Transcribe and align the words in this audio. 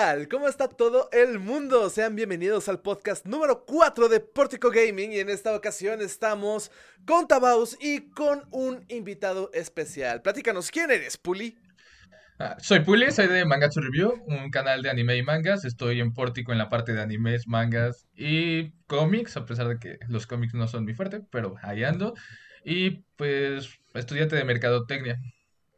tal? 0.00 0.28
¿Cómo 0.28 0.48
está 0.48 0.66
todo 0.66 1.10
el 1.12 1.38
mundo? 1.38 1.90
Sean 1.90 2.16
bienvenidos 2.16 2.70
al 2.70 2.80
podcast 2.80 3.26
número 3.26 3.66
4 3.66 4.08
de 4.08 4.20
Portico 4.20 4.70
Gaming 4.70 5.12
y 5.12 5.18
en 5.18 5.28
esta 5.28 5.54
ocasión 5.54 6.00
estamos 6.00 6.70
con 7.04 7.28
Tabaus 7.28 7.76
y 7.78 8.08
con 8.08 8.48
un 8.50 8.82
invitado 8.88 9.50
especial. 9.52 10.22
Platícanos, 10.22 10.70
¿quién 10.70 10.90
eres, 10.90 11.18
Puli? 11.18 11.58
Ah, 12.38 12.56
soy 12.60 12.80
Puli, 12.80 13.10
soy 13.10 13.26
de 13.26 13.44
Mangatsu 13.44 13.82
Review, 13.82 14.24
un 14.26 14.50
canal 14.50 14.80
de 14.80 14.88
anime 14.88 15.18
y 15.18 15.22
mangas. 15.22 15.66
Estoy 15.66 16.00
en 16.00 16.14
Pórtico 16.14 16.52
en 16.52 16.58
la 16.58 16.70
parte 16.70 16.94
de 16.94 17.02
animes, 17.02 17.46
mangas 17.46 18.06
y 18.14 18.70
cómics, 18.86 19.36
a 19.36 19.44
pesar 19.44 19.68
de 19.68 19.78
que 19.78 19.98
los 20.08 20.26
cómics 20.26 20.54
no 20.54 20.66
son 20.66 20.86
mi 20.86 20.94
fuerte, 20.94 21.20
pero 21.30 21.56
ahí 21.60 21.84
ando. 21.84 22.14
Y 22.64 23.02
pues 23.16 23.68
estudiante 23.92 24.34
de 24.34 24.44
mercadotecnia. 24.44 25.20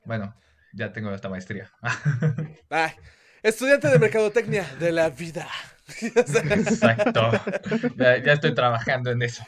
Bueno, 0.04 0.32
ya 0.72 0.92
tengo 0.92 1.12
esta 1.12 1.28
maestría. 1.28 1.72
Ay, 2.70 2.92
estudiante 3.42 3.88
de 3.88 3.98
mercadotecnia 3.98 4.66
de 4.78 4.92
la 4.92 5.10
vida. 5.10 5.48
Exacto. 6.00 7.30
Ya, 7.96 8.22
ya 8.22 8.32
estoy 8.32 8.54
trabajando 8.54 9.10
en 9.10 9.22
eso. 9.22 9.44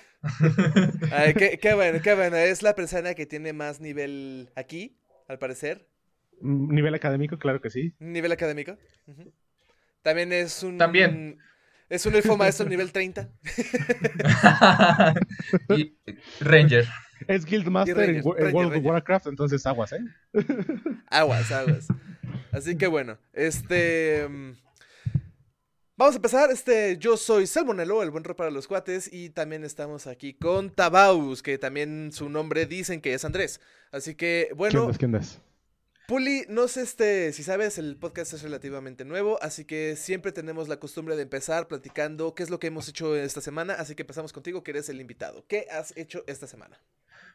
Ay, 1.13 1.35
qué, 1.35 1.59
qué 1.59 1.75
bueno, 1.75 2.01
qué 2.03 2.15
bueno. 2.15 2.37
Es 2.37 2.63
la 2.63 2.75
persona 2.75 3.15
que 3.15 3.27
tiene 3.27 3.53
más 3.53 3.81
nivel 3.81 4.51
aquí, 4.57 4.97
al 5.29 5.39
parecer. 5.39 5.87
Nivel 6.41 6.95
académico, 6.95 7.39
claro 7.39 7.61
que 7.61 7.71
sí. 7.71 7.95
Nivel 7.99 8.33
académico. 8.33 8.77
También 10.03 10.33
es 10.33 10.63
un. 10.63 10.79
También. 10.79 11.39
Es 11.89 12.07
un 12.07 12.15
elfo 12.15 12.37
maestro 12.37 12.67
nivel 12.67 12.93
30. 12.93 13.29
y 15.77 15.97
Ranger. 16.41 16.87
Es 17.27 17.45
Guildmaster 17.45 17.99
en, 17.99 18.17
en 18.17 18.25
World 18.25 18.77
of. 18.77 18.85
Warcraft, 18.85 19.27
entonces 19.29 19.65
aguas, 19.67 19.93
¿eh? 19.93 20.05
Aguas, 21.09 21.51
aguas. 21.53 21.89
Así 22.53 22.77
que 22.77 22.87
bueno, 22.87 23.19
este. 23.33 24.27
mm, 24.29 24.53
Vamos 25.97 26.15
a 26.15 26.19
empezar. 26.19 26.51
Este, 26.51 26.99
yo 26.99 27.17
soy 27.17 27.47
Salmonelo, 27.47 28.03
el 28.03 28.11
buen 28.11 28.25
rock 28.25 28.37
para 28.37 28.51
los 28.51 28.67
cuates. 28.67 29.09
Y 29.13 29.31
también 29.31 29.63
estamos 29.63 30.09
aquí 30.09 30.35
con 30.35 30.71
Tabaus, 30.71 31.41
que 31.41 31.57
también 31.57 32.11
su 32.13 32.29
nombre 32.29 32.67
dicen 32.67 33.01
que 33.01 33.15
es 33.15 33.25
Andrés. 33.25 33.61
Así 33.93 34.17
que, 34.17 34.47
¿Quién 34.49 34.59
bueno, 34.59 34.91
es? 34.91 34.99
¿Quién 34.99 35.15
es? 35.15 35.41
Puli, 36.09 36.45
no 36.49 36.69
sé 36.69 36.83
este, 36.83 37.33
si 37.33 37.43
sabes, 37.43 37.79
el 37.79 37.97
podcast 37.97 38.35
es 38.35 38.43
relativamente 38.43 39.07
nuevo, 39.07 39.39
así 39.41 39.65
que 39.65 39.97
siempre 39.97 40.33
tenemos 40.33 40.69
la 40.69 40.79
costumbre 40.79 41.17
de 41.17 41.23
empezar 41.23 41.67
platicando 41.67 42.35
qué 42.35 42.43
es 42.43 42.51
lo 42.51 42.59
que 42.59 42.67
hemos 42.67 42.87
hecho 42.91 43.17
esta 43.17 43.41
semana, 43.41 43.73
así 43.73 43.95
que 43.95 44.03
empezamos 44.03 44.35
contigo, 44.35 44.63
que 44.63 44.73
eres 44.73 44.91
el 44.91 45.01
invitado. 45.01 45.47
¿Qué 45.49 45.67
has 45.71 45.97
hecho 45.97 46.23
esta 46.27 46.47
semana? 46.47 46.79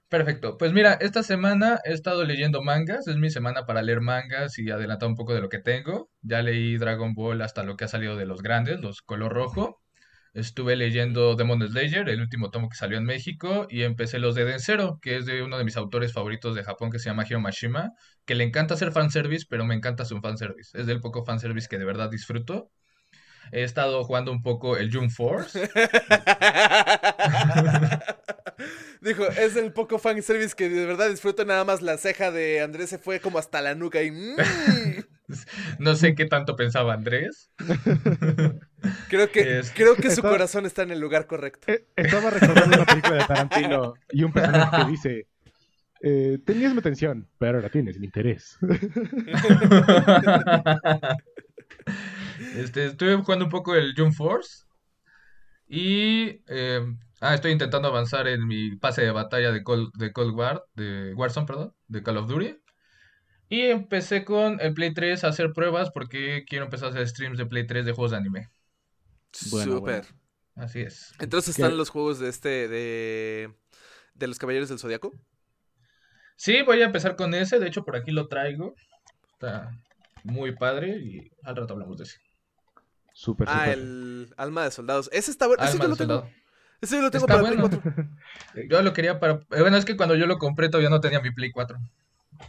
Perfecto. 0.09 0.57
Pues 0.57 0.73
mira, 0.73 0.93
esta 0.93 1.21
semana 1.21 1.79
he 1.85 1.93
estado 1.93 2.23
leyendo 2.23 2.63
mangas. 2.63 3.07
Es 3.07 3.17
mi 3.17 3.29
semana 3.29 3.65
para 3.67 3.83
leer 3.83 4.01
mangas 4.01 4.57
y 4.57 4.71
adelantar 4.71 5.07
un 5.07 5.15
poco 5.15 5.35
de 5.35 5.41
lo 5.41 5.49
que 5.49 5.59
tengo. 5.59 6.09
Ya 6.21 6.41
leí 6.41 6.77
Dragon 6.77 7.13
Ball 7.13 7.41
hasta 7.43 7.63
lo 7.63 7.77
que 7.77 7.85
ha 7.85 7.87
salido 7.87 8.15
de 8.17 8.25
los 8.25 8.41
grandes, 8.41 8.81
los 8.81 9.01
color 9.03 9.31
rojo. 9.33 9.79
Estuve 10.33 10.75
leyendo 10.75 11.35
Demon 11.35 11.67
Slayer, 11.67 12.09
el 12.09 12.21
último 12.21 12.49
tomo 12.51 12.69
que 12.69 12.77
salió 12.77 12.97
en 12.97 13.05
México, 13.05 13.67
y 13.69 13.83
empecé 13.83 14.19
los 14.19 14.35
de 14.35 14.45
Densero, 14.45 14.99
que 15.01 15.17
es 15.17 15.25
de 15.25 15.41
uno 15.43 15.57
de 15.57 15.63
mis 15.63 15.77
autores 15.77 16.13
favoritos 16.13 16.55
de 16.55 16.63
Japón 16.63 16.91
que 16.91 16.99
se 16.99 17.09
llama 17.09 17.25
Hiro 17.27 17.39
Mashima, 17.39 17.93
que 18.25 18.35
le 18.35 18.43
encanta 18.43 18.75
hacer 18.75 18.91
fanservice, 18.91 19.45
pero 19.49 19.65
me 19.65 19.75
encanta 19.75 20.05
su 20.05 20.19
fanservice. 20.21 20.79
Es 20.79 20.87
del 20.87 21.01
poco 21.01 21.25
fanservice 21.25 21.67
que 21.67 21.79
de 21.79 21.85
verdad 21.85 22.09
disfruto. 22.09 22.71
He 23.51 23.63
estado 23.63 24.03
jugando 24.03 24.31
un 24.31 24.41
poco 24.41 24.77
el 24.77 24.93
Jump 24.93 25.11
Force. 25.11 25.69
Dijo, 29.01 29.25
es 29.27 29.55
el 29.55 29.71
poco 29.71 29.97
fan 29.97 30.21
service 30.21 30.55
que 30.55 30.67
de 30.69 30.85
verdad 30.85 31.09
disfruto 31.09 31.45
nada 31.45 31.63
más 31.63 31.81
la 31.81 31.97
ceja 31.97 32.31
de 32.31 32.61
Andrés 32.61 32.89
se 32.89 32.97
fue 32.99 33.19
como 33.21 33.39
hasta 33.39 33.61
la 33.61 33.73
nuca 33.75 34.03
y 34.03 34.11
mm, 34.11 34.35
No 35.79 35.95
sé 35.95 36.15
qué 36.15 36.25
tanto 36.25 36.55
pensaba 36.55 36.93
Andrés. 36.93 37.49
creo 39.09 39.31
que 39.31 39.59
Es- 39.59 39.71
creo 39.71 39.95
que 39.95 40.11
su 40.11 40.21
corazón 40.21 40.65
está 40.65 40.83
en 40.83 40.91
el 40.91 40.99
lugar 40.99 41.27
correcto. 41.27 41.71
Eh, 41.71 41.85
estaba 41.95 42.29
recordando 42.29 42.75
una 42.77 42.85
película 42.85 43.15
de 43.15 43.25
Tarantino 43.25 43.93
y 44.11 44.23
un 44.23 44.33
personaje 44.33 44.83
que 44.83 44.91
dice: 44.91 45.27
eh, 46.01 46.39
Tenías 46.45 46.73
mi 46.73 46.79
atención, 46.79 47.27
pero 47.37 47.57
ahora 47.57 47.69
tienes 47.69 47.99
mi 47.99 48.05
interés. 48.07 48.57
Este, 52.55 52.85
estuve 52.87 53.15
jugando 53.15 53.45
un 53.45 53.51
poco 53.51 53.75
el 53.75 53.93
Jump 53.95 54.13
Force. 54.13 54.63
Y 55.67 56.41
eh, 56.47 56.81
ah, 57.21 57.33
estoy 57.35 57.51
intentando 57.51 57.87
avanzar 57.87 58.27
en 58.27 58.45
mi 58.47 58.75
pase 58.75 59.01
de 59.01 59.11
batalla 59.11 59.51
de 59.51 59.63
Cold, 59.63 59.91
de 59.97 60.11
Cold 60.11 60.35
War, 60.35 60.63
de 60.75 61.13
Warzone, 61.13 61.45
perdón, 61.47 61.73
de 61.87 62.03
Call 62.03 62.17
of 62.17 62.27
Duty. 62.27 62.55
Y 63.49 63.61
empecé 63.63 64.23
con 64.25 64.59
el 64.61 64.73
Play 64.73 64.93
3 64.93 65.23
a 65.23 65.29
hacer 65.29 65.53
pruebas 65.53 65.89
porque 65.91 66.43
quiero 66.47 66.65
empezar 66.65 66.87
a 66.87 66.91
hacer 66.91 67.07
streams 67.07 67.37
de 67.37 67.45
Play 67.47 67.65
3 67.65 67.85
de 67.85 67.91
juegos 67.93 68.11
de 68.11 68.17
anime. 68.17 68.49
Bueno, 69.51 69.73
Súper. 69.77 70.01
bueno. 70.03 70.19
Así 70.55 70.81
es. 70.81 71.13
Entonces 71.19 71.55
¿Qué? 71.55 71.61
están 71.63 71.77
los 71.77 71.89
juegos 71.89 72.19
de 72.19 72.29
este 72.29 72.67
de 72.67 73.53
de 74.13 74.27
los 74.27 74.37
Caballeros 74.37 74.69
del 74.69 74.79
Zodiaco. 74.79 75.13
Sí, 76.35 76.61
voy 76.63 76.81
a 76.81 76.85
empezar 76.85 77.15
con 77.15 77.33
ese. 77.33 77.59
De 77.59 77.67
hecho, 77.67 77.83
por 77.83 77.95
aquí 77.95 78.11
lo 78.11 78.27
traigo. 78.27 78.75
Está 79.33 79.71
muy 80.23 80.55
padre 80.55 80.97
y 80.97 81.31
al 81.43 81.55
rato 81.55 81.73
hablamos 81.73 81.97
de 81.97 82.03
ese. 82.03 82.17
Súper, 83.13 83.47
Ah, 83.49 83.71
el 83.71 84.33
Alma 84.37 84.63
de 84.63 84.71
Soldados. 84.71 85.09
Ese 85.11 85.31
está 85.31 85.47
bueno. 85.47 85.63
Ese 85.63 85.73
Alma 85.73 85.85
yo 85.85 85.89
del 85.89 85.89
lo 85.91 85.95
tengo. 85.97 86.19
Soldado. 86.21 86.38
Ese 86.81 87.01
lo 87.01 87.11
tengo 87.11 87.25
Está 87.25 87.35
para 87.41 87.47
Play 87.47 87.59
bueno. 87.59 87.81
4. 87.81 88.65
Yo 88.69 88.81
lo 88.81 88.93
quería 88.93 89.19
para... 89.19 89.33
eh, 89.51 89.61
Bueno, 89.61 89.77
es 89.77 89.85
que 89.85 89.97
cuando 89.97 90.15
yo 90.15 90.25
lo 90.27 90.37
compré 90.37 90.69
todavía 90.69 90.89
no 90.89 91.01
tenía 91.01 91.19
mi 91.19 91.31
Play 91.31 91.51
4. 91.51 91.77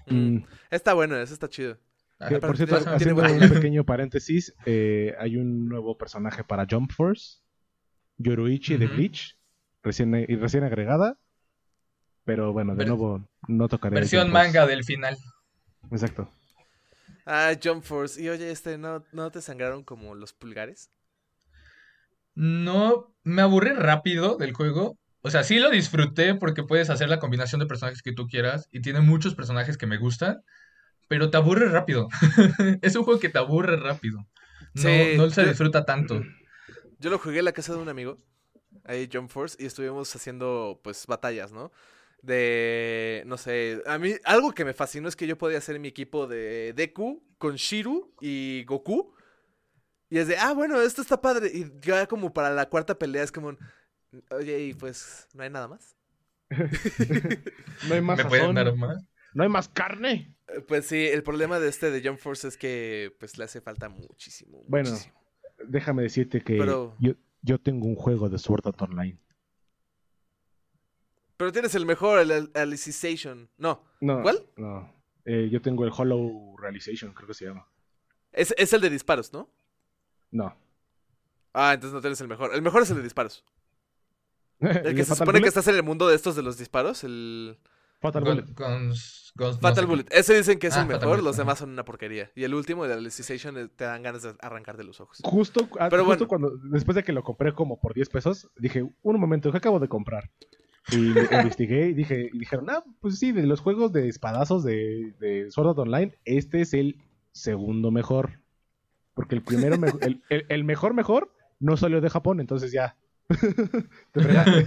Mm, 0.06 0.38
Está 0.70 0.94
bueno, 0.94 1.16
ese 1.16 1.34
está 1.34 1.48
chido. 1.48 1.76
Que, 2.18 2.24
aparte 2.36 2.46
por 2.46 2.56
cierto, 2.56 2.76
tiene- 2.96 2.96
haciendo 3.20 3.22
un 3.46 3.52
pequeño 3.54 3.84
paréntesis, 3.84 4.54
eh, 4.66 5.14
hay 5.18 5.36
un 5.36 5.68
nuevo 5.68 5.96
personaje 5.98 6.44
para 6.44 6.66
Jump 6.70 6.92
Force: 6.92 7.38
Yoruichi 8.18 8.76
de. 8.76 8.86
Bleach, 8.86 9.36
recién, 9.82 10.14
y 10.14 10.36
recién 10.36 10.62
agregada. 10.64 11.16
Pero 12.24 12.52
bueno, 12.52 12.72
de 12.74 12.78
Ver- 12.78 12.88
nuevo, 12.88 13.26
no 13.48 13.68
tocaré. 13.68 13.94
Versión 13.94 14.24
Jump 14.24 14.32
Force. 14.36 14.48
manga 14.48 14.66
del 14.66 14.84
final. 14.84 15.16
Exacto. 15.90 16.30
Ah, 17.24 17.52
Jump 17.62 17.82
Force. 17.82 18.22
Y 18.22 18.28
oye, 18.28 18.50
este, 18.50 18.76
¿no, 18.78 19.02
¿no 19.12 19.30
te 19.30 19.40
sangraron 19.40 19.82
como 19.82 20.14
los 20.14 20.32
pulgares? 20.34 20.90
No, 22.34 23.14
me 23.22 23.42
aburrí 23.42 23.70
rápido 23.72 24.36
del 24.36 24.52
juego. 24.52 24.96
O 25.22 25.30
sea, 25.30 25.44
sí 25.44 25.58
lo 25.58 25.70
disfruté 25.70 26.34
porque 26.34 26.62
puedes 26.62 26.88
hacer 26.90 27.08
la 27.08 27.18
combinación 27.18 27.60
de 27.60 27.66
personajes 27.66 28.02
que 28.02 28.12
tú 28.12 28.26
quieras 28.26 28.68
y 28.72 28.80
tiene 28.80 29.00
muchos 29.00 29.34
personajes 29.34 29.76
que 29.76 29.86
me 29.86 29.98
gustan, 29.98 30.42
pero 31.08 31.30
te 31.30 31.36
aburre 31.36 31.68
rápido. 31.68 32.08
Es 32.82 32.96
un 32.96 33.04
juego 33.04 33.20
que 33.20 33.28
te 33.28 33.38
aburre 33.38 33.76
rápido. 33.76 34.26
No, 34.74 34.82
Sí, 34.82 35.14
no 35.16 35.28
se 35.30 35.42
yo- 35.42 35.48
disfruta 35.48 35.84
tanto. 35.84 36.22
Yo 36.98 37.10
lo 37.10 37.18
jugué 37.18 37.38
en 37.40 37.46
la 37.46 37.52
casa 37.52 37.72
de 37.72 37.78
un 37.78 37.88
amigo, 37.88 38.18
ahí 38.84 39.08
Jump 39.12 39.30
Force, 39.30 39.56
y 39.58 39.66
estuvimos 39.66 40.14
haciendo, 40.14 40.80
pues, 40.84 41.06
batallas, 41.06 41.50
¿no? 41.50 41.72
De, 42.22 43.22
no 43.26 43.38
sé, 43.38 43.82
a 43.86 43.98
mí 43.98 44.14
algo 44.24 44.52
que 44.52 44.64
me 44.66 44.74
fascinó 44.74 45.08
es 45.08 45.16
que 45.16 45.26
yo 45.26 45.38
podía 45.38 45.56
hacer 45.58 45.80
mi 45.80 45.88
equipo 45.88 46.26
de 46.26 46.74
Deku 46.74 47.22
con 47.38 47.56
Shiru 47.56 48.14
y 48.20 48.64
Goku. 48.64 49.14
Y 50.10 50.18
es 50.18 50.26
de, 50.28 50.36
ah, 50.36 50.52
bueno, 50.52 50.80
esto 50.82 51.00
está 51.02 51.20
padre. 51.20 51.50
Y 51.54 51.72
ya 51.80 52.06
como 52.06 52.32
para 52.32 52.50
la 52.50 52.68
cuarta 52.68 52.98
pelea 52.98 53.22
es 53.22 53.30
como, 53.32 53.56
oye, 54.32 54.60
y 54.64 54.74
pues, 54.74 55.28
¿no 55.34 55.42
hay 55.44 55.50
nada 55.50 55.68
más? 55.68 55.96
No 57.88 57.94
hay 57.94 58.00
más 58.02 58.18
¿Me 58.18 58.24
pueden 58.24 58.42
sazón, 58.42 58.54
dar 58.56 58.74
más? 58.76 59.04
no 59.34 59.42
hay 59.44 59.48
más 59.48 59.68
carne. 59.68 60.34
Eh, 60.48 60.60
Pues 60.66 60.86
sí, 60.86 61.06
el 61.06 61.22
problema 61.22 61.58
de 61.60 61.68
este 61.68 61.90
de 61.92 62.06
Jump 62.06 62.18
Force 62.18 62.48
es 62.48 62.56
que, 62.56 63.14
pues, 63.20 63.38
le 63.38 63.44
hace 63.44 63.60
falta 63.60 63.88
muchísimo, 63.88 64.62
Bueno, 64.66 64.90
muchísimo. 64.90 65.14
Déjame 65.66 66.02
decirte 66.02 66.40
que 66.42 66.56
Pero- 66.58 66.96
yo, 66.98 67.12
yo 67.42 67.58
tengo 67.60 67.86
un 67.86 67.94
juego 67.94 68.28
de 68.28 68.38
Sword 68.38 68.66
Art 68.66 68.82
Online. 68.82 69.18
Pero 71.36 71.52
tienes 71.52 71.74
el 71.74 71.86
mejor, 71.86 72.18
el, 72.18 72.30
el 72.30 72.50
Alicization. 72.54 73.48
No, 73.56 73.84
No, 74.00 74.22
¿Cuál? 74.22 74.44
No. 74.56 74.92
Eh, 75.24 75.48
yo 75.50 75.60
tengo 75.62 75.84
el 75.84 75.92
Hollow 75.96 76.56
Realization, 76.58 77.12
creo 77.14 77.28
que 77.28 77.34
se 77.34 77.44
llama. 77.46 77.66
es, 78.32 78.54
es 78.58 78.72
el 78.72 78.80
de 78.80 78.90
disparos, 78.90 79.32
¿no? 79.32 79.50
No. 80.30 80.56
Ah, 81.52 81.72
entonces 81.74 81.94
no 81.94 82.00
tienes 82.00 82.20
el 82.20 82.28
mejor. 82.28 82.54
El 82.54 82.62
mejor 82.62 82.82
es 82.82 82.90
el 82.90 82.96
de 82.96 83.02
disparos. 83.02 83.44
El 84.60 84.92
¿Y 84.92 84.94
que 84.94 85.04
se 85.04 85.14
supone 85.14 85.40
que 85.40 85.48
estás 85.48 85.66
en 85.68 85.74
el 85.74 85.82
mundo 85.82 86.06
de 86.06 86.14
estos 86.14 86.36
de 86.36 86.42
los 86.42 86.58
disparos, 86.58 87.02
el 87.02 87.58
Fatal 87.98 88.22
Bullet. 88.22 88.44
no 88.44 88.94
Fatal 89.60 89.74
sé 89.74 89.80
qué. 89.80 89.86
Bullet. 89.86 90.06
Ese 90.10 90.34
dicen 90.34 90.58
que 90.58 90.66
es 90.66 90.76
Ah, 90.76 90.82
el 90.82 90.86
Fatal 90.86 91.08
mejor, 91.08 91.22
los 91.24 91.36
demás 91.38 91.58
son 91.58 91.70
una 91.70 91.84
porquería. 91.84 92.30
Y 92.34 92.44
el 92.44 92.54
último, 92.54 92.84
el 92.84 92.92
Alicization, 92.92 93.56
eh, 93.56 93.68
te 93.68 93.84
dan 93.84 94.02
ganas 94.02 94.22
de 94.22 94.34
arrancar 94.40 94.76
de 94.76 94.84
los 94.84 95.00
ojos. 95.00 95.18
Justo, 95.22 95.66
ah, 95.78 95.88
Pero 95.90 96.04
justo 96.04 96.26
bueno. 96.26 96.28
cuando, 96.28 96.50
después 96.70 96.94
de 96.94 97.02
que 97.04 97.12
lo 97.12 97.22
compré 97.22 97.54
como 97.54 97.80
por 97.80 97.94
10 97.94 98.08
pesos, 98.10 98.50
dije, 98.56 98.82
un 99.02 99.18
momento, 99.20 99.50
¿qué 99.50 99.58
acabo 99.58 99.80
de 99.80 99.88
comprar? 99.88 100.30
Y 100.90 100.96
investigué 101.56 101.88
y 101.88 101.94
dije, 101.94 102.30
y 102.32 102.38
dijeron, 102.38 102.68
ah, 102.68 102.84
pues 103.00 103.18
sí, 103.18 103.32
de 103.32 103.46
los 103.46 103.60
juegos 103.60 103.92
de 103.92 104.08
espadazos 104.08 104.62
de, 104.62 105.14
de 105.20 105.50
Sword 105.50 105.68
Art 105.70 105.78
Online, 105.78 106.18
este 106.26 106.60
es 106.60 106.74
el 106.74 106.96
segundo 107.32 107.90
mejor. 107.90 108.39
Porque 109.20 109.34
el 109.34 109.42
primero, 109.42 109.76
me- 109.76 109.92
el, 110.00 110.22
el- 110.30 110.46
el 110.48 110.64
mejor 110.64 110.94
mejor 110.94 111.34
no 111.58 111.76
salió 111.76 112.00
de 112.00 112.08
Japón, 112.08 112.40
entonces 112.40 112.72
ya. 112.72 112.96
Te 113.28 114.22
fregaste. 114.22 114.64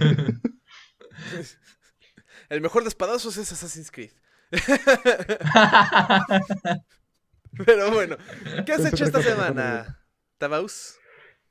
El 2.50 2.60
mejor 2.60 2.84
de 2.84 2.88
espadazos 2.90 3.36
es 3.36 3.50
Assassin's 3.50 3.90
Creed. 3.90 4.12
Pero 7.66 7.90
bueno, 7.92 8.16
¿qué 8.64 8.72
has 8.72 8.84
hecho 8.84 9.04
esta 9.04 9.22
semana? 9.22 10.00
Tabaus. 10.38 10.96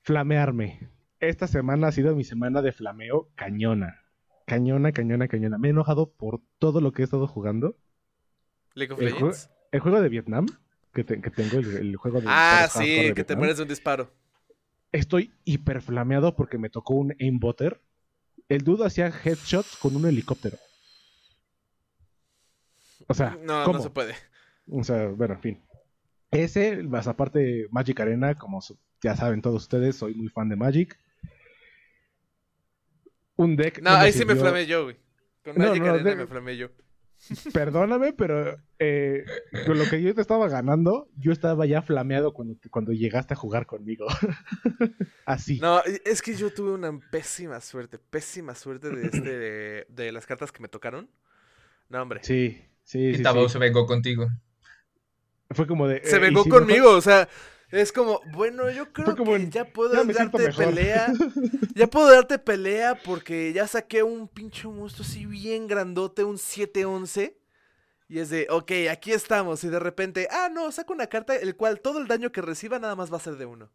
Flamearme. 0.04 0.90
Esta 1.20 1.48
semana 1.48 1.88
ha 1.88 1.92
sido 1.92 2.16
mi 2.16 2.24
semana 2.24 2.62
de 2.62 2.72
flameo 2.72 3.30
cañona. 3.36 4.02
Cañona, 4.46 4.92
cañona, 4.92 5.28
cañona. 5.28 5.58
Me 5.58 5.70
he 5.70 5.72
enojado 5.72 6.12
por 6.12 6.42
todo 6.60 6.82
lo 6.82 6.92
que 6.92 7.02
he 7.02 7.06
estado 7.06 7.28
jugando. 7.28 7.78
League 8.76 8.94
of 8.94 9.00
El, 9.00 9.06
Legends. 9.14 9.50
el 9.72 9.80
juego 9.80 10.02
de 10.02 10.10
Vietnam, 10.10 10.46
que, 10.94 11.04
te- 11.04 11.22
que 11.22 11.30
tengo, 11.30 11.58
el, 11.60 11.76
el 11.78 11.96
juego 11.96 12.22
de... 12.22 12.28
Ah, 12.30 12.68
sí, 12.72 13.14
que 13.16 13.24
te 13.24 13.36
mueres 13.36 13.58
de 13.58 13.64
un 13.64 13.70
disparo. 13.70 14.12
Estoy 14.92 15.34
hiper 15.44 15.82
flameado 15.82 16.36
porque 16.36 16.58
me 16.58 16.70
tocó 16.70 16.94
un 16.94 17.16
aimbotter. 17.20 17.82
El 18.50 18.64
dude 18.64 18.86
hacía 18.86 19.08
headshots 19.08 19.76
con 19.78 19.96
un 19.96 20.06
helicóptero. 20.06 20.58
O 23.08 23.14
sea, 23.14 23.38
No, 23.42 23.64
¿cómo? 23.66 23.78
no 23.80 23.84
se 23.84 23.90
puede. 23.90 24.16
O 24.70 24.84
sea, 24.84 25.08
bueno, 25.08 25.34
en 25.36 25.42
fin. 25.42 25.64
Ese, 26.32 26.84
más 26.84 27.08
aparte 27.08 27.68
Magic 27.72 28.00
Arena, 28.00 28.36
como 28.36 28.60
ya 29.02 29.16
saben 29.16 29.42
todos 29.42 29.64
ustedes, 29.64 29.96
soy 29.98 30.14
muy 30.14 30.30
fan 30.30 30.50
de 30.50 30.56
Magic. 30.56 30.98
Un 33.36 33.56
deck. 33.56 33.82
No, 33.82 33.90
ahí 33.92 34.12
sí 34.14 34.26
me 34.26 34.36
flamé 34.36 34.66
yo, 34.68 34.84
güey. 34.86 34.98
Con 35.44 35.56
No, 35.58 35.66
Magic 35.68 35.84
no, 35.84 35.90
Arena 35.90 36.10
de- 36.12 36.16
me 36.16 36.28
flamé 36.28 36.56
yo. 36.58 36.70
Perdóname, 37.54 38.14
pero 38.14 38.58
eh, 38.80 39.24
con 39.66 39.78
lo 39.78 39.86
que 39.90 40.02
yo 40.02 40.14
te 40.14 40.22
estaba 40.22 40.48
ganando, 40.50 41.08
yo 41.18 41.32
estaba 41.32 41.66
ya 41.66 41.82
flameado 41.82 42.34
cuando, 42.34 42.56
cuando 42.70 42.92
llegaste 42.92 43.34
a 43.34 43.38
jugar 43.38 43.66
conmigo. 43.66 44.08
Así. 45.26 45.60
No, 45.60 45.82
es 46.06 46.22
que 46.22 46.36
yo 46.36 46.52
tuve 46.54 46.72
una 46.72 47.00
pésima 47.12 47.62
suerte, 47.62 47.98
pésima 47.98 48.56
suerte 48.56 48.90
de 48.90 49.06
este 49.06 49.22
de, 49.22 49.86
de 49.90 50.12
las 50.12 50.26
cartas 50.26 50.52
que 50.52 50.62
me 50.62 50.68
tocaron. 50.68 51.10
No, 51.90 52.02
hombre. 52.02 52.20
Sí, 52.24 52.62
sí, 52.84 53.00
Y 53.10 53.16
sí. 53.18 53.24
Tabau 53.24 53.48
sí. 53.48 53.54
se 53.54 53.60
vengó 53.60 53.86
contigo. 53.86 54.28
Fue 55.52 55.68
como 55.68 55.88
de. 55.88 56.02
Se 56.04 56.16
eh, 56.18 56.20
vengó 56.20 56.42
¿y 56.42 56.44
si 56.44 56.50
mejor- 56.50 56.66
conmigo, 56.66 56.90
o 56.92 57.02
sea, 57.02 57.30
es 57.82 57.92
como, 57.92 58.22
bueno, 58.34 58.70
yo 58.72 58.92
creo 58.94 59.16
como 59.16 59.36
que 59.36 59.38
en, 59.38 59.52
ya 59.52 59.66
puedo 59.66 59.94
"Ya 59.94 60.04
me 60.04 60.14
siento 60.14 60.38
darte 60.38 60.48
mejor". 60.48 60.66
pelea. 60.76 61.08
Ya 61.76 61.88
puedo 61.88 62.12
darte 62.12 62.38
pelea 62.40 62.96
porque 63.04 63.52
ya 63.54 63.68
saqué 63.68 64.04
un 64.04 64.28
pinche 64.28 64.68
monstruo 64.68 65.06
así 65.08 65.26
bien 65.26 65.68
grandote, 65.68 66.24
un 66.24 66.38
7-11. 66.38 67.36
Y 68.08 68.20
es 68.20 68.30
de, 68.30 68.48
ok, 68.50 68.72
aquí 68.92 69.12
estamos. 69.12 69.64
Y 69.64 69.70
de 69.70 69.80
repente, 69.80 70.28
ah, 70.30 70.50
no, 70.54 70.72
saco 70.72 70.94
una 70.94 71.08
carta 71.08 71.36
el 71.36 71.56
cual 71.56 71.82
todo 71.82 72.00
el 72.00 72.08
daño 72.08 72.32
que 72.32 72.42
reciba 72.42 72.78
nada 72.80 72.96
más 72.96 73.12
va 73.12 73.18
a 73.18 73.22
ser 73.22 73.38
de 73.38 73.46
uno. 73.48 73.72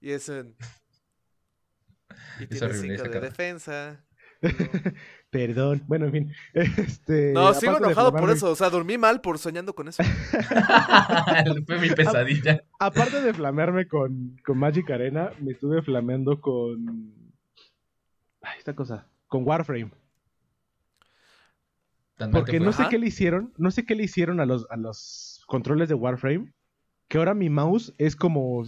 Y 0.00 0.12
es 0.12 0.28
un... 0.28 0.56
Y 2.40 2.46
tiene 2.46 2.66
horrible 2.66 2.88
5 2.88 2.94
esa 2.94 3.02
de 3.04 3.10
carta. 3.10 3.26
defensa. 3.28 4.04
Perdón. 5.30 5.82
Bueno, 5.86 6.06
en 6.06 6.12
fin. 6.12 6.34
Este, 6.54 7.32
No, 7.32 7.52
sigo 7.54 7.76
enojado 7.76 8.12
por 8.12 8.30
eso. 8.30 8.50
O 8.50 8.56
sea, 8.56 8.70
dormí 8.70 8.98
mal 8.98 9.20
por 9.20 9.38
soñando 9.38 9.74
con 9.74 9.88
eso. 9.88 10.02
Fue 11.66 11.78
mi 11.78 11.90
pesadilla. 11.90 12.62
Aparte 12.78 13.20
de 13.20 13.34
flamearme 13.34 13.86
con, 13.86 14.40
con 14.44 14.58
Magic 14.58 14.90
Arena, 14.90 15.30
me 15.40 15.52
estuve 15.52 15.82
flameando 15.82 16.40
con. 16.40 17.14
Ay, 18.42 18.58
esta 18.58 18.74
cosa. 18.74 19.06
Con 19.28 19.46
Warframe. 19.46 19.90
Porque 22.32 22.58
fue. 22.58 22.66
no 22.66 22.72
sé 22.72 22.82
Ajá. 22.82 22.90
qué 22.90 22.98
le 22.98 23.06
hicieron. 23.06 23.52
No 23.56 23.70
sé 23.70 23.84
qué 23.84 23.94
le 23.94 24.04
hicieron 24.04 24.40
a 24.40 24.46
los, 24.46 24.66
a 24.70 24.76
los 24.76 25.42
controles 25.46 25.88
de 25.88 25.94
Warframe. 25.94 26.52
Que 27.08 27.18
ahora 27.18 27.34
mi 27.34 27.50
mouse 27.50 27.94
es 27.98 28.16
como. 28.16 28.64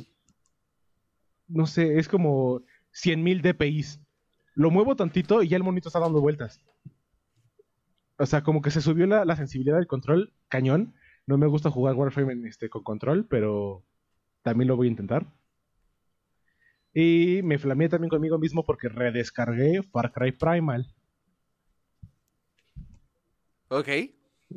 No 1.48 1.66
sé, 1.66 1.98
es 1.98 2.08
como 2.08 2.60
100.000 2.94 3.42
DPIs. 3.42 4.00
Lo 4.54 4.70
muevo 4.70 4.96
tantito 4.96 5.43
y 5.43 5.49
ya 5.49 5.56
el 5.56 5.62
monito 5.62 5.88
está 5.88 6.00
dando 6.00 6.20
vueltas. 6.20 6.60
O 8.19 8.26
sea, 8.26 8.43
como 8.43 8.62
que 8.62 8.70
se 8.70 8.81
subió 8.81 9.06
la, 9.06 9.25
la 9.25 9.37
sensibilidad 9.37 9.76
del 9.76 9.87
control 9.87 10.32
cañón. 10.49 10.94
No 11.26 11.38
me 11.38 11.46
gusta 11.46 11.70
jugar 11.70 11.94
Warframe 11.94 12.32
en 12.32 12.46
este, 12.46 12.69
con 12.69 12.82
control, 12.82 13.26
pero 13.26 13.82
también 14.43 14.69
lo 14.69 14.76
voy 14.76 14.88
a 14.88 14.90
intentar. 14.90 15.26
Y 16.94 17.40
me 17.43 17.58
flameé 17.58 17.88
también 17.88 18.10
conmigo 18.10 18.38
mismo 18.38 18.64
porque 18.64 18.88
redescargué 18.88 19.82
Far 19.82 20.12
Cry 20.12 20.32
Primal. 20.32 20.93
Ok. 23.69 23.87
De, 24.50 24.56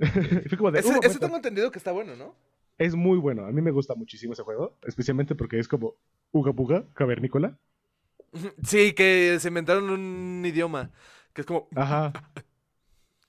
Ese, 0.49 0.59
"Un 0.59 0.75
ese 0.75 0.91
momento". 0.93 1.19
tengo 1.19 1.35
entendido 1.37 1.71
que 1.71 1.77
está 1.77 1.93
bueno, 1.93 2.15
¿no? 2.17 2.35
Es 2.77 2.95
muy 2.95 3.17
bueno. 3.17 3.45
A 3.45 3.51
mí 3.51 3.61
me 3.61 3.71
gusta 3.71 3.95
muchísimo 3.95 4.33
ese 4.33 4.43
juego. 4.43 4.77
Especialmente 4.85 5.35
porque 5.35 5.57
es 5.59 5.67
como 5.69 5.95
Uga 6.31 6.51
Buga, 6.51 6.85
cavernícola. 6.93 7.57
Sí, 8.63 8.93
que 8.93 9.37
se 9.39 9.47
inventaron 9.47 9.89
un 9.89 10.43
idioma. 10.45 10.91
Que 11.33 11.41
es 11.41 11.47
como... 11.47 11.67
Ajá. 11.75 12.13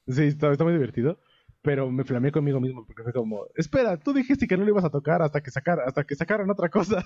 Sí, 0.08 0.24
está, 0.24 0.52
está 0.52 0.64
muy 0.64 0.72
divertido. 0.72 1.20
Pero 1.62 1.90
me 1.90 2.04
flameé 2.04 2.30
conmigo 2.30 2.60
mismo 2.60 2.86
porque 2.86 3.02
fue 3.02 3.12
como, 3.12 3.46
espera, 3.56 3.96
tú 3.96 4.12
dijiste 4.12 4.46
que 4.46 4.56
no 4.56 4.64
lo 4.64 4.70
ibas 4.70 4.84
a 4.84 4.90
tocar 4.90 5.20
hasta 5.22 5.42
que 5.42 5.50
sacar, 5.50 5.80
hasta 5.80 6.04
que 6.04 6.14
sacaran 6.14 6.48
otra 6.48 6.68
cosa. 6.68 7.04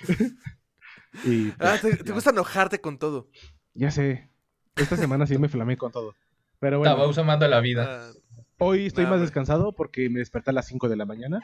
y 1.24 1.50
Ah, 1.58 1.76
pues, 1.80 1.98
te, 1.98 2.04
te 2.04 2.12
gusta 2.12 2.30
enojarte 2.30 2.80
con 2.80 2.98
todo. 2.98 3.28
ya 3.74 3.90
sé. 3.90 4.30
Esta 4.76 4.96
semana 4.96 5.26
sí 5.26 5.36
me 5.36 5.48
flameé 5.50 5.76
con 5.76 5.92
todo. 5.92 6.14
Pero 6.60 6.78
bueno, 6.78 6.94
Tabau 6.94 7.12
amando 7.18 7.46
la 7.48 7.60
vida. 7.60 8.08
Ah, 8.08 8.12
hoy 8.58 8.86
estoy 8.86 9.04
nah, 9.04 9.10
más 9.10 9.20
descansado 9.20 9.74
porque 9.74 10.08
me 10.08 10.20
desperté 10.20 10.50
a 10.50 10.54
las 10.54 10.66
5 10.66 10.88
de 10.88 10.96
la 10.96 11.04
mañana. 11.04 11.40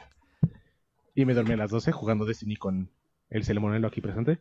Y 1.13 1.25
me 1.25 1.33
dormí 1.35 1.53
a 1.53 1.57
las 1.57 1.69
12 1.69 1.91
jugando 1.91 2.25
Destiny 2.25 2.55
con 2.55 2.89
el 3.29 3.43
Celemonelo 3.43 3.87
aquí 3.87 4.01
presente. 4.01 4.39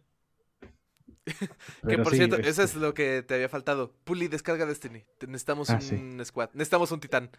que 1.88 1.99
por 1.99 2.12
sí, 2.12 2.19
cierto, 2.19 2.37
este, 2.37 2.49
eso 2.49 2.62
es 2.62 2.75
lo 2.76 2.94
que 2.94 3.23
te 3.23 3.34
había 3.34 3.49
faltado. 3.49 3.93
Puli, 4.05 4.28
descarga 4.28 4.67
Destiny. 4.67 5.05
Necesitamos 5.26 5.69
Ah, 5.69 5.75
un 5.75 5.81
sí. 5.82 6.25
squad. 6.25 6.50
Necesitamos 6.55 6.93
un 6.93 7.00
titán. 7.00 7.31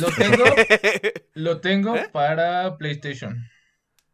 Lo 0.00 0.08
tengo, 0.12 0.44
lo 1.34 1.60
tengo 1.60 1.96
¿Eh? 1.96 2.08
para 2.12 2.76
PlayStation. 2.78 3.48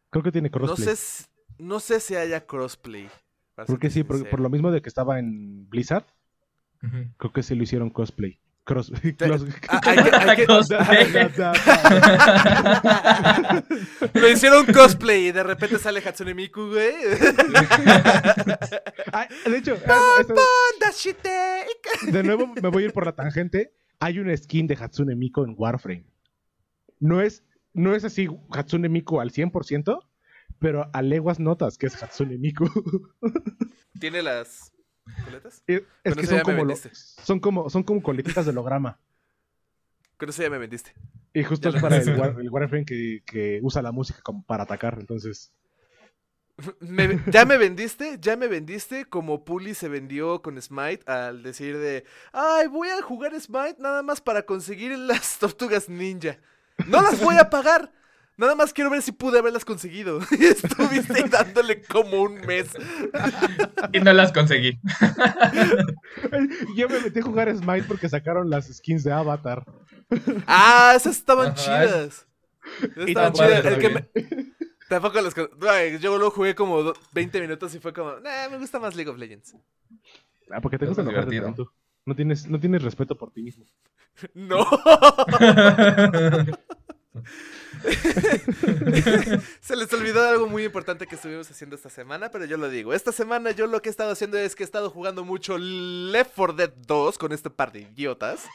Creo 0.09 0.23
que 0.23 0.31
tiene 0.31 0.49
no, 0.49 0.51
crossplay. 0.51 0.95
sé 0.95 1.25
no 1.59 1.79
sé 1.79 1.99
si 1.99 2.15
haya 2.15 2.45
crossplay. 2.45 3.09
para 3.55 3.65
Creo 3.65 3.79
que 3.79 3.89
serte 3.89 3.93
sí, 3.93 4.03
por, 4.03 4.27
por 4.29 4.39
lo 4.39 4.49
mismo 4.49 4.71
de 4.71 4.81
que 4.81 4.89
estaba 4.89 5.19
en 5.19 5.69
Blizzard, 5.69 6.05
creo 7.17 7.33
que 7.33 7.43
sí 7.43 7.55
lo 7.55 7.63
hicieron 7.63 7.89
cosplay. 7.89 8.39
Cross, 8.67 8.91
Te- 9.01 9.15
close- 9.15 9.47
Ah, 9.69 9.79
hay 9.85 9.95
que- 10.03 10.11
hay 10.13 10.35
que- 10.35 10.45
Cosplay. 10.45 11.07
Lo 14.13 14.29
hicieron 14.29 14.65
cosplay 14.65 15.27
y 15.27 15.31
de 15.31 15.41
repente 15.43 15.79
sale 15.79 16.01
Hatsune 16.05 16.33
Miku, 16.33 16.67
güey. 16.71 16.93
Ay, 19.13 19.27
de 19.51 19.57
hecho, 19.57 19.77
ah, 19.87 20.91
shite. 20.93 21.29
de 22.11 22.23
nuevo 22.23 22.47
me 22.61 22.69
voy 22.69 22.83
a 22.83 22.85
ir 22.87 22.93
por 22.93 23.05
la 23.05 23.13
tangente. 23.13 23.73
Hay 23.99 24.19
una 24.19 24.35
skin 24.35 24.67
de 24.67 24.75
Hatsune 24.75 25.15
Miku 25.15 25.43
en 25.45 25.55
Warframe. 25.57 26.05
No 26.99 27.21
es, 27.21 27.43
no 27.73 27.95
es 27.95 28.03
así 28.03 28.27
Hatsune 28.51 28.89
Miku 28.89 29.21
al 29.21 29.31
100%, 29.31 29.97
pero 30.59 30.89
a 30.93 31.01
leguas 31.01 31.39
notas 31.39 31.77
que 31.77 31.87
es 31.87 32.03
Hatsune 32.03 32.37
Miku. 32.37 32.69
¿Tiene 33.99 34.21
las 34.21 34.71
coletas? 35.23 35.63
es 35.67 35.81
que 36.15 36.25
son 36.27 36.41
como, 36.41 36.65
lo- 36.65 36.75
son 36.75 37.39
como 37.39 37.69
son 37.69 37.83
como 37.83 38.01
coletitas 38.01 38.45
de 38.45 38.51
holograma. 38.51 38.99
Con 40.17 40.29
eso 40.29 40.41
ya 40.41 40.49
me 40.49 40.57
vendiste. 40.57 40.93
Y 41.33 41.43
justo 41.43 41.69
Ya 41.69 41.77
es 41.77 41.81
para 41.81 41.97
el, 41.97 42.09
el 42.09 42.49
Warframe 42.49 42.85
que, 42.85 43.21
que 43.25 43.59
usa 43.61 43.81
la 43.83 43.91
música 43.91 44.19
como 44.23 44.43
para 44.43 44.63
atacar. 44.63 44.97
Entonces, 44.99 45.51
Me- 46.79 47.19
ya 47.27 47.45
me 47.45 47.57
vendiste, 47.57 48.17
ya 48.19 48.35
me 48.35 48.47
vendiste 48.47 49.05
como 49.05 49.45
Puli 49.45 49.75
se 49.75 49.89
vendió 49.89 50.41
con 50.41 50.59
Smite 50.59 51.03
al 51.05 51.43
decir 51.43 51.77
de, 51.77 52.03
ay, 52.33 52.65
voy 52.67 52.89
a 52.89 53.01
jugar 53.03 53.39
Smite 53.39 53.75
nada 53.77 54.01
más 54.01 54.21
para 54.21 54.41
conseguir 54.43 54.97
las 54.97 55.37
tortugas 55.37 55.87
ninja. 55.87 56.37
No 56.87 57.01
las 57.01 57.19
voy 57.21 57.35
a 57.37 57.49
pagar. 57.51 57.91
Nada 58.37 58.53
más 58.55 58.71
quiero 58.71 58.89
ver 58.91 59.01
si 59.01 59.11
pude 59.11 59.39
haberlas 59.39 59.65
conseguido. 59.65 60.19
Y 60.39 60.45
estuviste 60.45 61.13
ahí 61.23 61.29
dándole 61.29 61.81
como 61.81 62.21
un 62.21 62.35
mes. 62.41 62.69
Y 63.93 63.99
no 63.99 64.13
las 64.13 64.31
conseguí. 64.31 64.79
yo 66.75 66.87
me 66.87 66.99
metí 66.99 67.19
a 67.19 67.23
jugar 67.23 67.55
Smite 67.55 67.83
porque 67.87 68.07
sacaron 68.09 68.49
las 68.49 68.67
skins 68.67 69.03
de 69.03 69.11
Avatar. 69.11 69.65
Ah, 70.45 70.93
esas 70.95 71.17
estaban 71.17 71.47
Ajá, 71.47 71.55
chidas. 71.55 72.27
Esas 72.81 73.07
estaban 73.07 73.33
tampoco 73.33 73.45
chidas. 73.45 73.63
las 73.65 73.73
El 73.73 73.79
que 73.79 73.89
me- 73.89 74.07
Tampoco 74.87 75.19
las... 75.21 75.33
Ay, 75.69 75.97
Yo 75.99 76.17
lo 76.17 76.31
jugué 76.31 76.55
como 76.55 76.81
do- 76.81 76.95
20 77.11 77.41
minutos 77.41 77.75
y 77.75 77.79
fue 77.79 77.91
como, 77.91 78.19
nah, 78.21 78.47
me 78.49 78.57
gusta 78.57 78.79
más 78.79 78.95
League 78.95 79.09
of 79.11 79.17
Legends. 79.17 79.53
Ah, 80.49 80.61
porque 80.61 80.77
te 80.77 80.85
gusta 80.85 81.03
divertido. 81.03 81.43
tanto. 81.45 81.73
No 82.05 82.15
tienes, 82.15 82.47
no 82.47 82.57
tienes 82.59 82.83
respeto 82.83 83.17
por 83.17 83.31
ti 83.31 83.41
mismo. 83.41 83.65
No. 84.33 84.65
Se 89.61 89.75
les 89.75 89.91
olvidó 89.93 90.27
algo 90.27 90.47
muy 90.47 90.65
importante 90.65 91.07
que 91.07 91.15
estuvimos 91.15 91.49
haciendo 91.49 91.75
esta 91.75 91.89
semana, 91.89 92.31
pero 92.31 92.45
yo 92.45 92.57
lo 92.57 92.69
digo. 92.69 92.93
Esta 92.93 93.11
semana 93.11 93.51
yo 93.51 93.67
lo 93.67 93.81
que 93.81 93.89
he 93.89 93.91
estado 93.91 94.11
haciendo 94.11 94.37
es 94.37 94.55
que 94.55 94.63
he 94.63 94.65
estado 94.65 94.89
jugando 94.89 95.23
mucho 95.23 95.57
Left 95.57 96.31
4 96.35 96.53
Dead 96.53 96.73
2 96.87 97.17
con 97.17 97.31
este 97.31 97.49
par 97.49 97.71
de 97.71 97.81
idiotas. 97.81 98.45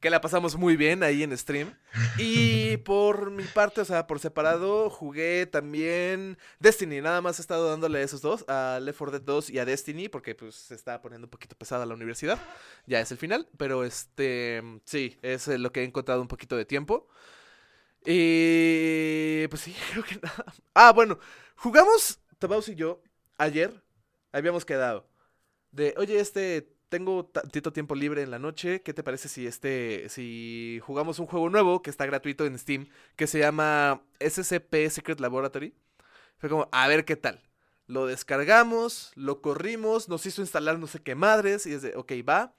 Que 0.00 0.10
la 0.10 0.20
pasamos 0.20 0.54
muy 0.56 0.76
bien 0.76 1.02
ahí 1.02 1.24
en 1.24 1.36
stream. 1.36 1.74
Y 2.18 2.76
por 2.78 3.32
mi 3.32 3.42
parte, 3.42 3.80
o 3.80 3.84
sea, 3.84 4.06
por 4.06 4.20
separado, 4.20 4.90
jugué 4.90 5.46
también 5.46 6.38
Destiny. 6.60 7.00
Nada 7.00 7.20
más 7.20 7.40
he 7.40 7.42
estado 7.42 7.68
dándole 7.68 7.98
a 7.98 8.02
esos 8.02 8.22
dos, 8.22 8.44
a 8.48 8.78
Left 8.80 8.96
4 8.96 9.18
Dead 9.18 9.22
2 9.26 9.50
y 9.50 9.58
a 9.58 9.64
Destiny, 9.64 10.08
porque 10.08 10.36
pues 10.36 10.54
se 10.54 10.76
está 10.76 11.02
poniendo 11.02 11.26
un 11.26 11.30
poquito 11.30 11.56
pesada 11.56 11.84
la 11.84 11.94
universidad. 11.94 12.38
Ya 12.86 13.00
es 13.00 13.10
el 13.10 13.18
final, 13.18 13.48
pero 13.56 13.82
este, 13.82 14.62
sí, 14.84 15.18
es 15.22 15.48
lo 15.48 15.72
que 15.72 15.80
he 15.80 15.84
encontrado 15.84 16.22
un 16.22 16.28
poquito 16.28 16.56
de 16.56 16.64
tiempo. 16.64 17.08
Y 18.04 19.46
pues 19.48 19.62
sí, 19.62 19.74
creo 19.92 20.04
que 20.04 20.16
nada. 20.16 20.44
Ah, 20.74 20.92
bueno, 20.92 21.18
jugamos 21.56 22.20
Tabaus 22.38 22.68
y 22.68 22.74
yo 22.74 23.02
ayer 23.36 23.82
habíamos 24.32 24.64
quedado 24.64 25.08
de, 25.72 25.94
oye, 25.98 26.20
este, 26.20 26.68
tengo 26.88 27.26
tantito 27.26 27.72
tiempo 27.72 27.94
libre 27.94 28.22
en 28.22 28.30
la 28.30 28.38
noche, 28.38 28.82
¿qué 28.82 28.94
te 28.94 29.02
parece 29.02 29.28
si 29.28 29.46
este, 29.46 30.08
si 30.08 30.80
jugamos 30.84 31.18
un 31.18 31.26
juego 31.26 31.50
nuevo 31.50 31.82
que 31.82 31.90
está 31.90 32.06
gratuito 32.06 32.46
en 32.46 32.58
Steam, 32.58 32.88
que 33.16 33.26
se 33.26 33.38
llama 33.40 34.02
SCP 34.20 34.88
Secret 34.90 35.20
Laboratory? 35.20 35.74
Fue 36.38 36.48
como, 36.48 36.68
a 36.72 36.88
ver 36.88 37.04
qué 37.04 37.16
tal. 37.16 37.42
Lo 37.86 38.06
descargamos, 38.06 39.12
lo 39.16 39.40
corrimos, 39.42 40.08
nos 40.08 40.26
hizo 40.26 40.42
instalar 40.42 40.78
no 40.78 40.86
sé 40.86 41.00
qué 41.02 41.14
madres, 41.14 41.66
y 41.66 41.72
es 41.74 41.82
de, 41.82 41.96
ok, 41.96 42.12
va. 42.28 42.54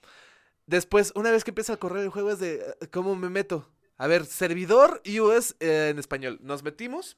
Después, 0.67 1.11
una 1.15 1.31
vez 1.31 1.43
que 1.43 1.51
empieza 1.51 1.73
a 1.73 1.77
correr 1.77 2.03
el 2.03 2.09
juego, 2.09 2.31
es 2.31 2.39
de, 2.39 2.63
¿cómo 2.91 3.15
me 3.15 3.29
meto? 3.29 3.67
A 3.99 4.07
ver, 4.07 4.25
servidor 4.25 5.01
iOS 5.03 5.57
eh, 5.59 5.89
en 5.91 5.99
español. 5.99 6.39
Nos 6.41 6.63
metimos. 6.63 7.17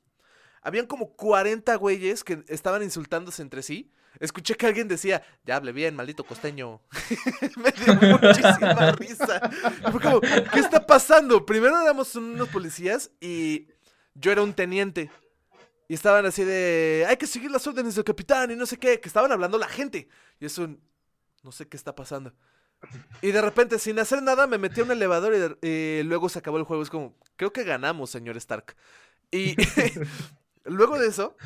Habían 0.63 0.87
como 0.87 1.15
40 1.15 1.75
güeyes 1.75 2.23
que 2.23 2.43
estaban 2.47 2.81
insultándose 2.81 3.43
entre 3.43 3.61
sí. 3.61 3.91
Escuché 4.19 4.55
que 4.55 4.65
alguien 4.65 4.87
decía, 4.87 5.23
ya 5.45 5.57
hable 5.57 5.73
bien, 5.73 5.95
maldito 5.95 6.23
costeño. 6.23 6.81
Me 7.57 7.71
dio 7.71 7.95
muchísima 7.95 8.91
risa. 8.93 9.51
Fue 9.91 10.01
como, 10.01 10.21
¿qué 10.21 10.59
está 10.59 10.85
pasando? 10.85 11.45
Primero 11.45 11.79
éramos 11.79 12.15
unos 12.15 12.49
policías 12.49 13.11
y 13.21 13.67
yo 14.15 14.31
era 14.31 14.41
un 14.41 14.53
teniente. 14.53 15.11
Y 15.87 15.93
estaban 15.93 16.25
así 16.25 16.43
de, 16.43 17.05
hay 17.07 17.17
que 17.17 17.27
seguir 17.27 17.51
las 17.51 17.65
órdenes 17.67 17.93
del 17.93 18.03
capitán 18.03 18.49
y 18.49 18.55
no 18.55 18.65
sé 18.65 18.77
qué, 18.77 18.99
que 18.99 19.07
estaban 19.07 19.31
hablando 19.31 19.59
la 19.59 19.67
gente. 19.67 20.07
Y 20.39 20.47
eso, 20.47 20.67
no 21.43 21.51
sé 21.51 21.67
qué 21.67 21.77
está 21.77 21.93
pasando. 21.93 22.33
Y 23.21 23.31
de 23.31 23.41
repente, 23.41 23.77
sin 23.79 23.99
hacer 23.99 24.23
nada, 24.23 24.47
me 24.47 24.57
metí 24.57 24.81
a 24.81 24.83
un 24.83 24.91
elevador 24.91 25.57
y, 25.61 26.03
luego 26.03 26.29
se 26.29 26.39
acabó 26.39 26.57
el 26.57 26.63
juego. 26.63 26.83
Es 26.83 26.89
como, 26.89 27.15
creo 27.35 27.53
que 27.53 27.63
ganamos, 27.63 28.09
señor 28.09 28.37
Stark. 28.37 28.75
Y 29.31 29.55
luego 30.65 30.97
de 30.97 31.07
eso, 31.07 31.37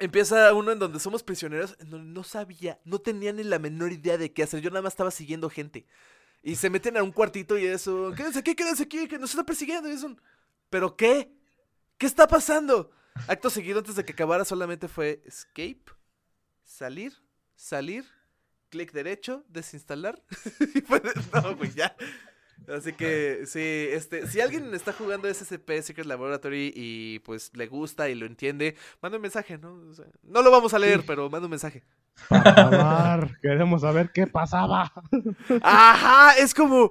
empieza 0.00 0.52
uno 0.52 0.72
en 0.72 0.78
donde 0.78 1.00
somos 1.00 1.22
prisioneros, 1.22 1.76
no 1.86 2.24
sabía, 2.24 2.80
no 2.84 2.98
tenía 2.98 3.32
ni 3.32 3.44
la 3.44 3.58
menor 3.58 3.92
idea 3.92 4.18
de 4.18 4.32
qué 4.32 4.42
hacer. 4.42 4.60
Yo 4.60 4.70
nada 4.70 4.82
más 4.82 4.94
estaba 4.94 5.10
siguiendo 5.10 5.48
gente. 5.48 5.86
Y 6.42 6.56
se 6.56 6.70
meten 6.70 6.96
a 6.96 7.02
un 7.02 7.12
cuartito 7.12 7.58
y 7.58 7.66
eso, 7.66 8.12
quédense 8.16 8.40
aquí, 8.40 8.54
quédense 8.54 8.84
aquí, 8.84 9.08
que 9.08 9.18
nos 9.18 9.30
están 9.30 9.46
persiguiendo. 9.46 9.88
Y 9.88 9.92
eso, 9.92 10.14
¿pero 10.70 10.96
qué? 10.96 11.32
¿Qué 11.98 12.06
está 12.06 12.26
pasando? 12.28 12.90
Acto 13.26 13.48
seguido, 13.48 13.78
antes 13.78 13.96
de 13.96 14.04
que 14.04 14.12
acabara, 14.12 14.44
solamente 14.44 14.88
fue 14.88 15.22
escape, 15.24 15.84
salir, 16.62 17.14
salir, 17.54 18.04
clic 18.70 18.92
derecho, 18.92 19.44
desinstalar. 19.48 20.22
no, 21.32 21.56
güey, 21.56 21.72
ya. 21.72 21.96
Así 22.74 22.92
que 22.92 23.42
sí, 23.46 23.60
este, 23.60 24.26
si 24.26 24.40
alguien 24.40 24.74
está 24.74 24.92
jugando 24.92 25.32
SCP 25.32 25.82
Secret 25.82 26.06
Laboratory 26.06 26.72
y 26.74 27.20
pues 27.20 27.52
le 27.54 27.68
gusta 27.68 28.08
y 28.08 28.14
lo 28.14 28.26
entiende, 28.26 28.76
manda 29.00 29.16
un 29.16 29.22
mensaje, 29.22 29.58
¿no? 29.58 29.78
no 30.22 30.42
lo 30.42 30.50
vamos 30.50 30.74
a 30.74 30.78
leer, 30.78 31.04
pero 31.06 31.30
manda 31.30 31.46
un 31.46 31.50
mensaje. 31.50 31.84
Para 32.28 33.28
queremos 33.40 33.82
saber 33.82 34.10
qué 34.12 34.26
pasaba. 34.26 34.92
Ajá, 35.62 36.36
es 36.38 36.54
como, 36.54 36.90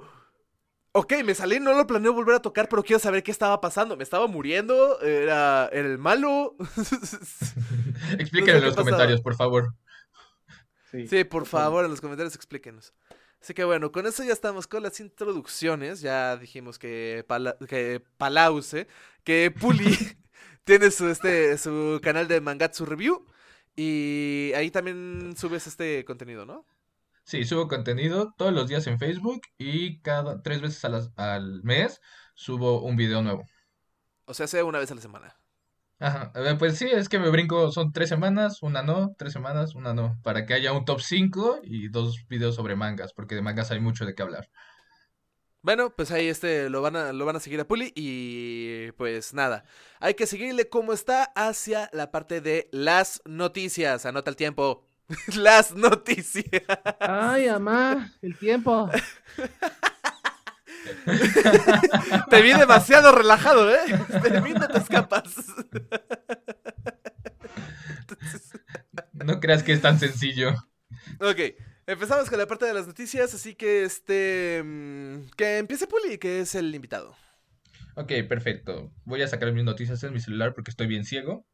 ok, 0.94 1.14
me 1.26 1.36
salí, 1.36 1.60
no 1.60 1.74
lo 1.74 1.86
planeo 1.86 2.14
volver 2.14 2.36
a 2.36 2.42
tocar, 2.42 2.70
pero 2.70 2.84
quiero 2.84 3.00
saber 3.00 3.22
qué 3.22 3.32
estaba 3.32 3.60
pasando. 3.60 3.98
Me 3.98 4.04
estaba 4.04 4.28
muriendo, 4.28 5.02
era, 5.02 5.66
el 5.74 5.98
malo. 5.98 6.56
Explíquenlo 8.18 8.60
en 8.60 8.66
los 8.66 8.76
comentarios, 8.76 9.20
por 9.22 9.36
favor. 9.36 9.74
Sí, 11.08 11.24
por 11.24 11.46
favor, 11.46 11.86
en 11.86 11.92
los 11.92 12.02
comentarios 12.02 12.36
explíquenos. 12.36 12.94
Así 13.42 13.54
que 13.54 13.64
bueno, 13.64 13.92
con 13.92 14.08
eso 14.08 14.24
ya 14.24 14.34
estamos 14.34 14.68
con 14.68 14.84
las 14.84 15.00
introducciones. 15.00 16.02
Ya 16.02 16.38
dijimos 16.38 16.80
que, 16.80 17.26
que 17.68 18.02
Palause, 18.18 18.88
que 19.24 19.52
Puli 19.52 19.96
tiene 20.64 20.92
su, 20.92 21.08
este, 21.10 21.58
su 21.58 22.00
canal 22.02 22.28
de 22.28 22.42
Mangatsu 22.42 22.86
Review. 22.86 23.26
Y 23.76 24.52
ahí 24.56 24.72
también 24.72 25.36
subes 25.38 25.68
este 25.68 26.06
contenido, 26.06 26.46
¿no? 26.46 26.66
Sí, 27.24 27.44
subo 27.44 27.68
contenido 27.68 28.34
todos 28.38 28.54
los 28.54 28.68
días 28.68 28.86
en 28.88 29.00
Facebook 29.00 29.42
y 29.58 30.00
cada 30.02 30.42
tres 30.42 30.62
veces 30.62 30.86
al 31.18 31.64
mes 31.64 32.00
subo 32.36 32.82
un 32.82 32.96
video 32.96 33.22
nuevo. 33.22 33.46
O 34.26 34.34
sea, 34.34 34.48
sea 34.48 34.64
una 34.64 34.80
vez 34.80 34.92
a 34.92 34.96
la 34.96 35.02
semana. 35.02 35.36
Ajá, 36.00 36.34
pues 36.60 36.78
sí, 36.78 36.90
es 36.92 37.08
que 37.08 37.20
me 37.20 37.30
brinco, 37.30 37.72
son 37.72 37.94
tres 37.94 38.10
semanas, 38.10 38.62
una 38.62 38.84
no, 38.84 39.16
tres 39.18 39.32
semanas, 39.32 39.76
una 39.76 39.94
no, 39.94 40.20
para 40.24 40.46
que 40.46 40.54
haya 40.54 40.74
un 40.74 40.84
top 40.84 41.00
5 41.00 41.62
y 41.64 41.88
dos 41.88 42.28
videos 42.28 42.56
sobre 42.56 42.76
mangas, 42.76 43.14
porque 43.14 43.36
de 43.36 43.42
mangas 43.42 43.72
hay 43.72 43.80
mucho 43.80 44.06
de 44.06 44.14
qué 44.14 44.24
hablar. 44.24 44.50
Bueno, 45.62 45.90
pues 45.96 46.12
ahí 46.12 46.28
este 46.28 46.70
lo 46.70 46.82
van 46.82 46.96
a, 46.96 47.14
lo 47.14 47.26
van 47.26 47.38
a 47.38 47.40
seguir 47.40 47.60
a 47.60 47.68
Puli 47.68 47.92
y 47.96 48.92
pues 48.98 49.34
nada, 49.34 49.64
hay 50.00 50.14
que 50.14 50.28
seguirle 50.28 50.70
como 50.70 50.94
está 50.94 51.24
hacia 51.36 51.90
la 51.92 52.12
parte 52.12 52.42
de 52.42 52.70
las 52.72 53.22
noticias, 53.26 54.06
anota 54.06 54.30
el 54.30 54.36
tiempo, 54.36 54.86
las 55.36 55.74
noticias. 55.74 56.62
Ay, 57.00 57.50
mamá, 57.50 58.14
el 58.22 58.38
tiempo. 58.38 58.92
te 62.30 62.42
vi 62.42 62.54
demasiado 62.54 63.12
relajado, 63.12 63.74
¿eh? 63.74 63.80
De 63.88 64.68
te 64.68 64.78
escapas. 64.78 65.36
No 69.14 69.40
creas 69.40 69.64
que 69.64 69.74
es 69.74 69.82
tan 69.82 70.00
sencillo. 70.00 70.54
Ok, 71.20 71.56
empezamos 71.88 72.30
con 72.30 72.40
la 72.40 72.48
parte 72.48 72.66
de 72.66 72.74
las 72.74 72.88
noticias, 72.88 73.34
así 73.34 73.56
que 73.56 73.84
este. 73.84 74.62
Mm, 74.64 75.30
que 75.38 75.58
empiece 75.58 75.88
Puli, 75.88 76.18
que 76.18 76.42
es 76.42 76.56
el 76.56 76.74
invitado. 76.74 77.16
Ok, 77.96 78.12
perfecto. 78.28 78.92
Voy 79.06 79.22
a 79.22 79.28
sacar 79.28 79.52
mis 79.54 79.64
noticias 79.64 80.04
en 80.04 80.14
mi 80.14 80.20
celular 80.20 80.54
porque 80.54 80.72
estoy 80.72 80.88
bien 80.88 81.06
ciego. 81.06 81.46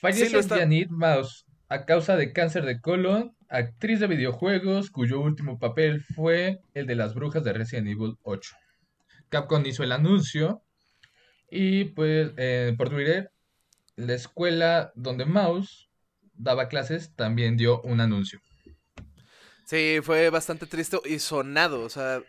Fallece 0.00 0.42
sí, 0.42 0.86
Mouse 0.88 1.46
a 1.70 1.86
causa 1.86 2.16
de 2.16 2.32
cáncer 2.32 2.64
de 2.66 2.80
colon 2.80 3.36
actriz 3.48 4.00
de 4.00 4.08
videojuegos 4.08 4.90
cuyo 4.90 5.20
último 5.20 5.58
papel 5.60 6.02
fue 6.02 6.60
el 6.74 6.86
de 6.86 6.96
las 6.96 7.14
brujas 7.14 7.44
de 7.44 7.52
Resident 7.52 7.86
Evil 7.86 8.16
8. 8.22 8.56
Capcom 9.28 9.64
hizo 9.64 9.84
el 9.84 9.92
anuncio 9.92 10.62
y 11.48 11.84
pues 11.84 12.32
eh, 12.36 12.74
por 12.76 12.90
Twitter 12.90 13.30
la 13.94 14.14
escuela 14.14 14.92
donde 14.96 15.24
Mouse 15.24 15.88
daba 16.34 16.68
clases 16.68 17.14
también 17.14 17.56
dio 17.56 17.80
un 17.82 18.00
anuncio. 18.00 18.40
Sí, 19.64 20.00
fue 20.02 20.28
bastante 20.30 20.66
triste 20.66 20.98
y 21.04 21.20
sonado, 21.20 21.82
o 21.84 21.88
sea, 21.88 22.20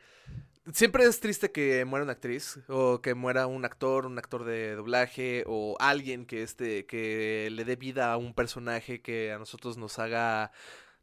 siempre 0.74 1.06
es 1.06 1.20
triste 1.20 1.52
que 1.52 1.86
muera 1.86 2.04
una 2.04 2.14
actriz 2.14 2.60
o 2.68 3.02
que 3.02 3.14
muera 3.16 3.48
un 3.48 3.66
actor, 3.66 4.06
un 4.06 4.18
actor 4.18 4.44
de 4.46 4.76
doblaje 4.76 5.44
o 5.48 5.76
alguien 5.80 6.26
que 6.26 6.44
este 6.44 6.86
que 6.86 7.50
le 7.52 7.66
dé 7.66 7.76
vida 7.76 8.12
a 8.14 8.18
un 8.18 8.34
personaje 8.34 9.02
que 9.02 9.32
a 9.32 9.40
nosotros 9.40 9.78
nos 9.78 10.00
haga 10.00 10.52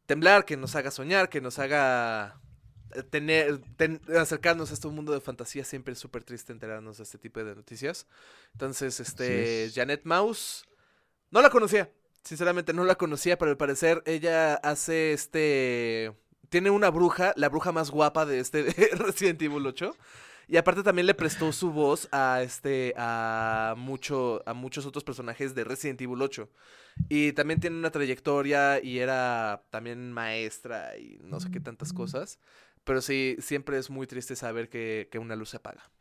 temblar, 0.05 0.45
que 0.45 0.57
nos 0.57 0.75
haga 0.75 0.91
soñar, 0.91 1.29
que 1.29 1.41
nos 1.41 1.59
haga 1.59 2.39
eh, 2.95 3.03
tener, 3.03 3.61
acercarnos 4.17 4.71
a 4.71 4.73
este 4.73 4.87
mundo 4.87 5.13
de 5.13 5.21
fantasía. 5.21 5.63
Siempre 5.63 5.93
es 5.93 5.99
súper 5.99 6.23
triste 6.23 6.51
enterarnos 6.51 6.97
de 6.97 7.03
este 7.03 7.17
tipo 7.17 7.43
de 7.43 7.55
noticias. 7.55 8.07
Entonces, 8.53 8.99
este, 8.99 9.69
Janet 9.73 10.01
Mouse, 10.05 10.65
no 11.31 11.41
la 11.41 11.49
conocía. 11.49 11.91
Sinceramente 12.23 12.73
no 12.73 12.83
la 12.83 12.95
conocía, 12.95 13.37
pero 13.37 13.51
al 13.51 13.57
parecer 13.57 14.03
ella 14.05 14.55
hace 14.55 15.13
este... 15.13 16.13
Tiene 16.49 16.69
una 16.69 16.89
bruja, 16.89 17.33
la 17.35 17.49
bruja 17.49 17.71
más 17.71 17.91
guapa 17.91 18.25
de 18.25 18.39
este 18.39 18.63
Resident 18.97 19.41
Evil 19.41 19.65
8. 19.65 19.95
Y 20.47 20.57
aparte 20.57 20.81
también 20.81 21.05
le 21.05 21.13
prestó 21.13 21.51
su 21.51 21.71
voz 21.71 22.09
a 22.11 22.41
este 22.41 22.95
a 22.97 23.75
mucho 23.77 24.41
a 24.47 24.55
muchos 24.55 24.87
otros 24.87 25.03
personajes 25.03 25.53
de 25.53 25.63
Resident 25.63 26.01
Evil 26.01 26.21
8. 26.21 26.49
Y 27.07 27.33
también 27.33 27.59
tiene 27.59 27.77
una 27.77 27.91
trayectoria 27.91 28.83
y 28.83 28.97
era 28.97 29.63
también 29.69 30.11
maestra 30.11 30.97
y 30.97 31.19
no 31.23 31.39
sé 31.39 31.51
qué 31.51 31.59
tantas 31.59 31.93
cosas. 31.93 32.39
Pero 32.83 33.01
sí, 33.01 33.35
siempre 33.39 33.77
es 33.77 33.91
muy 33.91 34.07
triste 34.07 34.35
saber 34.35 34.69
que, 34.69 35.07
una 35.19 35.35
luz 35.35 35.49
se 35.49 35.57
apaga. 35.57 35.91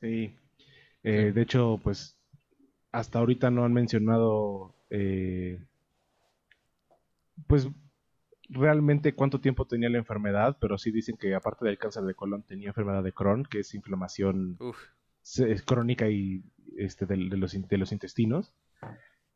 Sí. 0.00 0.36
Eh, 1.02 1.32
de 1.34 1.42
hecho, 1.42 1.80
pues 1.82 2.18
hasta 2.92 3.18
ahorita 3.18 3.50
no 3.50 3.64
han 3.64 3.72
mencionado 3.72 4.74
eh, 4.90 5.58
pues 7.46 7.68
realmente 8.48 9.14
cuánto 9.14 9.40
tiempo 9.40 9.66
tenía 9.66 9.90
la 9.90 9.98
enfermedad, 9.98 10.56
pero 10.60 10.78
sí 10.78 10.90
dicen 10.90 11.16
que 11.16 11.34
aparte 11.34 11.64
del 11.64 11.78
cáncer 11.78 12.04
de 12.04 12.14
colon 12.14 12.42
tenía 12.42 12.68
enfermedad 12.68 13.02
de 13.02 13.12
Crohn, 13.12 13.44
que 13.44 13.60
es 13.60 13.74
inflamación 13.74 14.58
crónica 15.66 16.08
y 16.08 16.42
este 16.76 17.06
de, 17.06 17.16
los, 17.16 17.68
de 17.68 17.78
los 17.78 17.92
intestinos. 17.92 18.52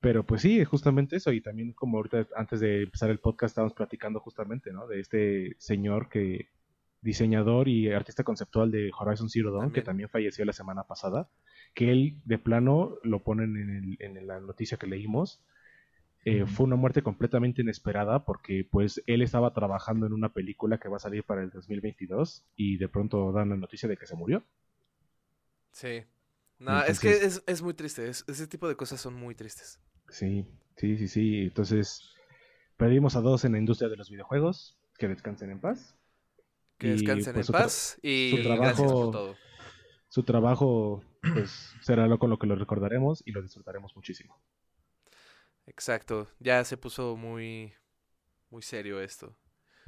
Pero 0.01 0.25
pues 0.25 0.43
sí, 0.43 0.65
justamente 0.65 1.17
eso. 1.17 1.33
Y 1.33 1.41
también 1.41 1.73
como 1.73 1.99
ahorita 1.99 2.27
antes 2.37 2.61
de 2.61 2.83
empezar 2.83 3.11
el 3.11 3.21
podcast 3.21 3.53
estábamos 3.53 3.75
platicando 3.75 4.19
justamente, 4.21 4.73
¿no? 4.73 4.87
De 4.89 5.01
este 5.01 5.55
señor 5.59 6.09
que 6.09 6.49
diseñador 7.03 7.69
y 7.69 7.91
artista 7.93 8.25
conceptual 8.25 8.71
de 8.71 8.91
Horizon 8.99 9.29
Zero 9.29 9.53
Dawn, 9.53 9.73
que 9.73 9.83
también 9.83 10.09
falleció 10.09 10.45
la 10.45 10.53
semana 10.53 10.85
pasada, 10.85 11.29
que 11.75 11.91
él 11.91 12.21
de 12.25 12.39
plano 12.39 12.97
lo 13.03 13.23
ponen 13.23 13.57
en, 13.99 14.17
en 14.17 14.27
la 14.27 14.41
noticia 14.41 14.79
que 14.79 14.87
leímos, 14.87 15.45
eh, 16.25 16.47
fue 16.47 16.67
una 16.67 16.77
muerte 16.77 17.03
completamente 17.03 17.63
inesperada 17.63 18.25
porque 18.25 18.67
pues 18.71 19.03
él 19.07 19.23
estaba 19.23 19.53
trabajando 19.53 20.07
en 20.07 20.13
una 20.13 20.33
película 20.33 20.79
que 20.79 20.89
va 20.89 20.97
a 20.97 21.01
salir 21.01 21.25
para 21.25 21.43
el 21.43 21.51
2022 21.51 22.45
y 22.57 22.77
de 22.79 22.89
pronto 22.89 23.33
dan 23.33 23.51
la 23.51 23.57
noticia 23.57 23.89
de 23.89 23.97
que 23.97 24.07
se 24.07 24.15
murió. 24.17 24.45
Sí. 25.73 26.05
No, 26.59 26.83
es 26.85 27.01
que 27.01 27.11
es, 27.11 27.63
muy 27.63 27.75
triste. 27.75 28.09
ese 28.09 28.47
tipo 28.47 28.69
de 28.69 28.77
cosas 28.77 29.01
son 29.01 29.15
muy 29.15 29.35
tristes. 29.35 29.81
Sí, 30.09 30.47
sí, 30.77 30.97
sí, 30.97 31.09
sí. 31.09 31.43
Entonces, 31.43 32.13
Perdimos 32.83 33.15
a 33.15 33.21
dos 33.21 33.45
en 33.45 33.53
la 33.53 33.59
industria 33.59 33.89
de 33.89 33.97
los 33.97 34.11
videojuegos. 34.11 34.77
Que 34.99 35.07
descansen 35.07 35.51
en 35.51 35.61
paz. 35.61 35.95
Que 36.79 36.89
Y, 36.89 36.91
descansen 36.93 37.35
pues, 37.35 37.49
en 37.49 37.53
paz 37.53 37.99
y 38.03 38.31
su 38.31 38.37
gracias 38.43 38.77
trabajo- 38.77 39.03
por 39.05 39.13
todo. 39.13 39.37
Su 40.09 40.23
trabajo, 40.25 41.05
pues, 41.33 41.75
será 41.81 42.09
lo 42.09 42.19
con 42.19 42.29
lo 42.29 42.41
que 42.41 42.49
lo 42.49 42.57
recordaremos 42.57 43.23
y 43.25 43.31
lo 43.31 43.41
disfrutaremos 43.41 43.95
muchísimo. 43.95 44.37
Exacto, 45.67 46.29
ya 46.39 46.65
se 46.65 46.77
puso 46.77 47.17
muy 47.17 47.73
muy 48.51 48.63
serio 48.63 49.01
esto. 49.01 49.37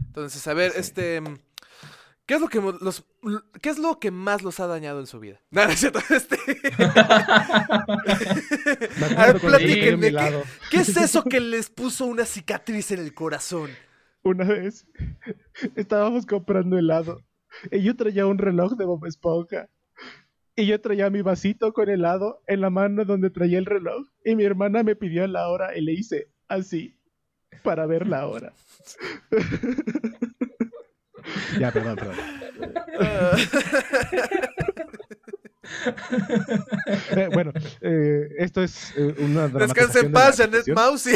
Entonces, 0.00 0.47
a 0.47 0.54
ver, 0.54 0.73
Sí. 0.73 0.81
este 0.81 1.23
¿qué 2.26 2.35
es 2.35 2.40
lo 2.40 2.49
que 2.49 2.61
los 2.61 3.04
qué 3.61 3.69
es 3.71 3.78
lo 3.78 3.99
que 4.00 4.11
más 4.11 4.43
los 4.43 4.61
ha 4.61 4.66
dañado 4.66 5.00
en 5.00 5.07
su 5.07 5.21
vida? 5.21 5.40
No 5.50 5.62
es 5.62 5.81
cierto, 5.81 6.00
este. 6.11 6.38
A 9.16 9.26
ver, 9.26 9.40
platíquenme, 9.40 10.12
¿qué-. 10.12 10.43
¿Qué 10.71 10.76
es 10.78 10.97
eso 10.97 11.25
que 11.31 11.40
les 11.40 11.71
puso 11.71 12.07
una 12.07 12.25
cicatriz 12.25 12.90
en 12.93 13.00
el 13.00 13.14
corazón? 13.14 13.71
Una 14.23 14.45
vez 14.45 14.87
estábamos 15.76 16.25
comprando 16.25 16.78
helado 16.78 17.21
y 17.71 17.83
yo 17.83 17.95
traía 17.95 18.26
un 18.26 18.38
reloj 18.38 18.73
de 18.76 18.87
Bob 18.87 19.04
Esponja. 19.07 19.69
Y 20.56 20.66
yo 20.66 20.80
traía 20.80 21.11
mi 21.11 21.23
vasito 21.23 21.73
con 21.73 21.88
helado 21.88 22.42
en 22.46 22.61
la 22.61 22.70
mano 22.70 23.04
donde 23.04 23.30
traía 23.30 23.58
el 23.58 23.66
reloj. 23.66 24.06
Y 24.25 24.37
mi 24.37 24.44
hermana 24.44 24.84
me 24.84 24.94
pidió 24.94 25.26
la 25.26 25.49
hora 25.49 25.76
y 25.76 25.80
le 25.80 25.92
hice 25.92 26.28
así 26.49 26.96
para 27.62 27.87
ver 27.87 28.06
la 28.06 28.26
hora. 28.26 28.52
ya, 31.58 31.73
perdón, 31.73 31.96
perdón. 31.96 32.16
Eh, 37.11 37.28
bueno, 37.32 37.52
eh, 37.80 38.28
esto 38.38 38.62
es 38.62 38.92
eh, 38.96 39.14
una 39.18 39.49
Descansa 39.49 40.00
en 40.00 40.04
dramatización 40.04 40.06
de 40.06 40.11
paz, 40.11 40.37
Janet. 40.37 40.68
Mouse. 40.75 41.08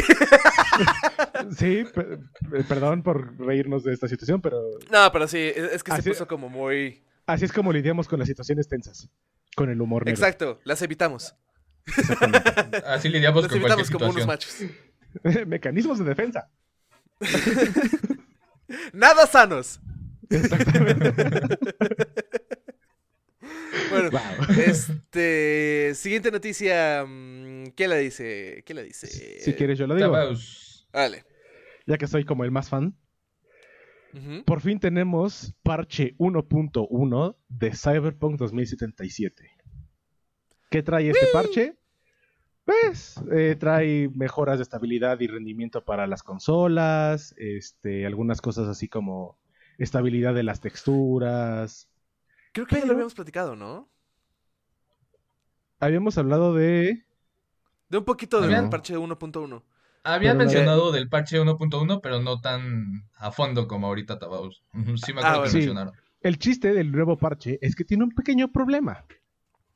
Sí, 1.57 1.85
eh, 1.95 2.63
perdón 2.67 3.03
por 3.03 3.37
reírnos 3.39 3.83
de 3.83 3.93
esta 3.93 4.07
situación, 4.07 4.41
pero 4.41 4.59
No, 4.91 5.11
pero 5.11 5.27
sí, 5.27 5.51
es 5.55 5.83
que 5.83 5.91
se 5.93 6.09
puso 6.09 6.27
como 6.27 6.49
muy 6.49 7.03
así 7.33 7.45
es 7.45 7.53
como 7.53 7.71
lidiamos 7.73 8.07
con 8.07 8.19
las 8.19 8.27
situaciones 8.27 8.67
tensas. 8.67 9.09
Con 9.55 9.69
el 9.69 9.81
humor 9.81 10.05
negro. 10.05 10.19
Exacto, 10.19 10.59
las 10.63 10.81
evitamos. 10.81 11.35
Así 12.85 13.09
lidiamos 13.09 13.43
Las 13.43 13.51
con 13.51 13.59
cualquier 13.61 13.85
evitamos 13.85 13.89
como 13.91 14.09
unos 14.11 14.27
machos. 14.27 14.57
Mecanismos 15.47 15.99
de 15.99 16.05
defensa. 16.05 16.49
Nada 18.93 19.25
sanos. 19.25 19.79
Exactamente. 20.29 21.13
Bueno, 23.89 24.11
Wow. 24.11 24.21
este. 24.65 25.93
Siguiente 25.95 26.29
noticia. 26.31 27.03
mm, 27.07 27.67
¿Quién 27.75 27.89
la 27.89 27.95
dice? 27.95 28.61
¿Quién 28.65 28.75
la 28.75 28.83
dice? 28.83 29.07
Si 29.41 29.53
quieres, 29.53 29.79
yo 29.79 29.87
lo 29.87 29.95
digo. 29.95 30.11
Vale. 30.91 31.25
Ya 31.87 31.97
que 31.97 32.05
soy 32.07 32.25
como 32.25 32.43
el 32.43 32.51
más 32.51 32.69
fan. 32.69 32.95
Por 34.45 34.61
fin 34.61 34.79
tenemos 34.79 35.53
parche 35.61 36.15
1.1 36.17 37.35
de 37.47 37.71
Cyberpunk 37.75 38.37
2077. 38.39 39.51
¿Qué 40.71 40.81
trae 40.83 41.09
este 41.09 41.27
parche? 41.31 41.75
Pues 42.65 43.19
eh, 43.31 43.55
trae 43.59 44.09
mejoras 44.13 44.57
de 44.57 44.63
estabilidad 44.63 45.19
y 45.19 45.27
rendimiento 45.27 45.83
para 45.85 46.05
las 46.07 46.21
consolas, 46.23 47.33
este, 47.37 48.05
algunas 48.05 48.41
cosas 48.41 48.67
así 48.67 48.87
como 48.87 49.37
estabilidad 49.77 50.33
de 50.35 50.43
las 50.43 50.59
texturas. 50.59 51.89
Creo 52.51 52.65
que 52.67 52.75
ya 52.75 52.79
lo 52.81 52.83
Pero- 52.85 52.93
habíamos 52.93 53.13
platicado, 53.15 53.55
¿no? 53.55 53.89
Habíamos 55.79 56.17
hablado 56.17 56.53
de... 56.53 57.05
De 57.89 57.97
un 57.97 58.05
poquito 58.05 58.41
del 58.41 58.53
Habían- 58.53 58.69
parche 58.69 58.95
1.1. 58.97 59.63
Habían 60.03 60.37
Pero 60.37 60.45
no- 60.45 60.51
mencionado 60.51 60.91
del 60.91 61.09
parche 61.09 61.39
1.1, 61.41 61.99
pero 62.01 62.21
no 62.21 62.39
tan 62.41 63.07
a 63.17 63.31
fondo 63.31 63.67
como 63.67 63.87
ahorita 63.87 64.17
Tabaus. 64.19 64.63
Sí 64.73 65.13
me 65.13 65.19
acuerdo 65.21 65.27
Ah, 65.27 65.33
que 65.33 65.37
bueno. 65.39 65.49
Sí. 65.49 65.57
mencionaron. 65.57 65.93
El 66.21 66.37
chiste 66.39 66.73
del 66.73 66.91
nuevo 66.91 67.17
parche 67.17 67.59
es 67.61 67.75
que 67.75 67.83
tiene 67.85 68.03
un 68.03 68.11
pequeño 68.11 68.51
problema. 68.51 69.05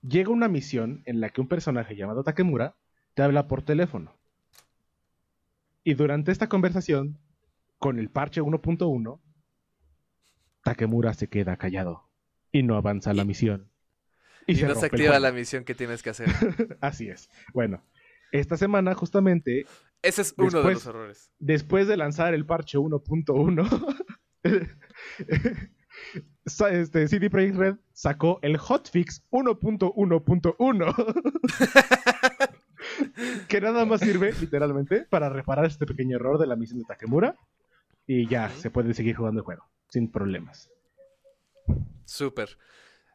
Llega 0.01 0.29
una 0.29 0.47
misión 0.49 1.01
en 1.05 1.21
la 1.21 1.29
que 1.29 1.39
un 1.41 1.47
personaje 1.47 1.95
llamado 1.95 2.23
Takemura 2.23 2.75
te 3.13 3.21
habla 3.23 3.47
por 3.47 3.61
teléfono. 3.61 4.13
Y 5.83 5.93
durante 5.95 6.31
esta 6.31 6.47
conversación, 6.49 7.17
con 7.77 7.99
el 7.99 8.09
parche 8.09 8.41
1.1, 8.41 9.19
Takemura 10.63 11.13
se 11.13 11.27
queda 11.27 11.57
callado 11.57 12.09
y 12.51 12.63
no 12.63 12.75
avanza 12.75 13.13
la 13.13 13.25
misión. 13.25 13.69
Y, 14.47 14.55
se 14.55 14.67
no 14.67 14.75
se 14.75 14.85
activa 14.87 15.19
la 15.19 15.31
misión 15.31 15.63
que 15.63 15.75
tienes 15.75 16.03
que 16.03 16.09
hacer. 16.09 16.27
Así 16.81 17.09
es. 17.09 17.29
Bueno, 17.53 17.83
esta 18.31 18.57
semana 18.57 18.93
justamente, 18.93 19.65
Ese 20.03 20.21
es 20.21 20.35
uno 20.37 20.61
de 20.61 20.73
los 20.73 20.85
errores. 20.85 21.31
después 21.39 21.87
de 21.87 21.97
lanzar 21.97 22.35
el 22.35 22.45
parche 22.45 22.77
1.1, 22.77 23.95
sa- 26.45 26.69
este, 26.71 27.07
CD 27.07 27.29
Projekt 27.29 27.55
Red 27.55 27.75
sacó 27.93 28.39
el 28.41 28.57
hotfix 28.57 29.23
1.1.1. 29.31 31.83
que 33.47 33.61
nada 33.61 33.85
más 33.85 34.01
sirve, 34.01 34.33
literalmente, 34.39 35.05
para 35.09 35.29
reparar 35.29 35.65
este 35.65 35.85
pequeño 35.85 36.17
error 36.17 36.37
de 36.37 36.47
la 36.47 36.55
misión 36.55 36.79
de 36.79 36.85
Takemura. 36.85 37.35
Y 38.05 38.27
ya, 38.27 38.49
se 38.49 38.69
puede 38.69 38.93
seguir 38.93 39.15
jugando 39.15 39.39
el 39.39 39.45
juego, 39.45 39.63
sin 39.89 40.11
problemas. 40.11 40.69
Súper. 42.05 42.57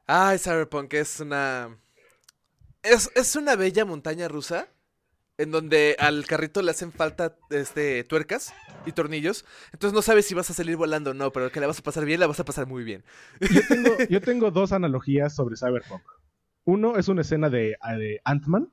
Ay, 0.06 0.38
Cyberpunk 0.38 0.94
es 0.94 1.20
una. 1.20 1.76
Es, 2.82 3.10
es 3.14 3.36
una 3.36 3.54
bella 3.56 3.84
montaña 3.84 4.28
rusa. 4.28 4.68
En 5.38 5.50
donde 5.52 5.94
al 6.00 6.26
carrito 6.26 6.62
le 6.62 6.72
hacen 6.72 6.90
falta 6.92 7.36
este, 7.50 8.02
tuercas 8.04 8.52
y 8.86 8.92
tornillos. 8.92 9.44
Entonces 9.72 9.94
no 9.94 10.02
sabes 10.02 10.26
si 10.26 10.34
vas 10.34 10.50
a 10.50 10.54
salir 10.54 10.76
volando 10.76 11.12
o 11.12 11.14
no, 11.14 11.32
pero 11.32 11.50
que 11.52 11.60
la 11.60 11.68
vas 11.68 11.78
a 11.78 11.82
pasar 11.82 12.04
bien, 12.04 12.18
la 12.20 12.26
vas 12.26 12.40
a 12.40 12.44
pasar 12.44 12.66
muy 12.66 12.82
bien. 12.82 13.04
Yo 13.40 13.60
tengo, 13.68 13.96
yo 14.10 14.20
tengo 14.20 14.50
dos 14.50 14.72
analogías 14.72 15.34
sobre 15.34 15.56
Cyberpunk. 15.56 16.02
Uno 16.64 16.96
es 16.96 17.06
una 17.08 17.22
escena 17.22 17.48
de, 17.50 17.76
de 17.98 18.20
Ant-Man, 18.24 18.72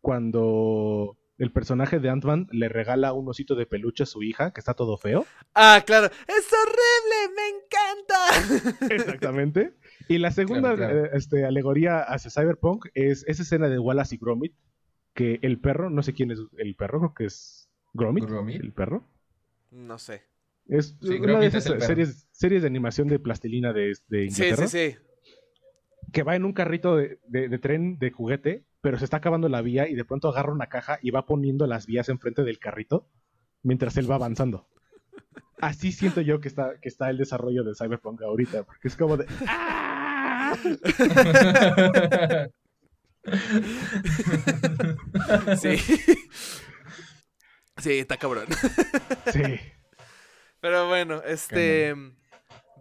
cuando 0.00 1.16
el 1.38 1.52
personaje 1.52 1.98
de 1.98 2.08
Ant-Man 2.10 2.46
le 2.52 2.68
regala 2.68 3.12
un 3.12 3.28
osito 3.28 3.54
de 3.54 3.66
peluche 3.66 4.04
a 4.04 4.06
su 4.06 4.22
hija, 4.22 4.52
que 4.52 4.60
está 4.60 4.74
todo 4.74 4.96
feo. 4.96 5.26
Ah, 5.54 5.82
claro. 5.84 6.06
¡Es 6.06 6.48
horrible! 6.52 7.34
¡Me 7.36 7.48
encanta! 8.58 8.94
Exactamente. 8.94 9.74
Y 10.08 10.18
la 10.18 10.30
segunda 10.30 10.74
Claro, 10.76 10.92
claro. 10.92 11.04
eh, 11.06 11.10
este, 11.14 11.44
alegoría 11.44 12.00
hacia 12.00 12.30
Cyberpunk 12.30 12.86
es 12.94 13.24
esa 13.26 13.42
escena 13.42 13.68
de 13.68 13.78
Wallace 13.78 14.14
y 14.14 14.18
Gromit, 14.18 14.54
que 15.14 15.38
el 15.42 15.58
perro, 15.60 15.90
no 15.90 16.02
sé 16.02 16.12
quién 16.14 16.30
es 16.30 16.38
el 16.58 16.74
perro, 16.76 16.98
creo 17.00 17.14
que 17.14 17.24
es 17.26 17.68
Gromit, 17.92 18.24
Gromit. 18.24 18.60
el 18.62 18.72
perro. 18.72 19.04
No 19.70 19.98
sé. 19.98 20.22
Es 20.68 20.96
Sí, 21.00 21.14
una 21.20 21.38
de 21.40 21.46
es 21.46 21.54
esas 21.54 21.72
perro. 21.72 21.86
series, 21.86 22.28
series 22.30 22.62
de 22.62 22.68
animación 22.68 23.08
de 23.08 23.18
plastilina 23.18 23.72
de, 23.72 23.94
de 24.08 24.30
Sí, 24.30 24.42
Inglaterra. 24.44 24.68
sí, 24.68 24.90
sí. 24.92 24.96
que 26.12 26.22
va 26.22 26.36
en 26.36 26.44
un 26.44 26.52
carrito 26.52 26.96
de, 26.96 27.18
de- 27.26 27.48
de 27.48 27.58
tren 27.58 27.98
de 27.98 28.10
juguete, 28.10 28.64
pero 28.80 28.98
se 28.98 29.04
está 29.04 29.16
acabando 29.18 29.48
la 29.48 29.62
vía 29.62 29.88
y 29.88 29.94
de 29.94 30.04
pronto 30.04 30.28
agarra 30.28 30.52
una 30.52 30.68
caja 30.68 30.98
y 31.02 31.10
va 31.10 31.24
poniendo 31.26 31.66
las 31.66 31.86
vías 31.86 32.08
enfrente 32.08 32.42
del 32.44 32.58
carrito 32.58 33.08
mientras 33.62 33.96
él 33.96 34.10
va 34.10 34.16
avanzando. 34.16 34.66
Así 35.60 35.92
siento 35.92 36.20
yo 36.20 36.40
que 36.40 36.48
está, 36.48 36.78
que 36.80 36.88
está 36.88 37.08
el 37.10 37.18
desarrollo 37.18 37.62
de 37.64 37.74
Cyberpunk 37.74 38.20
ahorita, 38.22 38.64
porque 38.64 38.88
es 38.88 38.96
como 38.96 39.16
de... 39.16 39.26
¡Ah! 39.46 40.56
Sí. 45.60 45.76
Sí, 47.78 47.98
está 47.98 48.16
cabrón. 48.18 48.46
Sí, 49.32 49.40
Pero 50.60 50.88
bueno, 50.88 51.22
este 51.24 51.96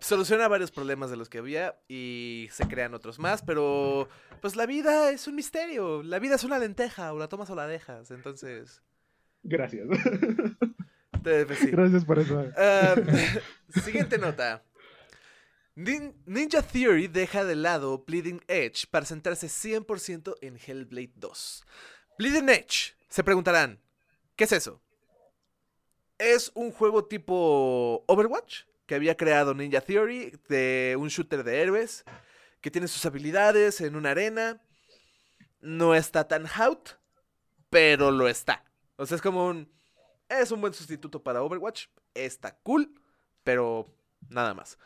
soluciona 0.02 0.48
varios 0.50 0.70
problemas 0.70 1.10
de 1.10 1.16
los 1.18 1.30
que 1.30 1.38
había 1.38 1.80
y 1.88 2.50
se 2.52 2.68
crean 2.68 2.94
otros 2.94 3.18
más, 3.18 3.42
pero 3.42 4.10
pues 4.42 4.56
la 4.58 4.66
vida 4.66 5.10
es 5.12 5.28
un 5.28 5.36
misterio, 5.36 6.04
la 6.04 6.20
vida 6.20 6.36
es 6.36 6.44
una 6.44 6.60
lenteja, 6.60 7.14
o 7.14 7.18
la 7.20 7.30
tomas 7.30 7.50
o 7.50 7.56
la 7.56 7.68
dejas, 7.68 8.12
entonces 8.12 8.84
gracias. 9.44 9.88
te- 11.24 11.46
pues, 11.46 11.60
sí. 11.60 11.72
Gracias 11.72 12.04
por 12.06 12.20
eso. 12.20 12.46
Ah, 12.58 12.96
siguiente 13.84 14.18
nota. 14.18 14.62
Nin- 15.76 16.14
Ninja 16.26 16.62
Theory 16.62 17.08
deja 17.08 17.44
de 17.46 17.56
lado 17.56 18.04
Bleeding 18.06 18.42
Edge 18.48 18.86
para 18.90 19.06
centrarse 19.06 19.48
100% 19.48 20.36
en 20.42 20.58
Hellblade 20.58 21.12
2. 21.16 21.64
Bleeding 22.18 22.50
Edge, 22.50 22.94
se 23.10 23.24
preguntarán, 23.24 23.80
¿qué 24.36 24.44
es 24.44 24.52
eso? 24.52 24.82
Es 26.18 26.52
un 26.54 26.72
juego 26.72 27.06
tipo 27.06 28.04
Overwatch 28.08 28.64
que 28.86 28.96
había 28.96 29.16
creado 29.18 29.54
Ninja 29.54 29.82
Theory 29.82 30.38
de 30.50 30.96
un 31.00 31.08
shooter 31.08 31.44
de 31.44 31.62
héroes 31.62 32.04
que 32.60 32.70
tiene 32.70 32.88
sus 32.88 33.06
habilidades 33.06 33.82
en 33.82 33.96
una 33.96 34.12
arena. 34.12 34.62
No 35.62 35.96
está 35.96 36.28
tan 36.28 36.46
out, 36.60 36.90
pero 37.70 38.12
lo 38.12 38.28
está. 38.28 38.64
O 38.98 39.06
sea, 39.06 39.16
es 39.16 39.22
como 39.22 39.48
un... 39.48 39.72
Es 40.30 40.52
un 40.52 40.62
buen 40.62 40.74
sustituto 40.74 41.22
para 41.24 41.42
Overwatch. 41.44 41.88
Está 42.14 42.56
cool, 42.60 42.94
pero 43.44 43.86
nada 44.30 44.54
más. 44.54 44.78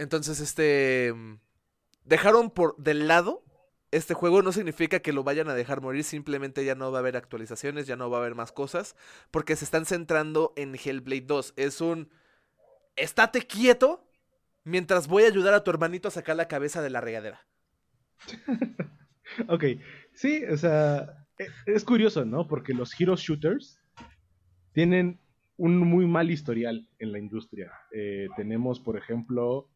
Entonces, 0.00 0.40
este... 0.40 1.12
mm, 1.14 1.34
Dejaron 2.04 2.50
por 2.50 2.76
del 2.76 3.06
lado 3.06 3.44
este 3.92 4.14
juego 4.14 4.42
no 4.42 4.52
significa 4.52 5.00
que 5.00 5.12
lo 5.12 5.24
vayan 5.24 5.48
a 5.48 5.54
dejar 5.54 5.80
morir, 5.80 6.04
simplemente 6.04 6.64
ya 6.64 6.74
no 6.74 6.92
va 6.92 6.98
a 6.98 7.00
haber 7.00 7.16
actualizaciones, 7.16 7.86
ya 7.86 7.96
no 7.96 8.08
va 8.08 8.18
a 8.18 8.20
haber 8.20 8.34
más 8.34 8.52
cosas, 8.52 8.94
porque 9.30 9.56
se 9.56 9.64
están 9.64 9.84
centrando 9.84 10.52
en 10.56 10.74
Hellblade 10.74 11.22
2. 11.22 11.54
Es 11.56 11.80
un... 11.80 12.08
Estate 12.96 13.42
quieto 13.42 14.06
mientras 14.64 15.08
voy 15.08 15.24
a 15.24 15.28
ayudar 15.28 15.54
a 15.54 15.64
tu 15.64 15.70
hermanito 15.70 16.08
a 16.08 16.12
sacar 16.12 16.36
la 16.36 16.48
cabeza 16.48 16.82
de 16.82 16.90
la 16.90 17.00
regadera. 17.00 17.46
ok, 19.48 19.64
sí, 20.14 20.44
o 20.44 20.56
sea, 20.56 21.26
e- 21.38 21.48
es 21.66 21.84
curioso, 21.84 22.24
¿no? 22.24 22.46
Porque 22.46 22.74
los 22.74 22.98
hero 23.00 23.16
shooters 23.16 23.80
tienen 24.72 25.18
un 25.56 25.78
muy 25.78 26.06
mal 26.06 26.30
historial 26.30 26.88
en 26.98 27.12
la 27.12 27.18
industria. 27.18 27.72
Eh, 27.92 28.28
tenemos, 28.36 28.80
por 28.80 28.96
ejemplo, 28.96 29.68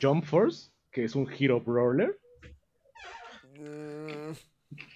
Jump 0.00 0.24
Force, 0.24 0.70
que 0.90 1.04
es 1.04 1.14
un 1.14 1.28
hero 1.30 1.60
brawler, 1.60 2.20
Mm, 3.60 4.32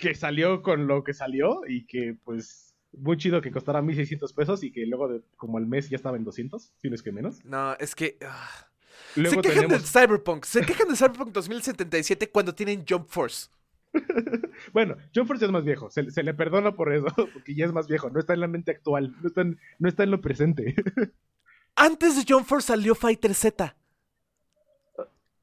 que 0.00 0.14
salió 0.14 0.62
con 0.62 0.86
lo 0.86 1.04
que 1.04 1.12
salió 1.12 1.60
y 1.68 1.84
que, 1.86 2.16
pues, 2.24 2.74
muy 2.92 3.16
chido 3.16 3.42
que 3.42 3.50
costara 3.50 3.82
1600 3.82 4.32
pesos 4.32 4.62
y 4.62 4.72
que 4.72 4.86
luego, 4.86 5.08
de, 5.08 5.20
como 5.36 5.58
al 5.58 5.66
mes, 5.66 5.90
ya 5.90 5.96
estaba 5.96 6.16
en 6.16 6.24
200, 6.24 6.72
si 6.80 6.88
no 6.88 6.94
es 6.94 7.02
que 7.02 7.12
menos. 7.12 7.44
no, 7.44 7.74
es 7.74 7.94
que... 7.94 8.16
ah. 8.26 8.68
Luego 9.16 9.36
se 9.36 9.42
quejan 9.42 9.68
tenemos, 9.68 9.92
del 9.92 10.02
Cyberpunk. 10.02 10.44
Se 10.44 10.62
quejan 10.62 10.88
del 10.88 10.96
Cyberpunk 10.96 11.30
2077 11.32 12.30
cuando 12.30 12.54
tienen 12.54 12.84
Jump 12.88 13.08
Force. 13.08 13.48
bueno, 14.72 14.96
Jump 15.14 15.28
Force 15.28 15.40
ya 15.40 15.46
es 15.46 15.52
más 15.52 15.64
viejo, 15.64 15.88
se, 15.90 16.10
se 16.10 16.22
le 16.24 16.34
perdona 16.34 16.74
por 16.74 16.92
eso, 16.92 17.06
porque 17.32 17.54
ya 17.54 17.66
es 17.66 17.72
más 17.72 17.86
viejo, 17.86 18.10
no 18.10 18.18
está 18.18 18.34
en 18.34 18.40
la 18.40 18.48
mente 18.48 18.72
actual, 18.72 19.14
no 19.20 19.28
está 19.28 19.42
en, 19.42 19.58
no 19.78 19.88
está 19.88 20.02
en 20.04 20.10
lo 20.10 20.20
presente. 20.20 20.74
Antes 21.76 22.16
de 22.16 22.24
Jump 22.26 22.46
Force 22.46 22.68
salió 22.68 22.94
Fighter 22.94 23.34
Z. 23.34 23.76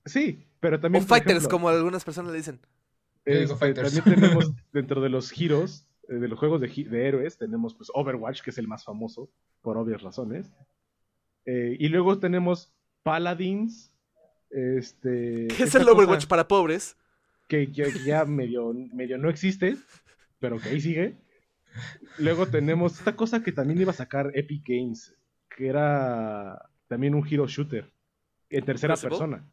sí, 0.05 0.45
pero 0.59 0.77
O 0.77 0.79
también... 0.79 1.03
por 1.03 1.17
Fighters, 1.17 1.37
ejemplo, 1.39 1.49
como 1.49 1.69
algunas 1.69 2.03
personas 2.03 2.31
le 2.31 2.37
dicen. 2.37 2.59
Digo 3.25 3.39
Este, 3.41 3.55
Fighters. 3.55 3.93
También 3.93 4.19
tenemos 4.19 4.51
dentro 4.73 5.01
de 5.01 5.09
los 5.09 5.31
heroes, 5.39 5.87
eh, 6.07 6.15
de 6.15 6.27
los 6.27 6.39
juegos 6.39 6.61
de, 6.61 7.07
héroes, 7.07 7.37
tenemos 7.37 7.75
pues 7.75 7.89
Overwatch, 7.93 8.41
que 8.41 8.49
es 8.49 8.57
el 8.57 8.67
más 8.67 8.83
famoso, 8.83 9.29
por 9.61 9.77
obvias 9.77 10.01
razones. 10.01 10.51
Eh, 11.45 11.75
y 11.79 11.89
luego 11.89 12.19
tenemos 12.19 12.73
Paladins, 13.03 13.91
este... 14.49 15.47
¿Qué 15.57 15.63
es 15.63 15.75
el 15.75 15.87
Overwatch 15.87 16.27
para 16.27 16.47
pobres? 16.47 16.97
Que, 17.47 17.71
que 17.71 17.91
ya 18.05 18.25
medio, 18.25 18.73
medio 18.93 19.17
no 19.17 19.29
existe, 19.29 19.75
pero 20.39 20.57
que 20.57 20.69
ahí 20.69 20.81
sigue. 20.81 21.15
Luego 22.17 22.47
tenemos 22.47 22.97
esta 22.99 23.15
cosa 23.15 23.43
que 23.43 23.51
también 23.51 23.81
iba 23.81 23.91
a 23.91 23.95
sacar 23.95 24.31
Epic 24.33 24.63
Games, 24.65 25.13
que 25.49 25.67
era 25.67 26.69
también 26.87 27.15
un 27.15 27.25
hero 27.27 27.47
shooter, 27.47 27.91
en 28.49 28.65
tercera 28.65 28.93
¿Crucible? 28.93 29.09
persona. 29.09 29.51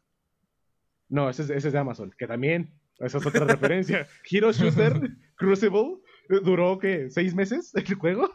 No, 1.09 1.29
ese 1.29 1.43
es, 1.43 1.49
ese 1.49 1.67
es 1.69 1.73
de 1.73 1.79
Amazon, 1.79 2.13
que 2.17 2.27
también, 2.27 2.71
esa 2.99 3.17
es 3.17 3.25
otra 3.25 3.45
referencia. 3.45 4.07
Hero 4.29 4.51
Shooter, 4.51 5.01
Crucible, 5.35 5.97
eh, 6.29 6.39
duró, 6.43 6.77
¿qué? 6.79 7.09
¿Seis 7.09 7.33
meses 7.35 7.73
el 7.75 7.93
juego? 7.95 8.29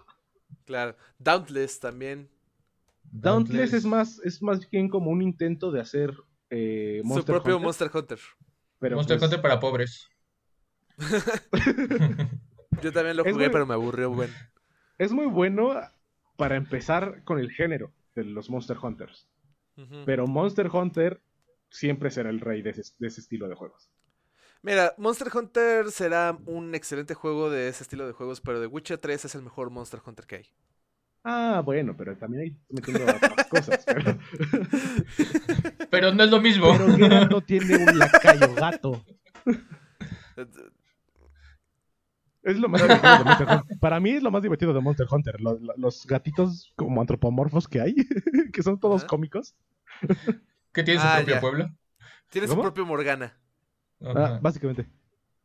Claro. 0.64 0.96
Dauntless 1.18 1.78
también. 1.80 2.28
Dauntless 3.12 3.72
es 3.74 3.84
más, 3.84 4.18
es 4.24 4.42
más 4.42 4.68
bien 4.70 4.88
como 4.88 5.10
un 5.10 5.22
intento 5.22 5.70
de 5.70 5.80
hacer 5.80 6.12
eh, 6.50 7.00
Su 7.04 7.24
propio 7.24 7.54
Hunter, 7.56 7.64
Monster 7.64 7.90
Hunter. 7.94 8.18
pero 8.80 8.96
Monster 8.96 9.18
pues, 9.18 9.30
Hunter 9.30 9.42
para 9.42 9.60
pobres. 9.60 10.08
Yo 12.82 12.92
también 12.92 13.16
lo 13.16 13.24
Es 13.24 13.32
jugué, 13.32 13.46
muy- 13.46 13.52
pero 13.52 13.66
me 13.66 13.74
aburrió, 13.74 14.10
bueno. 14.10 14.34
es 14.98 15.12
muy 15.12 15.26
bueno 15.26 15.74
para 16.36 16.56
empezar 16.56 17.22
con 17.24 17.38
el 17.38 17.50
género 17.52 17.92
de 18.14 18.24
los 18.24 18.50
Monster 18.50 18.76
Hunters. 18.82 19.28
Pero 20.06 20.26
Monster 20.28 20.68
Hunter 20.72 21.20
siempre 21.74 22.10
será 22.10 22.30
el 22.30 22.40
rey 22.40 22.62
de 22.62 22.70
ese, 22.70 22.82
de 22.98 23.08
ese 23.08 23.20
estilo 23.20 23.48
de 23.48 23.54
juegos. 23.56 23.90
Mira, 24.62 24.94
Monster 24.96 25.28
Hunter 25.34 25.90
será 25.90 26.38
un 26.46 26.74
excelente 26.74 27.14
juego 27.14 27.50
de 27.50 27.68
ese 27.68 27.82
estilo 27.82 28.06
de 28.06 28.12
juegos, 28.12 28.40
pero 28.40 28.60
The 28.60 28.66
Witcher 28.66 28.98
3 28.98 29.24
es 29.26 29.34
el 29.34 29.42
mejor 29.42 29.70
Monster 29.70 30.00
Hunter 30.06 30.26
que 30.26 30.36
hay. 30.36 30.46
Ah, 31.24 31.62
bueno, 31.64 31.96
pero 31.96 32.16
también 32.16 32.42
hay 32.44 32.56
metiendo 32.70 33.04
otras 33.04 33.46
cosas. 33.48 33.84
Pero, 33.86 34.18
Pero 35.90 36.12
no 36.14 36.22
es 36.24 36.30
lo 36.30 36.40
mismo. 36.40 36.72
pero 36.72 36.96
Geralt 36.96 37.30
no 37.30 37.40
tiene 37.40 37.76
un 37.76 37.98
lacayo 37.98 38.54
gato. 38.54 39.04
Es 42.42 42.58
lo 42.58 42.68
más 42.68 42.82
divertido 42.82 43.18
de 43.18 43.24
Monster 43.24 43.48
Hunter. 43.48 43.78
Para 43.80 44.00
mí 44.00 44.10
es 44.10 44.22
lo 44.22 44.30
más 44.30 44.42
divertido 44.42 44.72
de 44.74 44.80
Monster 44.80 45.06
Hunter. 45.10 45.40
Lo- 45.40 45.58
lo- 45.58 45.74
los 45.76 46.06
gatitos 46.06 46.72
como 46.76 47.00
antropomorfos 47.00 47.68
que 47.68 47.80
hay, 47.80 47.94
que 48.52 48.62
son 48.62 48.78
todos 48.78 49.04
cómicos. 49.04 49.54
Que 50.74 50.82
tiene 50.82 51.00
su 51.00 51.06
Ah, 51.06 51.14
propio 51.16 51.34
ya. 51.34 51.40
pueblo. 51.40 51.70
Tiene 52.30 52.46
su 52.48 52.52
¿Cómo? 52.52 52.62
propio 52.62 52.84
Morgana. 52.84 53.38
Ah, 54.02 54.38
básicamente. 54.42 54.86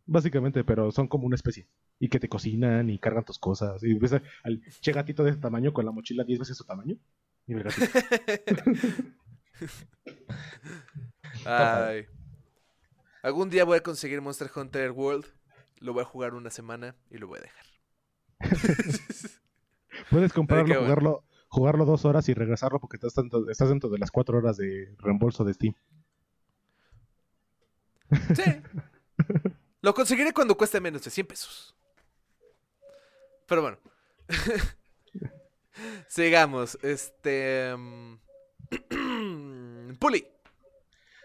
Básicamente, 0.06 0.64
pero 0.64 0.92
son 0.92 1.08
como 1.08 1.26
una 1.28 1.36
especie. 1.36 1.68
Y 2.00 2.10
que 2.10 2.20
te 2.20 2.28
cocinan 2.28 2.90
y 2.90 2.98
cargan 3.00 3.24
tus 3.24 3.38
cosas. 3.40 3.84
Y 3.84 3.94
ves 3.94 4.14
al 4.44 4.62
che 4.82 4.92
gatito 4.92 5.24
de 5.24 5.32
ese 5.32 5.40
tamaño 5.40 5.72
con 5.72 5.86
la 5.86 5.92
mochila 5.92 6.24
10 6.24 6.40
veces 6.40 6.58
su 6.58 6.64
tamaño. 6.66 6.96
Y 7.48 7.54
el 7.54 7.64
gatito. 7.64 7.86
Ay. 11.46 12.06
Algún 13.22 13.50
día 13.50 13.66
voy 13.66 13.78
a 13.78 13.84
conseguir 13.84 14.22
Monster 14.22 14.50
Hunter 14.54 14.92
World. 14.92 15.26
Lo 15.80 15.94
voy 15.94 16.02
a 16.02 16.06
jugar 16.06 16.34
una 16.34 16.50
semana 16.50 16.96
y 17.10 17.18
lo 17.18 17.28
voy 17.28 17.40
a 17.40 17.42
dejar. 17.44 17.66
Puedes 20.10 20.34
comprarlo, 20.34 20.66
qué 20.74 20.74
bueno. 20.78 20.84
jugarlo, 20.86 21.24
jugarlo 21.50 21.86
dos 21.86 22.06
horas 22.06 22.30
y 22.30 22.34
regresarlo 22.34 22.80
porque 22.80 22.98
estás 22.98 23.16
dentro, 23.16 23.50
estás 23.50 23.70
dentro 23.70 23.90
de 23.90 23.98
las 23.98 24.12
cuatro 24.12 24.38
horas 24.38 24.58
de 24.58 24.96
reembolso 25.00 25.44
de 25.44 25.54
Steam. 25.54 25.74
Sí. 28.36 28.44
Lo 29.82 29.94
conseguiré 29.94 30.34
cuando 30.34 30.58
cueste 30.58 30.82
menos 30.82 31.04
de 31.04 31.12
100 31.12 31.28
pesos. 31.28 31.76
Pero 33.48 33.62
bueno. 33.62 33.78
Sigamos. 36.08 36.78
Este. 36.82 37.76
mm, 37.76 39.94
Puli. 40.00 40.28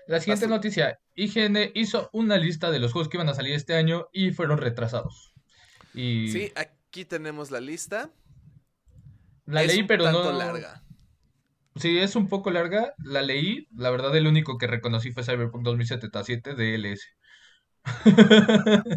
La 0.07 0.21
siguiente 0.21 0.47
noticia. 0.47 1.01
IGN 1.15 1.71
hizo 1.75 2.11
una 2.13 2.37
lista 2.37 2.71
de 2.71 2.79
los 2.79 2.93
juegos 2.93 3.09
que 3.09 3.17
iban 3.17 3.29
a 3.29 3.35
salir 3.35 3.55
este 3.55 3.75
año 3.75 4.09
y 4.13 4.33
fueron 4.33 4.59
retrasados. 4.59 5.33
Y 5.95 6.29
Sí, 6.29 6.53
aquí 6.57 7.05
tenemos 7.05 7.51
la 7.51 7.61
lista. 7.61 8.11
La 9.47 9.63
Es 9.63 9.69
leí, 9.69 9.81
un 9.81 9.87
pero 9.87 10.05
tanto 10.05 10.33
no. 10.33 10.33
larga. 10.33 10.83
Sí, 11.77 11.99
es 11.99 12.17
un 12.17 12.29
poco 12.29 12.51
larga. 12.51 12.95
La 12.99 13.23
leí. 13.23 13.67
La 13.77 13.91
verdad, 13.91 14.17
el 14.17 14.27
único 14.27 14.59
que 14.59 14.67
reconocí 14.67 15.13
fue 15.13 15.25
Cyberpunk 15.25 15.65
2077 15.65 16.55
DLS. 16.55 17.03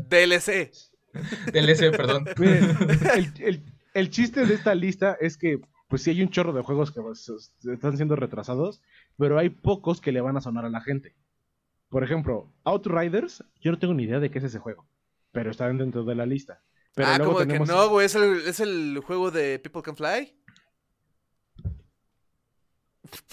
DLC. 0.10 0.72
DLC, 1.52 1.92
perdón. 1.96 2.26
Miren, 2.38 2.78
el, 3.16 3.34
el- 3.44 3.64
el 3.94 4.10
chiste 4.12 4.46
de 4.46 4.54
esta 4.54 4.76
lista 4.76 5.18
es 5.20 5.38
que, 5.40 5.60
pues 5.88 6.04
sí 6.04 6.12
hay 6.12 6.22
un 6.22 6.30
chorro 6.30 6.54
de 6.54 6.62
juegos 6.62 6.92
que 6.92 7.02
pues, 7.02 7.28
están 7.64 7.96
siendo 7.98 8.16
retrasados, 8.16 8.82
pero 9.18 9.40
hay 9.40 9.50
pocos 9.50 10.02
que 10.02 10.12
le 10.12 10.22
van 10.22 10.38
a 10.38 10.42
sonar 10.42 10.66
a 10.66 10.70
la 10.70 10.82
gente. 10.82 11.16
Por 11.90 12.04
ejemplo, 12.04 12.54
Outriders, 12.64 13.44
yo 13.62 13.72
no 13.72 13.80
tengo 13.80 13.96
ni 13.96 14.04
idea 14.04 14.20
de 14.20 14.30
qué 14.32 14.40
es 14.40 14.46
ese 14.46 14.60
juego, 14.60 14.88
pero 15.32 15.52
está 15.52 15.68
dentro 15.74 16.04
de 16.04 16.16
la 16.16 16.28
lista. 16.28 16.62
Pero 16.98 17.10
ah, 17.10 17.18
luego 17.20 17.34
como 17.34 17.40
de 17.42 17.46
tenemos- 17.46 17.70
que 17.70 17.76
no, 17.76 17.90
güey. 17.90 18.06
¿Es 18.08 18.16
el, 18.16 18.42
es 18.48 18.60
el 18.60 19.00
juego 19.06 19.30
de 19.30 19.60
People 19.60 19.84
Can 19.84 19.96
Fly. 19.96 20.34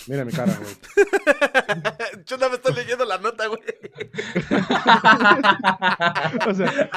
Mira 0.07 0.22
mi 0.27 0.33
cara, 0.33 0.55
güey. 0.55 0.74
Yo 2.27 2.37
no 2.37 2.50
me 2.50 2.57
estoy 2.57 2.74
leyendo 2.74 3.07
la 3.07 3.16
nota, 3.16 3.46
güey. 3.46 3.61
O 6.46 6.53
sea, 6.55 6.90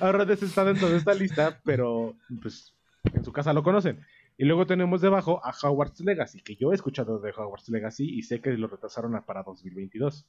Outriders 0.00 0.42
está 0.44 0.64
dentro 0.64 0.88
de 0.88 0.98
esta 0.98 1.14
lista, 1.14 1.60
pero 1.64 2.14
pues 2.40 2.72
en 3.12 3.24
su 3.24 3.32
casa 3.32 3.52
lo 3.52 3.64
conocen. 3.64 4.06
Y 4.38 4.44
luego 4.44 4.66
tenemos 4.66 5.00
debajo 5.00 5.44
a 5.44 5.50
Hogwarts 5.50 5.98
Legacy, 6.00 6.40
que 6.40 6.54
yo 6.56 6.70
he 6.70 6.76
escuchado 6.76 7.18
de 7.18 7.30
Hogwarts 7.30 7.68
Legacy 7.70 8.08
y 8.08 8.22
sé 8.22 8.40
que 8.40 8.50
lo 8.52 8.68
retrasaron 8.68 9.20
para 9.26 9.42
2022. 9.42 10.26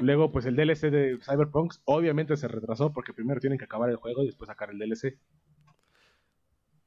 Luego, 0.00 0.30
pues 0.32 0.46
el 0.46 0.56
DLC 0.56 0.90
de 0.90 1.18
Cyberpunk 1.22 1.74
obviamente 1.84 2.36
se 2.36 2.48
retrasó 2.48 2.92
porque 2.92 3.12
primero 3.12 3.40
tienen 3.40 3.58
que 3.58 3.64
acabar 3.64 3.90
el 3.90 3.96
juego 3.96 4.22
y 4.22 4.26
después 4.26 4.48
sacar 4.48 4.70
el 4.70 4.78
DLC. 4.78 5.18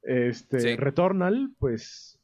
Este, 0.01 0.60
Sí. 0.60 0.75
Returnal, 0.75 1.51
pues 1.60 2.19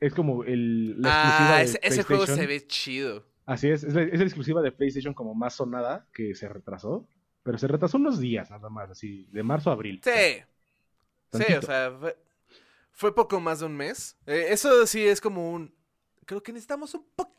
es 0.00 0.14
como 0.14 0.44
el, 0.44 1.00
la 1.00 1.08
exclusiva 1.10 1.54
Ah, 1.54 1.58
de 1.58 1.64
ese, 1.64 1.80
ese 1.82 2.02
juego 2.02 2.26
se 2.26 2.46
ve 2.46 2.66
chido. 2.66 3.26
Así 3.44 3.68
es, 3.68 3.84
es 3.84 3.94
la, 3.94 4.02
es 4.02 4.18
la 4.18 4.24
exclusiva 4.24 4.60
de 4.62 4.72
PlayStation 4.72 5.14
como 5.14 5.34
más 5.34 5.54
sonada 5.54 6.08
que 6.12 6.34
se 6.34 6.48
retrasó. 6.48 7.08
Pero 7.42 7.58
se 7.58 7.68
retrasó 7.68 7.96
unos 7.98 8.18
días 8.18 8.50
nada 8.50 8.68
más, 8.68 8.90
así, 8.90 9.28
de 9.30 9.42
marzo 9.44 9.70
a 9.70 9.74
abril. 9.74 10.00
Sí. 10.02 10.42
Sí, 11.32 11.52
o 11.54 11.62
sea, 11.62 11.92
fue, 11.98 12.16
fue 12.90 13.14
poco 13.14 13.38
más 13.38 13.60
de 13.60 13.66
un 13.66 13.76
mes. 13.76 14.16
Eh, 14.26 14.46
eso 14.50 14.84
sí 14.86 15.06
es 15.06 15.20
como 15.20 15.52
un. 15.52 15.72
Creo 16.24 16.42
que 16.42 16.52
necesitamos 16.52 16.92
un 16.94 17.04
poquito 17.14 17.36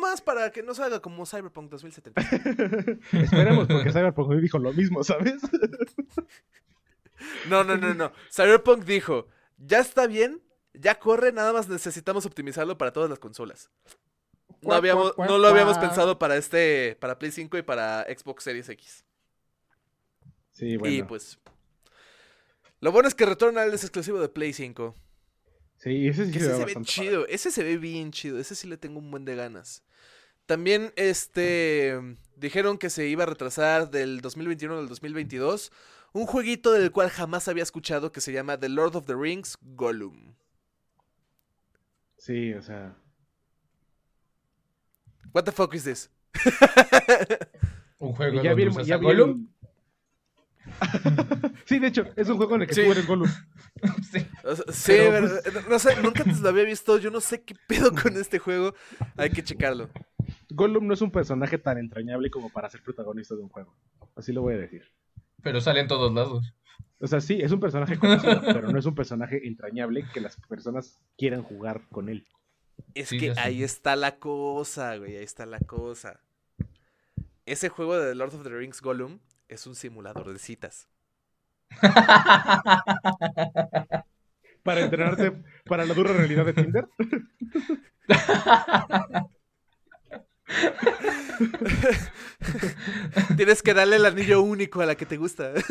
más 0.00 0.20
para 0.20 0.50
que 0.50 0.62
no 0.62 0.74
salga 0.74 1.00
como 1.00 1.26
Cyberpunk 1.26 1.70
2070. 1.70 2.20
Esperemos, 3.12 3.66
porque 3.66 3.92
Cyberpunk 3.92 4.32
dijo 4.34 4.58
lo 4.58 4.72
mismo, 4.72 5.02
¿sabes? 5.04 5.40
No, 7.48 7.64
no, 7.64 7.76
no, 7.76 7.94
no. 7.94 8.12
Cyberpunk 8.30 8.84
dijo: 8.84 9.26
Ya 9.58 9.78
está 9.78 10.06
bien, 10.06 10.42
ya 10.72 10.98
corre, 10.98 11.32
nada 11.32 11.52
más 11.52 11.68
necesitamos 11.68 12.26
optimizarlo 12.26 12.78
para 12.78 12.92
todas 12.92 13.10
las 13.10 13.18
consolas. 13.18 13.70
no, 14.62 14.74
habíamos, 14.74 15.14
no 15.18 15.38
lo 15.38 15.48
habíamos 15.48 15.78
pensado 15.78 16.18
para 16.18 16.36
este, 16.36 16.96
para 17.00 17.18
Play 17.18 17.30
5 17.30 17.58
y 17.58 17.62
para 17.62 18.04
Xbox 18.04 18.44
Series 18.44 18.68
X. 18.68 19.04
Sí, 20.52 20.76
bueno. 20.76 20.94
Y 20.94 21.02
pues. 21.02 21.38
Lo 22.80 22.92
bueno 22.92 23.08
es 23.08 23.14
que 23.14 23.26
Returnal 23.26 23.72
es 23.74 23.84
exclusivo 23.84 24.20
de 24.20 24.28
Play 24.30 24.52
5. 24.52 24.94
Sí, 25.80 26.08
ese 26.08 26.26
sí 26.26 26.32
Que 26.32 26.40
se 26.40 26.44
ese 26.44 26.50
ve 26.50 26.52
se 26.52 26.58
ve 26.58 26.64
bastante 26.66 26.88
chido, 26.88 27.26
ese 27.26 27.50
se 27.50 27.64
ve 27.64 27.78
bien 27.78 28.12
chido, 28.12 28.38
ese 28.38 28.54
sí 28.54 28.68
le 28.68 28.76
tengo 28.76 28.98
un 28.98 29.10
buen 29.10 29.24
de 29.24 29.34
ganas. 29.34 29.82
También, 30.44 30.92
este, 30.96 31.98
dijeron 32.36 32.76
que 32.76 32.90
se 32.90 33.08
iba 33.08 33.22
a 33.22 33.26
retrasar 33.26 33.90
del 33.90 34.20
2021 34.20 34.78
al 34.78 34.88
2022 34.88 35.72
un 36.12 36.26
jueguito 36.26 36.72
del 36.72 36.90
cual 36.90 37.08
jamás 37.08 37.48
había 37.48 37.62
escuchado 37.62 38.12
que 38.12 38.20
se 38.20 38.32
llama 38.32 38.58
The 38.58 38.68
Lord 38.68 38.96
of 38.96 39.06
the 39.06 39.14
Rings 39.14 39.56
Gollum. 39.62 40.34
Sí, 42.18 42.52
o 42.52 42.60
sea. 42.60 42.94
What 45.32 45.44
the 45.44 45.52
fuck 45.52 45.74
is 45.74 45.84
this? 45.84 46.10
Un 47.98 48.12
juego 48.12 48.42
ya 48.42 48.50
donde 48.50 48.64
vi 48.64 48.68
usas 48.68 48.86
ya 48.86 48.96
a 48.96 48.98
Gollum. 48.98 49.48
sí, 51.64 51.78
de 51.78 51.86
hecho, 51.88 52.04
es 52.16 52.28
un 52.28 52.36
juego 52.36 52.54
en 52.56 52.62
el 52.62 52.68
que 52.68 52.74
Sí. 52.74 52.82
tú 52.84 52.92
eres 52.92 53.06
Gollum. 53.06 53.28
Sí. 54.12 54.26
O 54.44 54.54
sea, 54.56 54.64
sí, 54.72 54.92
Pero, 54.96 55.12
ver- 55.12 55.68
no 55.70 55.78
sé, 55.78 56.00
nunca 56.02 56.24
te 56.24 56.34
lo 56.34 56.48
había 56.50 56.64
visto, 56.64 56.98
yo 56.98 57.10
no 57.10 57.20
sé 57.20 57.42
qué 57.42 57.54
pedo 57.66 57.92
con 57.92 58.14
este 58.16 58.38
juego, 58.38 58.74
hay 59.16 59.30
que 59.30 59.42
checarlo. 59.42 59.88
Gollum 60.50 60.86
no 60.86 60.92
es 60.94 61.00
un 61.00 61.10
personaje 61.10 61.56
tan 61.58 61.78
entrañable 61.78 62.30
como 62.30 62.50
para 62.50 62.68
ser 62.68 62.82
protagonista 62.82 63.34
de 63.36 63.42
un 63.42 63.48
juego. 63.48 63.74
Así 64.16 64.32
lo 64.32 64.42
voy 64.42 64.54
a 64.54 64.58
decir. 64.58 64.82
Pero 65.42 65.60
sale 65.60 65.80
en 65.80 65.88
todos 65.88 66.12
lados. 66.12 66.52
O 66.98 67.06
sea, 67.06 67.20
sí, 67.22 67.38
es 67.40 67.52
un 67.52 67.60
personaje 67.60 67.98
conocido, 67.98 68.42
pero 68.44 68.70
no 68.70 68.78
es 68.78 68.84
un 68.84 68.94
personaje 68.94 69.46
entrañable 69.46 70.04
que 70.12 70.20
las 70.20 70.36
personas 70.36 70.98
quieran 71.16 71.42
jugar 71.42 71.82
con 71.90 72.08
él. 72.10 72.26
Es 72.94 73.08
Sí, 73.08 73.18
que 73.18 73.32
ahí 73.38 73.62
está 73.62 73.96
la 73.96 74.18
cosa, 74.18 74.96
güey, 74.96 75.16
ahí 75.16 75.24
está 75.24 75.46
la 75.46 75.60
cosa. 75.60 76.20
Ese 77.46 77.68
juego 77.70 77.96
de 77.98 78.10
The 78.10 78.14
Lord 78.14 78.34
of 78.34 78.42
the 78.42 78.50
Rings 78.50 78.80
Gollum 78.82 79.18
es 79.50 79.66
un 79.66 79.74
simulador 79.74 80.32
de 80.32 80.38
citas. 80.38 80.88
Para 84.62 84.82
entrenarte 84.82 85.32
para 85.64 85.86
la 85.86 85.94
dura 85.94 86.12
realidad 86.12 86.44
de 86.44 86.52
Tinder. 86.52 86.86
Tienes 93.36 93.62
que 93.62 93.72
darle 93.72 93.96
el 93.96 94.04
anillo 94.04 94.42
único 94.42 94.82
a 94.82 94.86
la 94.86 94.96
que 94.96 95.06
te 95.06 95.16
gusta. 95.16 95.52
Es 95.54 95.64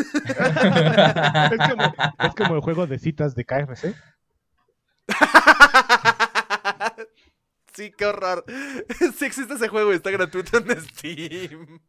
como, 1.70 1.94
es 2.20 2.36
como 2.36 2.56
el 2.56 2.62
juego 2.62 2.88
de 2.88 2.98
citas 2.98 3.36
de 3.36 3.46
KFC. 3.46 3.94
sí, 7.74 7.92
qué 7.96 8.06
horror. 8.06 8.44
Sí 9.16 9.26
existe 9.26 9.54
ese 9.54 9.68
juego 9.68 9.94
y 9.94 9.98
está 9.98 10.10
gratuito 10.10 10.58
en 10.58 10.82
Steam. 10.82 11.80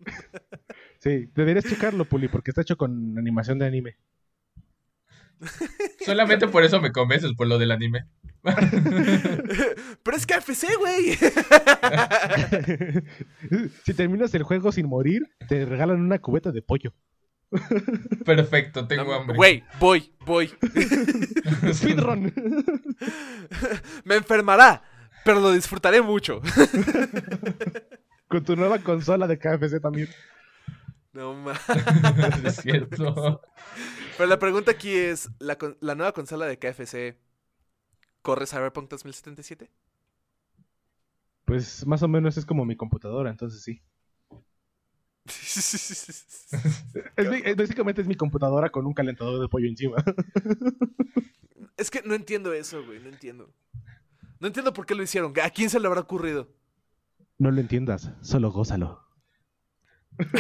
Sí, 1.01 1.31
deberías 1.35 1.65
checarlo, 1.65 2.05
Puli, 2.05 2.29
porque 2.29 2.51
está 2.51 2.61
hecho 2.61 2.77
con 2.77 3.19
animación 3.19 3.59
de 3.59 3.67
anime. 3.67 3.97
Solamente 6.05 6.47
por 6.47 6.63
eso 6.63 6.79
me 6.81 6.93
convences, 6.93 7.33
por 7.33 7.47
lo 7.47 7.59
del 7.59 7.71
anime. 7.71 8.05
Pero 8.43 10.17
es 10.17 10.27
KFC, 10.27 10.77
güey. 10.79 11.15
si 13.85 13.95
terminas 13.95 14.35
el 14.35 14.43
juego 14.43 14.73
sin 14.73 14.89
morir, 14.89 15.27
te 15.49 15.65
regalan 15.65 16.01
una 16.01 16.19
cubeta 16.19 16.53
de 16.53 16.61
pollo. 16.61 16.93
Perfecto, 18.25 18.87
tengo 18.87 19.15
hambre. 19.15 19.37
Güey, 19.37 19.65
voy, 19.79 20.13
voy. 20.25 20.49
Speedrun. 21.73 22.33
Me 24.05 24.17
enfermará, 24.17 24.83
pero 25.25 25.41
lo 25.41 25.53
disfrutaré 25.53 26.03
mucho. 26.03 26.41
Con 28.29 28.45
tu 28.45 28.55
nueva 28.55 28.79
consola 28.79 29.27
de 29.27 29.39
KFC 29.39 29.81
también. 29.81 30.09
No 31.13 31.35
mames. 31.35 31.59
es 32.45 32.57
cierto. 32.57 33.41
Pero 34.17 34.29
la 34.29 34.39
pregunta 34.39 34.71
aquí 34.71 34.91
es, 34.95 35.29
¿la, 35.39 35.59
la 35.81 35.95
nueva 35.95 36.13
consola 36.13 36.47
de 36.47 36.59
KFC 36.59 37.17
corre 38.23 38.47
Cyberpunk 38.47 38.89
2077? 38.91 39.71
Pues 41.45 41.85
más 41.87 42.03
o 42.03 42.09
menos 42.09 42.37
es 42.37 42.47
como 42.47 42.65
mi 42.65 42.77
computadora, 42.77 43.31
entonces 43.31 43.63
sí. 43.63 43.83
Es 47.17 47.29
mi- 47.29 47.43
es- 47.45 47.57
básicamente 47.57 48.03
es 48.03 48.09
mi 48.09 48.15
computadora 48.15 48.71
con 48.71 48.87
un 48.87 48.95
calentador 48.95 49.41
de 49.41 49.49
pollo 49.49 49.67
encima. 49.69 49.97
es 51.77 51.91
que 51.91 52.03
no 52.05 52.15
entiendo 52.15 52.53
eso, 52.53 52.85
güey, 52.85 53.01
no 53.01 53.09
entiendo. 53.09 53.53
No 54.39 54.47
entiendo 54.47 54.73
por 54.73 54.87
qué 54.87 54.95
lo 54.95 55.03
hicieron. 55.03 55.33
¿A 55.43 55.51
quién 55.51 55.69
se 55.71 55.79
le 55.81 55.87
habrá 55.87 56.01
ocurrido? 56.01 56.49
No 57.39 57.51
lo 57.51 57.61
entiendas, 57.61 58.11
solo 58.23 58.51
gózalo. 58.51 59.03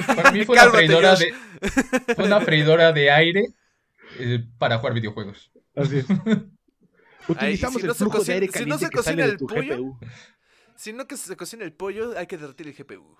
Para 0.06 0.30
mí 0.32 0.44
fue 0.44 0.54
una 0.54 0.62
Cálmate, 0.64 0.76
freidora 0.86 1.16
de, 1.16 1.34
fue 2.14 2.24
una 2.24 2.40
freidora 2.40 2.92
de 2.92 3.10
aire 3.10 3.44
eh, 4.18 4.44
para 4.58 4.78
jugar 4.78 4.94
videojuegos. 4.94 5.50
Así 5.74 5.98
es. 5.98 6.06
Utilizamos 7.28 7.80
si 7.80 7.86
no 7.86 7.92
el 7.92 7.98
se 7.98 8.04
flujo 8.04 8.18
de 8.18 8.18
cocina- 8.18 8.34
aire 8.34 8.46
si 8.46 8.52
no 8.52 8.78
caliente 8.78 8.86
se 8.86 8.90
cocina 8.92 9.24
de 9.26 9.30
el 9.32 9.38
pollo, 9.38 9.76
GPU. 9.76 9.98
Si 10.76 10.92
no 10.92 11.06
que 11.06 11.16
se 11.16 11.36
cocina 11.36 11.64
el 11.64 11.72
pollo, 11.72 12.16
hay 12.18 12.26
que 12.26 12.36
derretir 12.38 12.68
el 12.68 12.74
GPU. 12.74 13.16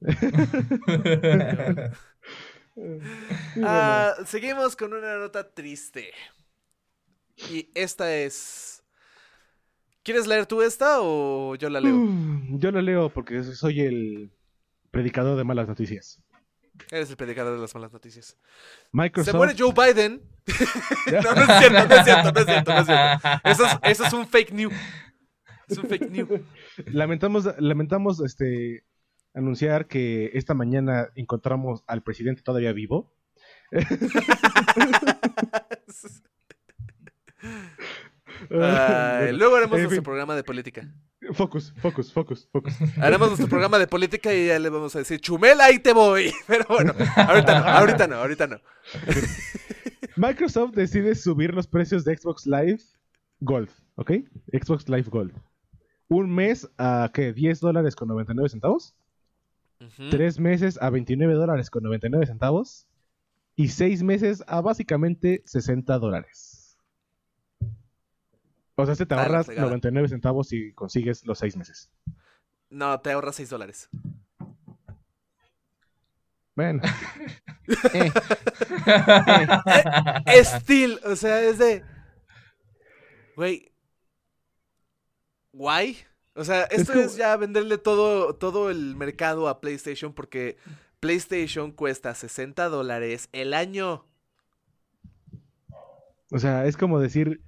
Ah, 3.62 4.14
seguimos 4.26 4.76
con 4.76 4.92
una 4.94 5.18
nota 5.18 5.52
triste. 5.52 6.12
Y 7.50 7.70
esta 7.74 8.14
es... 8.14 8.82
¿Quieres 10.02 10.26
leer 10.26 10.46
tú 10.46 10.62
esta 10.62 11.00
o 11.00 11.56
yo 11.56 11.68
la 11.68 11.80
leo? 11.80 11.94
Yo 12.52 12.70
lo 12.70 12.80
leo 12.80 13.10
porque 13.10 13.42
soy 13.42 13.80
el 13.80 14.30
predicador 14.90 15.36
de 15.36 15.44
malas 15.44 15.68
noticias. 15.68 16.22
Eres 16.90 17.10
el 17.10 17.16
predicador 17.16 17.54
de 17.54 17.60
las 17.60 17.74
malas 17.74 17.92
noticias. 17.92 18.38
Microsoft. 18.92 19.32
Se 19.32 19.36
muere 19.36 19.54
Joe 19.58 19.72
Biden. 19.72 20.22
no, 21.06 21.34
no 21.34 21.42
es 21.42 21.58
cierto, 21.58 21.86
no 21.86 21.94
es 21.94 22.04
cierto, 22.04 22.32
no 22.32 22.40
es 22.40 22.46
cierto, 22.46 22.72
no 22.72 22.80
es 22.80 22.86
cierto. 22.86 23.28
Eso 23.44 23.66
es, 23.66 23.78
eso 23.82 24.06
es 24.06 24.12
un 24.12 24.26
fake 24.26 24.52
news. 24.52 24.72
Es 25.68 25.78
un 25.78 25.88
fake 25.88 26.10
news. 26.10 26.40
Lamentamos, 26.86 27.48
lamentamos 27.58 28.20
este 28.20 28.84
anunciar 29.34 29.86
que 29.86 30.30
esta 30.34 30.54
mañana 30.54 31.10
encontramos 31.14 31.84
al 31.86 32.02
presidente 32.02 32.42
todavía 32.42 32.72
vivo. 32.72 33.14
Luego 38.50 39.56
haremos 39.56 39.78
en 39.78 39.84
nuestro 39.84 40.02
programa 40.02 40.34
de 40.34 40.42
política. 40.42 40.92
Focus, 41.32 41.72
focus, 41.76 42.12
focus, 42.12 42.48
focus. 42.50 42.74
Haremos 42.98 43.28
nuestro 43.28 43.48
programa 43.48 43.78
de 43.78 43.86
política 43.86 44.34
y 44.34 44.46
ya 44.48 44.58
le 44.58 44.68
vamos 44.68 44.94
a 44.96 45.00
decir, 45.00 45.20
Chumela, 45.20 45.64
ahí 45.64 45.78
te 45.78 45.92
voy. 45.92 46.32
Pero 46.46 46.64
bueno, 46.68 46.94
ahorita 47.16 47.60
no, 47.60 47.66
ahorita 47.66 48.06
no, 48.06 48.16
ahorita 48.16 48.46
no. 48.46 48.60
Microsoft 50.16 50.74
decide 50.74 51.14
subir 51.14 51.54
los 51.54 51.66
precios 51.66 52.04
de 52.04 52.16
Xbox 52.16 52.46
Live 52.46 52.80
Gold, 53.40 53.70
¿ok? 53.96 54.12
Xbox 54.52 54.88
Live 54.88 55.08
Gold. 55.08 55.32
Un 56.08 56.34
mes 56.34 56.68
a 56.78 57.10
¿qué? 57.14 57.32
10 57.32 57.60
dólares 57.60 57.94
con 57.94 58.08
99 58.08 58.48
centavos. 58.48 58.94
Ujú. 59.80 60.10
Tres 60.10 60.38
meses 60.38 60.78
a 60.82 60.90
29 60.90 61.34
dólares 61.34 61.70
con 61.70 61.82
99 61.84 62.26
centavos. 62.26 62.86
Y 63.56 63.68
seis 63.68 64.02
meses 64.02 64.42
a 64.46 64.60
básicamente 64.60 65.42
60 65.44 65.98
dólares. 65.98 66.59
O 68.82 68.86
sea, 68.86 68.94
se 68.94 69.06
te 69.06 69.14
Ah, 69.14 69.22
ahorras 69.22 69.46
fregada. 69.46 69.66
99 69.68 70.08
centavos 70.08 70.48
si 70.48 70.72
consigues 70.72 71.24
los 71.26 71.38
seis 71.38 71.56
meses. 71.56 71.90
No, 72.70 73.00
te 73.00 73.10
ahorras 73.12 73.36
6 73.36 73.50
dólares. 73.50 73.88
Bueno. 76.54 76.82
Eh, 80.26 80.44
Still, 80.44 80.98
o 81.04 81.14
sea, 81.16 81.40
es 81.42 81.58
de. 81.58 81.84
Güey. 83.36 83.72
Guay. 85.52 85.98
O 86.34 86.44
sea, 86.44 86.64
esto 86.64 86.92
como- 86.92 87.04
es 87.04 87.16
ya 87.16 87.36
venderle 87.36 87.78
todo, 87.78 88.34
todo 88.34 88.70
el 88.70 88.96
mercado 88.96 89.48
a 89.48 89.60
PlayStation 89.60 90.12
porque 90.12 90.56
PlayStation 91.00 91.72
cuesta 91.72 92.14
60 92.14 92.68
dólares 92.68 93.28
el 93.32 93.54
año. 93.54 94.04
o 96.32 96.38
sea, 96.38 96.66
es 96.66 96.76
como 96.76 97.00
decir. 97.00 97.40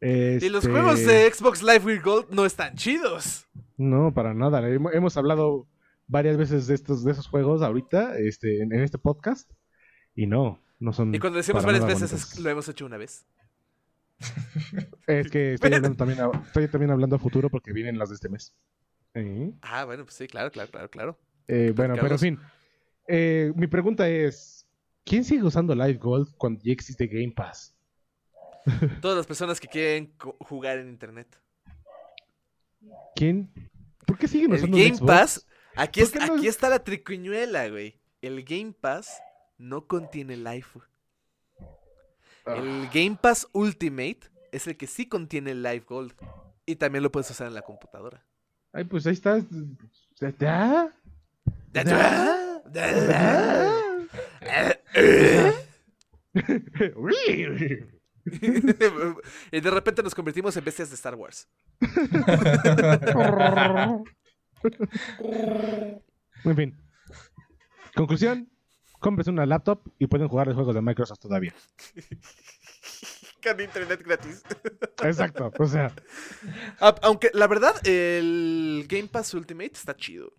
Y 0.00 0.48
los 0.48 0.64
este, 0.64 0.70
juegos 0.70 1.00
de 1.06 1.30
Xbox 1.32 1.62
Live 1.62 1.84
with 1.84 2.02
Gold 2.02 2.26
no 2.30 2.44
están 2.44 2.74
chidos. 2.76 3.46
No, 3.76 4.12
para 4.12 4.34
nada. 4.34 4.60
Hem- 4.62 4.90
Hemos 4.94 5.16
hablado 5.16 5.66
varias 6.06 6.36
veces 6.36 6.66
de 6.66 6.74
estos, 6.74 7.02
de 7.04 7.12
esos 7.12 7.26
juegos 7.28 7.62
ahorita, 7.62 8.18
este, 8.18 8.62
en, 8.62 8.72
en 8.72 8.80
este 8.80 8.98
podcast. 8.98 9.50
Y 10.14 10.26
no, 10.26 10.60
no 10.78 10.92
son. 10.92 11.14
Y 11.14 11.18
cuando 11.18 11.38
decimos 11.38 11.64
varias 11.64 11.86
veces, 11.86 12.12
es- 12.12 12.38
lo 12.38 12.50
hemos 12.50 12.68
hecho 12.68 12.86
una 12.86 12.96
vez. 12.98 13.26
Es 15.06 15.30
que 15.30 15.54
estoy 15.54 15.72
hablando 15.74 15.96
también 15.96 16.20
a, 16.20 16.30
estoy 16.46 16.68
también 16.68 16.90
hablando 16.90 17.16
a 17.16 17.18
futuro 17.18 17.50
porque 17.50 17.72
vienen 17.72 17.98
las 17.98 18.08
de 18.08 18.14
este 18.16 18.28
mes. 18.28 18.54
Eh, 19.14 19.52
Ah, 19.62 19.84
bueno, 19.84 20.04
pues 20.04 20.14
sí, 20.16 20.26
claro, 20.26 20.50
claro, 20.50 20.70
claro, 20.70 20.90
claro. 20.90 21.18
eh, 21.48 21.72
bueno, 21.74 21.94
pero 22.00 22.14
en 22.14 22.18
fin. 22.18 22.38
Eh, 23.08 23.52
mi 23.56 23.66
pregunta 23.66 24.08
es: 24.08 24.66
¿quién 25.04 25.24
sigue 25.24 25.42
usando 25.44 25.74
Live 25.74 25.98
Gold 25.98 26.34
cuando 26.36 26.60
ya 26.62 26.72
existe 26.72 27.06
Game 27.06 27.32
Pass? 27.36 27.74
Todas 29.00 29.16
las 29.16 29.26
personas 29.26 29.60
que 29.60 29.68
quieren 29.68 30.12
jugar 30.18 30.78
en 30.78 30.88
internet. 30.88 31.38
¿Quién? 33.14 33.50
¿Por 34.06 34.18
qué 34.18 34.28
siguen 34.28 34.50
El 34.52 34.56
usando 34.58 34.76
un 34.76 34.82
Game 34.82 34.96
Xbox? 34.96 35.06
Pass, 35.12 35.46
aquí, 35.76 36.00
¿Por 36.04 36.08
es- 36.22 36.28
no- 36.28 36.34
aquí 36.36 36.46
está 36.48 36.68
la 36.68 36.82
tricuñuela, 36.84 37.68
güey. 37.68 37.98
El 38.22 38.44
Game 38.44 38.72
Pass 38.72 39.20
no 39.58 39.86
contiene 39.86 40.36
Live. 40.36 40.66
Ah. 42.44 42.54
El 42.56 42.88
Game 42.92 43.18
Pass 43.20 43.48
Ultimate 43.52 44.20
es 44.52 44.66
el 44.66 44.76
que 44.76 44.86
sí 44.86 45.08
contiene 45.08 45.54
Live 45.54 45.84
Gold. 45.86 46.14
Y 46.64 46.76
también 46.76 47.02
lo 47.02 47.12
puedes 47.12 47.30
usar 47.30 47.46
en 47.46 47.54
la 47.54 47.62
computadora. 47.62 48.24
Ay, 48.72 48.84
pues 48.84 49.06
ahí 49.06 49.12
está. 49.14 49.38
¿Ya? 50.38 50.92
¿Ya? 51.72 52.62
y 59.52 59.60
de 59.60 59.70
repente 59.70 60.02
nos 60.02 60.14
convertimos 60.14 60.56
en 60.56 60.64
bestias 60.64 60.88
de 60.90 60.94
Star 60.96 61.14
Wars. 61.14 61.48
Muy 66.44 66.54
bien. 66.54 66.76
Conclusión. 67.94 68.48
Cómprense 68.98 69.30
una 69.30 69.46
laptop 69.46 69.80
y 69.98 70.06
pueden 70.06 70.28
jugar 70.28 70.46
los 70.46 70.56
juegos 70.56 70.74
de 70.74 70.80
Microsoft 70.82 71.18
todavía. 71.20 71.54
Con 73.42 73.60
internet 73.60 74.02
gratis. 74.04 74.42
Exacto. 75.04 75.52
O 75.58 75.66
sea, 75.66 75.92
A- 76.80 76.94
Aunque 77.02 77.30
la 77.34 77.46
verdad, 77.46 77.74
el 77.86 78.86
Game 78.88 79.08
Pass 79.08 79.34
Ultimate 79.34 79.72
está 79.74 79.94
chido. 79.94 80.32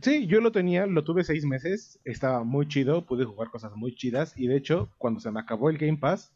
sí, 0.00 0.26
yo 0.26 0.40
lo 0.40 0.52
tenía, 0.52 0.86
lo 0.86 1.02
tuve 1.02 1.24
seis 1.24 1.44
meses. 1.44 1.98
Estaba 2.04 2.44
muy 2.44 2.68
chido, 2.68 3.04
pude 3.06 3.24
jugar 3.24 3.50
cosas 3.50 3.72
muy 3.74 3.94
chidas. 3.94 4.34
Y 4.36 4.46
de 4.46 4.56
hecho, 4.56 4.90
cuando 4.98 5.18
se 5.20 5.30
me 5.32 5.40
acabó 5.40 5.70
el 5.70 5.78
Game 5.78 5.96
Pass, 5.98 6.32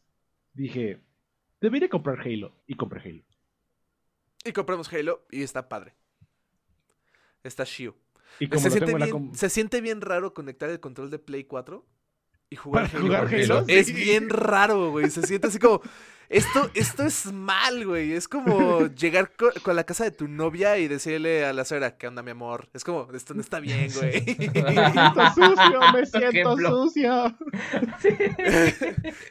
dije, 0.55 1.01
debería 1.61 1.89
comprar 1.89 2.21
Halo. 2.21 2.55
Y 2.67 2.75
compré 2.77 3.01
Halo. 3.01 3.23
Y 4.45 4.53
compramos 4.53 4.93
Halo 4.93 5.27
y 5.31 5.43
está 5.43 5.69
padre. 5.69 5.95
Está 7.43 7.65
chido. 7.65 7.95
Y 8.41 8.49
como 8.49 8.61
Se 8.61 8.71
siente, 8.71 8.95
bien, 8.95 9.11
com- 9.11 9.35
se 9.35 9.49
siente 9.51 9.81
bien 9.81 10.01
raro 10.01 10.35
conectar 10.35 10.69
el 10.71 10.81
control 10.81 11.11
de 11.11 11.19
Play 11.19 11.45
4 11.45 11.85
y 12.51 12.57
jugar 12.57 12.87
Para 12.91 12.99
Halo. 12.99 13.07
jugar 13.07 13.35
Halo. 13.35 13.65
Es 13.69 13.87
sí. 13.87 13.93
bien 13.93 14.29
raro, 14.31 14.91
güey. 14.91 15.11
Se 15.11 15.23
siente 15.23 15.47
así 15.49 15.59
como. 15.59 15.81
Esto, 16.35 16.69
esto 16.75 17.05
es 17.05 17.33
mal, 17.33 17.87
güey. 17.87 18.13
Es 18.13 18.27
como 18.27 18.87
llegar 18.97 19.31
co- 19.37 19.53
con, 19.63 19.77
la 19.77 19.85
casa 19.85 20.03
de 20.03 20.11
tu 20.11 20.27
novia 20.27 20.79
y 20.79 20.89
decirle 20.89 21.45
a 21.45 21.53
la 21.53 21.65
suegra, 21.65 21.97
¿qué 21.97 22.09
onda, 22.09 22.25
mi 22.25 22.33
amor? 22.33 22.69
Es 22.75 22.83
como, 22.83 23.09
esto 23.13 23.35
no 23.35 23.41
está 23.41 23.61
bien, 23.61 23.89
güey. 23.95 24.25
Me 24.37 24.91
siento 24.93 25.31
sucio, 25.33 25.81
me 25.93 26.07
siento 26.07 26.57
sucio. 26.57 27.37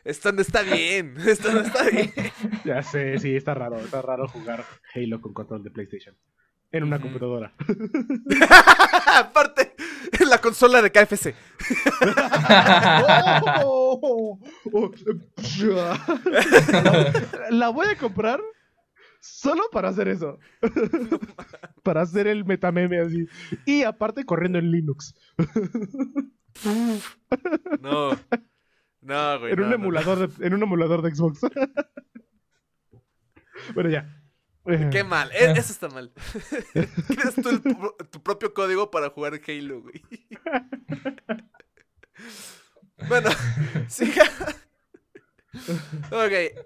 esto 0.05 0.31
no 0.31 0.41
está 0.41 0.61
bien. 0.61 1.15
Esto 1.27 1.51
no 1.51 1.59
está 1.59 1.83
bien. 1.89 2.13
Ya 2.63 2.81
sé, 2.81 3.19
sí, 3.19 3.35
está 3.35 3.53
raro. 3.53 3.79
Está 3.79 4.01
raro 4.01 4.27
jugar 4.27 4.63
Halo 4.95 5.19
con 5.19 5.33
control 5.33 5.63
de 5.63 5.71
PlayStation. 5.71 6.15
En 6.73 6.83
una 6.83 6.99
computadora. 6.99 7.53
Aparte, 9.15 9.75
en 10.19 10.27
la 10.27 10.39
consola 10.39 10.81
de 10.81 10.91
KFC. 10.91 11.35
Oh, 13.63 14.39
oh, 14.71 14.91
la, 15.59 15.99
la 17.51 17.69
voy 17.69 17.87
a 17.87 17.95
comprar 17.95 18.41
solo 19.19 19.61
para 19.71 19.89
hacer 19.89 20.07
eso. 20.07 20.39
para 21.83 22.01
hacer 22.01 22.25
el 22.25 22.43
metameme 22.43 22.99
así. 23.01 23.27
Y 23.67 23.83
aparte 23.83 24.25
corriendo 24.25 24.57
en 24.57 24.71
Linux. 24.71 25.13
No. 27.79 28.17
No, 28.99 29.39
güey. 29.39 29.51
en, 29.53 29.59
no, 29.59 29.63
un 29.65 29.69
no, 29.69 29.69
no. 29.69 29.75
emulador 29.75 30.27
de, 30.27 30.47
en 30.47 30.53
un 30.55 30.63
emulador 30.63 31.03
de 31.03 31.13
Xbox. 31.13 31.41
bueno, 33.75 33.91
ya. 33.91 34.22
Qué 34.91 35.03
mal, 35.03 35.29
e- 35.33 35.51
eso 35.51 35.73
está 35.73 35.89
mal. 35.89 36.11
Creas 37.07 37.35
tú 37.35 37.49
el 37.49 37.61
tu 38.09 38.23
propio 38.23 38.53
código 38.53 38.89
para 38.91 39.09
jugar 39.09 39.39
Halo, 39.45 39.81
güey. 39.81 40.01
bueno, 43.09 43.29
siga. 43.89 44.23
ok. 46.11 46.65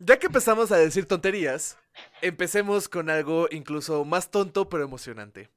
Ya 0.00 0.18
que 0.18 0.26
empezamos 0.26 0.70
a 0.72 0.76
decir 0.76 1.06
tonterías, 1.06 1.76
empecemos 2.22 2.88
con 2.88 3.10
algo 3.10 3.48
incluso 3.50 4.04
más 4.04 4.30
tonto 4.30 4.68
pero 4.68 4.84
emocionante. 4.84 5.48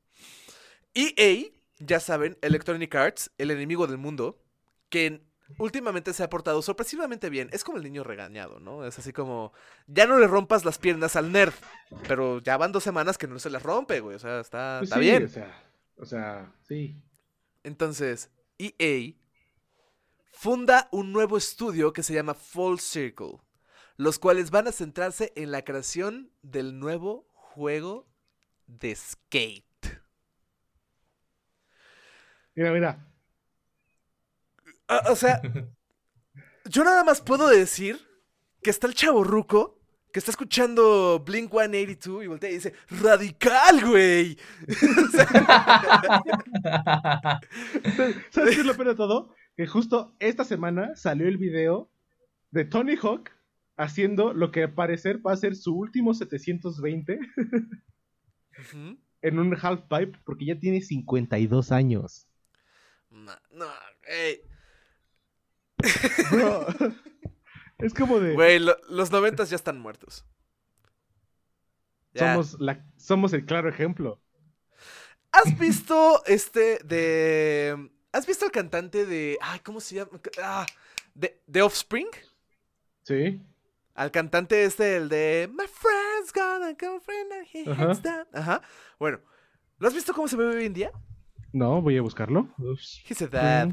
EA, 0.94 1.50
ya 1.80 2.00
saben, 2.00 2.38
Electronic 2.41 2.94
Arts, 2.96 3.32
el 3.38 3.52
enemigo 3.52 3.88
del 3.88 3.98
mundo, 3.98 4.39
que 4.89 5.22
últimamente 5.58 6.14
se 6.14 6.24
ha 6.24 6.30
portado 6.30 6.62
sorpresivamente 6.62 7.30
bien. 7.30 7.50
Es 7.52 7.64
como 7.64 7.78
el 7.78 7.84
niño 7.84 8.04
regañado, 8.04 8.60
¿no? 8.60 8.86
Es 8.86 9.00
así 9.00 9.14
como, 9.14 9.54
ya 9.88 10.06
no 10.06 10.20
le 10.20 10.28
rompas 10.28 10.66
las 10.66 10.78
piernas 10.78 11.16
al 11.16 11.32
nerd, 11.32 11.54
pero 12.08 12.40
ya 12.40 12.58
van 12.58 12.72
dos 12.72 12.84
semanas 12.84 13.18
que 13.18 13.28
no 13.28 13.40
se 13.40 13.50
las 13.50 13.64
rompe, 13.64 14.00
güey. 14.00 14.16
O 14.16 14.20
sea, 14.20 14.40
está, 14.40 14.78
pues 14.80 14.90
está 14.90 14.96
sí, 14.96 15.02
bien. 15.02 15.26
O 15.26 15.28
sea, 15.28 15.64
o 15.98 16.06
sea, 16.06 16.52
sí. 16.64 17.02
Entonces, 17.64 18.32
EA 18.58 19.14
funda 20.32 20.88
un 20.92 21.12
nuevo 21.12 21.38
estudio 21.38 21.94
que 21.94 22.04
se 22.04 22.14
llama 22.14 22.34
Full 22.34 22.80
Circle, 22.80 23.40
los 23.98 24.18
cuales 24.18 24.50
van 24.50 24.68
a 24.68 24.72
centrarse 24.72 25.34
en 25.36 25.52
la 25.52 25.64
creación 25.64 26.32
del 26.42 26.80
nuevo 26.80 27.28
juego 27.34 28.08
de 28.68 28.96
skate. 28.96 29.66
Mira, 32.56 32.72
mira. 32.72 33.11
Ah, 34.91 35.04
o 35.10 35.15
sea, 35.15 35.41
yo 36.69 36.84
nada 36.84 37.06
más 37.06 37.21
puedo 37.21 37.47
decir 37.47 37.97
que 38.62 38.69
está 38.69 38.88
el 38.88 38.93
chavo 38.93 39.23
ruco 39.23 39.80
que 40.12 40.19
está 40.19 40.32
escuchando 40.32 41.23
Blink 41.25 41.49
182 41.49 42.25
y 42.25 42.27
voltea 42.27 42.49
y 42.49 42.56
dice, 42.56 42.73
radical, 42.89 43.86
güey. 43.86 44.38
¿Sabes 48.32 48.56
qué 48.56 48.60
es 48.60 48.65
lo 48.65 48.75
peor 48.75 48.89
de 48.89 48.95
todo? 48.95 49.34
Que 49.56 49.65
justo 49.65 50.13
esta 50.19 50.43
semana 50.43 50.93
salió 50.97 51.30
el 51.30 51.38
video 51.38 51.89
de 52.51 52.65
Tony 52.65 52.97
Hawk 53.01 53.30
haciendo 53.77 54.34
lo 54.34 54.51
que 54.51 54.63
al 54.63 54.73
parecer 54.73 55.25
va 55.25 55.32
a 55.32 55.38
ser 55.38 55.56
su 55.56 55.73
último 55.73 56.13
720 56.13 57.17
Ujú. 58.60 58.97
en 59.21 59.39
un 59.39 59.56
half 59.62 59.84
pipe 59.84 60.19
porque 60.25 60.47
ya 60.47 60.60
tiene 60.60 60.82
52 60.82 61.71
años. 61.71 62.27
No, 63.10 63.32
no, 63.51 63.67
ey. 64.04 64.41
Bro, 66.32 66.67
es 67.80 67.94
como 67.94 68.20
de 68.20 68.34
Güey, 68.34 68.60
lo- 68.60 68.78
los 68.89 69.12
noventas 69.12 69.50
ya 69.50 69.56
están 69.56 69.80
muertos. 69.80 70.26
Somos 72.15 72.60
la 72.60 72.86
somos 72.98 73.34
el 73.34 73.46
claro 73.46 73.70
ejemplo. 73.70 74.22
¿Has 75.32 75.58
visto 75.58 76.22
este 76.26 76.80
de... 76.84 77.89
¿Has 78.12 78.28
visto 78.28 78.44
al 78.44 78.52
cantante 78.52 79.06
de... 79.06 79.38
Ay, 79.41 79.60
¿cómo 79.62 79.80
se 79.80 79.96
llama? 79.96 80.20
Ah, 80.44 80.65
de, 81.13 81.41
de 81.48 81.62
Offspring? 81.62 82.08
Sí. 83.04 83.41
Al 83.96 84.12
cantante 84.12 84.65
este, 84.65 84.98
el 84.98 85.08
de 85.08 85.50
My 85.54 85.65
friend's 85.67 86.34
gonna 86.34 86.74
go 86.74 87.00
friend 87.00 87.32
and 87.32 87.48
he 87.54 87.70
Ajá. 87.72 87.94
down. 88.02 88.28
Ajá. 88.34 88.62
Bueno, 89.00 89.22
¿lo 89.80 89.88
has 89.88 89.94
visto 89.94 90.13
cómo 90.13 90.28
se 90.28 90.36
ve 90.36 90.46
hoy 90.46 90.65
en 90.65 90.74
día? 90.74 90.91
No, 91.54 91.82
voy 91.82 91.98
a 91.98 92.02
buscarlo. 92.02 92.50
He's 93.08 93.22
a 93.22 93.28
dad. 93.28 93.70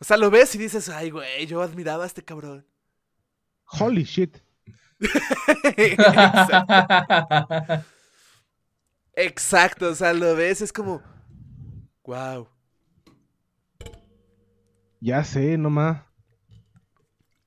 O 0.00 0.04
sea, 0.04 0.16
lo 0.16 0.30
ves 0.30 0.54
y 0.54 0.58
dices, 0.58 0.88
ay, 0.88 1.10
güey, 1.10 1.46
yo 1.46 1.60
admiraba 1.60 2.04
a 2.04 2.06
este 2.06 2.24
cabrón. 2.24 2.66
Holy 3.66 4.04
shit. 4.04 4.38
Exacto. 5.76 7.84
Exacto, 9.14 9.90
o 9.90 9.94
sea, 9.94 10.14
lo 10.14 10.34
ves, 10.34 10.62
es 10.62 10.72
como, 10.72 11.02
wow. 12.04 12.48
Ya 15.00 15.22
sé, 15.22 15.58
nomás. 15.58 16.02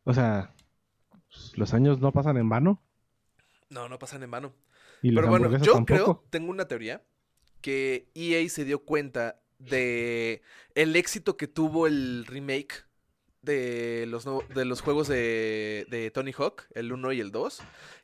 O 0.04 0.14
sea, 0.14 0.54
los 1.56 1.74
años 1.74 2.00
no 2.00 2.12
pasan 2.12 2.38
en 2.38 2.50
vano. 2.50 2.84
No, 3.70 3.90
no 3.90 3.98
pasan 3.98 4.22
en 4.22 4.30
vano. 4.30 4.54
Pero 5.02 5.28
bueno, 5.28 5.50
yo 5.58 5.74
tampoco. 5.74 5.86
creo, 5.86 6.24
tengo 6.30 6.52
una 6.52 6.68
teoría, 6.68 7.04
que 7.62 8.12
EA 8.14 8.48
se 8.50 8.64
dio 8.64 8.86
cuenta 8.86 9.43
de 9.70 10.42
el 10.76 10.96
éxito 10.96 11.38
que 11.38 11.48
tuvo 11.48 11.88
el 11.88 12.26
remake 12.28 12.86
de 13.42 14.06
los, 14.08 14.26
nuevo- 14.26 14.44
de 14.54 14.66
los 14.66 14.82
juegos 14.82 15.08
de, 15.08 15.86
de 15.90 16.12
Tony 16.12 16.32
Hawk, 16.38 16.64
el 16.76 16.92
1 16.94 17.12
y 17.14 17.20
el 17.20 17.32
2, 17.32 17.62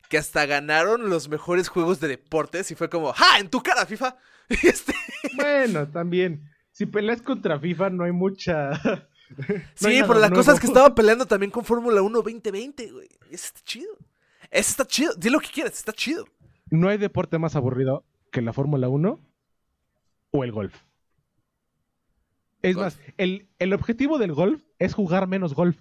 que 0.08 0.18
hasta 0.18 0.44
ganaron 0.46 1.08
los 1.08 1.28
mejores 1.28 1.68
juegos 1.68 1.98
de 2.00 2.08
deportes 2.08 2.70
y 2.70 2.74
fue 2.74 2.90
como, 2.90 3.12
¡ja! 3.12 3.38
¡En 3.38 3.48
tu 3.48 3.62
cara, 3.62 3.86
FIFA! 3.86 4.16
Este, 4.62 4.92
Bueno, 5.36 5.88
también. 5.88 6.50
Si 6.72 6.84
peleas 6.86 7.22
contra 7.22 7.58
FIFA 7.60 7.90
no 7.90 8.04
hay 8.04 8.12
mucha. 8.12 8.70
No 9.30 9.46
sí, 9.88 10.00
pero 10.08 10.14
la 10.18 10.28
cosa 10.28 10.52
es 10.54 10.58
que 10.58 10.66
estaba 10.66 10.92
peleando 10.92 11.24
también 11.24 11.52
con 11.52 11.64
Fórmula 11.64 12.02
1 12.02 12.20
2020, 12.20 12.90
güey. 12.90 13.08
Ese 13.30 13.46
está 13.46 13.60
chido. 13.62 13.96
Ese 14.50 14.70
está 14.72 14.84
chido. 14.84 15.14
Di 15.14 15.30
lo 15.30 15.38
que 15.38 15.46
quieras, 15.48 15.74
está 15.74 15.92
chido. 15.92 16.26
No 16.68 16.88
hay 16.88 16.98
deporte 16.98 17.38
más 17.38 17.54
aburrido 17.54 18.04
que 18.32 18.42
la 18.42 18.52
Fórmula 18.52 18.88
1 18.88 19.20
o 20.32 20.44
el 20.44 20.50
golf. 20.50 20.74
Es 22.62 22.76
Golf. 22.76 22.96
más, 22.96 23.00
el, 23.16 23.48
el 23.58 23.72
objetivo 23.72 24.18
del 24.18 24.32
golf 24.32 24.62
es 24.78 24.94
jugar 24.94 25.26
menos 25.26 25.54
golf. 25.54 25.80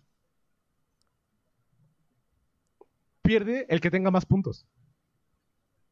Pierde 3.21 3.65
el 3.69 3.81
que 3.81 3.91
tenga 3.91 4.11
más 4.11 4.25
puntos. 4.25 4.65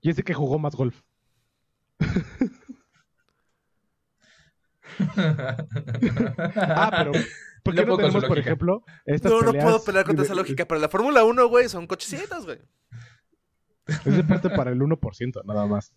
Y 0.02 0.10
ese 0.10 0.24
que 0.24 0.34
jugó 0.34 0.60
más 0.60 0.76
golf. 0.76 1.02
Ah, 6.56 6.92
pero 6.98 7.12
¿por 7.64 7.76
qué 7.76 7.82
No 7.82 7.88
no, 7.88 7.98
tenemos, 7.98 8.26
por 8.26 8.40
ejemplo, 8.40 8.84
estas 9.06 9.32
No, 9.32 9.42
no 9.42 9.48
peleas 9.48 9.66
puedo 9.66 9.84
pelear 9.84 10.06
contra 10.06 10.24
de- 10.24 10.28
esa 10.28 10.36
lógica, 10.36 10.66
pero 10.68 10.80
la 10.80 10.90
Fórmula 10.90 11.24
1, 11.24 11.48
güey, 11.48 11.70
son 11.70 11.88
cochecitas, 11.88 12.46
güey. 12.46 12.60
Es 13.88 14.04
de 14.18 14.24
parte 14.24 14.50
para 14.50 14.72
el 14.72 14.80
1%, 14.82 15.44
nada 15.46 15.66
más. 15.66 15.92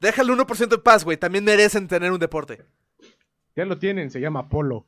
Deja 0.00 0.22
el 0.22 0.28
1% 0.30 0.74
en 0.74 0.82
paz, 0.82 1.04
güey. 1.04 1.16
También 1.16 1.44
merecen 1.44 1.86
tener 1.88 2.10
un 2.12 2.18
deporte. 2.18 2.64
Ya 3.56 3.64
lo 3.64 3.78
tienen, 3.78 4.10
se 4.10 4.20
llama 4.20 4.48
polo. 4.48 4.86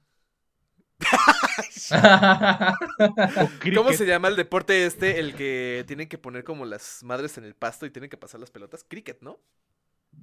¿Cómo 3.74 3.92
se 3.92 4.06
llama 4.06 4.28
el 4.28 4.36
deporte 4.36 4.86
este? 4.86 5.18
El 5.18 5.34
que 5.34 5.84
tienen 5.86 6.08
que 6.08 6.18
poner 6.18 6.44
como 6.44 6.64
las 6.64 7.02
madres 7.04 7.38
en 7.38 7.44
el 7.44 7.54
pasto 7.54 7.86
y 7.86 7.90
tienen 7.90 8.10
que 8.10 8.16
pasar 8.16 8.40
las 8.40 8.50
pelotas. 8.50 8.84
Cricket, 8.88 9.20
¿no? 9.20 9.38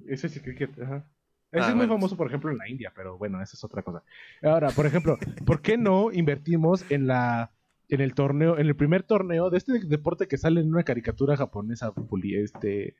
Ese 0.06 0.28
sí, 0.28 0.40
cricket, 0.40 0.78
ajá. 0.80 1.06
Ese 1.52 1.66
Ah, 1.66 1.70
es 1.70 1.76
muy 1.76 1.86
famoso, 1.86 2.16
por 2.16 2.26
ejemplo, 2.26 2.50
en 2.50 2.58
la 2.58 2.68
India, 2.68 2.92
pero 2.94 3.16
bueno, 3.16 3.40
esa 3.40 3.56
es 3.56 3.62
otra 3.62 3.82
cosa. 3.82 4.02
Ahora, 4.42 4.70
por 4.70 4.86
ejemplo, 4.86 5.16
¿por 5.46 5.62
qué 5.62 5.78
no 5.78 6.10
invertimos 6.12 6.84
en 6.90 7.06
la 7.06 7.52
en 7.88 8.00
el 8.00 8.14
torneo, 8.14 8.58
en 8.58 8.66
el 8.66 8.74
primer 8.74 9.02
torneo 9.02 9.50
de 9.50 9.58
este 9.58 9.78
deporte 9.78 10.26
que 10.26 10.38
sale 10.38 10.60
en 10.60 10.70
una 10.70 10.84
caricatura 10.84 11.36
japonesa, 11.36 11.92
este 12.22 12.96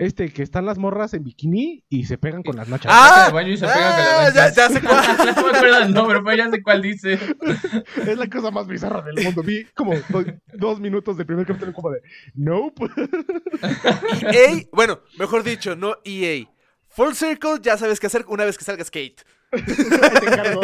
este 0.00 0.32
que 0.32 0.42
están 0.42 0.64
las 0.66 0.78
morras 0.78 1.12
en 1.14 1.22
bikini 1.24 1.84
y 1.88 2.04
se 2.06 2.16
pegan 2.18 2.42
con 2.42 2.56
las 2.56 2.68
nachas? 2.68 2.90
¡Ah! 2.94 3.30
baño 3.32 3.52
y 3.52 3.56
se 3.56 3.66
pegan 3.66 3.92
con 3.92 4.00
las 4.24 4.34
ya, 4.34 4.40
manchas. 4.42 4.56
ya 4.56 4.68
sé 4.68 4.80
cuál. 4.80 5.16
no 5.18 5.24
me 5.24 5.30
acuerdo 5.58 5.78
el 5.82 5.92
nombre, 5.94 6.20
pero 6.24 6.36
ya 6.36 6.50
sé 6.50 6.62
cuál 6.62 6.82
dice. 6.82 7.18
Es 8.06 8.18
la 8.18 8.26
cosa 8.28 8.50
más 8.50 8.66
bizarra 8.66 9.02
del 9.02 9.22
mundo. 9.24 9.42
Vi 9.42 9.64
como 9.74 9.94
do- 10.08 10.24
dos 10.54 10.80
minutos 10.80 11.16
del 11.16 11.26
primer 11.26 11.46
capítulo 11.46 11.72
como 11.72 11.90
de 11.90 12.00
Nope. 12.34 12.86
EA, 14.32 14.64
bueno, 14.72 15.00
mejor 15.18 15.42
dicho, 15.42 15.76
no 15.76 15.96
EA. 16.04 16.46
Full 16.88 17.12
Circle, 17.14 17.58
ya 17.62 17.76
sabes 17.76 18.00
qué 18.00 18.06
hacer 18.08 18.24
una 18.28 18.44
vez 18.44 18.58
que 18.58 18.64
salga 18.64 18.84
Skate. 18.84 19.22
Ahí 19.52 19.62
te 19.62 20.26
encargo. 20.26 20.60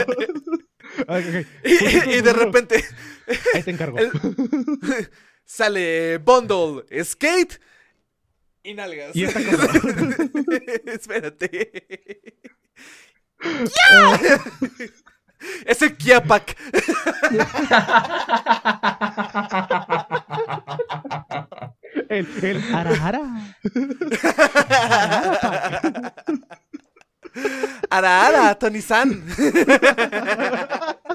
Y, 1.64 2.10
y 2.16 2.20
de 2.22 2.32
repente 2.32 2.84
Ahí 3.54 3.62
te 3.62 3.70
encargo. 3.70 3.98
el- 3.98 4.10
sale 5.44 6.18
Bundle, 6.18 6.84
Skate 7.04 7.60
y 8.66 8.74
nalgas. 8.74 9.14
Y 9.14 9.24
esta 9.24 9.40
cosa. 9.42 9.70
Espérate. 10.86 12.34
¡Ya! 13.40 14.20
Es 15.66 15.82
el 15.82 15.96
Kia 15.96 16.22
Pack. 16.22 16.56
El, 22.08 22.26
el 22.42 22.74
arahara. 22.74 23.56
Ara, 27.90 28.26
ara, 28.26 28.54
Tony 28.58 28.80
San. 28.80 29.22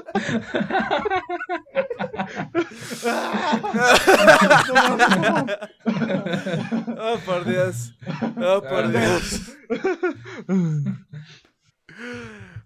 Oh, 6.98 7.18
por 7.24 7.44
Dios. 7.44 7.94
Oh, 8.36 8.62
por 8.62 8.90
Dios. 8.90 9.40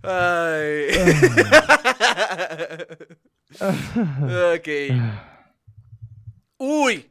Ay. 0.03 0.89
ok. 4.55 4.69
Uy. 6.59 7.11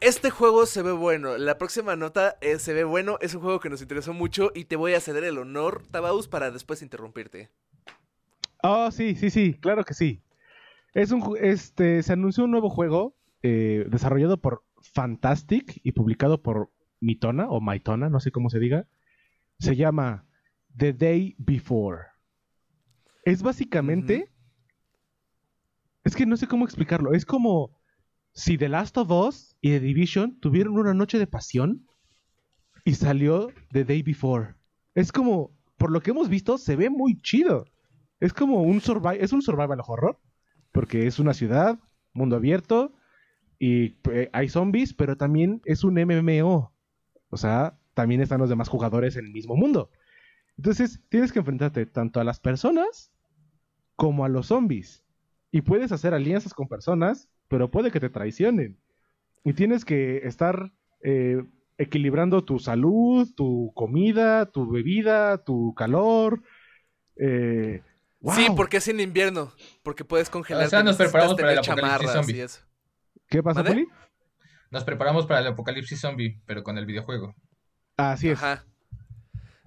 Este 0.00 0.30
juego 0.30 0.66
se 0.66 0.82
ve 0.82 0.92
bueno. 0.92 1.38
La 1.38 1.58
próxima 1.58 1.96
nota 1.96 2.36
eh, 2.40 2.58
se 2.58 2.72
ve 2.72 2.84
bueno. 2.84 3.18
Es 3.20 3.34
un 3.34 3.42
juego 3.42 3.58
que 3.60 3.70
nos 3.70 3.82
interesó 3.82 4.12
mucho 4.12 4.52
y 4.54 4.66
te 4.66 4.76
voy 4.76 4.94
a 4.94 5.00
ceder 5.00 5.24
el 5.24 5.38
honor, 5.38 5.82
Tabaus, 5.90 6.28
para 6.28 6.50
después 6.50 6.82
interrumpirte. 6.82 7.50
Oh, 8.62 8.90
sí, 8.90 9.14
sí, 9.14 9.30
sí, 9.30 9.54
claro 9.54 9.84
que 9.84 9.94
sí. 9.94 10.22
Es 10.94 11.12
un, 11.12 11.36
este, 11.40 12.02
se 12.02 12.12
anunció 12.12 12.44
un 12.44 12.50
nuevo 12.50 12.70
juego 12.70 13.16
eh, 13.42 13.86
desarrollado 13.88 14.40
por 14.40 14.64
Fantastic 14.94 15.80
y 15.82 15.92
publicado 15.92 16.42
por 16.42 16.70
Mitona 17.00 17.48
o 17.48 17.60
Maitona, 17.60 18.08
no 18.08 18.20
sé 18.20 18.32
cómo 18.32 18.50
se 18.50 18.58
diga. 18.58 18.88
Se 19.58 19.76
llama 19.76 20.26
The 20.76 20.92
Day 20.92 21.36
Before. 21.38 22.06
Es 23.24 23.42
básicamente... 23.42 24.32
Es 26.04 26.16
que 26.16 26.26
no 26.26 26.36
sé 26.36 26.46
cómo 26.46 26.64
explicarlo. 26.64 27.12
Es 27.12 27.26
como 27.26 27.78
si 28.32 28.56
The 28.56 28.68
Last 28.68 28.96
of 28.96 29.10
Us 29.10 29.56
y 29.60 29.70
The 29.70 29.80
Division 29.80 30.40
tuvieron 30.40 30.78
una 30.78 30.94
noche 30.94 31.18
de 31.18 31.26
pasión 31.26 31.86
y 32.84 32.94
salió 32.94 33.52
The 33.72 33.84
Day 33.84 34.02
Before. 34.02 34.54
Es 34.94 35.12
como, 35.12 35.52
por 35.76 35.90
lo 35.90 36.00
que 36.00 36.12
hemos 36.12 36.28
visto, 36.28 36.56
se 36.56 36.76
ve 36.76 36.88
muy 36.88 37.20
chido. 37.20 37.66
Es 38.20 38.32
como 38.32 38.62
un 38.62 38.80
survival, 38.80 39.18
es 39.20 39.32
un 39.32 39.42
survival 39.42 39.80
horror, 39.86 40.18
porque 40.72 41.06
es 41.06 41.18
una 41.18 41.34
ciudad, 41.34 41.78
mundo 42.12 42.36
abierto, 42.36 42.92
y 43.58 43.96
eh, 44.10 44.30
hay 44.32 44.48
zombies, 44.48 44.94
pero 44.94 45.16
también 45.16 45.60
es 45.64 45.84
un 45.84 45.94
MMO. 45.94 46.72
O 47.30 47.36
sea, 47.36 47.78
también 47.94 48.20
están 48.20 48.40
los 48.40 48.48
demás 48.48 48.68
jugadores 48.68 49.16
en 49.16 49.26
el 49.26 49.32
mismo 49.32 49.56
mundo. 49.56 49.90
Entonces, 50.56 51.00
tienes 51.08 51.32
que 51.32 51.40
enfrentarte 51.40 51.86
tanto 51.86 52.20
a 52.20 52.24
las 52.24 52.40
personas 52.40 53.12
como 53.96 54.24
a 54.24 54.28
los 54.28 54.46
zombies. 54.48 55.04
Y 55.50 55.62
puedes 55.62 55.92
hacer 55.92 56.14
alianzas 56.14 56.54
con 56.54 56.68
personas, 56.68 57.30
pero 57.48 57.70
puede 57.70 57.90
que 57.90 58.00
te 58.00 58.10
traicionen. 58.10 58.78
Y 59.44 59.54
tienes 59.54 59.84
que 59.84 60.18
estar 60.18 60.72
eh, 61.02 61.44
equilibrando 61.78 62.44
tu 62.44 62.58
salud, 62.58 63.28
tu 63.36 63.72
comida, 63.74 64.46
tu 64.46 64.70
bebida, 64.70 65.44
tu 65.44 65.74
calor. 65.74 66.42
Eh, 67.16 67.82
Sí, 68.34 68.48
porque 68.56 68.78
es 68.78 68.88
en 68.88 69.00
invierno. 69.00 69.52
Porque 69.82 70.04
puedes 70.04 70.30
congelar. 70.30 70.66
O 70.66 70.70
sea, 70.70 70.82
nos 70.82 70.96
preparamos 70.96 71.36
para 71.36 71.52
el 71.52 71.58
apocalipsis 71.58 72.10
zombie. 72.12 72.46
¿Qué 73.28 73.42
pasa. 73.42 73.64
Poli? 73.64 73.86
Nos 74.70 74.84
preparamos 74.84 75.26
para 75.26 75.40
el 75.40 75.46
apocalipsis 75.48 76.00
zombie, 76.00 76.40
pero 76.46 76.62
con 76.62 76.78
el 76.78 76.86
videojuego. 76.86 77.34
Así 77.96 78.30
es. 78.30 78.42
Ajá. 78.42 78.64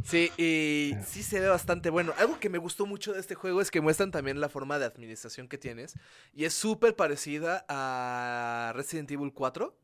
Sí, 0.03 0.31
y 0.37 0.95
sí 1.05 1.21
se 1.21 1.39
ve 1.39 1.47
bastante 1.47 1.89
bueno. 1.89 2.13
Algo 2.17 2.39
que 2.39 2.49
me 2.49 2.57
gustó 2.57 2.85
mucho 2.85 3.13
de 3.13 3.19
este 3.19 3.35
juego 3.35 3.61
es 3.61 3.69
que 3.69 3.81
muestran 3.81 4.11
también 4.11 4.41
la 4.41 4.49
forma 4.49 4.79
de 4.79 4.85
administración 4.85 5.47
que 5.47 5.57
tienes. 5.57 5.93
Y 6.33 6.45
es 6.45 6.53
súper 6.53 6.95
parecida 6.95 7.65
a 7.69 8.73
Resident 8.75 9.11
Evil 9.11 9.31
4, 9.33 9.77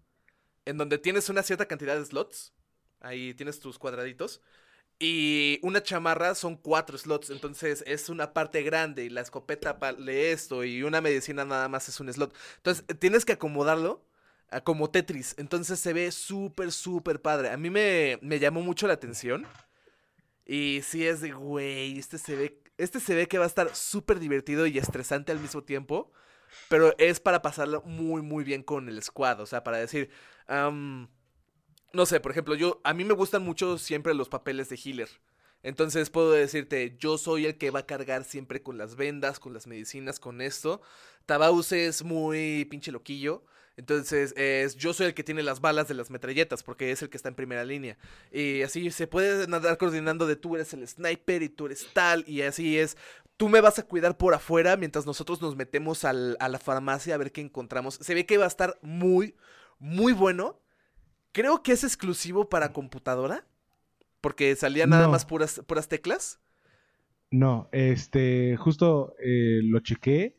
en 0.66 0.78
donde 0.78 0.98
tienes 0.98 1.30
una 1.30 1.44
cierta 1.44 1.68
cantidad 1.68 1.96
de 1.96 2.06
slots. 2.06 2.54
Ahí 3.00 3.34
tienes 3.36 3.60
tus 3.60 3.78
cuadraditos. 3.78 4.42
Y 5.00 5.60
una 5.62 5.84
chamarra 5.84 6.34
son 6.34 6.56
cuatro 6.56 6.98
slots, 6.98 7.30
entonces 7.30 7.84
es 7.86 8.10
una 8.10 8.34
parte 8.34 8.64
grande 8.64 9.06
y 9.06 9.10
la 9.10 9.22
escopeta 9.22 9.74
vale 9.74 10.32
esto 10.32 10.64
y 10.64 10.82
una 10.82 11.02
medicina 11.02 11.46
nada 11.46 11.70
más 11.70 11.88
es 11.88 12.00
un 12.00 12.12
slot. 12.12 12.34
Entonces 12.58 12.84
tienes 13.00 13.24
que 13.24 13.34
acomodarlo 13.34 14.04
como 14.64 14.90
Tetris, 14.90 15.36
entonces 15.38 15.80
se 15.80 15.94
ve 15.94 16.12
súper, 16.12 16.72
súper 16.72 17.22
padre. 17.22 17.50
A 17.52 17.58
mí 17.58 17.70
me, 17.70 18.18
me 18.24 18.40
llamó 18.40 18.62
mucho 18.62 18.88
la 18.88 18.94
atención 18.94 19.46
y 20.46 20.82
sí 20.84 21.06
es 21.06 21.22
de, 21.22 21.32
güey, 21.32 22.00
este 22.00 22.18
se 22.18 22.36
ve, 22.36 22.64
este 22.78 23.00
se 23.00 23.14
ve 23.14 23.28
que 23.28 23.38
va 23.38 23.44
a 23.44 23.48
estar 23.48 23.76
súper 23.76 24.20
divertido 24.20 24.66
y 24.66 24.80
estresante 24.80 25.32
al 25.32 25.40
mismo 25.40 25.64
tiempo, 25.64 26.12
pero 26.70 26.96
es 26.98 27.20
para 27.20 27.44
pasarlo 27.44 27.84
muy, 27.84 28.24
muy 28.24 28.44
bien 28.44 28.64
con 28.64 28.90
el 28.90 29.04
squad, 29.04 29.42
o 29.42 29.46
sea, 29.46 29.64
para 29.64 29.78
decir... 29.78 30.10
no 31.94 32.06
sé, 32.06 32.20
por 32.20 32.32
ejemplo, 32.32 32.56
yo 32.56 32.80
a 32.84 32.94
mí 32.94 33.04
me 33.04 33.14
gustan 33.14 33.44
mucho 33.44 33.78
siempre 33.78 34.14
los 34.14 34.30
papeles 34.30 34.70
de 34.70 34.76
healer. 34.84 35.10
Entonces 35.64 36.10
puedo 36.10 36.32
decirte, 36.32 36.96
yo 37.00 37.18
soy 37.18 37.46
el 37.48 37.58
que 37.58 37.72
va 37.72 37.80
a 37.80 37.86
cargar 37.86 38.24
siempre 38.24 38.62
con 38.62 38.78
las 38.78 38.96
vendas, 38.96 39.40
con 39.40 39.54
las 39.54 39.68
medicinas, 39.68 40.20
con 40.20 40.42
esto. 40.42 40.82
Tabaus 41.26 41.72
es 41.72 42.04
muy 42.04 42.66
pinche 42.66 42.92
loquillo. 42.92 43.44
Entonces, 43.76 44.34
es, 44.38 44.76
yo 44.76 44.92
soy 44.94 45.08
el 45.08 45.14
que 45.14 45.24
tiene 45.24 45.44
las 45.44 45.62
balas 45.62 45.88
de 45.88 45.94
las 45.94 46.10
metralletas, 46.10 46.64
porque 46.64 46.92
es 46.92 47.02
el 47.04 47.10
que 47.10 47.18
está 47.18 47.30
en 47.30 47.36
primera 47.36 47.64
línea. 47.64 47.96
Y 48.32 48.64
así 48.64 48.90
se 48.90 49.06
puede 49.06 49.44
andar 49.44 49.78
coordinando 49.78 50.26
de 50.26 50.36
tú 50.36 50.56
eres 50.56 50.74
el 50.74 50.88
sniper 50.88 51.44
y 51.44 51.50
tú 51.50 51.68
eres 51.68 51.88
tal, 51.94 52.24
y 52.28 52.42
así 52.42 52.80
es. 52.80 52.98
Tú 53.36 53.50
me 53.50 53.62
vas 53.62 53.78
a 53.78 53.84
cuidar 53.84 54.18
por 54.18 54.34
afuera 54.34 54.78
mientras 54.78 55.06
nosotros 55.06 55.42
nos 55.44 55.56
metemos 55.56 56.06
al- 56.06 56.38
a 56.40 56.50
la 56.50 56.58
farmacia 56.58 57.14
a 57.14 57.18
ver 57.20 57.32
qué 57.32 57.42
encontramos. 57.42 57.96
Se 58.02 58.16
ve 58.16 58.26
que 58.26 58.40
va 58.40 58.46
a 58.46 58.48
estar 58.48 58.80
muy, 58.82 59.36
muy 59.80 60.12
bueno. 60.14 60.60
Creo 61.32 61.64
que 61.64 61.72
es 61.72 61.84
exclusivo 61.84 62.50
para 62.50 62.74
computadora. 62.74 63.46
Porque 64.22 64.56
salía 64.56 64.88
nada 64.88 65.08
No. 65.08 65.12
más 65.12 65.26
puras, 65.26 65.62
puras 65.68 65.88
teclas. 65.90 66.40
No, 67.32 67.70
este, 67.72 68.56
justo 68.58 69.14
eh, 69.20 69.62
lo 69.64 69.80
chequé. 69.80 70.38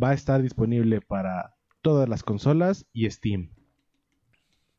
Va 0.00 0.10
a 0.10 0.14
estar 0.14 0.40
disponible 0.42 1.00
para 1.00 1.54
todas 1.82 2.08
las 2.08 2.22
consolas 2.22 2.86
y 2.92 3.10
Steam. 3.10 3.50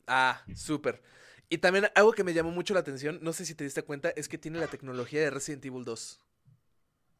Ah, 0.06 0.42
súper. 0.54 1.02
Y 1.48 1.58
también 1.58 1.86
algo 1.94 2.12
que 2.12 2.24
me 2.24 2.34
llamó 2.34 2.50
mucho 2.50 2.74
la 2.74 2.80
atención, 2.80 3.18
no 3.22 3.32
sé 3.32 3.44
si 3.44 3.54
te 3.54 3.64
diste 3.64 3.82
cuenta, 3.82 4.10
es 4.10 4.28
que 4.28 4.38
tiene 4.38 4.58
la 4.60 4.68
tecnología 4.68 5.20
de 5.20 5.30
Resident 5.30 5.64
Evil 5.64 5.84
2. 5.84 6.20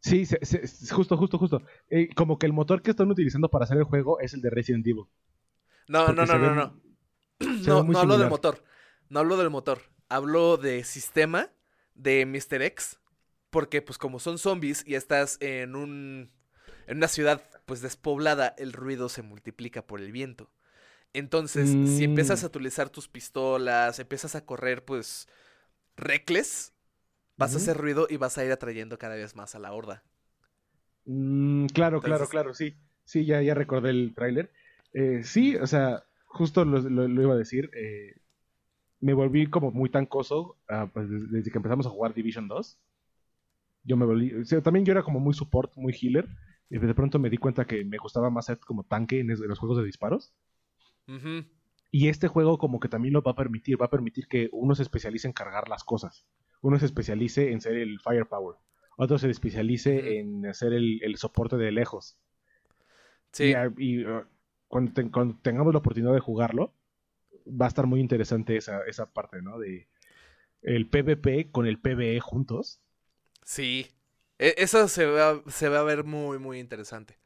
Sí, 0.00 0.26
se- 0.26 0.38
se- 0.44 0.66
se- 0.66 0.94
justo, 0.94 1.16
justo, 1.16 1.38
justo. 1.38 1.62
Eh, 1.88 2.08
como 2.14 2.38
que 2.38 2.44
el 2.46 2.52
motor 2.52 2.82
que 2.82 2.90
están 2.90 3.10
utilizando 3.10 3.48
para 3.50 3.64
hacer 3.64 3.78
el 3.78 3.84
juego 3.84 4.20
es 4.20 4.34
el 4.34 4.42
de 4.42 4.50
Resident 4.50 4.86
Evil. 4.86 5.04
No, 5.88 6.12
no, 6.12 6.26
no, 6.26 6.38
no, 6.38 6.54
no. 6.54 6.80
No, 7.42 7.82
no 7.84 7.98
hablo 7.98 8.18
del 8.18 8.28
motor. 8.28 8.62
No 9.08 9.20
hablo 9.20 9.36
del 9.36 9.50
motor. 9.50 9.82
Hablo 10.08 10.56
de 10.56 10.84
sistema 10.84 11.50
de 11.94 12.26
Mr. 12.26 12.62
X. 12.62 12.98
Porque, 13.50 13.82
pues, 13.82 13.98
como 13.98 14.18
son 14.18 14.38
zombies 14.38 14.84
y 14.86 14.94
estás 14.94 15.36
en 15.40 15.76
un. 15.76 16.30
en 16.86 16.96
una 16.98 17.08
ciudad, 17.08 17.42
pues, 17.66 17.80
despoblada, 17.82 18.54
el 18.58 18.72
ruido 18.72 19.08
se 19.08 19.22
multiplica 19.22 19.86
por 19.86 20.00
el 20.00 20.12
viento. 20.12 20.50
Entonces, 21.14 21.78
si 21.84 22.04
empiezas 22.04 22.42
Mm. 22.42 22.44
a 22.44 22.48
utilizar 22.48 22.90
tus 22.90 23.08
pistolas, 23.08 23.98
empiezas 24.00 24.34
a 24.36 24.44
correr, 24.46 24.84
pues, 24.84 25.28
reckless, 25.96 26.74
vas 27.38 27.54
a 27.54 27.58
hacer 27.58 27.76
ruido 27.78 28.06
y 28.10 28.18
vas 28.18 28.38
a 28.38 28.44
ir 28.44 28.52
atrayendo 28.52 28.98
cada 28.98 29.16
vez 29.16 29.36
más 29.36 29.54
a 29.54 29.60
la 29.60 29.72
horda. 29.72 30.04
Mm, 31.04 31.66
claro, 31.66 32.00
claro, 32.00 32.28
claro, 32.28 32.54
sí. 32.54 32.74
Sí, 33.04 33.24
ya, 33.26 33.42
ya 33.42 33.54
recordé 33.54 33.90
el 33.90 34.12
tráiler. 34.14 34.50
Eh, 34.92 35.22
sí, 35.24 35.56
o 35.56 35.66
sea, 35.66 36.04
justo 36.32 36.64
lo, 36.64 36.80
lo- 36.80 37.08
lo 37.08 37.22
iba 37.22 37.34
a 37.34 37.38
decir. 37.38 37.70
eh, 37.74 38.14
me 39.00 39.14
volví 39.14 39.46
como 39.48 39.70
muy 39.72 39.90
tancoso 39.90 40.58
ah, 40.68 40.88
pues, 40.92 41.08
des- 41.10 41.30
desde, 41.30 41.50
que 41.50 41.58
empezamos 41.58 41.86
a 41.86 41.90
jugar 41.90 42.14
Division 42.14 42.48
2. 42.48 42.78
Yo 43.84 43.96
me 43.96 44.06
volví... 44.06 44.32
o 44.34 44.44
sea, 44.44 44.62
también 44.62 44.84
yo 44.86 44.92
era 44.92 45.02
como 45.02 45.20
muy 45.20 45.34
support, 45.34 45.72
muy 45.76 45.92
healer. 45.92 46.28
Y 46.70 46.78
de 46.78 46.94
pronto 46.94 47.18
me 47.18 47.28
di 47.30 47.36
cuenta 47.36 47.66
que 47.66 47.84
me 47.84 47.98
gustaba 47.98 48.30
más 48.30 48.46
ser 48.46 48.58
como 48.60 48.84
tanque 48.84 49.20
en, 49.20 49.28
los 49.28 49.58
juegos 49.58 49.78
de 49.78 49.84
disparos. 49.84 50.32
Y 51.90 52.08
este 52.08 52.28
juego 52.28 52.58
como 52.58 52.80
que 52.80 52.88
también 52.88 53.12
lo 53.14 53.22
va 53.22 53.32
a 53.32 53.36
permitir, 53.36 53.80
va 53.80 53.86
a 53.86 53.90
permitir 53.90 54.26
que 54.26 54.48
uno 54.52 54.74
se 54.74 54.82
especialice 54.82 55.26
en 55.28 55.34
cargar 55.34 55.68
las 55.68 55.84
cosas. 55.84 56.26
Uno 56.62 56.78
se 56.78 56.86
especialice 56.86 57.52
en 57.52 57.60
ser 57.60 57.74
el 57.76 58.00
firepower. 58.00 58.56
Otro 58.96 59.18
se 59.18 59.28
especialice 59.30 60.18
en 60.18 60.46
hacer 60.46 60.72
el, 60.72 61.00
el 61.02 61.16
soporte 61.16 61.56
de 61.56 61.72
lejos. 61.72 62.16
Sí. 63.32 63.44
Y, 63.44 63.54
ah, 63.54 63.72
y, 63.76 64.04
ah, 64.04 64.26
cuando, 64.72 64.92
te- 64.94 65.10
cuando 65.12 65.36
tengamos 65.42 65.74
la 65.74 65.80
oportunidad 65.80 66.14
de 66.14 66.20
jugarlo, 66.20 66.74
va 67.48 67.66
a 67.66 67.68
estar 67.70 67.86
muy 67.86 68.00
interesante 68.00 68.56
esa, 68.58 68.82
esa 68.86 69.06
parte, 69.12 69.42
¿no? 69.42 69.58
De 69.60 69.88
el 70.62 70.88
PvP 70.88 71.50
con 71.52 71.66
el 71.66 71.78
PvE 71.80 72.20
juntos. 72.20 72.80
Sí. 73.44 73.90
E- 74.38 74.54
Eso 74.58 74.88
se 74.88 75.06
va, 75.06 75.42
se 75.48 75.68
va 75.68 75.80
a 75.80 75.82
ver 75.82 76.04
muy, 76.04 76.38
muy 76.38 76.58
interesante. 76.58 77.18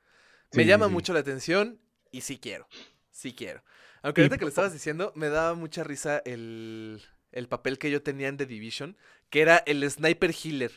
Me 0.52 0.66
Sí, 0.66 0.66
llama 0.66 0.88
sí. 0.88 0.90
mucho 0.90 1.14
la 1.14 1.20
atención 1.20 1.80
y 2.12 2.22
sí 2.22 2.38
quiero. 2.38 2.68
Sí 3.10 3.34
quiero. 3.34 3.62
Aunque 4.02 4.22
ahorita 4.22 4.38
que 4.38 4.44
lo 4.44 4.50
estabas 4.50 4.72
diciendo, 4.74 5.12
me 5.16 5.28
daba 5.30 5.54
mucha 5.54 5.84
risa 5.84 6.22
el, 6.26 7.02
el 7.32 7.48
papel 7.48 7.78
que 7.78 7.90
yo 7.90 8.02
tenía 8.02 8.28
en 8.28 8.38
The 8.38 8.46
Division, 8.46 8.96
que 9.30 9.42
era 9.42 9.58
el 9.66 9.88
sniper 9.90 10.32
healer. 10.32 10.72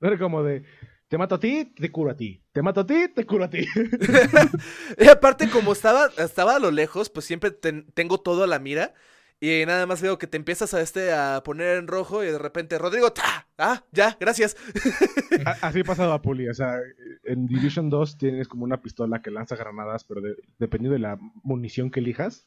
Era 0.00 0.18
como 0.18 0.42
de, 0.42 0.64
te 1.08 1.18
mato 1.18 1.36
a 1.36 1.40
ti, 1.40 1.72
te 1.76 1.90
curo 1.92 2.10
a 2.10 2.16
ti. 2.16 2.42
Te 2.52 2.62
mato 2.62 2.80
a 2.80 2.86
ti, 2.86 3.08
te 3.14 3.24
curo 3.26 3.44
a 3.44 3.50
ti. 3.50 3.64
Y 4.98 5.08
aparte, 5.08 5.48
como 5.50 5.72
estaba, 5.72 6.10
estaba 6.18 6.56
a 6.56 6.58
lo 6.58 6.70
lejos, 6.70 7.10
pues 7.10 7.26
siempre 7.26 7.50
ten- 7.50 7.86
tengo 7.94 8.18
todo 8.18 8.44
a 8.44 8.46
la 8.46 8.58
mira. 8.58 8.94
Y 9.38 9.64
nada 9.66 9.84
más 9.86 10.00
veo 10.00 10.16
que 10.16 10.26
te 10.26 10.38
empiezas 10.38 10.72
a 10.72 10.80
este 10.80 11.12
a 11.12 11.42
poner 11.44 11.76
en 11.76 11.86
rojo 11.88 12.24
y 12.24 12.28
de 12.28 12.38
repente, 12.38 12.78
Rodrigo, 12.78 13.12
¡ta! 13.12 13.46
Ah, 13.58 13.84
ya, 13.92 14.16
gracias. 14.18 14.56
Así 15.60 15.82
pasaba 15.82 16.22
Puli, 16.22 16.48
o 16.48 16.54
sea, 16.54 16.78
en 17.24 17.46
Division 17.46 17.90
2 17.90 18.16
tienes 18.16 18.48
como 18.48 18.64
una 18.64 18.80
pistola 18.80 19.20
que 19.20 19.30
lanza 19.30 19.54
granadas, 19.56 20.04
pero 20.04 20.22
de- 20.22 20.36
dependiendo 20.58 20.94
de 20.94 21.00
la 21.00 21.18
munición 21.42 21.90
que 21.90 22.00
elijas, 22.00 22.46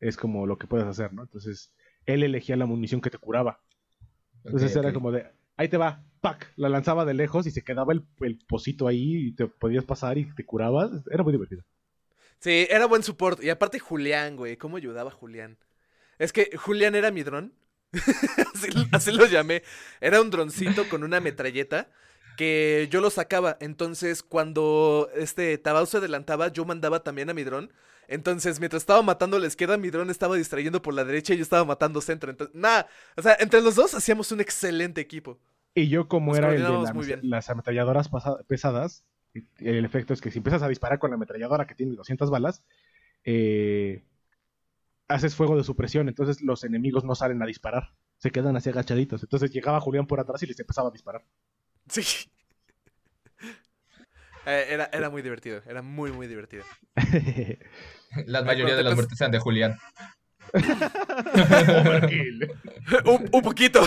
es 0.00 0.16
como 0.16 0.46
lo 0.46 0.56
que 0.56 0.66
puedes 0.66 0.86
hacer, 0.86 1.12
¿no? 1.12 1.22
Entonces, 1.22 1.72
él 2.06 2.22
elegía 2.22 2.56
la 2.56 2.66
munición 2.66 3.00
que 3.02 3.10
te 3.10 3.18
curaba. 3.18 3.60
Entonces 4.44 4.74
era 4.76 4.92
como 4.94 5.12
de, 5.12 5.26
ahí 5.56 5.68
te 5.68 5.76
va, 5.76 6.04
¡pac! 6.20 6.52
La 6.56 6.68
lanzaba 6.68 7.04
de 7.04 7.14
lejos 7.14 7.46
y 7.46 7.50
se 7.50 7.62
quedaba 7.62 7.92
el, 7.92 8.04
el 8.20 8.38
pocito 8.46 8.88
ahí 8.88 9.28
y 9.28 9.32
te 9.32 9.46
podías 9.46 9.84
pasar 9.84 10.18
y 10.18 10.32
te 10.34 10.44
curabas. 10.44 10.90
Era 11.10 11.22
muy 11.22 11.32
divertido. 11.32 11.62
Sí, 12.38 12.66
era 12.70 12.86
buen 12.86 13.02
support. 13.02 13.42
Y 13.42 13.50
aparte 13.50 13.78
Julián, 13.78 14.36
güey, 14.36 14.56
¿cómo 14.56 14.76
ayudaba 14.76 15.10
Julián? 15.10 15.58
Es 16.18 16.32
que 16.32 16.56
Julián 16.56 16.94
era 16.94 17.10
mi 17.10 17.22
dron. 17.22 17.52
así, 18.54 18.68
así 18.92 19.12
lo 19.12 19.26
llamé. 19.26 19.62
Era 20.00 20.20
un 20.20 20.30
droncito 20.30 20.88
con 20.88 21.02
una 21.02 21.20
metralleta 21.20 21.90
que 22.36 22.88
yo 22.90 23.00
lo 23.00 23.10
sacaba. 23.10 23.56
Entonces, 23.60 24.22
cuando 24.22 25.08
este 25.14 25.56
Tabao 25.58 25.86
se 25.86 25.96
adelantaba, 25.98 26.48
yo 26.48 26.64
mandaba 26.64 27.02
también 27.02 27.30
a 27.30 27.34
mi 27.34 27.44
dron. 27.44 27.72
Entonces, 28.08 28.60
mientras 28.60 28.82
estaba 28.82 29.02
matando 29.02 29.36
a 29.36 29.40
la 29.40 29.46
izquierda, 29.48 29.76
mi 29.76 29.90
dron 29.90 30.10
estaba 30.10 30.36
distrayendo 30.36 30.80
por 30.80 30.94
la 30.94 31.04
derecha 31.04 31.34
y 31.34 31.38
yo 31.38 31.42
estaba 31.42 31.64
matando 31.64 32.00
centro. 32.00 32.30
Entonces, 32.30 32.54
nada, 32.54 32.86
o 33.16 33.22
sea, 33.22 33.36
entre 33.40 33.60
los 33.60 33.74
dos 33.74 33.94
hacíamos 33.94 34.30
un 34.32 34.40
excelente 34.40 35.00
equipo. 35.00 35.38
Y 35.74 35.88
yo 35.88 36.08
como 36.08 36.30
Nos 36.30 36.38
era 36.38 36.50
el 36.54 36.62
de 36.62 36.62
la- 36.62 36.92
las 37.22 37.50
ametralladoras 37.50 38.08
pesadas, 38.46 39.04
el 39.58 39.84
efecto 39.84 40.14
es 40.14 40.20
que 40.20 40.30
si 40.30 40.38
empiezas 40.38 40.62
a 40.62 40.68
disparar 40.68 40.98
con 40.98 41.10
la 41.10 41.16
ametralladora 41.16 41.66
que 41.66 41.74
tiene 41.74 41.96
200 41.96 42.30
balas, 42.30 42.62
eh, 43.24 44.04
haces 45.08 45.34
fuego 45.34 45.56
de 45.56 45.64
supresión, 45.64 46.08
entonces 46.08 46.42
los 46.42 46.64
enemigos 46.64 47.04
no 47.04 47.14
salen 47.14 47.42
a 47.42 47.46
disparar, 47.46 47.92
se 48.18 48.30
quedan 48.30 48.56
así 48.56 48.70
agachaditos. 48.70 49.22
Entonces 49.22 49.50
llegaba 49.50 49.80
Julián 49.80 50.06
por 50.06 50.20
atrás 50.20 50.42
y 50.42 50.46
les 50.46 50.58
empezaba 50.58 50.88
a 50.88 50.92
disparar. 50.92 51.24
Sí. 51.88 52.02
Eh, 54.48 54.66
Era, 54.70 54.88
era 54.92 55.10
muy 55.10 55.22
divertido, 55.22 55.60
era 55.66 55.82
muy, 55.82 56.12
muy 56.12 56.28
divertido. 56.28 56.62
La 58.26 58.42
mayoría 58.42 58.76
de 58.76 58.84
las 58.84 58.94
muertes 58.94 59.20
eran 59.20 59.32
de 59.32 59.40
Julián. 59.40 59.76
Un 63.32 63.42
poquito. 63.42 63.80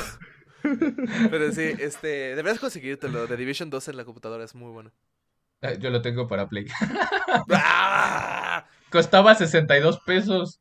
Pero 1.31 1.51
sí, 1.53 1.73
este, 1.79 2.35
deberías 2.35 2.59
conseguírtelo. 2.59 3.27
The 3.27 3.37
Division 3.37 3.69
2 3.69 3.87
en 3.87 3.97
la 3.97 4.03
computadora 4.03 4.43
es 4.43 4.53
muy 4.53 4.71
bueno. 4.71 4.91
Eh, 5.61 5.77
Yo 5.79 5.89
lo 5.89 6.01
tengo 6.01 6.27
para 6.27 6.47
Play. 6.47 6.67
¡Ah! 7.51 8.65
Costaba 8.89 9.35
62 9.35 9.99
pesos. 10.01 10.59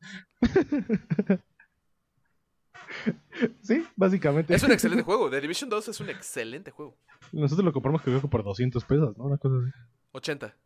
sí, 3.62 3.84
básicamente. 3.96 4.54
Es 4.54 4.62
un 4.62 4.72
excelente 4.72 5.02
juego. 5.04 5.30
The 5.30 5.40
Division 5.40 5.70
2 5.70 5.88
es 5.88 6.00
un 6.00 6.10
excelente 6.10 6.70
juego. 6.70 6.96
Nosotros 7.32 7.64
lo 7.64 7.72
compramos 7.72 8.02
creo 8.02 8.20
que 8.20 8.28
por 8.28 8.44
200 8.44 8.84
pesos, 8.84 9.16
¿no? 9.16 9.24
Una 9.24 9.38
cosa 9.38 9.56
así. 9.62 9.70
80. 10.12 10.56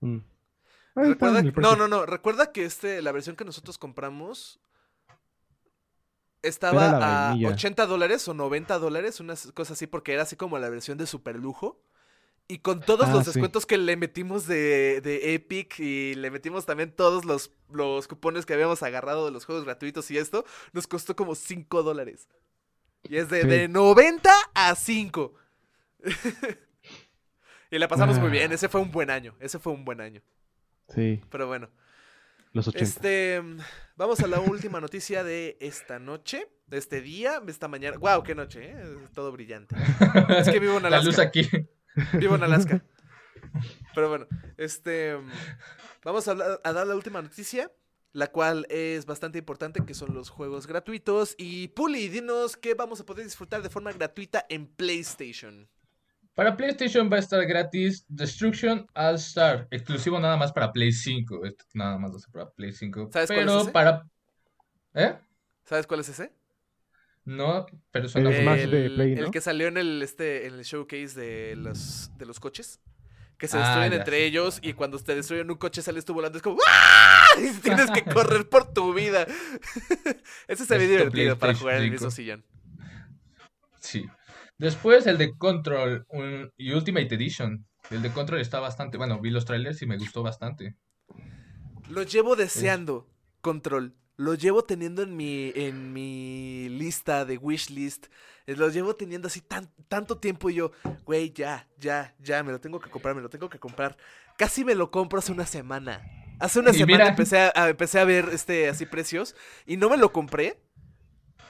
Mm. 0.00 0.18
Recuerda 0.94 1.40
precio. 1.40 1.60
no, 1.60 1.76
no, 1.76 1.88
no. 1.88 2.06
Recuerda 2.06 2.52
que 2.52 2.64
este, 2.64 3.02
la 3.02 3.12
versión 3.12 3.36
que 3.36 3.44
nosotros 3.44 3.78
compramos 3.78 4.60
estaba 6.42 6.90
a 6.90 7.28
vainilla. 7.28 7.50
80 7.50 7.86
dólares 7.86 8.26
o 8.28 8.34
90 8.34 8.78
dólares, 8.78 9.20
una 9.20 9.34
cosa 9.54 9.74
así, 9.74 9.86
porque 9.86 10.12
era 10.12 10.22
así 10.22 10.36
como 10.36 10.58
la 10.58 10.70
versión 10.70 10.96
de 10.98 11.06
super 11.06 11.36
lujo. 11.36 11.82
Y 12.48 12.58
con 12.58 12.80
todos 12.80 13.08
Ah, 13.08 13.12
los 13.12 13.24
sí. 13.24 13.30
descuentos 13.32 13.66
que 13.66 13.76
le 13.76 13.96
metimos 13.96 14.46
de, 14.46 15.00
de 15.00 15.34
Epic 15.34 15.80
y 15.80 16.14
le 16.14 16.30
metimos 16.30 16.64
también 16.64 16.92
todos 16.92 17.24
los, 17.24 17.50
los 17.72 18.06
cupones 18.06 18.46
que 18.46 18.54
habíamos 18.54 18.82
agarrado 18.84 19.24
de 19.26 19.32
los 19.32 19.44
juegos 19.44 19.64
gratuitos 19.64 20.08
y 20.12 20.18
esto, 20.18 20.44
nos 20.72 20.86
costó 20.86 21.16
como 21.16 21.34
5 21.34 21.82
dólares. 21.82 22.28
Y 23.02 23.16
es 23.16 23.28
de, 23.30 23.42
Sí. 23.42 23.48
de 23.48 23.68
90 23.68 24.30
a 24.54 24.74
5. 24.76 25.34
y 27.70 27.78
la 27.78 27.88
pasamos 27.88 28.18
muy 28.18 28.28
Ah. 28.28 28.32
bien. 28.32 28.52
Ese 28.52 28.68
fue 28.68 28.80
un 28.80 28.90
buen 28.92 29.10
año. 29.10 29.34
Ese 29.40 29.58
fue 29.58 29.72
un 29.72 29.84
buen 29.84 30.00
año. 30.00 30.22
Sí, 30.94 31.20
Pero 31.30 31.46
bueno. 31.48 31.68
los 32.52 32.68
80. 32.68 32.84
Este, 32.84 33.42
vamos 33.96 34.20
a 34.20 34.26
la 34.28 34.38
última 34.40 34.80
noticia 34.80 35.24
de 35.24 35.56
esta 35.60 35.98
noche, 35.98 36.48
de 36.68 36.78
este 36.78 37.00
día, 37.00 37.40
de 37.40 37.50
esta 37.50 37.66
mañana. 37.66 37.98
Wow, 37.98 38.22
qué 38.22 38.34
noche, 38.36 38.70
¿eh? 38.70 38.98
Todo 39.14 39.32
brillante. 39.32 39.74
Es 40.38 40.48
que 40.48 40.60
vivo 40.60 40.76
en 40.78 40.82
La 40.90 41.02
luz 41.02 41.18
Alaska. 41.18 41.22
aquí. 41.22 41.48
Vivo 42.18 42.34
en 42.36 42.42
Alaska. 42.44 42.82
Pero 43.94 44.08
bueno, 44.08 44.26
este, 44.56 45.16
vamos 46.04 46.28
a, 46.28 46.32
hablar- 46.32 46.60
a 46.62 46.72
dar 46.72 46.86
la 46.86 46.94
última 46.94 47.22
noticia, 47.22 47.70
la 48.12 48.26
cual 48.28 48.66
es 48.70 49.06
bastante 49.06 49.38
importante, 49.38 49.84
que 49.84 49.94
son 49.94 50.14
los 50.14 50.28
juegos 50.30 50.66
gratuitos. 50.66 51.34
Y 51.38 51.68
Puli, 51.68 52.08
dinos 52.08 52.56
qué 52.56 52.74
vamos 52.74 53.00
a 53.00 53.06
poder 53.06 53.24
disfrutar 53.24 53.62
de 53.62 53.70
forma 53.70 53.92
gratuita 53.92 54.44
en 54.48 54.66
PlayStation. 54.66 55.68
Para 56.34 56.54
PlayStation 56.54 57.10
va 57.10 57.16
a 57.16 57.20
estar 57.20 57.42
gratis 57.46 58.04
Destruction 58.08 58.86
All 58.94 59.14
Star, 59.14 59.66
exclusivo 59.70 60.20
nada 60.20 60.36
más 60.36 60.52
para 60.52 60.70
Play 60.70 60.92
5. 60.92 61.46
Esto 61.46 61.64
nada 61.72 61.96
más 61.96 62.12
va 62.12 62.16
a 62.16 62.20
ser 62.20 62.30
para 62.30 62.50
Play 62.50 62.72
5. 62.72 63.08
¿Sabes 63.10 63.30
cuál 63.30 63.48
es 63.48 63.62
ese? 63.62 63.72
para. 63.72 64.06
¿Eh? 64.92 65.14
¿Sabes 65.64 65.86
cuál 65.86 66.00
es 66.00 66.08
ese? 66.10 66.30
No, 67.26 67.66
pero 67.90 68.08
suena 68.08 68.30
El 68.30 68.70
bien. 68.70 68.70
de 68.70 68.90
Play, 68.90 69.14
¿no? 69.16 69.24
el 69.26 69.30
que 69.30 69.40
salió 69.42 69.66
en 69.68 69.76
el, 69.76 70.00
este, 70.02 70.46
en 70.46 70.54
el 70.54 70.62
showcase 70.64 71.20
de 71.20 71.56
los, 71.56 72.10
de 72.16 72.24
los 72.24 72.40
coches. 72.40 72.80
Que 73.36 73.48
se 73.48 73.58
Ah, 73.58 73.60
destruyen 73.60 73.90
ya, 73.92 73.98
entre 73.98 74.16
sí. 74.18 74.22
ellos 74.22 74.58
y 74.62 74.72
cuando 74.72 74.98
te 74.98 75.14
destruyen 75.14 75.50
un 75.50 75.58
coche 75.58 75.82
sales 75.82 76.06
tú 76.06 76.14
volando. 76.14 76.38
Es 76.38 76.42
como 76.42 76.56
¡Ah! 76.66 77.26
Y 77.38 77.50
tienes 77.62 77.90
que 77.90 78.02
correr 78.02 78.48
por 78.48 78.72
tu 78.72 78.94
vida. 78.94 79.26
Ese 80.48 80.64
se 80.64 80.78
ve 80.78 80.86
divertido 80.88 81.36
para 81.38 81.54
jugar 81.54 81.74
en 81.76 81.82
el 81.82 81.86
5. 81.88 81.92
mismo 81.92 82.10
sillón. 82.10 82.44
Sí. 83.80 84.06
Después 84.56 85.06
el 85.06 85.18
de 85.18 85.36
Control 85.36 86.06
un- 86.08 86.50
y 86.56 86.72
Ultimate 86.72 87.14
Edition. 87.14 87.66
El 87.90 88.00
de 88.02 88.10
Control 88.10 88.40
está 88.40 88.58
bastante. 88.60 88.96
Bueno, 88.96 89.20
vi 89.20 89.30
los 89.30 89.44
trailers 89.44 89.82
y 89.82 89.86
me 89.86 89.98
gustó 89.98 90.22
bastante. 90.22 90.76
Lo 91.90 92.02
llevo 92.04 92.36
deseando, 92.36 93.06
Control. 93.42 93.94
Lo 94.16 94.34
llevo 94.34 94.64
teniendo 94.64 95.02
en 95.02 95.16
mi, 95.16 95.52
en 95.54 95.92
mi 95.92 96.68
lista 96.70 97.24
de 97.24 97.36
wishlist. 97.38 98.06
Eh, 98.46 98.56
Lo 98.56 98.68
llevo 98.70 98.96
teniendo 98.96 99.28
así 99.28 99.40
tan, 99.40 99.70
tanto 99.88 100.18
tiempo 100.18 100.48
y 100.50 100.54
yo, 100.54 100.72
güey, 101.04 101.32
ya, 101.32 101.68
ya, 101.78 102.14
ya, 102.18 102.42
me 102.42 102.52
lo 102.52 102.60
tengo 102.60 102.80
que 102.80 102.90
comprar, 102.90 103.14
me 103.14 103.20
lo 103.22 103.28
tengo 103.28 103.48
que 103.50 103.58
comprar. 103.58 103.96
Casi 104.38 104.64
me 104.64 104.74
lo 104.74 104.90
compro 104.90 105.18
hace 105.18 105.32
una 105.32 105.46
semana. 105.46 106.02
Hace 106.38 106.60
una 106.60 106.72
Y 106.72 106.74
semana 106.74 107.04
mira. 107.04 107.08
empecé, 107.08 107.38
a, 107.38 107.52
a- 107.54 107.68
empecé 107.70 107.98
a 107.98 108.04
ver 108.04 108.28
este 108.32 108.68
así 108.68 108.86
precios 108.86 109.34
y 109.66 109.76
no 109.76 109.90
me 109.90 109.96
lo 109.96 110.12
compré. 110.12 110.60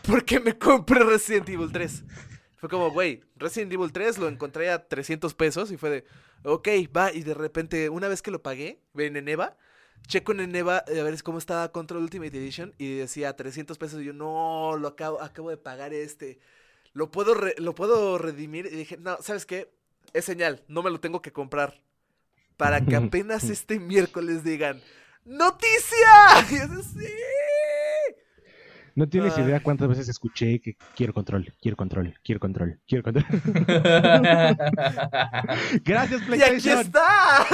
porque 0.03 0.41
me 0.41 0.57
compré 0.59 1.01
Resident 1.05 1.49
Evil 1.49 1.73
3. 1.73 2.05
Fue 2.57 2.69
como, 2.69 2.91
güey, 2.91 3.23
Resident 3.37 3.73
Evil 3.73 3.93
3 3.93 4.19
lo 4.19 4.29
encontré 4.29 4.71
a 4.71 4.87
300 4.89 5.35
pesos 5.35 5.71
y 5.73 5.77
fue 5.77 5.91
de, 5.91 6.05
ok, 6.45 6.69
va. 6.97 7.13
Y 7.13 7.23
de 7.23 7.35
repente, 7.35 7.89
una 7.91 8.09
vez 8.09 8.23
que 8.23 8.31
lo 8.31 8.43
pagué, 8.43 8.81
en 8.97 9.17
Eneva, 9.17 9.57
checo 10.07 10.33
en 10.33 10.41
Eneva 10.41 10.79
a 10.79 11.03
ver 11.03 11.23
cómo 11.23 11.39
estaba 11.39 11.73
Control 11.73 12.03
Ultimate 12.03 12.37
Edition 12.37 12.75
y 12.79 12.97
decía 12.97 13.35
300 13.35 13.79
pesos. 13.79 14.01
Y 14.01 14.07
yo, 14.07 14.13
no, 14.13 14.77
lo 14.77 14.89
acabo, 14.89 15.21
acabo 15.21 15.51
de 15.51 15.57
pagar 15.57 15.93
este. 15.95 16.39
Lo 16.93 17.11
puedo, 17.11 17.35
lo 17.59 17.75
puedo 17.75 18.19
redimir. 18.19 18.67
Y 18.67 18.77
dije, 18.77 18.97
no, 18.97 19.19
¿sabes 19.21 19.47
qué? 19.47 19.73
Es 20.13 20.25
señal, 20.25 20.63
no 20.69 20.83
me 20.83 20.91
lo 20.91 21.01
tengo 21.01 21.23
que 21.23 21.33
comprar. 21.33 21.81
Para 22.57 22.85
que 22.85 22.97
apenas 22.97 23.45
este 23.45 23.79
miércoles 23.79 24.45
digan, 24.45 24.83
¡Noticia! 25.27 26.47
Y 26.51 26.59
yo, 26.59 26.83
sí. 26.83 27.07
No 28.97 29.07
tienes 29.07 29.37
Ay. 29.37 29.45
idea 29.45 29.63
cuántas 29.63 29.87
veces 29.89 30.09
escuché 30.09 30.59
que 30.59 30.79
quiero 30.97 31.13
control, 31.13 31.53
quiero 31.61 31.77
control, 31.77 32.15
quiero 32.25 32.41
control, 32.41 32.81
quiero 32.89 33.05
control. 33.05 33.27
Gracias, 35.85 36.23
¡Y 36.23 36.25
aquí 36.25 36.27
PlayStation. 36.27 36.79
está! 36.79 37.47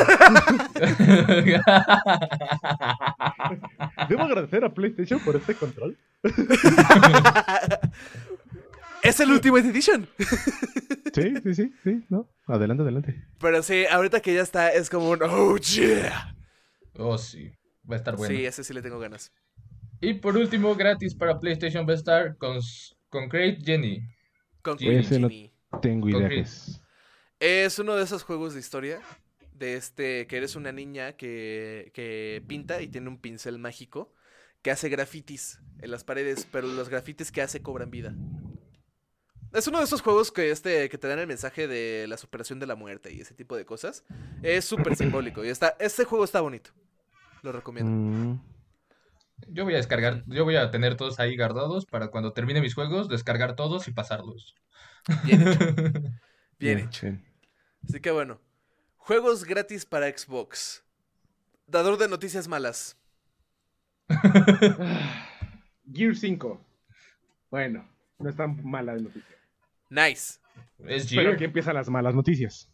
Debo 4.09 4.23
agradecer 4.23 4.65
a 4.65 4.73
PlayStation 4.73 5.19
por 5.19 5.35
este 5.35 5.57
control. 5.57 5.99
es 9.03 9.19
el 9.19 9.33
Ultimate 9.33 9.67
Edition. 9.67 10.09
Sí, 11.13 11.35
sí, 11.43 11.55
sí, 11.57 11.73
sí, 11.83 12.05
no. 12.09 12.29
Adelante, 12.47 12.85
adelante. 12.85 13.21
Pero 13.41 13.65
sí, 13.65 13.85
ahorita 13.91 14.21
que 14.21 14.35
ya 14.35 14.43
está, 14.43 14.69
es 14.69 14.89
como 14.89 15.11
un 15.11 15.21
oh 15.25 15.57
yeah. 15.57 16.37
oh, 16.99 17.19
sí. 17.19 17.51
Va 17.91 17.97
a 17.97 17.99
estar 17.99 18.15
bueno. 18.17 18.33
Sí, 18.33 18.47
ese 18.47 18.63
sí 18.63 18.73
le 18.73 18.81
tengo 18.81 19.01
ganas. 19.01 19.33
Y 20.03 20.15
por 20.15 20.37
último, 20.37 20.75
gratis 20.75 21.15
para 21.15 21.39
PlayStation 21.39 21.87
va 21.89 21.93
a 21.93 21.97
estar 21.97 22.37
con, 22.37 22.59
Concrete 23.09 23.63
Jenny. 23.65 24.03
Con 24.61 24.73
no- 24.73 25.03
Genie. 25.03 25.53
Tengo 25.81 26.09
idea 26.09 26.27
es. 26.29 26.83
Es 27.39 27.79
uno 27.79 27.95
de 27.95 28.03
esos 28.03 28.25
juegos 28.25 28.53
de 28.55 28.61
historia. 28.61 29.01
De 29.55 29.77
este, 29.77 30.27
que 30.27 30.39
eres 30.39 30.57
una 30.57 30.73
niña 30.73 31.13
que, 31.13 31.93
que 31.95 32.43
pinta 32.49 32.83
y 32.83 32.89
tiene 32.89 33.09
un 33.09 33.19
pincel 33.19 33.61
mágico. 33.61 34.13
Que 34.61 34.73
hace 34.73 34.89
grafitis 34.89 35.61
en 35.81 35.93
las 35.93 36.03
paredes, 36.03 36.49
pero 36.51 36.67
los 36.67 36.89
grafitis 36.89 37.31
que 37.31 37.43
hace 37.43 37.63
cobran 37.63 37.91
vida. 37.91 38.13
Es 39.53 39.69
uno 39.69 39.79
de 39.79 39.85
esos 39.85 40.01
juegos 40.01 40.33
que, 40.33 40.51
este, 40.51 40.89
que 40.89 40.99
te 40.99 41.07
dan 41.07 41.21
el 41.21 41.27
mensaje 41.29 41.69
de 41.69 42.07
la 42.09 42.17
superación 42.17 42.59
de 42.59 42.67
la 42.67 42.75
muerte 42.75 43.13
y 43.13 43.21
ese 43.21 43.35
tipo 43.35 43.57
de 43.57 43.65
cosas. 43.65 44.05
Es 44.43 44.65
súper 44.65 44.97
simbólico. 44.97 45.45
Y 45.45 45.49
está, 45.49 45.77
este 45.79 46.05
juego 46.05 46.25
está 46.25 46.41
bonito. 46.41 46.71
Lo 47.43 47.53
recomiendo. 47.53 47.93
Mm, 47.93 48.41
Yo 49.49 49.65
voy 49.65 49.75
a 49.75 49.79
descargar, 49.79 50.25
yo 50.27 50.45
voy 50.45 50.57
a 50.57 50.71
tener 50.71 50.97
todos 50.97 51.19
ahí 51.21 51.37
guardados 51.37 51.87
para 51.87 52.09
cuando 52.09 52.33
termine 52.33 52.61
mis 52.61 52.75
juegos, 52.75 53.09
descargar 53.09 53.57
todos 53.57 53.89
y 53.89 53.93
pasarlos. 53.93 54.55
Bien 55.25 55.43
hecho. 55.47 55.59
Bien 56.59 56.77
bien, 56.77 56.79
hecho. 56.79 57.07
bien. 57.07 57.25
Así 57.85 58.01
que 58.01 58.11
bueno. 58.13 58.41
Juegos 58.99 59.45
gratis 59.45 59.85
para 59.85 60.07
Xbox. 60.17 60.85
Dador 61.67 61.99
de 61.99 62.09
noticias 62.09 62.47
malas. 62.47 62.97
Gear 65.93 66.15
5. 66.15 66.61
Bueno, 67.51 67.89
no 68.19 68.29
es 68.31 68.37
tan 68.37 68.63
mala 68.65 68.95
la 68.95 69.03
noticia. 69.03 69.37
Nice. 69.91 70.39
Es 70.87 71.09
Pero 71.11 71.23
Gear. 71.23 71.35
aquí 71.35 71.45
empiezan 71.45 71.75
las 71.75 71.89
malas 71.89 72.15
noticias. 72.15 72.71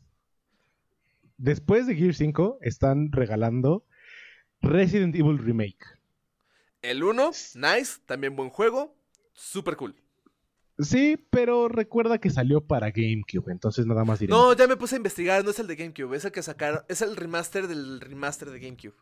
Después 1.39 1.87
de 1.87 1.95
Gear 1.95 2.15
5 2.15 2.59
están 2.61 3.11
regalando 3.13 3.87
Resident 4.61 5.15
Evil 5.15 5.39
Remake. 5.39 5.79
El 6.83 7.03
1, 7.03 7.31
nice. 7.55 8.01
También 8.07 8.37
buen 8.37 8.51
juego. 8.51 8.97
Super 9.33 9.77
cool. 9.77 9.95
Sí, 10.79 11.17
pero 11.31 11.69
recuerda 11.69 12.19
que 12.19 12.31
salió 12.31 12.61
para 12.61 12.91
GameCube, 12.91 13.51
entonces 13.51 13.85
nada 13.85 14.05
más 14.05 14.21
diré. 14.21 14.31
No, 14.31 14.53
ya 14.53 14.69
me 14.69 14.77
puse 14.77 14.95
a 14.95 14.99
investigar. 14.99 15.45
No 15.45 15.51
es 15.51 15.59
el 15.59 15.67
de 15.67 15.75
GameCube. 15.75 16.17
Es 16.17 16.25
el 16.25 16.33
que 16.33 16.43
sacaron. 16.43 16.83
Es 16.89 17.03
el 17.03 17.17
remaster 17.17 17.67
del 17.67 18.01
remaster 18.01 18.51
de 18.51 18.61
GameCube. 18.61 18.95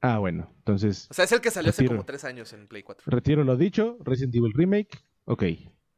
Ah, 0.00 0.18
bueno, 0.18 0.52
entonces 0.58 1.08
O 1.10 1.14
sea, 1.14 1.24
es 1.24 1.32
el 1.32 1.40
que 1.40 1.50
salió 1.50 1.70
hace 1.70 1.86
como 1.86 2.04
3 2.04 2.24
años 2.24 2.52
en 2.52 2.66
Play 2.68 2.82
4. 2.82 3.04
retiro 3.06 3.42
lo 3.42 3.56
dicho, 3.56 3.96
Resident 4.00 4.34
Evil 4.34 4.52
Remake. 4.52 5.02
Ok, 5.24 5.44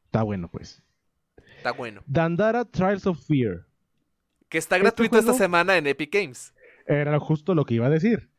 está 0.05 0.23
bueno 0.23 0.49
pues. 0.49 0.81
Está 1.57 1.73
bueno. 1.73 2.03
Dandara 2.05 2.63
Trials 2.63 3.05
of 3.05 3.19
Fear. 3.27 3.65
Que 4.47 4.59
está 4.59 4.77
¿Este 4.77 4.83
gratuito 4.83 5.17
esta 5.17 5.33
semana 5.33 5.75
en 5.75 5.87
Epic 5.87 6.13
Games. 6.13 6.53
Era 6.85 7.19
justo 7.19 7.53
lo 7.53 7.65
que 7.65 7.73
iba 7.73 7.87
a 7.87 7.89
decir. 7.89 8.29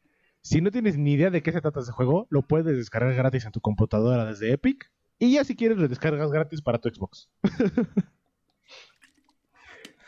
Si 0.49 0.62
no 0.62 0.70
tienes 0.70 0.96
ni 0.96 1.12
idea 1.12 1.28
de 1.28 1.42
qué 1.42 1.53
se 1.53 1.61
trata 1.61 1.80
ese 1.80 1.92
juego, 1.92 2.26
lo 2.30 2.40
puedes 2.40 2.74
descargar 2.74 3.14
gratis 3.14 3.44
en 3.44 3.53
tu 3.53 3.61
computadora 3.61 4.24
desde 4.24 4.51
Epic. 4.51 4.90
Y 5.18 5.32
ya 5.32 5.44
si 5.44 5.55
quieres 5.55 5.76
lo 5.76 5.86
descargas 5.88 6.30
gratis 6.30 6.62
para 6.62 6.78
tu 6.78 6.88
Xbox. 6.88 7.28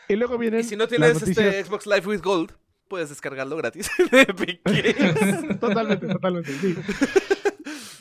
y 0.09 0.15
luego 0.15 0.39
vienen 0.39 0.61
Y 0.61 0.63
si 0.63 0.75
no 0.75 0.85
las 0.85 0.89
tienes 0.89 1.21
noticias- 1.21 1.45
este 1.53 1.63
Xbox 1.65 1.85
Live 1.85 2.07
with 2.07 2.21
Gold, 2.23 2.53
puedes 2.87 3.09
descargarlo 3.09 3.55
gratis 3.55 3.87
en 3.99 4.19
Epic 4.19 4.61
Games. 4.65 5.59
Totalmente, 5.59 6.07
totalmente, 6.07 6.51
sí. 6.53 6.75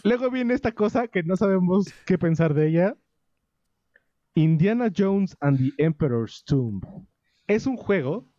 Luego 0.03 0.31
viene 0.31 0.55
esta 0.55 0.73
cosa 0.73 1.09
que 1.09 1.23
no 1.23 1.37
sabemos 1.37 1.93
qué 2.07 2.17
pensar 2.17 2.55
de 2.55 2.69
ella. 2.69 2.97
Indiana 4.35 4.91
Jones 4.97 5.37
and 5.41 5.59
the 5.59 5.85
Emperor's 5.85 6.43
Tomb. 6.47 6.83
Es 7.47 7.67
un 7.67 7.77
juego 7.77 8.33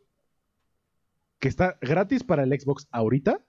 que 1.40 1.50
está 1.50 1.78
gratis 1.82 2.24
para 2.24 2.44
el 2.44 2.60
Xbox 2.60 2.88
ahorita, 2.90 3.46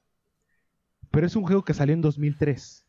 pero 1.12 1.26
es 1.26 1.36
un 1.36 1.44
juego 1.44 1.64
que 1.64 1.74
salió 1.74 1.94
en 1.94 2.00
2003. 2.00 2.84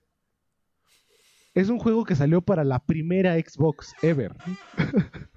Es 1.54 1.70
un 1.70 1.78
juego 1.78 2.04
que 2.04 2.16
salió 2.16 2.42
para 2.42 2.64
la 2.64 2.80
primera 2.80 3.36
Xbox 3.36 3.94
ever. 4.02 4.34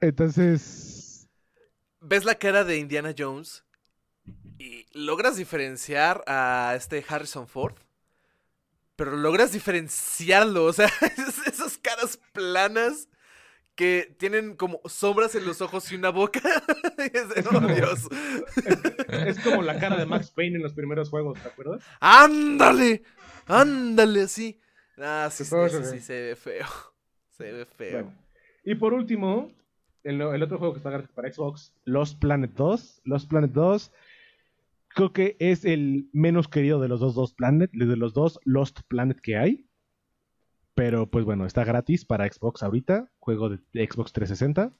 Entonces, 0.00 1.28
ves 2.00 2.24
la 2.24 2.34
cara 2.34 2.64
de 2.64 2.78
Indiana 2.78 3.14
Jones 3.16 3.64
y 4.58 4.86
logras 4.92 5.36
diferenciar 5.36 6.22
a 6.26 6.74
este 6.76 7.04
Harrison 7.08 7.46
Ford, 7.48 7.76
pero 8.96 9.16
logras 9.16 9.52
diferenciarlo, 9.52 10.64
o 10.64 10.72
sea, 10.72 10.86
es- 11.16 11.38
esas 11.46 11.78
caras 11.78 12.18
planas 12.32 13.08
que 13.74 14.14
tienen 14.18 14.56
como 14.56 14.80
sombras 14.84 15.34
en 15.34 15.46
los 15.46 15.60
ojos 15.60 15.90
y 15.92 15.96
una 15.96 16.10
boca. 16.10 16.40
Es 16.98 17.46
"Oh, 17.52 17.60
Dios. 17.60 18.08
es 19.08 19.40
como 19.40 19.62
la 19.62 19.78
cara 19.78 19.96
de 19.96 20.06
Max 20.06 20.30
Payne 20.36 20.56
en 20.56 20.62
los 20.62 20.74
primeros 20.74 21.08
juegos, 21.08 21.40
¿te 21.40 21.48
acuerdas? 21.48 21.82
¡Ándale! 22.00 23.02
¡Ándale, 23.46 24.28
sí! 24.28 24.60
Ah, 24.98 25.28
sí, 25.30 25.44
sí, 25.44 26.00
se 26.00 26.20
ve 26.20 26.36
feo. 26.36 26.66
Se 27.30 27.50
ve 27.50 27.64
feo. 27.64 28.04
Bueno. 28.04 28.18
Y 28.64 28.74
por 28.76 28.92
último, 28.94 29.50
el, 30.04 30.20
el 30.20 30.42
otro 30.42 30.58
juego 30.58 30.74
que 30.74 30.78
está 30.78 30.90
gratis 30.90 31.10
para 31.12 31.32
Xbox, 31.32 31.74
Lost 31.84 32.20
Planet 32.20 32.52
2. 32.54 33.02
Lost 33.04 33.28
Planet 33.28 33.50
2 33.50 33.90
creo 34.94 35.12
que 35.12 35.36
es 35.38 35.64
el 35.64 36.08
menos 36.12 36.48
querido 36.48 36.80
de 36.80 36.88
los 36.88 37.00
dos, 37.00 37.14
dos 37.14 37.34
Planet, 37.34 37.70
de 37.72 37.96
los 37.96 38.12
dos 38.12 38.38
Lost 38.44 38.80
Planet 38.88 39.18
que 39.20 39.36
hay. 39.36 39.66
Pero 40.74 41.10
pues 41.10 41.24
bueno, 41.24 41.46
está 41.46 41.64
gratis 41.64 42.04
para 42.04 42.30
Xbox 42.30 42.62
ahorita, 42.62 43.10
juego 43.18 43.50
de 43.50 43.58
Xbox 43.74 44.12
360. 44.12 44.72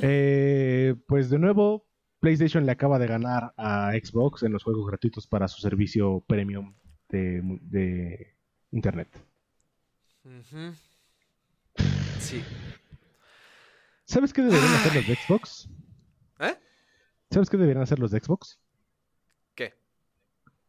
Eh, 0.00 0.94
pues 1.06 1.30
de 1.30 1.38
nuevo, 1.38 1.86
PlayStation 2.20 2.66
le 2.66 2.72
acaba 2.72 2.98
de 2.98 3.06
ganar 3.06 3.52
a 3.56 3.92
Xbox 3.92 4.42
en 4.42 4.52
los 4.52 4.62
juegos 4.62 4.86
gratuitos 4.86 5.26
para 5.26 5.48
su 5.48 5.60
servicio 5.60 6.24
premium 6.26 6.74
de, 7.08 7.40
de 7.62 8.36
Internet. 8.70 9.08
Sí. 12.18 12.42
¿Sabes 14.04 14.32
qué 14.32 14.42
deberían 14.42 14.74
hacer 14.74 14.94
los 14.94 15.06
de 15.06 15.14
Xbox? 15.16 15.68
¿Eh? 16.40 16.58
¿Sabes 17.30 17.50
qué 17.50 17.56
deberían 17.56 17.82
hacer 17.82 17.98
los 17.98 18.10
de 18.10 18.20
Xbox? 18.20 18.60
¿Qué? 19.54 19.74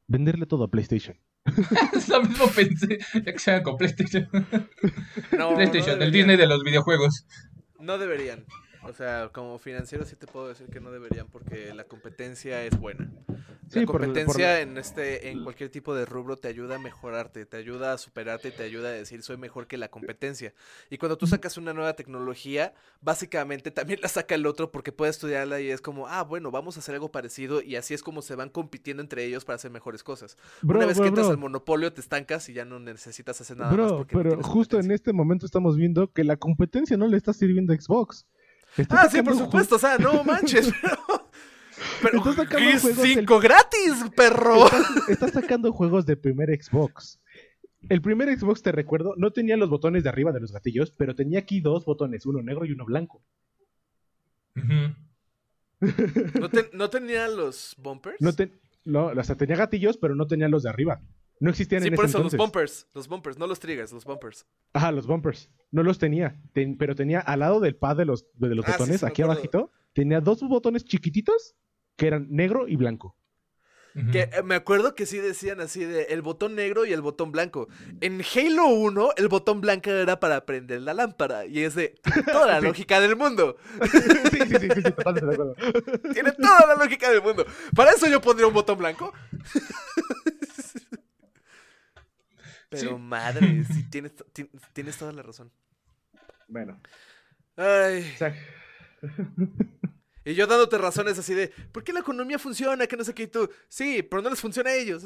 Venderle 0.07 0.45
todo 0.45 0.63
a 0.63 0.71
PlayStation. 0.71 1.17
Es 1.93 2.07
lo 2.09 2.21
mismo 2.21 2.47
pensé. 2.47 2.99
Ya 3.13 3.33
que 3.33 3.39
se 3.39 3.51
hagan 3.51 3.63
con 3.63 3.77
PlayStation. 3.77 4.27
No, 5.31 5.53
PlayStation, 5.55 5.99
no 5.99 6.05
el. 6.05 6.11
Disney 6.11 6.37
de 6.37 6.47
los 6.47 6.63
videojuegos. 6.63 7.25
No 7.79 7.97
deberían. 7.97 8.45
O 8.85 8.93
sea, 8.93 9.29
como 9.33 9.57
financiero 9.59 10.05
sí 10.05 10.15
te 10.15 10.27
puedo 10.27 10.47
decir 10.49 10.67
que 10.67 10.79
no 10.79 10.91
deberían 10.91 11.27
porque 11.27 11.73
la 11.73 11.85
competencia 11.85 12.63
es 12.65 12.77
buena. 12.79 13.09
La 13.27 13.79
Sí, 13.79 13.85
competencia 13.85 14.49
por- 14.51 14.61
en 14.61 14.77
este 14.77 15.29
en 15.29 15.43
cualquier 15.43 15.69
tipo 15.71 15.95
de 15.95 16.05
rubro 16.05 16.35
te 16.37 16.47
ayuda 16.47 16.75
a 16.75 16.79
mejorarte, 16.79 17.45
te 17.45 17.57
ayuda 17.57 17.93
a 17.93 17.97
superarte, 17.97 18.51
te 18.51 18.61
ayuda 18.63 18.89
a 18.89 18.91
decir 18.91 19.23
soy 19.23 19.37
mejor 19.37 19.65
que 19.67 19.77
la 19.77 19.87
competencia. 19.89 20.53
Y 20.91 20.97
cuando 20.99 21.17
tú 21.17 21.25
sacas 21.25 21.57
una 21.57 21.73
nueva 21.73 21.93
tecnología, 21.95 22.73
básicamente 23.01 23.71
también 23.71 23.99
la 24.01 24.09
saca 24.09 24.35
el 24.35 24.45
otro 24.45 24.71
porque 24.71 24.91
puede 24.91 25.09
estudiarla 25.11 25.59
y 25.61 25.69
es 25.71 25.81
como, 25.81 26.07
ah, 26.07 26.23
bueno, 26.23 26.51
vamos 26.51 26.75
a 26.77 26.81
hacer 26.81 26.93
algo 26.95 27.11
parecido 27.11 27.61
y 27.61 27.75
así 27.77 27.93
es 27.93 28.03
como 28.03 28.21
se 28.21 28.35
van 28.35 28.49
compitiendo 28.49 29.01
entre 29.01 29.23
ellos 29.25 29.43
para 29.45 29.55
hacer 29.55 29.71
mejores 29.71 30.03
cosas. 30.03 30.37
Bro, 30.61 30.77
una 30.79 30.85
vez 30.87 30.97
bro, 30.97 31.03
que 31.05 31.07
entras 31.09 31.27
al 31.29 31.37
monopolio 31.37 31.91
te 31.93 32.01
estancas 32.01 32.47
y 32.49 32.53
ya 32.53 32.65
no 32.65 32.79
necesitas 32.79 33.39
hacer 33.41 33.57
nada 33.57 33.71
más 33.75 33.91
porque 33.93 34.15
pero 34.15 34.41
justo 34.43 34.79
en 34.79 34.91
este 34.91 35.13
momento 35.13 35.45
estamos 35.45 35.77
viendo 35.77 36.11
que 36.11 36.23
la 36.23 36.37
competencia 36.37 36.95
no 36.97 37.07
le 37.07 37.17
está 37.17 37.33
sirviendo 37.33 37.73
a 37.73 37.77
Xbox. 37.77 38.27
Está 38.77 39.01
Ah, 39.03 39.09
sí, 39.09 39.21
por 39.21 39.35
supuesto, 39.37 39.75
o 39.75 39.79
sea, 39.79 39.97
no 39.97 40.23
manches, 40.23 40.71
pero... 40.81 41.29
Pero 42.01 42.17
Está 42.19 42.33
sacando 42.33 42.79
juegos 42.79 42.97
del- 43.03 43.13
5 43.15 43.39
gratis, 43.39 43.93
perro. 44.15 44.65
Está, 44.65 44.79
está 45.11 45.27
sacando 45.29 45.71
juegos 45.73 46.05
de 46.05 46.15
primer 46.17 46.49
Xbox. 46.61 47.19
El 47.89 48.01
primer 48.01 48.37
Xbox, 48.37 48.61
te 48.61 48.71
recuerdo, 48.71 49.13
no 49.17 49.31
tenía 49.31 49.57
los 49.57 49.69
botones 49.69 50.03
de 50.03 50.09
arriba 50.09 50.31
de 50.31 50.39
los 50.39 50.51
gatillos, 50.53 50.91
pero 50.91 51.15
tenía 51.15 51.39
aquí 51.39 51.59
dos 51.59 51.83
botones, 51.85 52.25
uno 52.25 52.41
negro 52.41 52.65
y 52.65 52.71
uno 52.71 52.85
blanco. 52.85 53.21
¿No, 56.39 56.49
te- 56.49 56.69
no 56.73 56.89
tenía 56.89 57.27
los 57.27 57.75
bumpers? 57.77 58.17
No, 58.21 58.33
te- 58.33 58.53
no, 58.85 59.07
o 59.07 59.23
sea, 59.23 59.35
tenía 59.35 59.55
gatillos, 59.57 59.97
pero 59.97 60.15
no 60.15 60.27
tenía 60.27 60.47
los 60.47 60.63
de 60.63 60.69
arriba. 60.69 61.01
No 61.43 61.49
existían 61.49 61.81
sí, 61.81 61.89
en 61.89 61.95
por 61.95 62.05
ese 62.05 62.11
eso, 62.11 62.17
entonces. 62.19 62.37
los 62.37 62.45
bumpers. 62.47 62.87
Los 62.93 63.07
bumpers, 63.09 63.37
no 63.37 63.47
los 63.47 63.59
triggers, 63.59 63.91
los 63.91 64.05
bumpers. 64.05 64.45
Ajá, 64.71 64.91
los 64.93 65.05
bumpers. 65.05 65.49
No 65.71 65.83
los 65.83 65.99
tenía. 65.99 66.39
Ten- 66.53 66.77
pero 66.77 66.95
tenía 66.95 67.19
al 67.19 67.41
lado 67.41 67.59
del 67.59 67.75
pad 67.75 67.97
de 67.97 68.05
los, 68.05 68.25
de 68.35 68.55
los 68.55 68.65
Ah, 68.65 68.71
sí, 68.71 68.77
botones, 68.77 68.99
sí 69.01 69.05
me 69.05 69.09
aquí 69.11 69.21
abajito, 69.23 69.71
tenía 69.93 70.21
dos 70.21 70.41
botones 70.41 70.85
chiquititos 70.85 71.55
que 71.97 72.07
eran 72.07 72.27
negro 72.29 72.67
y 72.67 72.77
blanco. 72.77 73.17
Ujú. 73.95 74.09
Que 74.11 74.21
eh, 74.21 74.41
me 74.43 74.55
acuerdo 74.55 74.95
que 74.95 75.05
sí 75.05 75.17
decían 75.19 75.59
así 75.61 75.83
de 75.85 76.03
el 76.05 76.23
botón 76.23 76.55
negro 76.55 76.83
y 76.85 76.93
el 76.93 77.01
botón 77.01 77.31
blanco. 77.31 77.67
En 78.01 78.21
Halo 78.23 78.65
1, 78.67 79.09
el 79.17 79.27
botón 79.27 79.61
blanco 79.61 79.91
era 79.91 80.19
para 80.19 80.45
prender 80.47 80.81
la 80.81 80.95
lámpara. 80.95 81.45
Y 81.45 81.59
es 81.59 81.75
de 81.75 81.93
tiene 82.03 82.23
toda 82.31 82.47
la 82.47 82.59
Sí. 82.61 82.65
lógica 82.65 82.99
del 83.01 83.15
mundo. 83.15 83.57
sí, 83.91 83.99
sí, 83.99 84.39
sí, 84.47 84.57
sí, 84.59 84.67
sí, 84.75 84.81
totalmente 84.81 85.25
de 85.27 85.33
acuerdo. 85.33 85.55
Tiene 86.13 86.31
toda 86.31 86.65
la 86.67 86.75
lógica 86.83 87.11
del 87.11 87.21
mundo. 87.21 87.45
Para 87.75 87.91
eso 87.91 88.07
yo 88.07 88.19
pondría 88.21 88.47
un 88.47 88.53
botón 88.53 88.77
blanco. 88.79 89.13
Pero 92.79 92.95
Sí. 92.97 93.01
madre, 93.01 93.63
sí, 93.65 93.83
tienes, 93.89 94.11
ti- 94.33 94.49
tienes 94.73 94.97
toda 94.97 95.11
la 95.13 95.21
razón. 95.23 95.51
Bueno, 96.47 96.79
Ay. 97.55 98.05
Y 100.25 100.35
yo 100.35 100.47
dándote 100.47 100.77
razones 100.77 101.19
así 101.19 101.33
de, 101.33 101.49
¿por 101.73 101.83
qué 101.83 101.91
la 101.91 101.99
economía 101.99 102.39
funciona? 102.39 102.87
Que 102.87 102.95
no 102.95 103.03
sé 103.03 103.13
qué 103.13 103.23
y 103.23 103.27
tú. 103.27 103.49
Sí, 103.67 104.01
pero 104.03 104.21
no 104.21 104.29
les 104.29 104.39
funciona 104.39 104.69
a 104.69 104.75
ellos. 104.75 105.03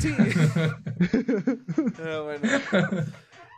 Sí. 0.00 0.14
Bueno. 1.98 2.48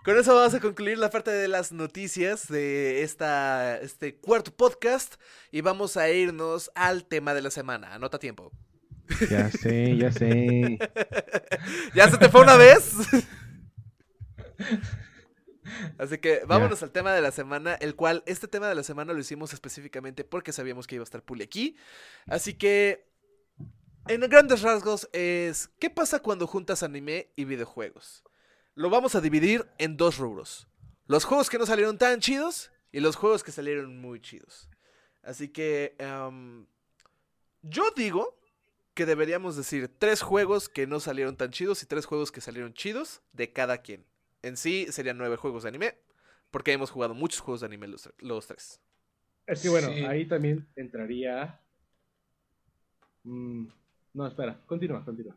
Con 0.04 0.18
eso 0.18 0.34
vamos 0.34 0.54
a 0.54 0.60
concluir 0.60 0.98
la 0.98 1.10
parte 1.10 1.30
de 1.30 1.46
las 1.46 1.72
noticias 1.72 2.48
de 2.48 3.02
esta, 3.02 3.78
este 3.78 4.16
cuarto 4.16 4.50
podcast 4.50 5.14
y 5.52 5.60
vamos 5.60 5.96
a 5.96 6.08
irnos 6.10 6.70
al 6.74 7.04
tema 7.04 7.34
de 7.34 7.42
la 7.42 7.50
semana. 7.50 7.94
Anota 7.94 8.18
tiempo. 8.18 8.50
Ya 9.30 9.50
sé, 9.50 9.96
ya 9.96 10.12
sé. 10.12 10.78
¿Ya 11.94 12.10
se 12.10 12.18
te 12.18 12.28
fue 12.28 12.42
una 12.42 12.56
vez? 12.56 12.92
Así 15.98 16.18
que 16.18 16.42
vámonos 16.46 16.82
al 16.82 16.90
tema 16.90 17.12
de 17.12 17.20
la 17.20 17.30
semana, 17.30 17.74
el 17.74 17.94
cual 17.94 18.22
este 18.26 18.48
tema 18.48 18.68
de 18.68 18.74
la 18.74 18.82
semana 18.82 19.12
lo 19.12 19.20
hicimos 19.20 19.52
específicamente 19.52 20.24
porque 20.24 20.52
sabíamos 20.52 20.86
que 20.86 20.96
iba 20.96 21.02
a 21.02 21.04
estar 21.04 21.22
Puli 21.22 21.44
aquí. 21.44 21.76
Así 22.26 22.54
que, 22.54 23.08
en 24.08 24.20
grandes 24.22 24.62
rasgos, 24.62 25.08
es 25.12 25.70
¿qué 25.78 25.90
pasa 25.90 26.20
cuando 26.20 26.46
juntas 26.46 26.82
anime 26.82 27.30
y 27.36 27.44
videojuegos? 27.44 28.24
Lo 28.74 28.90
vamos 28.90 29.14
a 29.14 29.20
dividir 29.20 29.68
en 29.78 29.96
dos 29.96 30.18
rubros. 30.18 30.66
Los 31.06 31.24
juegos 31.24 31.50
que 31.50 31.58
no 31.58 31.66
salieron 31.66 31.98
tan 31.98 32.20
chidos 32.20 32.70
y 32.92 33.00
los 33.00 33.16
juegos 33.16 33.44
que 33.44 33.52
salieron 33.52 34.00
muy 34.00 34.20
chidos. 34.20 34.68
Así 35.22 35.48
que, 35.48 35.96
em, 35.98 36.66
yo 37.62 37.90
digo 37.94 38.39
que 38.94 39.06
deberíamos 39.06 39.56
decir 39.56 39.88
tres 39.98 40.22
juegos 40.22 40.68
que 40.68 40.86
no 40.86 41.00
salieron 41.00 41.36
tan 41.36 41.50
chidos 41.50 41.82
y 41.82 41.86
tres 41.86 42.06
juegos 42.06 42.32
que 42.32 42.40
salieron 42.40 42.74
chidos 42.74 43.22
de 43.32 43.52
cada 43.52 43.78
quien. 43.78 44.04
En 44.42 44.56
sí 44.56 44.86
serían 44.90 45.18
nueve 45.18 45.36
juegos 45.36 45.62
de 45.62 45.68
anime, 45.68 45.94
porque 46.50 46.72
hemos 46.72 46.90
jugado 46.90 47.14
muchos 47.14 47.40
juegos 47.40 47.60
de 47.60 47.66
anime 47.66 47.88
los, 47.88 48.10
los 48.18 48.46
tres. 48.46 48.80
Es 49.46 49.62
que 49.62 49.68
bueno, 49.68 49.88
Sí. 49.88 50.04
ahí 50.04 50.26
también 50.26 50.66
entraría. 50.76 51.60
Mm, 53.24 53.66
no, 54.14 54.26
espera, 54.26 54.58
continúa, 54.66 55.04
continúa. 55.04 55.36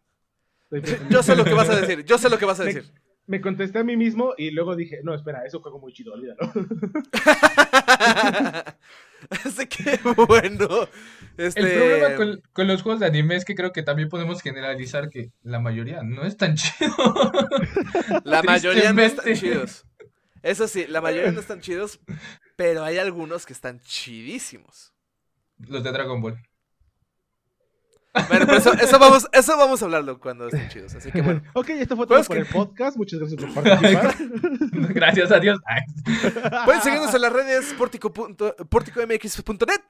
Yo 1.10 1.22
sé 1.22 1.36
lo 1.36 1.44
que 1.44 1.54
vas 1.54 1.70
a 1.70 1.76
decir, 1.82 2.04
yo 2.06 2.18
sé 2.18 2.30
lo 2.30 2.38
que 2.40 2.46
vas 2.46 2.60
a 2.60 2.64
Me- 2.64 2.74
decir. 2.74 2.92
Me 3.26 3.40
contesté 3.40 3.80
a 3.80 3.84
mí 3.86 3.96
mismo 3.96 4.34
y 4.38 4.52
luego 4.52 4.76
dije, 4.76 5.00
no, 5.04 5.14
espera, 5.14 5.46
es 5.46 5.54
un 5.54 5.62
juego 5.62 5.80
muy 5.80 5.94
chido, 5.94 6.14
olvídalo. 6.14 6.42
Así 9.30 9.66
que 9.68 9.98
bueno. 10.28 10.68
Este... 11.38 11.62
El 11.62 11.80
problema 11.80 12.16
con, 12.16 12.42
con 12.54 12.68
los 12.68 12.82
juegos 12.84 13.00
de 13.00 13.08
anime 13.08 13.36
es 13.36 13.46
que 13.46 13.56
creo 13.56 13.72
que 13.72 13.84
también 13.84 14.10
podemos 14.10 14.42
generalizar 14.42 15.10
que 15.10 15.32
la 15.42 15.60
mayoría 15.60 16.04
no 16.04 16.24
es 16.26 16.38
tan 16.38 16.56
chido. 16.58 16.94
La 18.24 18.44
mayoría 18.44 18.94
no 18.94 19.02
están 19.02 19.34
chidos. 19.34 19.86
Eso 20.44 20.68
sí, 20.68 20.86
la 20.88 21.02
mayoría 21.02 21.32
no 21.32 21.40
están 21.40 21.62
chidos, 21.62 22.00
pero 22.56 22.84
hay 22.84 22.98
algunos 22.98 23.46
que 23.46 23.54
están 23.54 23.80
chidísimos. 23.82 24.94
Los 25.58 25.84
de 25.84 25.92
Dragon 25.92 26.22
Ball. 26.22 26.38
Bueno, 28.30 28.46
pero 28.46 28.58
eso, 28.60 28.74
eso 28.74 29.00
vamos, 29.00 29.28
eso 29.32 29.58
vamos 29.58 29.82
a 29.82 29.86
hablarlo 29.86 30.20
cuando 30.20 30.48
estén 30.48 30.70
chidos. 30.70 30.94
Así 30.94 31.12
que 31.12 31.22
bueno. 31.24 31.42
ok, 31.54 31.70
esto 31.70 31.96
fue 31.96 32.06
todo 32.06 32.24
Juegos 32.24 32.28
por 32.28 32.36
que- 32.36 32.42
el 32.44 32.48
podcast. 32.48 32.96
Muchas 32.98 33.20
gracias 33.20 33.42
por 33.42 33.54
participar. 33.64 34.16
Gracias 34.94 35.32
a 35.32 35.40
Dios. 35.40 35.60
Pueden 36.66 36.82
seguirnos 36.82 37.14
en 37.16 37.22
las 37.22 37.34
redes 37.34 37.74
portico 37.74 38.14
porticomx.net. 38.14 39.82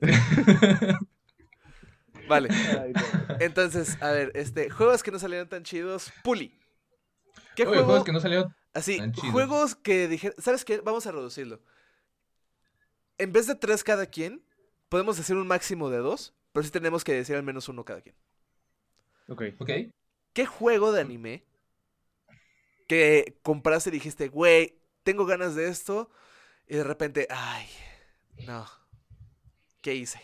Vale. 2.28 2.48
Entonces, 3.40 3.96
a 4.02 4.10
ver, 4.10 4.30
este, 4.34 4.68
juegos 4.70 5.02
que 5.02 5.10
no 5.10 5.18
salieron 5.18 5.48
tan 5.48 5.62
chidos. 5.64 6.12
Puli. 6.22 6.54
¿Qué 7.56 7.62
Oye, 7.62 7.70
juego? 7.70 7.84
juegos 7.86 8.04
que 8.04 8.12
no 8.12 8.20
salieron. 8.20 8.54
Así, 8.74 8.98
tan 8.98 9.12
chidos. 9.12 9.30
juegos 9.32 9.74
que 9.74 10.08
dije, 10.08 10.32
¿sabes 10.38 10.64
qué? 10.64 10.80
Vamos 10.82 11.06
a 11.06 11.12
reducirlo. 11.12 11.60
En 13.16 13.32
vez 13.32 13.46
de 13.46 13.54
tres 13.54 13.82
cada 13.82 14.06
quien, 14.06 14.44
podemos 14.88 15.16
decir 15.16 15.36
un 15.36 15.46
máximo 15.48 15.90
de 15.90 15.98
dos, 15.98 16.34
pero 16.58 16.66
sí 16.66 16.72
tenemos 16.72 17.04
que 17.04 17.12
decir 17.14 17.36
al 17.36 17.44
menos 17.44 17.68
uno 17.68 17.84
cada 17.84 18.00
quien. 18.00 18.16
Ok. 19.28 19.42
Ok. 19.60 19.70
¿Qué 20.32 20.44
juego 20.44 20.90
de 20.90 21.00
anime 21.02 21.44
que 22.88 23.38
compraste 23.42 23.90
y 23.90 23.92
dijiste, 23.92 24.26
güey, 24.26 24.80
tengo 25.04 25.24
ganas 25.24 25.54
de 25.54 25.68
esto? 25.68 26.10
Y 26.66 26.74
de 26.74 26.82
repente, 26.82 27.28
ay, 27.30 27.68
no. 28.44 28.66
¿Qué 29.82 29.94
hice? 29.94 30.20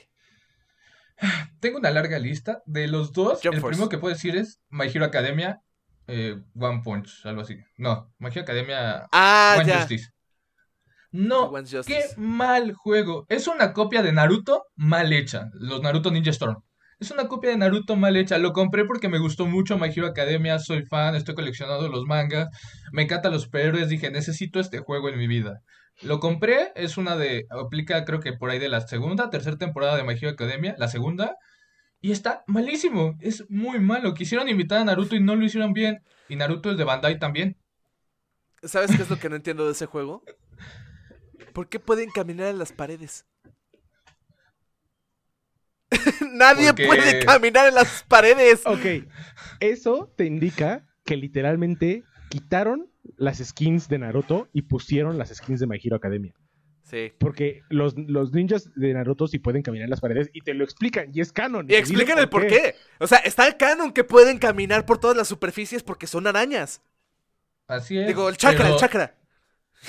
Tengo 1.61 1.79
una 1.79 1.93
larga 1.93 2.19
lista. 2.19 2.65
De 2.67 2.89
los 2.89 3.13
dos, 3.13 3.39
Jump 3.41 3.55
el 3.55 3.61
Force. 3.61 3.77
primero 3.77 3.89
que 3.89 3.99
puedo 3.99 4.13
decir 4.13 4.37
es 4.37 4.61
My 4.71 4.87
Hero 4.89 5.05
Academia, 5.05 5.63
eh, 6.09 6.43
One 6.59 6.81
Punch, 6.83 7.25
algo 7.27 7.43
así. 7.43 7.59
No, 7.77 8.13
My 8.19 8.31
Hero 8.31 8.41
Academia, 8.43 9.07
Ah, 9.13 9.55
One 9.57 9.69
ya. 9.69 9.79
Justice. 9.79 10.11
No, 11.15 11.53
qué 11.87 12.03
mal 12.17 12.73
juego. 12.73 13.25
Es 13.29 13.47
una 13.47 13.73
copia 13.73 14.03
de 14.03 14.11
Naruto 14.11 14.65
mal 14.75 15.13
hecha. 15.13 15.49
Los 15.53 15.81
Naruto 15.81 16.11
Ninja 16.11 16.31
Storm. 16.31 16.65
Es 16.99 17.13
una 17.13 17.29
copia 17.29 17.51
de 17.51 17.57
Naruto 17.57 17.95
mal 17.95 18.17
hecha. 18.17 18.37
Lo 18.39 18.53
compré 18.53 18.85
porque 18.85 19.09
me 19.09 19.21
gustó 19.21 19.47
mucho 19.47 19.79
My 19.79 19.91
Hero 19.95 20.09
Academia. 20.09 20.59
Soy 20.59 20.83
fan, 20.87 21.15
estoy 21.15 21.37
coleccionando 21.37 21.89
los 21.89 22.05
mangas. 22.05 22.49
Me 22.91 23.03
encantan 23.03 23.31
los 23.31 23.43
superhéroes. 23.43 23.89
Dije, 23.89 24.11
necesito 24.11 24.59
este 24.59 24.81
juego 24.81 25.09
en 25.09 25.17
mi 25.17 25.29
vida. 25.29 25.61
Lo 26.03 26.19
compré. 26.19 26.73
Es 26.75 26.97
una 26.97 27.15
de. 27.15 27.47
Aplica, 27.49 28.05
creo 28.05 28.19
que 28.19 28.33
por 28.33 28.51
ahí 28.51 28.59
de 28.59 28.69
la 28.69 28.81
segunda, 28.81 29.31
tercera 29.31 29.57
temporada 29.57 29.97
de 29.97 30.03
My 30.03 30.15
Hero 30.15 30.31
Academia. 30.31 30.75
La 30.79 30.89
segunda. 30.89 31.37
Y 32.01 32.11
está 32.11 32.43
malísimo. 32.49 33.15
Es 33.21 33.49
muy 33.49 33.79
malo. 33.79 34.15
Quisieron 34.15 34.49
invitar 34.49 34.81
a 34.81 34.85
Naruto 34.85 35.15
y 35.15 35.21
no 35.21 35.37
lo 35.37 35.45
hicieron 35.45 35.75
bien. 35.75 36.03
Y 36.29 36.35
Naruto 36.35 36.73
es 36.73 36.77
de 36.77 36.83
Bandai 36.83 37.21
también. 37.21 37.57
¿Sabes 38.65 38.97
qué 38.97 39.03
es 39.03 39.11
lo 39.11 39.21
que 39.21 39.29
no 39.29 39.37
entiendo 39.37 39.65
de 39.65 39.73
ese 39.73 39.87
juego? 39.87 40.25
¿Por 41.55 41.69
qué 41.69 41.79
pueden 41.79 42.11
caminar 42.11 42.49
en 42.49 42.59
las 42.59 42.73
paredes? 42.73 43.25
Nadie 46.33 46.69
Porque- 46.69 46.87
puede 46.87 47.25
caminar 47.25 47.69
en 47.69 47.75
las 47.77 48.03
paredes. 48.09 48.63
Ok. 48.67 49.07
Eso 49.61 50.13
te 50.17 50.25
indica 50.25 50.85
que 51.05 51.17
literalmente 51.17 52.03
quitaron 52.29 52.91
las 53.17 53.39
skins 53.39 53.89
de 53.89 53.99
Naruto 53.99 54.49
y 54.53 54.63
pusieron 54.63 55.17
las 55.17 55.29
skins 55.29 55.61
de 55.61 55.69
My 55.69 55.79
Hero 55.83 55.95
Academia. 55.97 56.35
Sí. 56.83 57.13
Porque 57.19 57.63
los, 57.71 57.97
los 57.97 58.33
ninjas 58.33 58.69
de 58.75 58.93
Naruto 58.93 59.29
sí 59.29 59.39
pueden 59.39 59.63
caminar 59.63 59.85
en 59.85 59.91
las 59.91 60.01
paredes 60.01 60.31
y 60.33 60.41
te 60.41 60.55
lo 60.55 60.65
explican 60.65 61.11
y 61.15 61.21
es 61.21 61.33
canon. 61.33 61.67
Y 61.71 61.77
explican 61.77 62.19
el 62.19 62.29
por 62.29 62.49
qué. 62.49 62.75
O 62.99 63.07
sea, 63.07 63.19
está 63.19 63.47
el 63.47 63.57
canon 63.57 63.93
que 63.93 64.03
pueden 64.03 64.39
caminar 64.39 64.85
por 64.87 64.99
todas 64.99 65.17
las 65.17 65.29
superficies 65.29 65.85
porque 65.85 66.09
son 66.09 66.27
arañas. 66.27 66.83
Así 67.69 67.97
es. 67.97 68.09
Digo, 68.09 68.29
el 68.29 68.37
chakra, 68.37 68.69
el 68.71 68.77
chakra. 68.77 69.15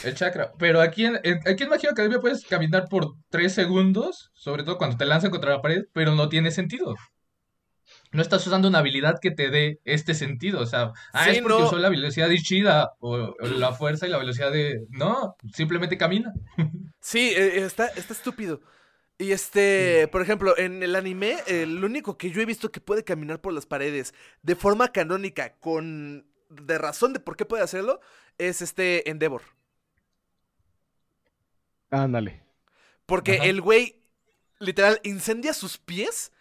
El 0.03 0.13
chakra. 0.15 0.51
Pero 0.57 0.81
aquí 0.81 1.05
en, 1.05 1.19
en- 1.23 1.39
aquí 1.47 1.63
en 1.63 1.73
Hero 1.73 1.91
Academia 1.91 2.19
puedes 2.19 2.45
caminar 2.45 2.85
por 2.89 3.13
3 3.29 3.53
segundos, 3.53 4.31
sobre 4.33 4.63
todo 4.63 4.77
cuando 4.77 4.97
te 4.97 5.05
lanzan 5.05 5.31
contra 5.31 5.51
la 5.51 5.61
pared, 5.61 5.83
pero 5.93 6.13
no 6.15 6.29
tiene 6.29 6.51
sentido. 6.51 6.95
No 8.11 8.21
estás 8.21 8.45
usando 8.47 8.67
una 8.67 8.79
habilidad 8.79 9.19
que 9.21 9.31
te 9.31 9.49
dé 9.49 9.79
este 9.83 10.13
sentido. 10.15 10.61
O 10.61 10.65
sea, 10.65 10.91
ah, 11.13 11.25
Sí, 11.25 11.31
es 11.31 11.41
porque 11.41 11.59
no. 11.59 11.65
usó 11.67 11.77
la 11.77 11.89
velocidad 11.89 12.29
de 12.29 12.35
Ishida 12.35 12.91
o, 12.99 13.15
o 13.39 13.45
la 13.47 13.73
fuerza 13.73 14.07
y 14.07 14.09
la 14.09 14.17
velocidad 14.17 14.51
de. 14.51 14.79
No, 14.89 15.35
simplemente 15.53 15.97
camina. 15.97 16.33
Sí, 16.99 17.33
eh, 17.35 17.63
está, 17.63 17.85
está 17.89 18.13
estúpido. 18.13 18.61
Y 19.19 19.31
este, 19.31 20.07
por 20.11 20.23
ejemplo, 20.23 20.57
en 20.57 20.81
el 20.81 20.95
anime, 20.95 21.37
el 21.45 21.83
único 21.83 22.17
que 22.17 22.31
yo 22.31 22.41
he 22.41 22.45
visto 22.47 22.71
que 22.71 22.81
puede 22.81 23.03
caminar 23.03 23.39
por 23.41 23.53
las 23.53 23.67
paredes 23.67 24.15
de 24.41 24.55
forma 24.55 24.91
canónica, 24.91 25.53
con 25.59 26.25
de 26.49 26.77
razón 26.79 27.13
de 27.13 27.19
por 27.19 27.37
qué 27.37 27.45
puede 27.45 27.61
hacerlo, 27.61 27.99
es 28.39 28.63
este 28.63 29.07
Endeavor. 29.09 29.43
Ándale. 32.03 32.43
Porque 33.05 33.35
Ajá. 33.35 33.45
el 33.45 33.61
güey, 33.61 34.01
literal, 34.59 34.99
incendia 35.03 35.53
sus 35.53 35.77
pies 35.77 36.31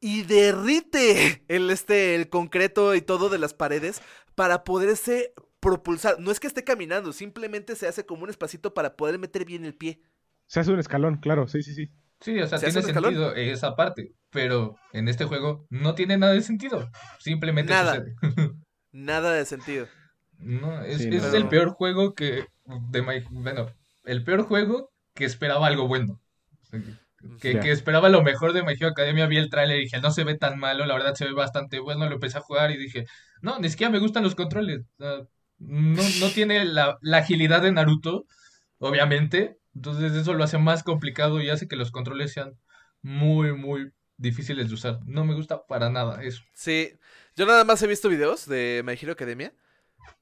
y 0.00 0.22
derrite 0.22 1.42
el, 1.48 1.70
este, 1.70 2.14
el 2.14 2.28
concreto 2.28 2.94
y 2.94 3.02
todo 3.02 3.28
de 3.28 3.38
las 3.38 3.54
paredes 3.54 4.02
para 4.34 4.64
poderse 4.64 5.32
propulsar. 5.60 6.16
No 6.20 6.30
es 6.30 6.40
que 6.40 6.46
esté 6.46 6.64
caminando, 6.64 7.12
simplemente 7.12 7.74
se 7.76 7.88
hace 7.88 8.06
como 8.06 8.22
un 8.24 8.30
espacito 8.30 8.74
para 8.74 8.96
poder 8.96 9.18
meter 9.18 9.44
bien 9.44 9.64
el 9.64 9.74
pie. 9.74 10.00
Se 10.46 10.60
hace 10.60 10.72
un 10.72 10.78
escalón, 10.78 11.16
claro, 11.18 11.46
sí, 11.48 11.62
sí, 11.62 11.74
sí. 11.74 11.90
Sí, 12.20 12.40
o 12.40 12.46
sea, 12.48 12.58
¿Se 12.58 12.70
tiene 12.72 12.82
sentido 12.92 13.32
esa 13.34 13.76
parte, 13.76 14.12
pero 14.30 14.74
en 14.92 15.06
este 15.08 15.24
juego 15.24 15.66
no 15.70 15.94
tiene 15.94 16.16
nada 16.18 16.32
de 16.32 16.42
sentido. 16.42 16.90
Simplemente 17.20 17.72
Nada. 17.72 17.94
sucede. 17.94 18.16
Nada 18.90 19.32
de 19.34 19.44
sentido. 19.44 19.86
No, 20.38 20.82
es, 20.82 20.98
Sí, 21.02 21.10
es 21.12 21.22
no. 21.30 21.36
el 21.36 21.48
peor 21.48 21.68
juego 21.70 22.14
que 22.14 22.46
de 22.90 23.02
My- 23.02 23.24
bueno, 23.30 23.70
el 24.08 24.24
peor 24.24 24.42
juego 24.42 24.90
que 25.14 25.24
esperaba 25.24 25.66
algo 25.66 25.86
bueno. 25.86 26.20
Que, 27.40 27.58
que 27.58 27.70
esperaba 27.72 28.08
lo 28.08 28.22
mejor 28.22 28.52
de 28.52 28.62
My 28.62 28.72
Hero 28.72 28.88
Academia, 28.88 29.26
vi 29.26 29.38
el 29.38 29.50
tráiler 29.50 29.78
y 29.78 29.82
dije, 29.82 30.00
no 30.00 30.10
se 30.10 30.24
ve 30.24 30.36
tan 30.36 30.58
malo, 30.58 30.86
la 30.86 30.94
verdad 30.94 31.14
se 31.14 31.24
ve 31.24 31.32
bastante 31.32 31.80
bueno, 31.80 32.08
lo 32.08 32.14
empecé 32.14 32.38
a 32.38 32.42
jugar 32.42 32.70
y 32.70 32.76
dije, 32.76 33.06
no, 33.42 33.58
ni 33.58 33.68
siquiera 33.68 33.90
me 33.90 33.98
gustan 33.98 34.22
los 34.22 34.34
controles. 34.34 34.82
no, 34.98 35.28
no 35.58 36.28
tiene 36.34 36.64
la, 36.64 36.96
la 37.00 37.18
agilidad 37.18 37.62
de 37.62 37.72
Naruto, 37.72 38.24
obviamente, 38.78 39.58
entonces 39.74 40.12
eso 40.12 40.34
lo 40.34 40.44
hace 40.44 40.58
más 40.58 40.84
complicado 40.84 41.40
y 41.40 41.50
hace 41.50 41.68
que 41.68 41.76
los 41.76 41.90
controles 41.90 42.32
sean 42.32 42.52
muy, 43.02 43.52
muy 43.52 43.90
difíciles 44.16 44.68
de 44.68 44.74
usar. 44.74 45.00
No 45.06 45.24
me 45.24 45.34
gusta 45.34 45.66
para 45.66 45.90
nada 45.90 46.22
eso. 46.22 46.42
Sí, 46.54 46.92
yo 47.36 47.46
nada 47.46 47.64
más 47.64 47.82
he 47.82 47.86
visto 47.86 48.08
videos 48.08 48.46
de 48.46 48.82
My 48.84 48.92
Hero 48.92 49.12
Academia, 49.12 49.52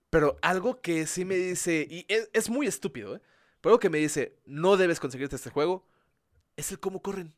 pero 0.09 0.39
algo 0.41 0.81
que 0.81 1.07
sí 1.07 1.25
me 1.25 1.37
dice, 1.37 1.87
y 1.89 2.07
es, 2.09 2.31
es 2.33 2.49
muy 2.49 2.67
estúpido, 2.67 3.17
¿eh? 3.17 3.21
Pero 3.67 3.73
algo 3.73 3.81
que 3.81 3.91
me 3.91 3.99
dice, 3.99 4.39
no 4.47 4.77
debes 4.77 5.01
conseguirte 5.01 5.35
este 5.35 5.51
juego, 5.51 5.85
es 6.55 6.71
el 6.71 6.79
cómo 6.79 7.03
corren. 7.03 7.35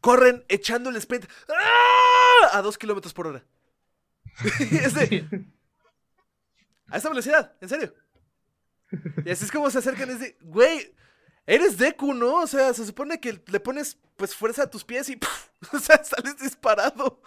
Corren 0.00 0.44
echando 0.48 0.90
el 0.90 0.96
sprint 0.96 1.26
¡ah! 1.48 2.58
a 2.58 2.60
dos 2.60 2.76
kilómetros 2.76 3.14
por 3.14 3.28
hora. 3.28 3.44
A 6.88 6.96
esa 6.96 7.08
velocidad, 7.08 7.54
en 7.60 7.68
serio. 7.68 7.94
Y 9.24 9.30
así 9.30 9.44
es 9.44 9.52
como 9.52 9.70
se 9.70 9.78
acercan, 9.78 10.10
es 10.10 10.18
de, 10.18 10.36
güey, 10.40 10.92
eres 11.46 11.78
Deku, 11.78 12.12
¿no? 12.12 12.40
O 12.40 12.46
sea, 12.48 12.74
se 12.74 12.84
supone 12.84 13.20
que 13.20 13.40
le 13.46 13.60
pones 13.60 13.96
pues 14.16 14.34
fuerza 14.34 14.64
a 14.64 14.70
tus 14.70 14.82
pies 14.82 15.08
y 15.08 15.20
o 15.72 15.78
sea, 15.78 16.02
sales 16.02 16.36
disparado. 16.38 17.22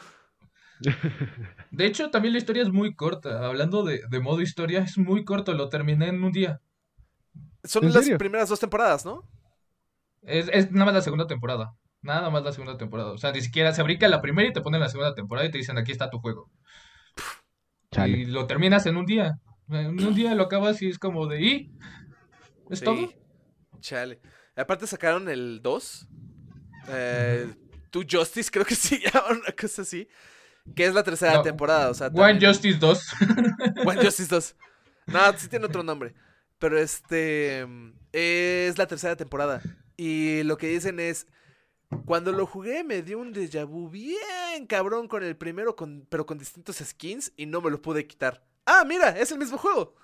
De 1.72 1.86
hecho, 1.86 2.12
también 2.12 2.34
la 2.34 2.40
historia 2.40 2.64
es 2.64 2.74
muy 2.74 2.94
corta. 2.94 3.48
Hablando 3.48 3.86
de 3.86 4.20
modo 4.20 4.42
historia, 4.42 4.82
es 4.82 4.98
muy 4.98 5.24
corto, 5.24 5.54
lo 5.54 5.70
terminé 5.70 6.10
en 6.10 6.22
un 6.22 6.34
día. 6.34 6.60
Son 7.66 7.84
¿En 7.84 7.94
las 7.94 8.04
serio? 8.04 8.18
primeras 8.18 8.50
dos 8.50 8.60
temporadas, 8.60 9.06
¿no? 9.06 9.24
Es, 10.24 10.50
es 10.52 10.72
nada 10.72 10.86
más 10.86 10.94
la 10.96 11.02
segunda 11.02 11.28
temporada. 11.28 11.74
Nada 12.02 12.30
más 12.30 12.44
la 12.44 12.52
segunda 12.52 12.78
temporada. 12.78 13.12
O 13.12 13.18
sea, 13.18 13.32
ni 13.32 13.42
siquiera 13.42 13.74
se 13.74 13.82
brinca 13.84 14.08
la 14.08 14.22
primera 14.22 14.48
y 14.50 14.54
te 14.54 14.62
ponen 14.62 14.80
la 14.82 14.90
segunda 14.90 15.16
temporada 15.16 15.48
y 15.48 15.52
te 15.52 15.58
dicen, 15.58 15.78
aquí 15.78 15.92
está 15.92 16.10
tu 16.10 16.20
juego. 16.20 16.50
Chale. 17.92 18.18
Y 18.20 18.26
lo 18.26 18.46
terminas 18.48 18.86
en 18.86 18.98
un 18.98 19.06
día. 19.06 19.40
En 19.70 20.00
un 20.06 20.14
día 20.16 20.36
lo 20.36 20.44
acabas 20.44 20.82
y 20.82 20.88
es 20.90 21.00
como 21.00 21.28
de, 21.28 21.42
¿y? 21.42 21.72
¿Es 22.70 22.80
Sí. 22.80 22.86
todo? 22.86 23.12
Chale. 23.80 24.20
Aparte 24.56 24.86
sacaron 24.88 25.30
el 25.30 25.62
2. 25.62 26.08
Eh, 26.90 27.54
Two 27.90 28.04
Justice, 28.10 28.50
creo 28.52 28.66
que 28.66 28.76
sí, 28.76 29.02
una 29.30 29.52
cosa 29.60 29.82
así. 29.82 30.08
Que 30.76 30.86
es 30.86 30.94
la 30.94 31.04
tercera 31.04 31.34
No, 31.36 31.42
temporada, 31.44 31.90
o 31.90 31.94
sea. 31.94 32.08
One 32.08 32.16
también- 32.34 32.52
Justice 32.52 32.78
2. 32.80 33.08
One 33.86 34.04
Justice 34.04 34.28
2. 34.34 34.56
No, 35.08 35.20
sí 35.38 35.48
tiene 35.48 35.66
otro 35.66 35.84
nombre. 35.84 36.14
Pero 36.66 36.80
este. 36.80 37.64
mm, 37.68 37.92
Es 38.12 38.76
la 38.80 38.88
tercera 38.88 39.16
temporada. 39.16 39.62
Y 39.98 40.42
lo 40.42 40.58
que 40.58 40.68
dicen 40.68 41.00
es. 41.00 41.28
Cuando 42.06 42.32
lo 42.32 42.48
jugué 42.48 42.84
me 42.84 43.04
dio 43.04 43.20
un 43.20 43.32
déjà 43.36 43.66
vu 43.68 43.88
bien 43.92 44.66
cabrón 44.68 45.08
con 45.08 45.24
el 45.24 45.38
primero, 45.38 45.76
con, 45.76 46.08
pero 46.10 46.26
con 46.26 46.40
distintos 46.40 46.78
skins 46.78 47.32
y 47.38 47.46
no 47.46 47.62
me 47.62 47.70
lo 47.70 47.80
pude 47.84 48.08
quitar. 48.08 48.44
Ah, 48.66 48.84
mira, 48.88 49.10
es 49.20 49.32
el 49.32 49.38
mismo 49.38 49.60
juego. 49.60 49.96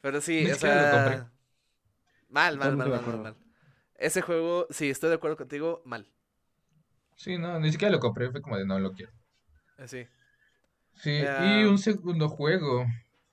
Pero 0.00 0.20
sí, 0.20 0.44
Ni 0.44 0.52
o 0.52 0.54
siquiera 0.54 0.76
lo 0.76 0.82
sea. 0.82 1.04
compré. 1.04 1.32
Mal, 2.28 2.56
mal, 2.56 2.76
mal, 2.76 2.88
mal, 2.88 3.18
mal. 3.18 3.36
Ese 3.96 4.22
juego, 4.22 4.68
sí, 4.70 4.88
estoy 4.88 5.08
de 5.08 5.16
acuerdo 5.16 5.36
contigo, 5.36 5.82
mal. 5.84 6.08
Sí, 7.16 7.36
no, 7.36 7.58
ni 7.58 7.72
siquiera 7.72 7.90
lo 7.90 7.98
compré. 7.98 8.30
Fue 8.30 8.40
como 8.40 8.56
de, 8.56 8.64
no 8.64 8.78
lo 8.78 8.92
quiero. 8.92 9.10
Así. 9.76 10.06
Sí, 10.94 11.20
Ya. 11.20 11.60
y 11.60 11.64
un 11.64 11.78
segundo 11.78 12.28
juego. 12.28 12.86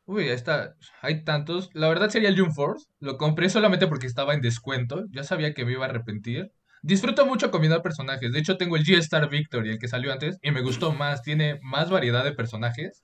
Uy, 0.06 0.24
ahí 0.24 0.30
está. 0.30 0.76
Hay 1.02 1.24
tantos. 1.24 1.70
La 1.74 1.88
verdad 1.88 2.10
sería 2.10 2.30
el 2.30 2.39
Jump 2.39 2.54
Force. 2.54 2.86
Lo 2.99 3.18
compré 3.18 3.49
solamente 3.49 3.88
porque 3.88 4.08
estaba 4.08 4.34
en 4.34 4.41
descuento. 4.41 5.06
Ya 5.12 5.24
sabía 5.24 5.54
que 5.54 5.66
me 5.66 5.74
iba 5.74 5.86
a 5.86 5.89
arrepentir. 5.89 6.52
Disfruto 6.82 7.26
mucho 7.26 7.52
combinar 7.52 7.82
personajes. 7.82 8.32
De 8.32 8.39
hecho, 8.39 8.58
tengo 8.58 8.76
el 8.76 8.84
G-Star 8.84 9.30
Victory, 9.30 9.70
el 9.70 9.80
que 9.80 9.88
salió 9.88 10.12
antes, 10.12 10.38
y 10.41 10.52
me 10.52 10.62
gustó 10.62 10.93
más. 10.93 11.22
Tiene 11.22 11.60
más 11.62 11.89
variedad 11.89 12.24
de 12.24 12.34
personajes. 12.34 13.04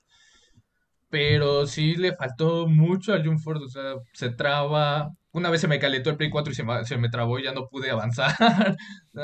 Pero 1.10 1.66
sí 1.66 1.94
le 1.94 2.14
faltó 2.14 2.66
mucho 2.66 3.14
al 3.14 3.24
Jump 3.24 3.40
Force. 3.40 3.64
O 3.64 3.68
sea, 3.68 3.94
se 4.12 4.30
traba. 4.30 5.08
Una 5.32 5.50
vez 5.50 5.60
se 5.60 5.68
me 5.68 5.78
calentó 5.78 6.10
el 6.10 6.16
Play 6.16 6.30
4 6.30 6.52
y 6.52 6.56
se 6.56 6.64
me, 6.64 6.84
se 6.84 6.98
me 6.98 7.08
trabó 7.08 7.38
y 7.38 7.44
ya 7.44 7.52
no 7.52 7.68
pude 7.68 7.90
avanzar. 7.90 8.34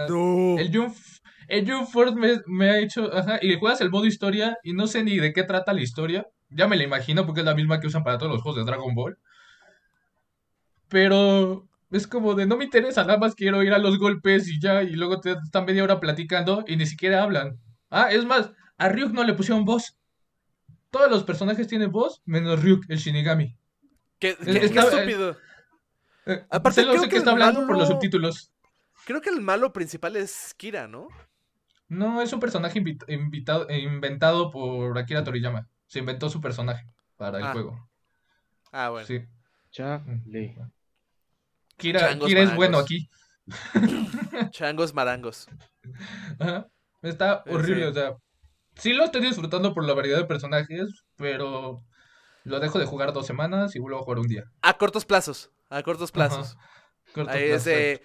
No. 0.09 0.59
el 0.59 0.75
Jump, 0.75 0.95
el 1.49 1.67
Force 1.87 2.15
me, 2.15 2.41
me 2.47 2.71
ha 2.71 2.79
hecho. 2.79 3.13
Ajá, 3.15 3.39
y 3.43 3.59
juegas 3.59 3.81
el 3.81 3.91
modo 3.91 4.07
historia 4.07 4.57
y 4.63 4.73
no 4.73 4.87
sé 4.87 5.03
ni 5.05 5.19
de 5.19 5.33
qué 5.33 5.43
trata 5.43 5.73
la 5.73 5.83
historia. 5.83 6.27
Ya 6.51 6.69
me 6.69 6.77
la 6.77 6.85
imagino 6.85 7.27
porque 7.27 7.41
es 7.41 7.47
la 7.47 7.55
misma 7.55 7.81
que 7.81 7.87
usan 7.89 8.05
para 8.05 8.19
todos 8.19 8.33
los 8.33 8.43
juegos 8.43 8.59
de 8.61 8.65
Dragon 8.71 8.95
Ball. 8.95 9.19
Pero 10.89 11.67
es 11.91 12.07
como 12.07 12.35
de 12.35 12.47
no 12.47 12.57
me 12.57 12.65
interesa, 12.65 13.05
nada 13.05 13.19
más 13.19 13.35
quiero 13.35 13.63
ir 13.63 13.73
a 13.73 13.79
los 13.79 13.99
golpes 13.99 14.49
y 14.49 14.61
ya. 14.61 14.83
Y 14.83 14.91
luego 14.95 15.21
te 15.21 15.33
están 15.33 15.65
media 15.65 15.83
hora 15.85 16.01
platicando 16.01 16.65
y 16.67 16.77
ni 16.77 16.87
siquiera 16.87 17.23
hablan. 17.23 17.59
Ah, 17.91 18.11
es 18.11 18.25
más, 18.25 18.51
a 18.77 18.89
Ryuk 18.89 19.13
no 19.13 19.25
le 19.25 19.35
pusieron 19.35 19.65
voz. 19.65 19.97
Todos 20.91 21.11
los 21.11 21.25
personajes 21.25 21.67
tienen 21.67 21.91
voz, 21.91 22.23
menos 22.25 22.63
Ryuk, 22.63 22.85
el 22.89 22.99
Shinigami. 22.99 23.57
Qué, 24.19 24.37
qué- 24.37 24.65
está- 24.65 24.83
eh, 24.83 24.89
estúpido. 24.89 25.37
Eh, 26.27 26.45
Aparte, 26.51 26.83
creo 26.83 27.03
que 27.03 27.09
que 27.09 27.17
está 27.17 27.31
el 27.33 27.43
hablando 27.43 27.67
por 27.67 27.77
los 27.79 27.89
subtítulos. 27.89 28.53
Creo 29.05 29.21
que 29.21 29.29
el 29.31 29.41
malo 29.43 29.73
principal 29.73 30.17
es 30.17 30.55
Kira, 30.57 30.87
¿no? 30.89 31.09
No, 31.89 32.23
es 32.23 32.33
un 32.33 32.41
personaje 32.41 32.81
invi- 32.81 33.05
invitado, 33.13 33.69
eh, 33.69 33.81
inventado 33.81 34.51
por 34.51 34.97
Akira 34.97 35.23
Toriyama. 35.23 35.69
Se 35.95 36.01
inventó 36.01 36.29
su 36.29 36.41
personaje 36.41 36.85
para 37.17 37.39
el 37.39 37.45
Ah, 37.45 37.53
juego. 37.53 37.89
Ah, 38.73 38.91
bueno. 38.91 39.07
Sí. 39.07 39.21
Chale. 39.71 40.57
Kira, 41.77 42.01
Changos 42.01 42.27
Kira 42.27 42.43
es 42.43 42.57
bueno 42.57 42.79
aquí. 42.79 43.09
Changos 44.51 44.93
marangos. 44.93 45.47
Ajá. 46.41 46.67
Está 47.01 47.45
horrible, 47.47 47.85
sí. 47.85 47.91
o 47.91 47.95
sea. 47.95 48.17
Sí 48.75 48.93
lo 48.93 49.05
estoy 49.05 49.21
disfrutando 49.21 49.73
por 49.73 49.85
la 49.87 49.95
variedad 49.95 50.19
de 50.19 50.25
personajes, 50.25 51.05
pero 51.15 51.85
lo 52.43 52.59
dejo 52.59 52.81
de 52.81 52.87
jugar 52.87 53.13
dos 53.13 53.25
semanas 53.29 53.77
y 53.77 53.79
vuelvo 53.79 54.01
a 54.01 54.03
jugar 54.03 54.19
un 54.19 54.27
día. 54.27 54.51
A 54.63 54.77
cortos 54.77 55.05
plazos. 55.05 55.53
A 55.71 55.81
cortos 55.85 56.11
plazos. 56.11 56.57
Corto 57.15 57.31
Ahí 57.31 57.51
plazo. 57.51 57.55
es 57.57 57.65
de, 57.67 58.03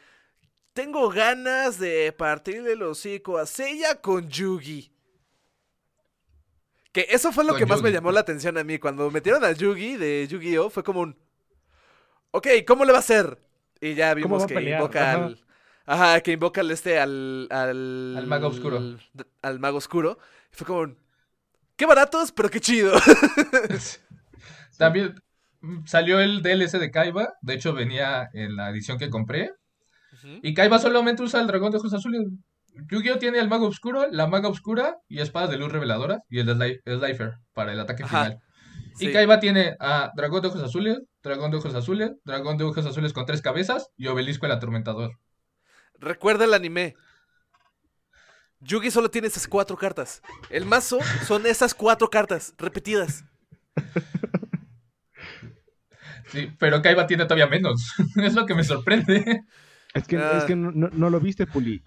Tengo 0.73 1.09
ganas 1.09 1.79
de 1.79 2.11
partirle 2.15 2.73
el 2.73 2.83
hocico 2.83 3.39
a 3.39 3.47
Seiya 3.47 3.99
con 3.99 4.29
Yugi. 4.29 4.93
Que 6.91 7.07
eso 7.09 7.31
fue 7.31 7.43
lo 7.43 7.55
que 7.55 7.65
más 7.65 7.81
me 7.81 7.91
llamó 7.91 8.11
la 8.11 8.21
atención 8.21 8.57
a 8.57 8.63
mí. 8.63 8.79
Cuando 8.79 9.11
metieron 9.11 9.43
a 9.43 9.51
Yugi 9.51 9.95
de 9.95 10.27
Yu-Gi-Oh! 10.27 10.69
fue 10.69 10.83
como 10.83 11.01
un. 11.01 11.17
Ok, 12.31 12.47
¿cómo 12.67 12.85
le 12.85 12.91
va 12.91 12.97
a 12.97 13.01
hacer? 13.01 13.39
Y 13.79 13.93
ya 13.93 14.13
¿Cómo 14.13 14.37
vimos 14.37 14.45
que 14.45 14.61
invoca 14.61 15.11
Ajá. 15.11 15.25
al. 15.25 15.45
Ajá, 15.85 16.21
que 16.21 16.31
invoca 16.31 16.61
al 16.61 16.71
este 16.71 16.99
al. 16.99 17.47
Al, 17.51 18.15
Al 18.17 18.27
mago 18.27 18.47
oscuro. 18.47 18.77
Al, 18.77 18.99
al 19.41 19.59
mago 19.59 19.77
oscuro. 19.77 20.17
Y 20.51 20.55
fue 20.55 20.67
como 20.67 20.79
un. 20.81 20.97
Qué 21.75 21.85
baratos, 21.85 22.31
pero 22.31 22.49
qué 22.49 22.59
chido. 22.59 22.93
También 24.77 25.15
mm, 25.61 25.85
salió 25.85 26.19
el 26.19 26.41
DLC 26.41 26.79
de 26.79 26.91
Kaiba, 26.91 27.33
de 27.41 27.53
hecho 27.53 27.73
venía 27.73 28.29
en 28.33 28.55
la 28.55 28.69
edición 28.69 28.97
que 28.97 29.09
compré. 29.09 29.53
Y 30.41 30.53
Kaiba 30.53 30.79
solamente 30.79 31.23
usa 31.23 31.39
el 31.39 31.47
dragón 31.47 31.71
de 31.71 31.77
ojos 31.77 31.93
azules. 31.93 32.27
Yu-Gi-Oh 32.89 33.17
tiene 33.19 33.39
el 33.39 33.49
mago 33.49 33.67
oscuro, 33.67 34.07
la 34.11 34.27
maga 34.27 34.47
oscura 34.49 34.97
y 35.07 35.19
espadas 35.19 35.49
de 35.49 35.57
luz 35.57 35.71
reveladoras 35.71 36.21
y 36.29 36.39
el 36.39 36.47
Sli- 36.49 36.79
Slifer 36.85 37.33
para 37.53 37.73
el 37.73 37.79
ataque 37.79 38.03
Ajá. 38.03 38.23
final. 38.25 38.39
Sí. 38.95 39.07
Y 39.09 39.13
Kaiba 39.13 39.39
tiene 39.39 39.75
a 39.79 40.11
dragón 40.15 40.41
de 40.41 40.47
ojos 40.49 40.61
azules, 40.63 40.99
dragón 41.23 41.51
de 41.51 41.57
ojos 41.57 41.73
azules, 41.75 42.11
dragón 42.25 42.57
de 42.57 42.63
ojos 42.65 42.85
azules 42.85 43.13
con 43.13 43.25
tres 43.25 43.41
cabezas 43.41 43.89
y 43.97 44.07
obelisco 44.07 44.45
el 44.45 44.51
atormentador. 44.51 45.17
Recuerda 45.99 46.45
el 46.45 46.53
anime. 46.53 46.95
Yugi 48.61 48.91
solo 48.91 49.09
tiene 49.09 49.27
esas 49.27 49.47
cuatro 49.47 49.77
cartas. 49.77 50.21
El 50.49 50.65
mazo 50.65 50.99
son 51.25 51.45
esas 51.45 51.73
cuatro 51.73 52.09
cartas 52.09 52.53
repetidas. 52.57 53.23
Sí, 56.27 56.51
pero 56.59 56.81
Kaiba 56.81 57.07
tiene 57.07 57.23
todavía 57.25 57.47
menos. 57.47 57.93
es 58.17 58.33
lo 58.35 58.45
que 58.45 58.55
me 58.55 58.63
sorprende. 58.63 59.43
Es 59.93 60.07
que, 60.07 60.17
Ah. 60.17 60.37
es 60.37 60.43
que 60.43 60.55
no, 60.55 60.71
no- 60.71 60.89
no 60.91 61.09
lo 61.09 61.19
viste, 61.19 61.47
Puli. 61.47 61.81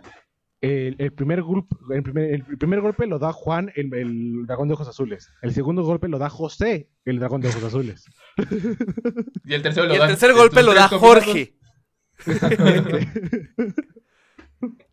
El, 0.63 0.95
el 0.99 1.13
primer 1.13 1.43
golpe, 1.43 1.75
el, 1.91 2.05
primer, 2.05 2.35
el 2.35 2.45
primer 2.57 2.81
golpe 2.81 3.05
lo 3.09 3.19
da 3.19 3.33
Juan, 3.33 3.73
el, 3.75 3.93
el 3.95 4.47
dragón 4.47 4.69
de 4.69 4.75
ojos 4.75 4.87
azules. 4.87 5.29
El 5.43 5.53
segundo 5.53 5.83
golpe 5.83 6.07
lo 6.07 6.19
da 6.19 6.31
José, 6.31 6.89
el 7.05 7.19
dragón 7.19 7.41
de 7.41 7.49
ojos 7.49 7.65
azules. 7.65 8.05
Y 9.45 9.55
el 9.55 9.63
tercero 9.63 9.87
lo 9.87 9.93
Y 9.93 9.97
el 9.97 10.01
dan 10.01 10.09
tercer 10.11 10.33
golpe 10.33 10.63
lo 10.63 10.73
da. 10.73 10.89
Jorge. 10.89 11.57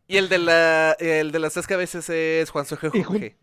Y 0.07 0.17
el 0.17 0.27
de 0.27 0.39
la 0.39 0.93
el 0.93 1.31
de 1.31 1.37
las 1.37 1.53
tres 1.53 1.67
cabezas 1.67 2.09
es 2.09 2.49
Juan 2.49 2.65
Soje 2.65 2.89
Y 2.91 3.03
Jorge. 3.03 3.37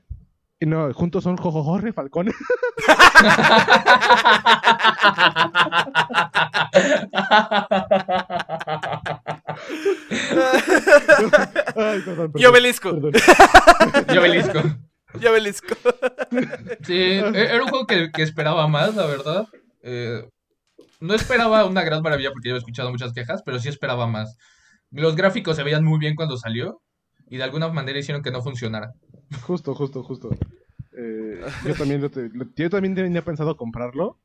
No, 0.63 0.93
juntos 0.95 1.23
son 1.23 1.37
Jojojorre 1.37 1.93
Falcón. 1.93 2.33
Ay, 11.77 12.01
perdón, 12.05 12.33
perdón. 12.33 12.33
Y 12.37 12.45
obelisco. 12.47 12.91
Perdón. 12.93 13.13
Yo 14.13 14.21
obelisco. 14.21 14.59
Y 15.21 15.27
obelisco. 15.27 15.75
Sí, 16.85 16.95
e- 16.95 17.33
era 17.35 17.63
un 17.63 17.69
juego 17.69 17.87
que, 17.87 18.11
que 18.13 18.23
esperaba 18.23 18.67
más, 18.69 18.95
la 18.95 19.07
verdad. 19.07 19.47
Eh, 19.83 20.29
no 21.01 21.15
esperaba 21.15 21.65
una 21.65 21.83
gran 21.83 22.03
maravilla 22.03 22.31
porque 22.33 22.49
yo 22.51 22.55
he 22.55 22.59
escuchado 22.59 22.91
muchas 22.91 23.13
quejas, 23.13 23.43
pero 23.45 23.59
sí 23.59 23.69
esperaba 23.69 24.07
más. 24.07 24.37
Los 24.91 25.17
gráficos 25.17 25.57
se 25.57 25.63
veían 25.63 25.85
muy 25.85 25.99
bien 25.99 26.15
cuando 26.17 26.37
salió 26.37 26.81
y 27.29 27.37
de 27.39 27.45
alguna 27.45 27.69
manera 27.69 27.99
hicieron 27.99 28.23
que 28.23 28.31
no 28.31 28.43
funcionara. 28.43 28.93
Justo, 29.43 29.75
justo, 29.75 30.03
justo. 30.03 30.31
Eh, 30.99 31.41
yo, 31.67 31.75
también 31.75 32.01
lo 32.01 32.11
te- 32.11 32.31
lo- 32.33 32.47
yo 32.55 32.71
también 32.71 32.95
tenía 32.95 33.23
pensado 33.25 33.57
comprarlo. 33.57 34.19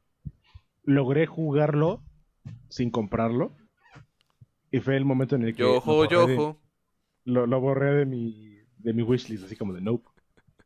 Logré 0.83 1.25
jugarlo 1.27 2.01
sin 2.69 2.89
comprarlo. 2.91 3.53
Y 4.71 4.79
fue 4.79 4.95
el 4.97 5.05
momento 5.05 5.35
en 5.35 5.43
el 5.43 5.55
que 5.55 5.63
lo 5.63 5.73
Yojo, 5.75 6.03
de, 6.03 6.09
yojo. 6.09 6.59
lo, 7.25 7.45
lo 7.45 7.59
borré 7.59 7.93
de 7.93 8.05
mi, 8.05 8.57
de 8.77 8.93
mi 8.93 9.03
wishlist, 9.03 9.43
así 9.45 9.55
como 9.55 9.73
de 9.73 9.81
nope. 9.81 10.07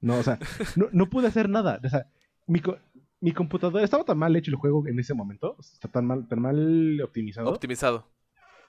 No, 0.01 0.18
o 0.20 0.24
sea, 0.24 0.38
no, 0.76 0.88
no 0.91 1.10
pude 1.10 1.28
hacer 1.28 1.49
nada. 1.49 1.80
O 1.84 1.89
sea, 1.89 2.06
mi, 2.47 2.60
co- 2.60 2.78
mi 3.20 3.32
computadora 3.32 3.84
estaba 3.84 4.03
tan 4.03 4.18
mal 4.20 4.36
hecho 4.36 4.51
el 4.51 4.58
juego 4.58 4.88
en 4.88 4.99
ese 4.99 5.14
momento, 5.16 5.58
está 5.60 5.88
tan 5.89 6.06
mal, 6.06 6.28
tan 6.28 6.39
mal 6.41 7.01
optimizado, 7.01 7.49
Optimizado. 7.49 8.08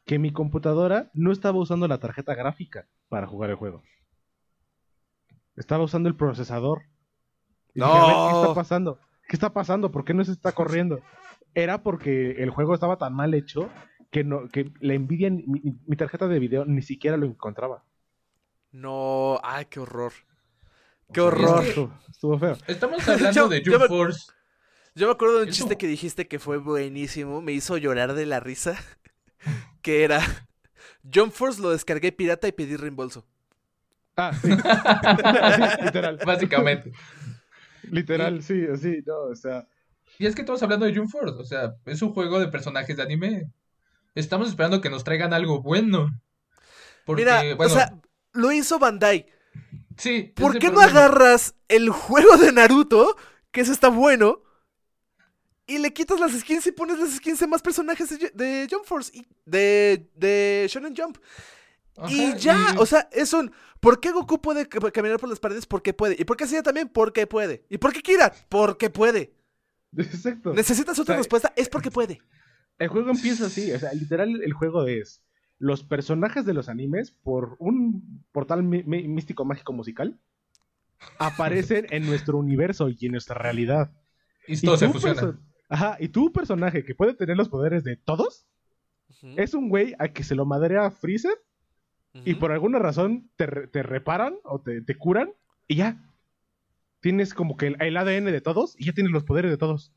que 0.07 0.19
mi 0.19 0.33
computadora 0.33 1.11
no 1.13 1.33
estaba 1.33 1.59
usando 1.59 1.87
la 1.87 1.99
tarjeta 1.99 2.35
gráfica 2.35 2.87
para 3.09 3.27
jugar 3.27 3.51
el 3.51 3.57
juego. 3.57 3.83
Estaba 5.57 5.85
usando 5.85 6.09
el 6.09 6.17
procesador. 6.17 6.83
Y 7.75 7.81
dije, 7.81 7.91
a 7.93 8.05
ver, 8.07 8.17
¿qué 8.17 8.33
No. 8.33 8.43
está 8.43 8.55
pasando? 8.55 8.99
¿Qué 9.29 9.37
está 9.37 9.53
pasando? 9.53 9.91
¿Por 9.91 10.05
qué 10.05 10.15
no 10.15 10.25
se 10.25 10.33
está 10.33 10.53
corriendo? 10.53 11.01
Era 11.55 11.83
porque 11.83 12.43
el 12.43 12.51
juego 12.51 12.75
estaba 12.75 12.97
tan 12.99 13.15
mal 13.15 13.33
hecho 13.35 13.71
que 14.11 14.25
no 14.25 14.49
que 14.49 14.73
la 14.81 14.95
Nvidia, 14.99 15.31
mi, 15.31 15.61
mi 15.87 15.97
tarjeta 15.97 16.27
de 16.29 16.39
video 16.39 16.65
ni 16.65 16.83
siquiera 16.83 17.17
lo 17.17 17.27
encontraba. 17.27 17.85
No, 18.73 19.41
ay, 19.43 19.67
qué 19.67 19.81
horror. 19.81 20.13
Qué 21.13 21.21
horror. 21.21 21.65
Estuvo, 22.11 22.39
feo. 22.39 22.57
Estamos 22.67 22.99
hablando 23.09 23.33
Yo- 23.33 23.49
de 23.49 23.63
yo 23.63 23.73
Jump 23.73 23.83
me- 23.83 23.89
Force. 23.89 24.33
Yo 24.95 25.07
me 25.07 25.13
acuerdo 25.13 25.37
de 25.37 25.43
un 25.45 25.49
Eso- 25.51 25.57
chiste 25.59 25.77
que 25.77 25.87
dijiste 25.87 26.27
que 26.27 26.39
fue 26.39 26.57
buenísimo, 26.59 27.43
me 27.43 27.53
hizo 27.53 27.77
llorar 27.77 28.15
de 28.15 28.27
la 28.27 28.41
risa, 28.41 28.77
que 29.83 30.05
era 30.05 30.21
Jump 31.13 31.33
Force 31.33 31.61
lo 31.61 31.71
descargué 31.71 32.13
pirata 32.13 32.49
y 32.49 32.53
pedí 32.53 32.77
reembolso. 32.77 33.27
Ah, 34.17 34.33
sí. 34.33 34.49
Sí, 34.51 35.85
literal. 35.85 36.19
Básicamente. 36.25 36.93
Literal, 37.91 38.43
sí, 38.43 38.65
sí, 38.81 39.03
no, 39.07 39.17
o 39.31 39.35
sea. 39.37 39.67
Y 40.19 40.27
es 40.27 40.35
que 40.35 40.41
estamos 40.41 40.63
hablando 40.63 40.87
de 40.87 40.97
Jump 40.97 41.11
Force, 41.11 41.37
o 41.39 41.45
sea, 41.45 41.75
es 41.85 42.01
un 42.03 42.13
juego 42.15 42.41
de 42.41 42.49
personajes 42.49 42.97
de 42.97 43.03
anime. 43.03 43.51
Estamos 44.17 44.49
esperando 44.49 44.81
que 44.81 44.91
nos 44.91 45.05
traigan 45.05 45.33
algo 45.33 45.63
bueno. 45.63 46.09
Porque, 47.05 47.23
Mira, 47.23 47.55
bueno, 47.55 47.73
o 47.73 47.77
sea, 47.77 47.95
lo 48.33 48.51
hizo 48.51 48.79
Bandai. 48.81 49.27
sí. 49.97 50.33
¿Por 50.35 50.59
qué 50.59 50.71
no 50.71 50.81
agarras 50.81 51.55
el 51.69 51.91
juego 51.91 52.37
de 52.37 52.51
Naruto, 52.53 53.17
que 53.53 53.61
ese 53.61 53.71
está 53.73 53.89
bueno, 53.89 54.43
y 55.67 55.79
le 55.79 55.93
quitas 55.93 56.19
las 56.21 56.33
skins 56.33 56.67
y 56.67 56.73
pones 56.73 56.99
las 56.99 57.15
skins 57.15 57.41
de 57.41 57.47
más 57.47 57.63
personajes 57.63 58.09
de, 58.19 58.31
de 58.31 58.67
Jump 58.71 58.85
Force 58.85 59.11
y 59.17 59.27
de, 59.45 60.09
de 60.17 60.67
Shonen 60.69 60.95
Jump? 60.97 61.19
y 62.09 62.35
ya, 62.37 62.73
y- 62.75 62.79
o 62.79 62.87
sea, 62.87 63.09
es 63.13 63.33
un. 63.33 63.51
¿Por 63.81 64.01
qué 64.01 64.11
Goku 64.13 64.41
puede 64.41 64.69
ca- 64.69 64.91
caminar 64.91 65.19
por 65.19 65.29
las 65.29 65.41
paredes? 65.41 65.67
Porque 65.67 65.95
puede. 65.95 66.17
¿Y 66.19 66.25
por 66.25 66.37
qué 66.37 66.47
Seiya 66.47 66.63
también? 66.63 66.89
Porque 66.89 67.27
puede. 67.27 67.65
¿Y 67.71 67.79
por 67.79 67.93
qué 67.93 68.03
Kira? 68.03 68.35
Porque 68.49 68.91
puede. 68.91 69.33
Exacto. 69.97 70.53
¿Necesitas 70.53 70.99
otra 70.99 71.13
O 71.15 71.15
sea, 71.15 71.17
respuesta? 71.19 71.53
Es 71.57 71.69
porque 71.69 71.91
puede. 71.91 72.21
El 72.79 72.89
juego 72.89 73.11
empieza 73.11 73.47
así, 73.47 73.73
o 73.73 73.79
sea, 73.79 73.93
literal 73.95 74.43
el 74.43 74.53
juego 74.53 74.87
es 74.87 75.23
los 75.59 75.83
personajes 75.83 76.45
de 76.45 76.53
los 76.53 76.69
animes 76.69 77.11
por 77.11 77.57
un 77.59 78.25
portal 78.33 78.63
místico 78.63 79.45
mágico 79.47 79.73
musical 79.73 80.19
aparecen 81.19 81.87
en 81.91 82.07
nuestro 82.07 82.39
universo 82.39 82.89
y 82.89 83.07
en 83.07 83.13
nuestra 83.13 83.37
realidad. 83.39 83.91
y 84.47 84.57
todo 84.67 84.77
se 84.77 84.87
fusiona. 84.93 85.21
Ajá, 85.69 85.97
y 85.99 86.09
tu 86.09 86.33
personaje 86.33 86.85
que 86.85 86.95
puede 86.95 87.15
tener 87.15 87.37
los 87.37 87.49
poderes 87.49 87.85
de 87.85 87.97
todos 87.97 88.47
es 89.37 89.55
un 89.55 89.69
güey 89.69 89.95
a 89.99 90.09
que 90.09 90.23
se 90.25 90.35
lo 90.35 90.45
madrea 90.47 90.91
Freezer 90.91 91.33
y 92.25 92.35
por 92.35 92.53
alguna 92.53 92.79
razón 92.79 93.31
te, 93.37 93.47
re- 93.47 93.67
te 93.69 93.83
reparan 93.83 94.37
o 94.45 94.61
te, 94.61 94.81
te 94.83 94.95
curan 94.97 95.31
y 95.69 95.77
ya. 95.77 96.03
Tienes 97.01 97.35
como 97.35 97.57
que 97.57 97.67
el, 97.69 97.77
el 97.81 97.97
ADN 97.97 98.27
de 98.27 98.41
todos 98.41 98.75
y 98.79 98.87
ya 98.87 98.93
tienes 98.93 99.13
los 99.13 99.25
poderes 99.25 99.51
de 99.51 99.59
todos. 99.59 99.93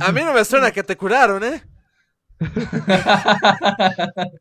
A 0.00 0.12
mí 0.12 0.20
no 0.22 0.32
me 0.32 0.44
suena 0.44 0.70
que 0.70 0.82
te 0.82 0.96
curaron, 0.96 1.44
¿eh? 1.44 1.62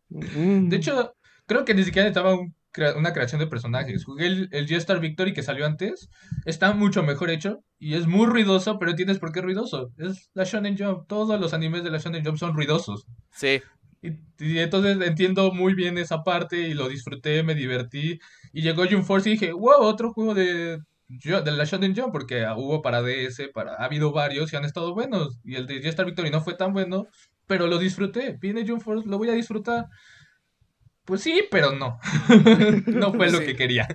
Mm. 0.10 0.70
De 0.70 0.78
hecho, 0.78 1.16
creo 1.46 1.66
que 1.66 1.74
ni 1.74 1.84
siquiera 1.84 2.06
necesitaba 2.08 2.36
un 2.36 2.54
una 2.96 3.14
creación 3.14 3.40
de 3.40 3.48
personajes. 3.48 4.06
Jugué 4.06 4.28
el, 4.28 4.50
el 4.52 4.68
G-Star 4.68 5.00
Victory 5.00 5.34
que 5.34 5.44
salió 5.44 5.66
antes. 5.66 6.10
Está 6.46 6.74
mucho 6.74 7.04
mejor 7.04 7.30
hecho 7.30 7.64
y 7.80 7.96
es 7.96 8.08
muy 8.08 8.28
ruidoso, 8.28 8.78
pero 8.80 8.92
entiendes 8.92 9.20
por 9.20 9.32
qué 9.32 9.40
es 9.40 9.46
ruidoso. 9.46 9.92
Es 9.98 10.30
la 10.34 10.44
Shonen 10.44 10.78
Jump. 10.78 11.08
Todos 11.08 11.40
los 11.40 11.54
animes 11.54 11.84
de 11.84 11.92
la 11.92 11.98
Shonen 11.98 12.24
Jump 12.24 12.38
son 12.38 12.56
ruidosos. 12.56 13.06
Sí. 13.32 13.62
Y, 14.02 14.12
y 14.40 14.60
entonces 14.60 14.98
entiendo 15.02 15.52
muy 15.52 15.74
bien 15.74 15.98
esa 15.98 16.24
parte 16.24 16.60
y 16.60 16.74
lo 16.74 16.88
disfruté, 16.88 17.44
me 17.44 17.56
divertí. 17.56 18.20
Y 18.54 18.62
llegó 18.62 18.86
Jump 18.90 19.06
Force 19.06 19.30
y 19.30 19.34
dije, 19.34 19.52
wow, 19.54 19.82
otro 19.82 20.14
juego 20.14 20.34
de, 20.34 20.80
yo- 21.08 21.42
de 21.42 21.52
la 21.52 21.64
Shonen 21.66 21.96
Jump, 21.96 22.12
porque 22.12 22.44
ah, 22.46 22.56
hubo 22.58 22.82
para 22.82 23.02
DS, 23.02 23.50
para, 23.54 23.74
ha 23.76 23.86
habido 23.86 24.12
varios 24.12 24.52
y 24.52 24.56
han 24.56 24.66
estado 24.66 24.94
buenos. 24.94 25.40
Y 25.44 25.56
el 25.56 25.66
de 25.68 25.82
G-Star 25.82 26.06
Victory 26.06 26.30
no 26.30 26.42
fue 26.42 26.54
tan 26.56 26.74
bueno, 26.74 27.08
pero 27.48 27.68
lo 27.68 27.78
disfruté. 27.78 28.38
Viene 28.40 28.68
Jump 28.68 28.82
Force, 28.82 29.08
lo 29.08 29.18
voy 29.18 29.30
a 29.30 29.34
disfrutar. 29.34 29.86
Pues 31.06 31.22
sí, 31.22 31.44
pero 31.50 31.72
no. 31.72 32.00
no 32.88 33.14
fue 33.14 33.32
lo 33.32 33.40
Sí. 33.40 33.46
que 33.46 33.56
quería. 33.56 33.88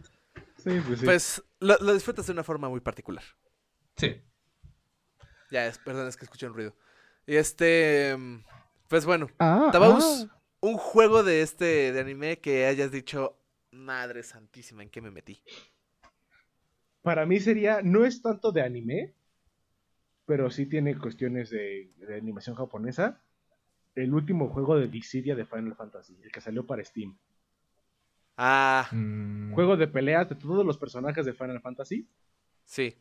Sí, 0.56 0.80
pues 0.86 1.00
sí. 1.00 1.04
Pues 1.04 1.42
lo, 1.60 1.76
lo 1.78 1.92
disfrutas 1.92 2.26
de 2.26 2.32
una 2.32 2.44
forma 2.44 2.68
muy 2.68 2.80
particular. 2.80 3.24
Sí. 3.96 4.22
Ya, 5.50 5.66
es, 5.66 5.76
perdón, 5.78 6.08
es 6.08 6.16
que 6.16 6.24
escuché 6.24 6.46
un 6.46 6.54
ruido. 6.54 6.74
Y 7.26 7.36
este. 7.36 8.16
mm, 8.16 8.44
Pues 8.88 9.04
bueno, 9.04 9.28
Ah, 9.38 9.68
Tabaus, 9.72 10.26
ah. 10.30 10.40
un 10.60 10.76
juego 10.78 11.22
de 11.22 11.42
este 11.42 11.92
de 11.92 12.00
anime 12.00 12.38
que 12.40 12.66
hayas 12.66 12.90
dicho, 12.90 13.38
madre 13.70 14.22
santísima, 14.22 14.82
¿en 14.82 14.88
qué 14.90 15.00
me 15.02 15.10
metí? 15.10 15.42
Para 17.02 17.26
mí 17.26 17.40
sería, 17.40 17.82
no 17.82 18.04
es 18.04 18.22
tanto 18.22 18.52
de 18.52 18.62
anime, 18.62 19.12
pero 20.26 20.50
sí 20.50 20.66
tiene 20.66 20.96
cuestiones 20.96 21.50
de, 21.50 21.90
de 21.96 22.16
animación 22.16 22.56
japonesa. 22.56 23.20
El 23.94 24.14
último 24.14 24.48
juego 24.48 24.78
de 24.78 24.88
Dissidia 24.88 25.34
de 25.34 25.44
Final 25.44 25.74
Fantasy, 25.74 26.16
el 26.22 26.32
que 26.32 26.40
salió 26.40 26.64
para 26.66 26.84
Steam. 26.84 27.16
Ah, 28.36 28.88
Mm, 28.92 29.52
Juego 29.52 29.76
de 29.76 29.86
peleas 29.88 30.28
de 30.28 30.34
todos 30.36 30.64
los 30.64 30.78
personajes 30.78 31.26
de 31.26 31.34
Final 31.34 31.60
Fantasy. 31.60 32.08
sí. 32.64 32.96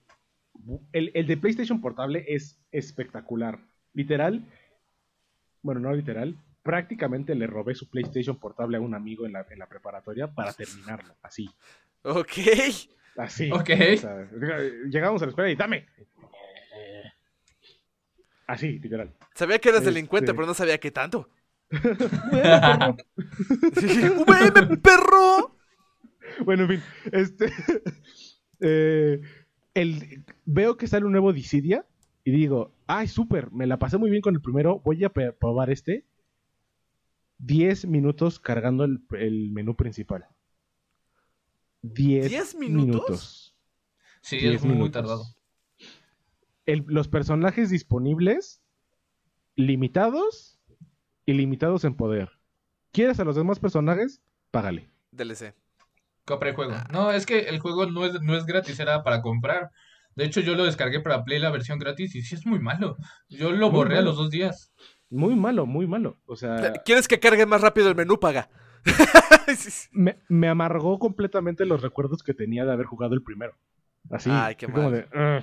El, 0.92 1.12
el 1.14 1.26
de 1.28 1.38
PlayStation 1.38 1.80
Portable 1.80 2.26
es 2.28 2.60
espectacular. 2.72 3.60
Literal, 3.94 4.44
bueno, 5.62 5.80
no 5.80 5.94
literal, 5.94 6.36
prácticamente 6.62 7.34
le 7.36 7.48
robé 7.48 7.74
su 7.74 7.90
PlayStation 7.90 8.38
Portable 8.38 8.76
a 8.78 8.82
un 8.82 8.94
amigo 8.94 9.26
en 9.26 9.32
la, 9.32 9.46
en 9.50 9.60
la 9.60 9.68
preparatoria 9.70 10.28
para 10.28 10.52
terminarlo, 10.52 11.16
así. 11.22 11.50
Ok. 12.04 12.34
Así. 13.18 13.52
Ok. 13.52 13.70
O 13.94 13.98
sea, 13.98 14.28
llegamos 14.90 15.22
a 15.22 15.26
la 15.26 15.30
escuela 15.30 15.50
y 15.52 15.56
dame. 15.56 15.86
Así, 18.48 18.80
literal. 18.80 19.14
Sabía 19.34 19.60
que 19.60 19.70
eras 19.70 19.82
Este- 19.82 19.92
delincuente, 19.94 20.34
pero 20.34 20.46
no 20.46 20.54
sabía 20.54 20.78
qué 20.78 20.92
tanto. 20.92 21.30
Bueno, 22.32 22.96
¡VM, 24.28 24.78
perro! 24.78 25.56
Bueno, 26.44 26.64
en 26.64 26.70
fin, 26.70 26.82
este. 27.12 27.46
eh, 28.60 29.22
el, 29.74 30.26
veo 30.46 30.76
que 30.76 30.88
sale 30.88 31.06
un 31.06 31.14
nuevo 31.14 31.32
Dissidia 31.32 31.86
y 32.26 32.32
digo, 32.32 32.74
ay, 32.88 33.08
súper, 33.08 33.52
me 33.52 33.68
la 33.68 33.80
pasé 33.80 33.98
muy 33.98 34.10
bien 34.10 34.22
con 34.22 34.36
el 34.36 34.42
primero, 34.42 34.80
voy 34.84 35.04
a 35.04 35.10
probar 35.10 35.70
este. 35.70 36.06
10 37.40 37.88
minutos 37.88 38.40
cargando 38.40 38.84
el, 38.84 39.00
el 39.18 39.52
menú 39.52 39.76
principal. 39.76 40.28
10 41.82 42.32
¿10 42.32 42.58
minutos? 42.58 42.86
minutos. 42.86 43.56
sí, 44.22 44.38
10 44.38 44.56
es 44.56 44.62
muy 44.64 44.74
minutos. 44.74 44.92
tardado. 44.94 45.24
El- 46.66 46.86
los 46.88 47.08
personajes 47.08 47.70
disponibles, 47.70 48.62
limitados 49.56 50.60
y 51.26 51.34
limitados 51.34 51.84
en 51.86 51.96
poder. 51.96 52.30
¿Quieres 52.92 53.20
a 53.20 53.24
los 53.26 53.36
demás 53.36 53.60
personajes? 53.60 54.22
Págale. 54.52 54.90
DLC. 55.12 55.54
Compré 56.26 56.50
el 56.50 56.56
juego. 56.56 56.74
No, 56.92 57.12
es 57.12 57.26
que 57.26 57.40
el 57.50 57.60
juego 57.60 57.86
no 57.88 58.06
es, 58.06 58.22
no 58.22 58.38
es 58.38 58.46
gratis, 58.46 58.80
era 58.80 59.04
para 59.04 59.22
comprar. 59.22 59.72
De 60.16 60.26
hecho, 60.26 60.42
yo 60.42 60.56
lo 60.56 60.66
descargué 60.66 61.00
para 61.00 61.24
Play 61.24 61.40
la 61.40 61.50
versión 61.50 61.80
gratis 61.80 62.14
y 62.16 62.22
sí 62.22 62.36
es 62.36 62.46
muy 62.46 62.60
malo. 62.60 62.98
Yo 63.30 63.52
lo 63.52 63.70
Muy 63.70 63.78
borré 63.78 63.98
a 63.98 64.02
los 64.02 64.18
dos 64.18 64.30
días. 64.30 64.72
Muy 65.10 65.36
malo, 65.36 65.66
muy 65.66 65.88
malo. 65.88 66.20
O 66.26 66.36
sea, 66.36 66.74
¿Quieres 66.86 67.08
que 67.08 67.20
cargue 67.20 67.46
más 67.46 67.62
rápido 67.62 67.90
el 67.90 67.96
menú? 67.96 68.20
Paga. 68.20 68.50
me, 69.92 70.18
me 70.30 70.48
amargó 70.48 71.00
completamente 71.00 71.66
los 71.66 71.82
recuerdos 71.82 72.24
que 72.24 72.34
tenía 72.34 72.66
de 72.66 72.74
haber 72.74 72.86
jugado 72.86 73.14
el 73.14 73.24
primero. 73.24 73.54
Así. 74.10 74.30
Ay, 74.32 74.56
qué 74.56 74.68
mal. 74.68 74.92
de. 74.92 75.42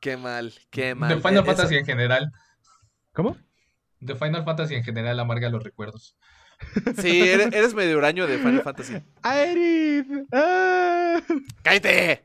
Qué 0.00 0.16
mal, 0.16 0.52
qué 0.70 0.94
mal. 0.94 1.08
De 1.10 1.16
Final 1.16 1.36
Eh, 1.36 1.38
eso- 1.40 1.46
Fantasy 1.46 1.76
en 1.76 1.84
general. 1.86 2.32
¿Cómo? 3.12 3.36
De 4.00 4.16
Final 4.16 4.44
Fantasy 4.44 4.74
en 4.74 4.84
general 4.84 5.20
amarga 5.20 5.48
los 5.48 5.62
recuerdos. 5.62 6.16
Sí, 6.98 7.28
eres, 7.28 7.48
eres 7.52 7.74
medio 7.74 7.98
huraño 7.98 8.26
de 8.26 8.38
Final 8.38 8.62
Fantasy. 8.62 8.94
¡Aerith! 9.22 10.06
¡Ah! 10.32 11.20
¡Cállate! 11.62 12.24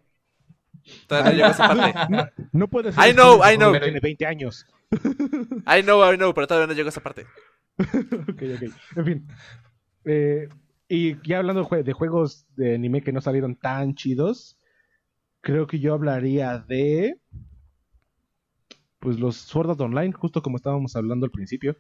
Todavía 1.08 1.32
no 1.32 1.36
llego 1.38 1.48
a 1.48 1.52
esa 1.52 1.68
parte. 1.68 1.94
No, 2.10 2.28
no 2.54 2.68
puede 2.68 2.92
ser. 2.94 3.08
I 3.10 3.14
know, 3.14 3.42
I 3.44 3.58
know. 3.58 3.72
Tiene 3.80 4.00
20 4.00 4.26
años. 4.26 4.66
I 4.92 5.82
know, 5.84 6.12
I 6.12 6.16
know, 6.18 6.34
pero 6.34 6.48
todavía 6.48 6.68
no 6.68 6.74
llego 6.74 6.88
a 6.88 6.90
esa 6.90 7.02
parte. 7.02 7.26
ok, 7.80 8.42
ok. 8.56 8.64
En 8.96 9.06
fin. 9.06 9.28
Eh, 10.08 10.48
y 10.88 11.22
ya 11.28 11.40
hablando 11.40 11.62
de 11.64 11.68
jue- 11.68 11.84
de 11.84 11.94
juegos 11.94 12.46
de 12.56 12.76
anime 12.76 13.02
que 13.02 13.12
no 13.12 13.20
salieron 13.22 13.56
tan 13.56 13.94
chidos, 13.94 14.58
creo 15.42 15.68
que 15.68 15.80
yo 15.80 15.94
hablaría 15.94 16.58
de. 16.60 17.20
Pues 19.00 19.20
los 19.20 19.36
Sword 19.36 19.72
Art 19.72 19.82
Online, 19.82 20.12
justo 20.14 20.42
como 20.42 20.58
estábamos 20.58 20.96
hablando 20.96 21.26
al 21.26 21.32
principio. 21.32 21.78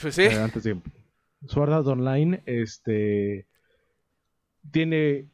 Pues 0.00 0.14
sí. 0.14 0.22
eh, 0.22 0.38
antes 0.38 0.64
de. 0.64 0.80
Sword 1.46 1.72
Art 1.72 1.86
Online, 1.86 2.42
este. 2.46 3.46
Tiene 4.70 5.28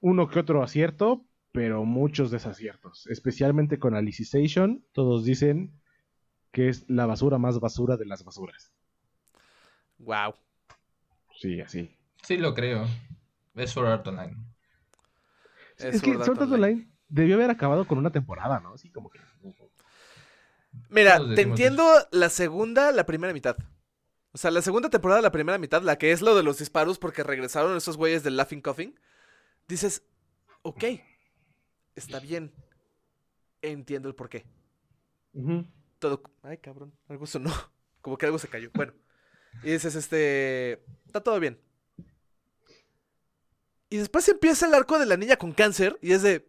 uno 0.00 0.28
que 0.28 0.38
otro 0.38 0.62
acierto, 0.62 1.24
pero 1.52 1.84
muchos 1.84 2.30
desaciertos. 2.30 3.06
Especialmente 3.08 3.78
con 3.78 3.94
Alicization, 3.94 4.84
todos 4.92 5.24
dicen 5.24 5.72
que 6.52 6.68
es 6.68 6.88
la 6.88 7.06
basura 7.06 7.38
más 7.38 7.58
basura 7.60 7.96
de 7.96 8.06
las 8.06 8.24
basuras. 8.24 8.72
Wow. 9.98 10.34
Sí, 11.38 11.60
así. 11.60 11.94
Sí, 12.22 12.36
lo 12.36 12.54
creo. 12.54 12.86
Es 13.54 13.70
Sword 13.70 13.88
Art 13.88 14.06
Online. 14.06 14.36
Es, 15.78 16.02
que 16.02 16.14
Sword 16.14 16.42
Art 16.42 16.52
Online 16.52 16.88
debió 17.08 17.36
haber 17.36 17.50
acabado 17.50 17.86
con 17.86 17.98
una 17.98 18.10
temporada, 18.10 18.60
¿no? 18.60 18.74
Así 18.74 18.90
como 18.90 19.10
que. 19.10 19.20
Mira, 20.88 21.18
te 21.34 21.42
entiendo 21.42 21.84
la 22.10 22.28
segunda, 22.28 22.92
la 22.92 23.06
primera 23.06 23.32
mitad. 23.32 23.56
O 24.32 24.38
sea, 24.38 24.50
la 24.50 24.60
segunda 24.60 24.90
temporada, 24.90 25.22
la 25.22 25.32
primera 25.32 25.56
mitad, 25.56 25.82
la 25.82 25.96
que 25.96 26.12
es 26.12 26.20
lo 26.20 26.34
de 26.34 26.42
los 26.42 26.58
disparos 26.58 26.98
porque 26.98 27.22
regresaron 27.22 27.76
esos 27.76 27.96
güeyes 27.96 28.22
del 28.22 28.36
Laughing 28.36 28.60
Coffin. 28.60 28.98
Dices, 29.66 30.02
ok, 30.62 30.84
está 31.94 32.20
bien. 32.20 32.52
Entiendo 33.62 34.08
el 34.08 34.14
porqué. 34.14 34.44
Ujú. 35.32 35.64
Todo. 35.98 36.22
Ay, 36.42 36.58
cabrón, 36.58 36.92
algo 37.08 37.26
sonó. 37.26 37.50
Como 38.02 38.18
que 38.18 38.26
algo 38.26 38.38
se 38.38 38.48
cayó. 38.48 38.70
Bueno. 38.74 38.92
Y 39.62 39.72
dices, 39.72 39.94
este. 39.94 40.82
Está 41.06 41.20
todo 41.22 41.38
bien. 41.40 41.58
Y 43.88 43.98
después 43.98 44.28
empieza 44.28 44.66
el 44.66 44.74
arco 44.74 44.98
de 44.98 45.06
la 45.06 45.16
niña 45.16 45.36
con 45.36 45.52
cáncer 45.52 45.98
y 46.02 46.12
es 46.12 46.22
de. 46.22 46.46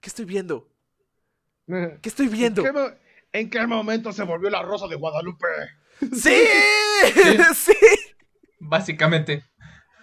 ¿Qué 0.00 0.08
estoy 0.08 0.24
viendo? 0.24 0.68
¿Qué 1.66 2.08
estoy 2.08 2.28
viendo? 2.28 2.62
¿En 2.62 2.66
qué, 2.66 2.72
mo- 2.72 2.90
en 3.32 3.50
qué 3.50 3.66
momento 3.66 4.12
se 4.12 4.22
volvió 4.24 4.50
la 4.50 4.62
rosa 4.62 4.86
de 4.88 4.96
Guadalupe? 4.96 5.46
¡Sí! 6.12 6.34
¡Sí! 7.54 7.72
Básicamente. 8.58 9.44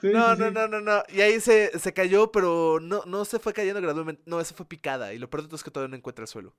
Sí, 0.02 0.10
No, 0.12 0.34
sí, 0.36 0.42
no, 0.42 0.48
sí. 0.50 0.54
no, 0.54 0.68
no, 0.68 0.82
no. 0.82 1.04
Y 1.10 1.22
ahí 1.22 1.40
se, 1.40 1.78
se 1.80 1.94
cayó, 1.94 2.32
pero 2.32 2.80
no, 2.82 3.04
no 3.06 3.24
se 3.26 3.40
fue 3.40 3.54
cayendo 3.54 3.82
gradualmente. 3.82 4.22
No, 4.26 4.40
esa 4.42 4.54
fue 4.56 4.66
picada. 4.68 5.14
Y 5.14 5.20
lo 5.20 5.30
peor 5.30 5.44
de 5.44 5.48
todo 5.48 5.56
es 5.56 5.64
que 5.64 5.72
todavía 5.72 5.92
no 5.92 5.96
encuentra 5.98 6.24
el 6.24 6.28
suelo. 6.28 6.56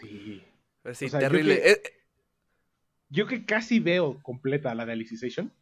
Sí. 0.00 0.44
Pero 0.82 0.94
sí, 0.94 1.06
O 1.06 1.08
sea, 1.10 1.20
yo 1.20 1.28
terrible. 1.28 1.60
que- 1.60 1.70
Eh, 1.70 1.82
eh, 1.84 1.92
Yo 3.10 3.26
que 3.26 3.44
casi 3.44 3.80
veo 3.80 4.22
completa 4.22 4.74
la 4.74 4.86
de 4.86 4.92
Alicization. 4.92 5.52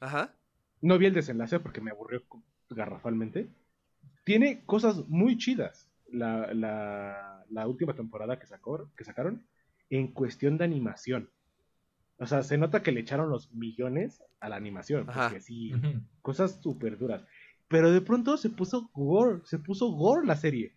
Ajá. 0.00 0.34
No 0.80 0.98
vi 0.98 1.06
el 1.06 1.14
desenlace 1.14 1.60
porque 1.60 1.80
me 1.80 1.90
aburrió 1.90 2.22
garrafalmente. 2.70 3.48
Tiene 4.24 4.64
cosas 4.64 5.08
muy 5.08 5.36
chidas. 5.36 5.88
La, 6.10 6.52
la, 6.54 7.44
la 7.50 7.66
última 7.66 7.94
temporada 7.94 8.38
que, 8.38 8.46
sacó, 8.46 8.90
que 8.96 9.04
sacaron 9.04 9.44
en 9.90 10.08
cuestión 10.08 10.58
de 10.58 10.64
animación. 10.64 11.30
O 12.18 12.26
sea, 12.26 12.42
se 12.42 12.58
nota 12.58 12.82
que 12.82 12.92
le 12.92 13.00
echaron 13.00 13.30
los 13.30 13.52
millones 13.52 14.22
a 14.40 14.48
la 14.48 14.56
animación. 14.56 15.08
Ajá. 15.08 15.28
Porque 15.28 15.40
sí, 15.40 15.72
cosas 16.22 16.60
súper 16.60 16.98
duras. 16.98 17.22
Pero 17.68 17.90
de 17.90 18.00
pronto 18.00 18.36
se 18.36 18.50
puso 18.50 18.90
gore, 18.92 19.40
se 19.44 19.58
puso 19.58 19.90
gore 19.90 20.26
la 20.26 20.36
serie. 20.36 20.74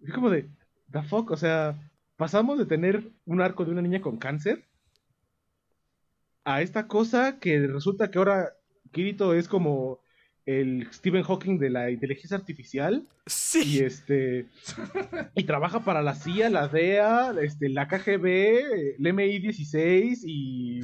Es 0.00 0.12
como 0.12 0.30
de, 0.30 0.48
the 0.90 1.02
fuck, 1.02 1.30
o 1.30 1.36
sea, 1.36 1.78
pasamos 2.16 2.58
de 2.58 2.66
tener 2.66 3.10
un 3.26 3.40
arco 3.40 3.64
de 3.64 3.72
una 3.72 3.82
niña 3.82 4.00
con 4.00 4.16
cáncer 4.18 4.64
a 6.44 6.62
esta 6.62 6.86
cosa 6.86 7.38
que 7.40 7.66
resulta 7.66 8.10
que 8.10 8.18
ahora 8.18 8.52
Kirito 8.92 9.34
es 9.34 9.48
como 9.48 10.00
el 10.46 10.86
Stephen 10.92 11.24
Hawking 11.24 11.58
de 11.58 11.70
la 11.70 11.90
inteligencia 11.90 12.36
artificial 12.36 13.02
y 13.26 13.30
Sí. 13.30 13.80
este 13.80 14.46
y 15.34 15.42
trabaja 15.44 15.80
para 15.84 16.02
la 16.02 16.14
CIA, 16.14 16.50
la 16.50 16.68
DEA, 16.68 17.34
este, 17.42 17.68
la 17.68 17.88
KGB, 17.88 18.94
el 18.98 19.04
MI16 19.04 20.20
y, 20.24 20.80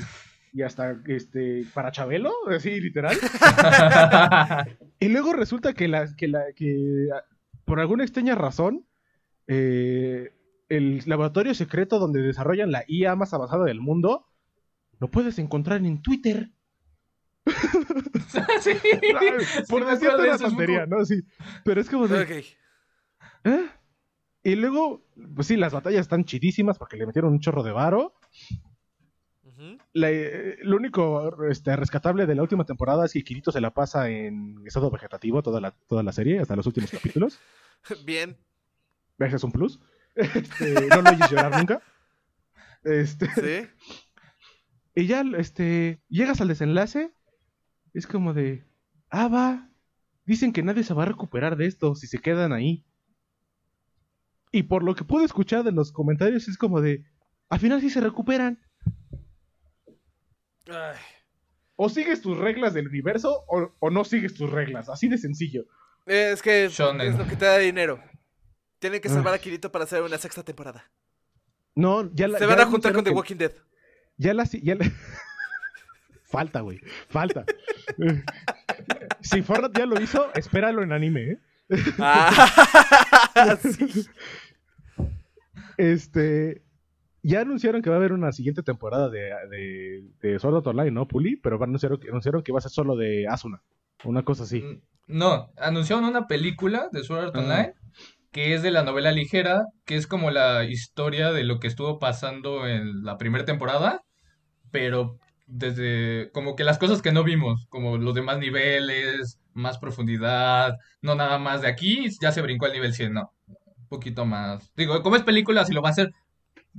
y 0.52 0.62
hasta 0.62 1.00
este 1.06 1.64
para 1.72 1.92
Chabelo, 1.92 2.32
así 2.48 2.80
literal. 2.80 3.16
Y 4.98 5.08
luego 5.08 5.32
resulta 5.32 5.72
que, 5.74 5.88
la, 5.88 6.14
que, 6.16 6.28
la, 6.28 6.52
que 6.54 7.08
por 7.64 7.80
alguna 7.80 8.04
extraña 8.04 8.34
razón, 8.36 8.84
eh, 9.48 10.30
el 10.68 11.02
laboratorio 11.06 11.54
secreto 11.54 11.98
donde 11.98 12.22
desarrollan 12.22 12.72
la 12.72 12.84
IA 12.86 13.16
más 13.16 13.34
avanzada 13.34 13.64
del 13.64 13.80
mundo, 13.80 14.26
lo 14.98 15.10
puedes 15.10 15.38
encontrar 15.38 15.84
en 15.84 16.00
Twitter. 16.02 16.50
sí. 18.60 18.72
por 19.68 19.84
me 19.84 19.90
decirte 19.90 20.14
una 20.14 20.32
muy 20.32 20.38
tontería, 20.38 20.86
¿no? 20.86 21.04
Sí. 21.04 21.22
Pero 21.64 21.80
es 21.80 21.90
como 21.90 22.08
de... 22.08 22.44
¿eh? 23.44 23.68
Y 24.44 24.54
luego, 24.56 25.04
pues 25.34 25.46
sí, 25.46 25.56
las 25.56 25.72
batallas 25.72 26.00
están 26.00 26.24
chidísimas 26.24 26.78
porque 26.78 26.96
le 26.96 27.06
metieron 27.06 27.32
un 27.32 27.40
chorro 27.40 27.62
de 27.62 27.72
varo. 27.72 28.14
La- 29.92 30.10
eh, 30.10 30.58
lo 30.62 30.76
único 30.76 31.44
este, 31.46 31.76
rescatable 31.76 32.26
de 32.26 32.34
la 32.34 32.42
última 32.42 32.64
temporada 32.64 33.04
es 33.04 33.12
que 33.12 33.22
Kirito 33.22 33.52
se 33.52 33.60
la 33.60 33.72
pasa 33.72 34.08
en 34.08 34.56
estado 34.66 34.90
vegetativo 34.90 35.42
toda 35.42 35.60
la, 35.60 35.70
toda 35.70 36.02
la 36.02 36.12
serie, 36.12 36.40
hasta 36.40 36.56
los 36.56 36.66
últimos 36.66 36.90
capítulos. 36.90 37.38
Bien. 38.04 38.36
Ese 39.18 39.36
es 39.36 39.44
un 39.44 39.52
plus. 39.52 39.78
Este, 40.14 40.86
no 40.88 41.02
lo 41.02 41.10
oyes 41.10 41.30
llorar 41.30 41.58
nunca. 41.58 41.82
Este, 42.84 43.26
Sí. 43.34 43.68
y 44.94 45.06
ya 45.06 45.24
este, 45.36 46.02
llegas 46.08 46.40
al 46.40 46.48
desenlace. 46.48 47.12
Es 47.94 48.06
como 48.06 48.34
de. 48.34 48.64
Ah, 49.10 49.28
va. 49.28 49.70
Dicen 50.24 50.52
que 50.52 50.62
nadie 50.62 50.84
se 50.84 50.94
va 50.94 51.02
a 51.02 51.06
recuperar 51.06 51.56
de 51.56 51.66
esto 51.66 51.94
si 51.94 52.06
se 52.06 52.18
quedan 52.18 52.52
ahí. 52.52 52.84
Y 54.50 54.64
por 54.64 54.82
lo 54.82 54.94
que 54.94 55.04
puedo 55.04 55.24
escuchar 55.24 55.64
de 55.64 55.72
los 55.72 55.92
comentarios, 55.92 56.48
es 56.48 56.58
como 56.58 56.80
de. 56.80 57.04
Al 57.48 57.58
final 57.60 57.80
sí 57.80 57.90
se 57.90 58.00
recuperan. 58.00 58.60
Ay. 60.68 60.96
O 61.76 61.88
sigues 61.88 62.20
tus 62.22 62.36
reglas 62.38 62.74
del 62.74 62.88
universo 62.88 63.44
o, 63.48 63.74
o 63.78 63.90
no 63.90 64.04
sigues 64.04 64.34
tus 64.34 64.50
reglas. 64.50 64.88
Así 64.88 65.08
de 65.08 65.18
sencillo. 65.18 65.64
Es 66.06 66.42
que 66.42 66.68
Shonen. 66.68 67.06
es 67.08 67.18
lo 67.18 67.26
que 67.26 67.36
te 67.36 67.44
da 67.44 67.58
dinero. 67.58 68.02
Tienen 68.82 69.00
que 69.00 69.08
salvar 69.08 69.32
a 69.32 69.38
Kirito 69.38 69.70
para 69.70 69.84
hacer 69.84 70.02
una 70.02 70.18
sexta 70.18 70.42
temporada. 70.42 70.90
No, 71.76 72.12
ya 72.12 72.26
la, 72.26 72.38
Se 72.38 72.44
ya 72.44 72.50
van 72.50 72.60
a 72.60 72.66
juntar 72.66 72.90
anunciaron 72.90 72.94
con 72.96 73.04
The 73.04 73.10
Walking 73.12 73.36
Dead. 73.36 73.52
Ya 74.16 74.34
la. 74.34 74.42
Ya 74.44 74.74
la- 74.74 74.90
Falta, 76.24 76.60
güey. 76.62 76.80
Falta. 77.08 77.44
si 79.20 79.42
Fortnite 79.42 79.78
ya 79.78 79.86
lo 79.86 80.00
hizo, 80.00 80.32
espéralo 80.34 80.82
en 80.82 80.90
anime, 80.92 81.22
¿eh? 81.30 81.38
Ah, 82.00 83.56
sí. 83.62 84.04
Este. 85.76 86.62
Ya 87.22 87.42
anunciaron 87.42 87.82
que 87.82 87.90
va 87.90 87.94
a 87.96 87.98
haber 88.00 88.12
una 88.12 88.32
siguiente 88.32 88.64
temporada 88.64 89.08
de, 89.08 89.30
de, 89.48 90.04
de 90.20 90.38
Sword 90.40 90.56
Art 90.56 90.66
Online, 90.66 90.90
¿no, 90.90 91.06
Puli? 91.06 91.36
Pero 91.36 91.56
van 91.56 91.68
a 91.68 91.70
anunciar, 91.70 91.92
anunciaron 92.08 92.42
que 92.42 92.50
va 92.50 92.58
a 92.58 92.62
ser 92.62 92.72
solo 92.72 92.96
de 92.96 93.28
Asuna. 93.28 93.62
Una 94.02 94.24
cosa 94.24 94.42
así. 94.42 94.60
Mm, 94.60 94.82
No, 95.18 95.52
anunciaron 95.56 96.04
una 96.04 96.26
película 96.26 96.88
de 96.90 97.04
Sword 97.04 97.26
Art 97.26 97.36
Ah. 97.36 97.38
Online 97.38 97.74
que 98.32 98.54
es 98.54 98.62
de 98.62 98.70
la 98.70 98.82
novela 98.82 99.12
ligera, 99.12 99.66
que 99.84 99.96
es 99.96 100.06
como 100.06 100.30
la 100.30 100.64
historia 100.64 101.32
de 101.32 101.44
lo 101.44 101.60
que 101.60 101.68
estuvo 101.68 101.98
pasando 101.98 102.66
en 102.66 103.04
la 103.04 103.18
primera 103.18 103.44
temporada, 103.44 104.02
pero 104.70 105.18
desde 105.46 106.30
como 106.32 106.56
que 106.56 106.64
las 106.64 106.78
cosas 106.78 107.02
que 107.02 107.12
no 107.12 107.24
vimos, 107.24 107.66
como 107.68 107.98
los 107.98 108.14
demás 108.14 108.38
niveles, 108.38 109.38
más 109.52 109.78
profundidad, 109.78 110.76
no 111.02 111.14
nada 111.14 111.38
más 111.38 111.62
de 111.62 111.68
aquí, 111.68 112.08
ya 112.20 112.32
se 112.32 112.42
brincó 112.42 112.66
al 112.66 112.72
nivel 112.72 112.94
100, 112.94 113.12
no, 113.12 113.32
un 113.48 113.88
poquito 113.88 114.24
más. 114.24 114.72
Digo, 114.76 115.02
como 115.02 115.16
es 115.16 115.22
película, 115.22 115.64
sí 115.66 115.74
lo 115.74 115.82
va 115.82 115.90
a 115.90 115.92
hacer, 115.92 116.10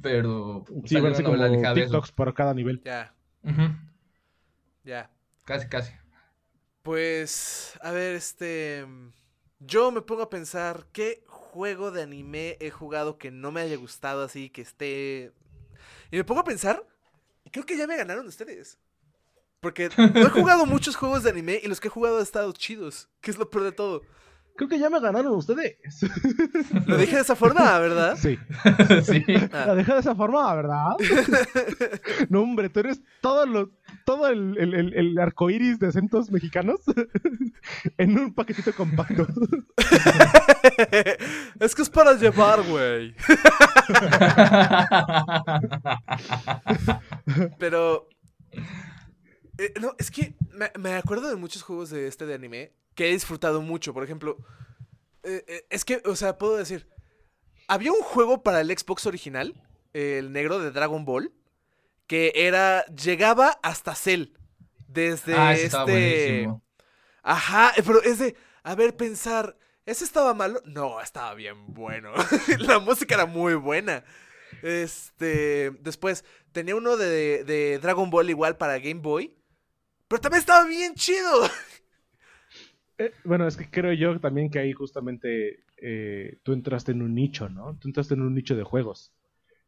pero 0.01 0.65
Sí, 0.85 0.95
salió 0.95 1.03
van 1.03 1.13
a 1.13 1.15
ser 1.15 1.25
una 1.25 1.37
novela 1.37 1.49
como 1.49 1.49
ligera 1.49 1.73
de 1.75 1.83
eso. 1.83 2.01
TikToks 2.01 2.11
por 2.13 2.33
cada 2.33 2.53
nivel. 2.53 2.81
Ya, 2.83 3.13
ya. 4.83 5.09
Casi, 5.45 5.67
casi. 5.67 5.93
Pues, 6.81 7.77
a 7.81 7.91
ver, 7.91 8.15
este. 8.15 8.85
Yo 9.59 9.91
me 9.91 10.01
pongo 10.01 10.23
a 10.23 10.29
pensar 10.29 10.87
qué 10.91 11.23
juego 11.53 11.91
de 11.91 12.01
anime 12.01 12.57
he 12.59 12.71
jugado 12.71 13.19
que 13.19 13.29
no 13.29 13.51
me 13.51 13.61
haya 13.61 13.77
gustado 13.77 14.23
así, 14.23 14.49
que 14.49 14.63
esté. 14.63 15.31
Y 16.09 16.17
me 16.17 16.23
pongo 16.23 16.41
a 16.41 16.45
pensar, 16.45 16.83
y 17.45 17.51
creo 17.51 17.63
que 17.63 17.77
ya 17.77 17.85
me 17.85 17.95
ganaron 17.95 18.25
ustedes. 18.27 18.79
Porque 19.59 19.89
no 19.95 20.25
he 20.25 20.29
jugado 20.29 20.65
muchos 20.65 20.95
juegos 20.95 21.21
de 21.21 21.29
anime 21.29 21.61
y 21.63 21.67
los 21.67 21.79
que 21.79 21.89
he 21.89 21.91
jugado 21.91 22.17
han 22.17 22.23
estado 22.23 22.51
chidos, 22.53 23.07
que 23.21 23.29
es 23.29 23.37
lo 23.37 23.51
peor 23.51 23.65
de 23.65 23.71
todo. 23.71 24.01
Creo 24.55 24.69
que 24.69 24.77
ya 24.77 24.89
me 24.89 24.99
ganaron 24.99 25.33
ustedes. 25.33 25.77
Lo 26.85 26.97
dije 26.97 27.15
de 27.15 27.21
esa 27.23 27.35
forma, 27.35 27.79
¿verdad? 27.79 28.15
Sí. 28.17 28.37
sí. 29.03 29.23
Ah. 29.51 29.65
La 29.67 29.75
dejé 29.75 29.93
de 29.93 29.99
esa 29.99 30.15
forma, 30.15 30.53
¿verdad? 30.53 30.91
No, 32.29 32.41
hombre, 32.41 32.69
tú 32.69 32.79
eres 32.81 33.01
todo 33.21 33.45
lo, 33.45 33.71
todo 34.05 34.27
el, 34.27 34.57
el, 34.57 34.73
el, 34.73 34.93
el 34.93 35.17
arco 35.17 35.49
iris 35.49 35.79
de 35.79 35.87
acentos 35.87 36.31
mexicanos 36.31 36.81
en 37.97 38.17
un 38.17 38.33
paquetito 38.33 38.73
compacto. 38.73 39.27
es 41.59 41.75
que 41.75 41.81
es 41.81 41.89
para 41.89 42.13
llevar, 42.13 42.61
güey. 42.63 43.15
Pero. 47.57 48.07
eh, 49.57 49.73
no, 49.81 49.95
es 49.97 50.11
que 50.11 50.35
me, 50.53 50.71
me 50.79 50.93
acuerdo 50.95 51.29
de 51.29 51.35
muchos 51.35 51.63
juegos 51.63 51.89
de 51.89 52.07
este 52.07 52.25
de 52.25 52.35
anime 52.35 52.71
que 52.95 53.09
he 53.09 53.11
disfrutado 53.11 53.61
mucho. 53.61 53.93
Por 53.93 54.03
ejemplo, 54.03 54.37
eh, 55.23 55.43
eh, 55.47 55.65
es 55.69 55.85
que, 55.85 56.01
o 56.05 56.15
sea, 56.15 56.37
puedo 56.37 56.57
decir. 56.57 56.87
Había 57.67 57.93
un 57.93 58.01
juego 58.01 58.43
para 58.43 58.59
el 58.59 58.77
Xbox 58.77 59.05
original, 59.05 59.53
el 59.93 60.33
negro 60.33 60.59
de 60.59 60.71
Dragon 60.71 61.05
Ball, 61.05 61.33
que 62.07 62.31
era. 62.35 62.85
Llegaba 62.87 63.59
hasta 63.63 63.95
Cell. 63.95 64.33
Desde 64.87 65.33
ah, 65.35 65.53
este. 65.53 65.77
buenísimo. 65.77 66.63
Ajá, 67.23 67.73
pero 67.77 68.03
es 68.03 68.19
de, 68.19 68.35
a 68.63 68.75
ver, 68.75 68.95
pensar, 68.97 69.57
¿ese 69.85 70.03
estaba 70.03 70.33
malo? 70.33 70.61
No, 70.65 70.99
estaba 71.01 71.33
bien 71.33 71.73
bueno. 71.73 72.11
La 72.59 72.79
música 72.79 73.15
era 73.15 73.25
muy 73.25 73.55
buena. 73.55 74.03
Este, 74.61 75.71
después, 75.79 76.25
tenía 76.51 76.75
uno 76.75 76.97
de, 76.97 77.45
de 77.45 77.79
Dragon 77.79 78.09
Ball 78.09 78.29
igual 78.29 78.57
para 78.57 78.77
Game 78.77 79.01
Boy, 79.01 79.35
pero 80.07 80.21
también 80.21 80.41
estaba 80.41 80.65
bien 80.65 80.95
chido. 80.95 81.49
Eh, 82.97 83.13
bueno, 83.23 83.47
es 83.47 83.57
que 83.57 83.69
creo 83.69 83.93
yo 83.93 84.19
también 84.19 84.49
que 84.49 84.59
ahí 84.59 84.73
justamente 84.73 85.59
eh, 85.81 86.37
tú 86.43 86.53
entraste 86.53 86.91
en 86.91 87.01
un 87.01 87.15
nicho, 87.15 87.49
¿no? 87.49 87.77
Tú 87.79 87.87
entraste 87.87 88.13
en 88.13 88.21
un 88.21 88.33
nicho 88.35 88.55
de 88.55 88.63
juegos. 88.63 89.11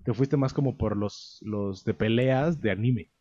Te 0.03 0.14
fuiste 0.14 0.38
más 0.38 0.53
como 0.53 0.77
por 0.77 0.97
los, 0.97 1.39
los 1.43 1.84
de 1.85 1.93
peleas 1.93 2.61
de 2.61 2.72
anime. 2.72 3.11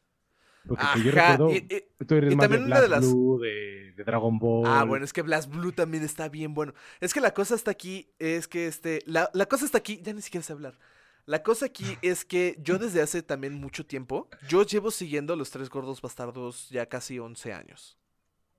Porque 0.66 0.88
que 0.88 1.02
yo 1.02 1.12
Ajá, 1.12 1.12
recuerdo, 1.12 1.48
y- 1.48 1.74
y- 1.74 1.84
tú 2.06 2.16
eres 2.16 2.32
y 2.32 2.36
más 2.36 2.50
de 2.50 2.58
también 2.58 2.76
de 2.76 2.88
Black 2.88 2.88
las- 2.88 3.18
Blue, 3.18 3.40
de, 3.40 3.92
de 3.96 4.04
Dragon 4.04 4.38
Ball. 4.38 4.64
Ah, 4.66 4.84
bueno, 4.84 5.04
es 5.04 5.12
que 5.12 5.20
Blast 5.22 5.50
Blue 5.50 5.72
también 5.72 6.02
está 6.04 6.28
bien 6.28 6.54
bueno. 6.54 6.72
Es 7.00 7.12
que 7.12 7.20
la 7.20 7.34
cosa 7.34 7.54
está 7.54 7.70
aquí, 7.70 8.10
es 8.18 8.48
que 8.48 8.66
este, 8.66 9.02
la, 9.06 9.30
la 9.34 9.46
cosa 9.46 9.64
está 9.66 9.78
aquí, 9.78 10.00
ya 10.02 10.12
ni 10.14 10.22
siquiera 10.22 10.42
sé 10.44 10.52
hablar. 10.54 10.78
La 11.26 11.42
cosa 11.42 11.66
aquí 11.66 11.98
es 12.02 12.24
que 12.24 12.56
yo 12.62 12.78
desde 12.78 13.02
hace 13.02 13.22
también 13.22 13.54
mucho 13.54 13.84
tiempo, 13.86 14.30
yo 14.40 14.62
llevo 14.64 14.90
siguiendo 14.90 15.36
los 15.36 15.50
tres 15.50 15.68
gordos 15.70 16.00
bastardos 16.00 16.68
ya 16.70 16.86
casi 16.86 17.18
11 17.18 17.52
años. 17.52 17.98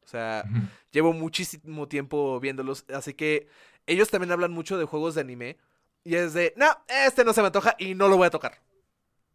O 0.06 0.08
sea, 0.08 0.46
llevo 0.92 1.14
muchísimo 1.14 1.88
tiempo 1.88 2.40
viéndolos, 2.40 2.86
así 2.94 3.14
que 3.14 3.48
ellos 3.88 4.10
también 4.10 4.32
hablan 4.32 4.52
mucho 4.52 4.78
de 4.78 4.86
juegos 4.86 5.16
de 5.16 5.22
anime. 5.22 5.58
Y 6.04 6.16
es 6.16 6.34
de, 6.34 6.54
no, 6.56 6.68
este 6.88 7.26
no 7.26 7.34
se 7.34 7.42
me 7.42 7.48
antoja 7.48 7.76
y 7.80 7.96
no 7.96 8.08
lo 8.08 8.18
voy 8.18 8.28
a 8.28 8.30
tocar. 8.30 8.62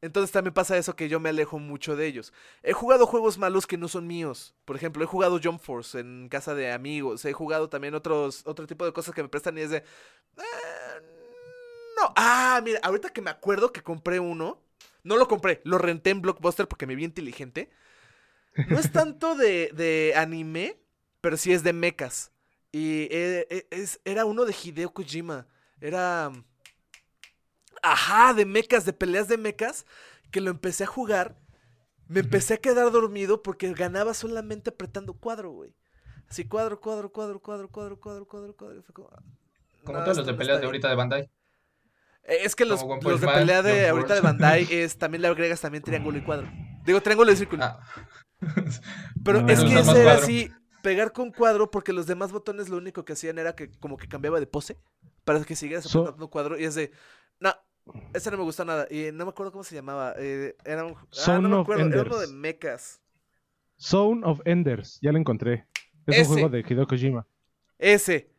Entonces 0.03 0.31
también 0.33 0.55
pasa 0.55 0.79
eso 0.79 0.97
que 0.97 1.09
yo 1.09 1.21
me 1.21 1.29
alejo 1.29 1.59
mucho 1.59 1.95
de 1.97 2.07
ellos. 2.07 2.33
He 2.63 2.73
jugado 2.73 3.07
juegos 3.07 3.37
malos 3.37 3.67
que 3.67 3.77
no 3.77 3.89
son 3.89 4.07
míos. 4.07 4.55
Por 4.65 4.77
ejemplo, 4.77 5.03
he 5.05 5.07
jugado 5.07 5.41
Jump 5.43 5.61
Force 5.61 5.99
en 5.99 6.29
casa 6.31 6.55
de 6.55 6.73
amigos. 6.73 7.25
He 7.25 7.33
jugado 7.35 7.69
también 7.69 7.95
otros, 7.95 8.43
otro 8.47 8.67
tipo 8.67 8.87
de 8.87 8.93
cosas 8.93 9.15
que 9.15 9.23
me 9.23 9.29
prestan 9.29 9.59
y 9.59 9.63
es 9.63 9.71
de... 9.71 9.79
"Eh, 9.79 10.43
no. 12.01 12.13
Ah, 12.17 12.61
mira, 12.65 12.81
ahorita 12.83 13.11
que 13.11 13.21
me 13.21 13.31
acuerdo 13.31 13.73
que 13.73 13.83
compré 13.83 14.21
uno. 14.21 14.63
No 15.03 15.17
lo 15.17 15.29
compré, 15.29 15.61
lo 15.65 15.79
renté 15.79 16.11
en 16.11 16.23
Blockbuster 16.23 16.69
porque 16.69 16.87
me 16.87 16.95
vi 16.95 17.05
inteligente. 17.05 17.71
No 18.69 18.78
es 18.78 18.91
tanto 18.93 19.35
de, 19.35 19.70
de 19.74 20.15
anime, 20.16 20.78
pero 21.20 21.37
sí 21.37 21.53
es 21.53 21.62
de 21.62 21.73
mechas. 21.73 22.32
Y 22.73 23.03
eh, 23.11 23.47
eh, 23.51 23.66
es, 23.70 24.01
era 24.05 24.24
uno 24.24 24.45
de 24.45 24.55
Hideo 24.55 24.93
Kojima. 24.93 25.47
Era... 25.81 26.31
Ajá, 27.82 28.35
de 28.35 28.45
mechas, 28.45 28.85
de 28.85 28.93
peleas 28.93 29.28
de 29.28 29.39
mechas. 29.39 29.87
Que 30.31 30.41
lo 30.41 30.51
empecé 30.51 30.85
a 30.85 30.87
jugar. 30.87 31.37
Me 32.07 32.20
empecé 32.20 32.55
a 32.55 32.57
quedar 32.59 32.91
dormido 32.91 33.43
porque 33.43 33.73
ganaba 33.73 34.15
solamente 34.15 34.70
apretando 34.70 35.15
cuadro, 35.15 35.51
güey. 35.53 35.74
Así 36.28 36.45
cuadro, 36.45 36.81
cuadro, 36.81 37.11
cuadro, 37.12 37.41
cuadro, 37.41 37.69
cuadro, 37.69 37.99
cuadro, 37.99 38.27
cuadro, 38.27 38.55
cuadro. 38.57 38.85
como, 38.93 39.09
Como 39.85 39.99
"No, 39.99 40.05
todos 40.05 40.19
los 40.19 40.27
de 40.27 40.35
peleas 40.35 40.57
de 40.59 40.61
bien". 40.61 40.66
ahorita 40.66 40.89
de 40.89 40.95
Bandai. 40.95 41.31
Es 42.23 42.55
que 42.55 42.65
los, 42.65 42.85
los 43.03 43.20
de 43.20 43.27
pelea 43.27 43.62
de 43.62 43.89
ahorita 43.89 44.15
de. 44.15 44.20
Bandai 44.20 44.66
es 44.70 44.99
también 44.99 45.23
le 45.23 45.28
agregas 45.28 45.61
también 45.61 45.82
triángulo 45.82 46.19
y 46.19 46.23
cuadro. 46.23 46.49
Digo 46.85 47.01
triángulo 47.02 47.32
y 47.32 47.36
círculo. 47.36 47.65
Ah. 47.65 47.81
Pero 49.24 49.43
No, 49.43 49.48
es 49.52 49.61
que 49.61 49.78
ese 49.78 50.01
era 50.01 50.15
así, 50.15 50.51
pegar 50.82 51.12
con 51.12 51.31
cuadro, 51.31 51.70
porque 51.70 51.93
los 51.93 52.07
demás 52.07 52.32
botones 52.32 52.69
lo 52.69 52.77
único 52.78 53.05
que 53.05 53.12
hacían 53.12 53.39
era 53.39 53.55
que 53.55 53.70
como 53.78 53.97
que 53.97 54.09
cambiaba 54.09 54.40
de 54.40 54.47
pose 54.47 54.78
para 55.24 55.44
que 55.44 55.57
siguieras 55.57 55.85
So- 55.85 56.01
apretando 56.01 56.31
cuadro. 56.31 56.59
Y 56.59 56.65
es 56.65 56.74
de, 56.74 56.90
no, 57.39 57.55
ese 58.15 58.31
no 58.31 58.39
me 58.39 58.44
gustó 58.44 58.65
nada. 58.65 58.86
Y 58.90 59.11
no 59.12 59.24
me 59.27 59.31
acuerdo 59.31 59.52
cómo 59.52 59.65
se 59.65 59.74
llamaba. 59.74 60.15
eh, 60.16 60.57
era 60.65 60.85
un. 60.85 60.94
Ah, 60.97 61.07
Son 61.11 61.43
no 61.43 61.48
me 61.51 61.55
of 61.57 61.62
acuerdo. 61.62 61.86
Era 61.86 62.02
uno 62.02 62.19
de 62.19 62.24
Enders. 62.24 62.32
mechas. 62.32 63.01
Zone 63.78 64.23
of 64.24 64.40
Enders, 64.44 64.98
ya 65.01 65.12
lo 65.12 65.19
encontré. 65.19 65.66
Es 66.07 66.16
Ese. 66.19 66.20
un 66.23 66.27
juego 66.28 66.48
de 66.51 66.61
Hideo 66.61 66.86
Kojima. 66.86 67.27
Ese. 67.78 68.31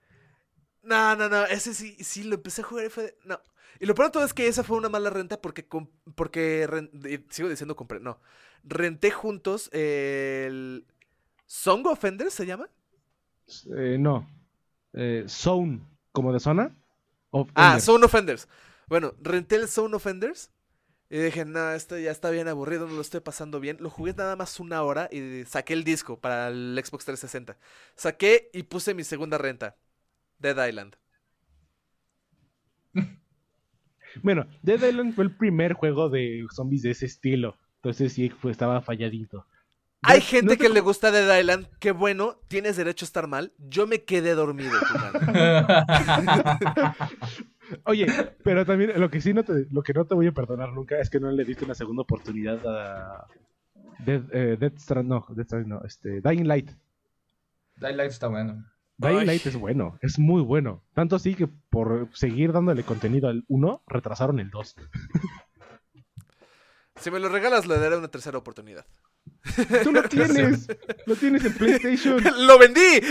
No, 0.84 1.15
no, 1.15 1.30
no. 1.30 1.45
Ese 1.45 1.73
sí, 1.73 1.95
sí, 2.03 2.23
lo 2.23 2.35
empecé 2.35 2.61
a 2.61 2.65
jugar 2.65 2.85
y 2.85 2.89
fue 2.89 3.03
de, 3.03 3.18
No. 3.26 3.39
Y 3.80 3.85
lo 3.85 3.95
todo 3.95 4.23
es 4.23 4.34
que 4.34 4.48
esa 4.48 4.64
fue 4.64 4.77
una 4.77 4.89
mala 4.89 5.10
renta 5.10 5.41
porque. 5.41 5.68
porque 6.15 6.89
sigo 7.30 7.49
diciendo 7.49 7.76
compré. 7.76 7.99
No. 7.99 8.19
Renté 8.64 9.11
juntos 9.11 9.69
el. 9.73 10.85
¿Song 11.45 11.85
of 11.88 12.03
Enders 12.06 12.34
se 12.34 12.45
llama? 12.45 12.69
Eh, 13.76 13.98
no. 13.99 14.27
Eh, 14.93 15.26
Zone, 15.27 15.81
como 16.11 16.31
de 16.34 16.39
zona. 16.39 16.76
Ah. 17.56 17.80
Zone 17.80 18.06
Offenders. 18.06 18.48
Bueno, 18.88 19.14
renté 19.22 19.56
el 19.56 19.68
Zone 19.68 19.95
Offenders. 19.95 20.52
Y 21.10 21.18
dije, 21.18 21.43
no, 21.43 21.72
esto 21.72 21.98
ya 21.98 22.10
está 22.10 22.30
bien 22.30 22.48
aburrido, 22.48 22.88
no 22.88 22.93
lo 22.93 23.02
estoy 23.02 23.19
pasando 23.19 23.60
bien. 23.60 23.76
Lo 23.81 23.89
jugué 23.89 24.14
nada 24.14 24.38
más 24.38 24.61
una 24.61 24.81
hora 24.81 25.10
y 25.11 25.43
saqué 25.43 25.73
el 25.73 25.84
disco 25.84 26.18
para 26.18 26.48
el 26.48 26.81
Xbox 26.81 27.03
360. 27.03 27.57
Saqué 27.95 28.49
y 28.53 28.64
puse 28.64 28.93
mi 28.93 29.03
segunda 29.03 29.38
renta. 29.38 29.76
Dead 30.39 30.68
Island. 30.68 30.95
Bueno, 34.23 34.45
Dead 34.61 34.81
Island 34.81 35.13
fue 35.13 35.25
el 35.25 35.35
primer 35.35 35.73
juego 35.73 36.09
de 36.09 36.45
zombies 36.53 36.83
de 36.83 36.91
ese 36.91 37.05
estilo. 37.05 37.57
Entonces 37.77 38.13
sí, 38.13 38.29
fue- 38.29 38.51
estaba 38.51 38.81
falladito. 38.81 39.45
Hay 40.03 40.19
No- 40.19 40.25
gente 40.25 40.45
no 40.45 40.51
te 40.51 40.57
que 40.57 40.69
le 40.69 40.79
gusta 40.81 41.11
Dead 41.11 41.39
Island. 41.39 41.67
Qué 41.79 41.91
bueno, 41.91 42.38
tienes 42.47 42.75
derecho 42.77 43.05
a 43.05 43.07
estar 43.07 43.27
mal. 43.27 43.53
Yo 43.59 43.85
me 43.88 44.03
quedé 44.03 44.33
dormido. 44.33 44.71
Oye, 47.85 48.07
pero 48.43 48.65
también 48.65 48.99
lo 48.99 49.09
que 49.09 49.21
sí 49.21 49.33
no 49.33 49.43
te, 49.43 49.65
lo 49.71 49.81
que 49.81 49.93
no 49.93 50.05
te 50.05 50.13
voy 50.15 50.27
a 50.27 50.31
perdonar 50.33 50.73
nunca 50.73 50.99
es 50.99 51.09
que 51.09 51.19
no 51.19 51.31
le 51.31 51.45
diste 51.45 51.65
una 51.65 51.75
segunda 51.75 52.01
oportunidad 52.01 52.59
a 52.67 53.27
Dead, 53.99 54.21
eh, 54.33 54.57
Death 54.59 54.75
Strand- 54.77 55.05
no, 55.05 55.25
Death 55.29 55.47
Strand- 55.47 55.67
no, 55.67 55.81
este, 55.85 56.21
Dying 56.21 56.47
Light. 56.47 56.69
Dying 57.77 57.97
Light 57.97 58.11
está 58.11 58.27
bueno. 58.27 58.65
Dying. 59.10 59.26
Light 59.26 59.45
es 59.45 59.56
bueno, 59.56 59.98
es 60.02 60.19
muy 60.19 60.41
bueno. 60.41 60.84
Tanto 60.94 61.15
así 61.15 61.36
que 61.36 61.48
por 61.48 62.10
seguir 62.14 62.52
dándole 62.52 62.84
contenido 62.84 63.28
al 63.30 63.44
1, 63.48 63.84
retrasaron 63.88 64.40
el 64.40 64.49
2. 64.49 64.76
si 66.95 67.11
me 67.11 67.19
lo 67.19 67.30
regalas, 67.30 67.65
le 67.68 67.78
daré 67.80 67.98
una 67.98 68.07
tercera 68.10 68.38
oportunidad. 68.38 68.86
Tú 69.84 69.91
lo 69.91 70.03
tienes, 70.03 70.68
lo 71.06 71.15
tienes 71.15 71.45
en 71.45 71.53
PlayStation. 71.53 72.22
¡Lo 72.48 72.60
vendí! 72.60 73.02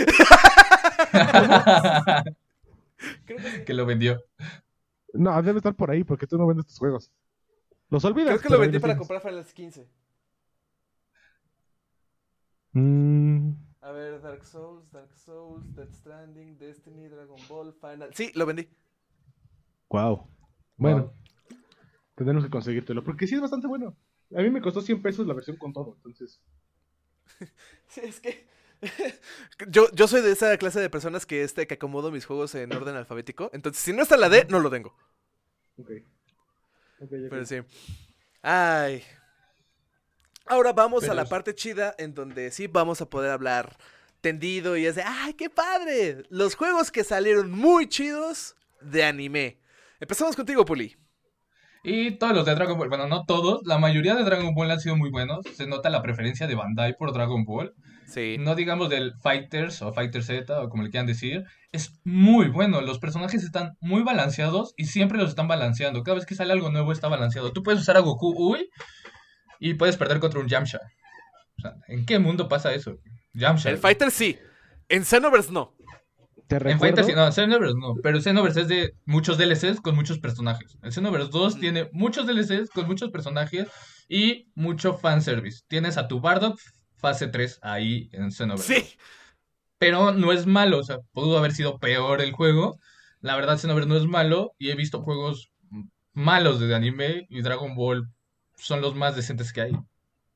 que 3.65 3.73
lo 3.73 3.85
vendió. 3.85 4.23
No, 5.13 5.41
debe 5.41 5.57
estar 5.57 5.75
por 5.75 5.91
ahí 5.91 6.03
porque 6.03 6.27
tú 6.27 6.37
no 6.37 6.47
vendes 6.47 6.67
tus 6.67 6.77
juegos. 6.79 7.11
Los 7.89 8.05
olvidas. 8.05 8.39
Creo 8.39 8.41
que 8.41 8.49
lo 8.49 8.59
vendí 8.59 8.79
para 8.79 8.97
comprar 8.97 9.21
Final 9.21 9.43
Fantasy 9.43 9.53
15. 9.55 9.87
Mm, 12.73 12.81
A 12.81 12.81
ver, 12.81 13.20
Dark 14.41 14.49
Souls, 14.49 14.91
Dark 14.91 15.15
Souls, 15.15 15.75
Death 15.75 15.93
Stranding, 15.93 16.57
Destiny, 16.57 17.07
Dragon 17.07 17.37
Ball, 17.47 17.73
Final. 17.79 18.09
Sí, 18.13 18.31
lo 18.33 18.47
vendí. 18.47 18.67
wow. 19.89 20.27
Bueno, 20.77 20.97
Wow. 20.97 21.13
tendremos 22.15 22.43
que 22.43 22.49
conseguírtelo 22.49 23.03
porque 23.03 23.27
sí 23.27 23.35
es 23.35 23.41
bastante 23.41 23.67
bueno. 23.67 23.95
A 24.35 24.41
mí 24.41 24.49
me 24.49 24.61
costó 24.61 24.81
100 24.81 25.01
pesos 25.03 25.27
la 25.27 25.35
versión 25.35 25.57
con 25.57 25.73
todo, 25.73 25.93
entonces. 25.97 26.41
Sí, 27.87 28.01
es 28.03 28.19
que. 28.19 28.47
yo, 29.69 29.91
yo 29.91 30.07
soy 30.07 30.21
de 30.21 30.31
esa 30.31 30.57
clase 30.57 30.79
de 30.79 30.89
personas 30.89 31.27
que, 31.27 31.43
este, 31.43 31.67
que 31.67 31.75
acomodo 31.75 32.09
mis 32.09 32.25
juegos 32.25 32.55
en 32.55 32.73
orden 32.73 32.95
alfabético. 32.95 33.51
Entonces, 33.53 33.83
si 33.83 33.93
no 33.93 34.01
está 34.01 34.17
la 34.17 34.29
D, 34.29 34.47
no 34.49 34.59
lo 34.59 34.71
tengo. 34.71 34.95
Ok. 35.77 35.91
Ok, 36.99 37.03
ok. 37.03 37.09
Pero 37.29 37.45
sí. 37.45 37.57
Ay. 38.41 39.03
Ahora 40.47 40.73
vamos 40.73 41.07
a 41.07 41.13
la 41.13 41.25
parte 41.25 41.53
chida 41.53 41.93
en 41.99 42.15
donde 42.15 42.49
sí 42.49 42.65
vamos 42.65 43.01
a 43.01 43.09
poder 43.09 43.29
hablar 43.29 43.77
tendido 44.21 44.77
y 44.77 44.85
es 44.85 44.95
de, 44.95 45.03
¡ay, 45.03 45.33
qué 45.33 45.49
padre! 45.49 46.23
Los 46.29 46.55
juegos 46.55 46.91
que 46.91 47.03
salieron 47.03 47.51
muy 47.51 47.89
chidos 47.89 48.55
de 48.81 49.03
anime. 49.03 49.59
Empezamos 49.99 50.35
contigo, 50.35 50.65
Puli. 50.65 50.95
Y 51.83 52.11
todos 52.11 52.35
los 52.35 52.45
de 52.45 52.53
Dragon 52.53 52.77
Ball, 52.77 52.89
bueno, 52.89 53.07
no 53.07 53.25
todos, 53.25 53.61
la 53.65 53.79
mayoría 53.79 54.13
de 54.13 54.23
Dragon 54.23 54.53
Ball 54.53 54.69
han 54.69 54.79
sido 54.79 54.95
muy 54.95 55.09
buenos. 55.09 55.45
Se 55.55 55.65
nota 55.65 55.89
la 55.89 56.03
preferencia 56.03 56.45
de 56.45 56.53
Bandai 56.53 56.95
por 56.95 57.11
Dragon 57.11 57.43
Ball. 57.43 57.73
Sí. 58.05 58.35
No 58.39 58.55
digamos 58.55 58.89
del 58.89 59.13
Fighters 59.21 59.81
o 59.81 59.91
Fighter 59.93 60.21
Z 60.21 60.61
o 60.61 60.69
como 60.69 60.83
le 60.83 60.91
quieran 60.91 61.07
decir. 61.07 61.45
Es 61.71 61.99
muy 62.03 62.49
bueno. 62.49 62.81
Los 62.81 62.99
personajes 62.99 63.43
están 63.43 63.77
muy 63.79 64.03
balanceados 64.03 64.73
y 64.77 64.85
siempre 64.85 65.17
los 65.17 65.29
están 65.29 65.47
balanceando. 65.47 66.03
Cada 66.03 66.15
vez 66.15 66.25
que 66.25 66.35
sale 66.35 66.53
algo 66.53 66.69
nuevo 66.69 66.91
está 66.91 67.07
balanceado. 67.07 67.51
Tú 67.51 67.63
puedes 67.63 67.81
usar 67.81 67.97
a 67.97 68.01
Goku 68.01 68.33
Uy 68.37 68.69
y 69.59 69.73
puedes 69.75 69.97
perder 69.97 70.19
contra 70.19 70.39
un 70.39 70.47
Yamcha. 70.47 70.79
O 71.57 71.61
sea, 71.61 71.75
¿en 71.87 72.05
qué 72.05 72.19
mundo 72.19 72.47
pasa 72.47 72.73
eso? 72.73 72.97
Yamcha. 73.33 73.69
En 73.71 73.77
Fighter 73.77 74.11
sí. 74.11 74.37
En 74.89 75.05
Xenoverse 75.05 75.51
no. 75.51 75.73
Te 76.47 76.57
En 76.69 76.79
Fighter 76.79 77.05
sí, 77.05 77.13
no, 77.15 77.31
Xenoverse 77.31 77.75
no, 77.79 77.95
pero 78.03 78.19
Xenoverse 78.19 78.61
es 78.61 78.67
de 78.67 78.93
muchos 79.05 79.37
DLCs 79.37 79.79
con 79.79 79.95
muchos 79.95 80.19
personajes. 80.19 80.77
El 80.81 80.91
Xenoverse 80.91 81.29
2 81.31 81.55
Mm. 81.55 81.59
tiene 81.59 81.89
muchos 81.93 82.27
DLCs 82.27 82.69
con 82.71 82.87
muchos 82.87 83.09
personajes 83.09 83.67
y 84.09 84.49
mucho 84.55 84.97
fanservice. 84.97 85.61
Tienes 85.69 85.97
a 85.97 86.07
tu 86.09 86.19
Bardock 86.19 86.59
fase 86.97 87.27
3 87.27 87.59
ahí 87.61 88.09
en 88.11 88.31
Xenoverse. 88.31 88.81
Sí. 88.81 88.97
Pero 89.77 90.11
no 90.11 90.31
es 90.33 90.45
malo, 90.45 90.79
o 90.79 90.83
sea, 90.83 90.99
pudo 91.13 91.37
haber 91.37 91.53
sido 91.53 91.79
peor 91.79 92.21
el 92.21 92.33
juego. 92.33 92.77
La 93.21 93.35
verdad, 93.35 93.57
Xenoverse 93.57 93.87
no 93.89 93.95
es 93.95 94.05
malo 94.05 94.51
y 94.59 94.71
he 94.71 94.75
visto 94.75 95.01
juegos 95.01 95.51
malos 96.13 96.59
de 96.59 96.75
anime 96.75 97.25
y 97.29 97.41
Dragon 97.41 97.75
Ball 97.75 98.09
son 98.57 98.81
los 98.81 98.93
más 98.95 99.15
decentes 99.15 99.53
que 99.53 99.61
hay. 99.61 99.71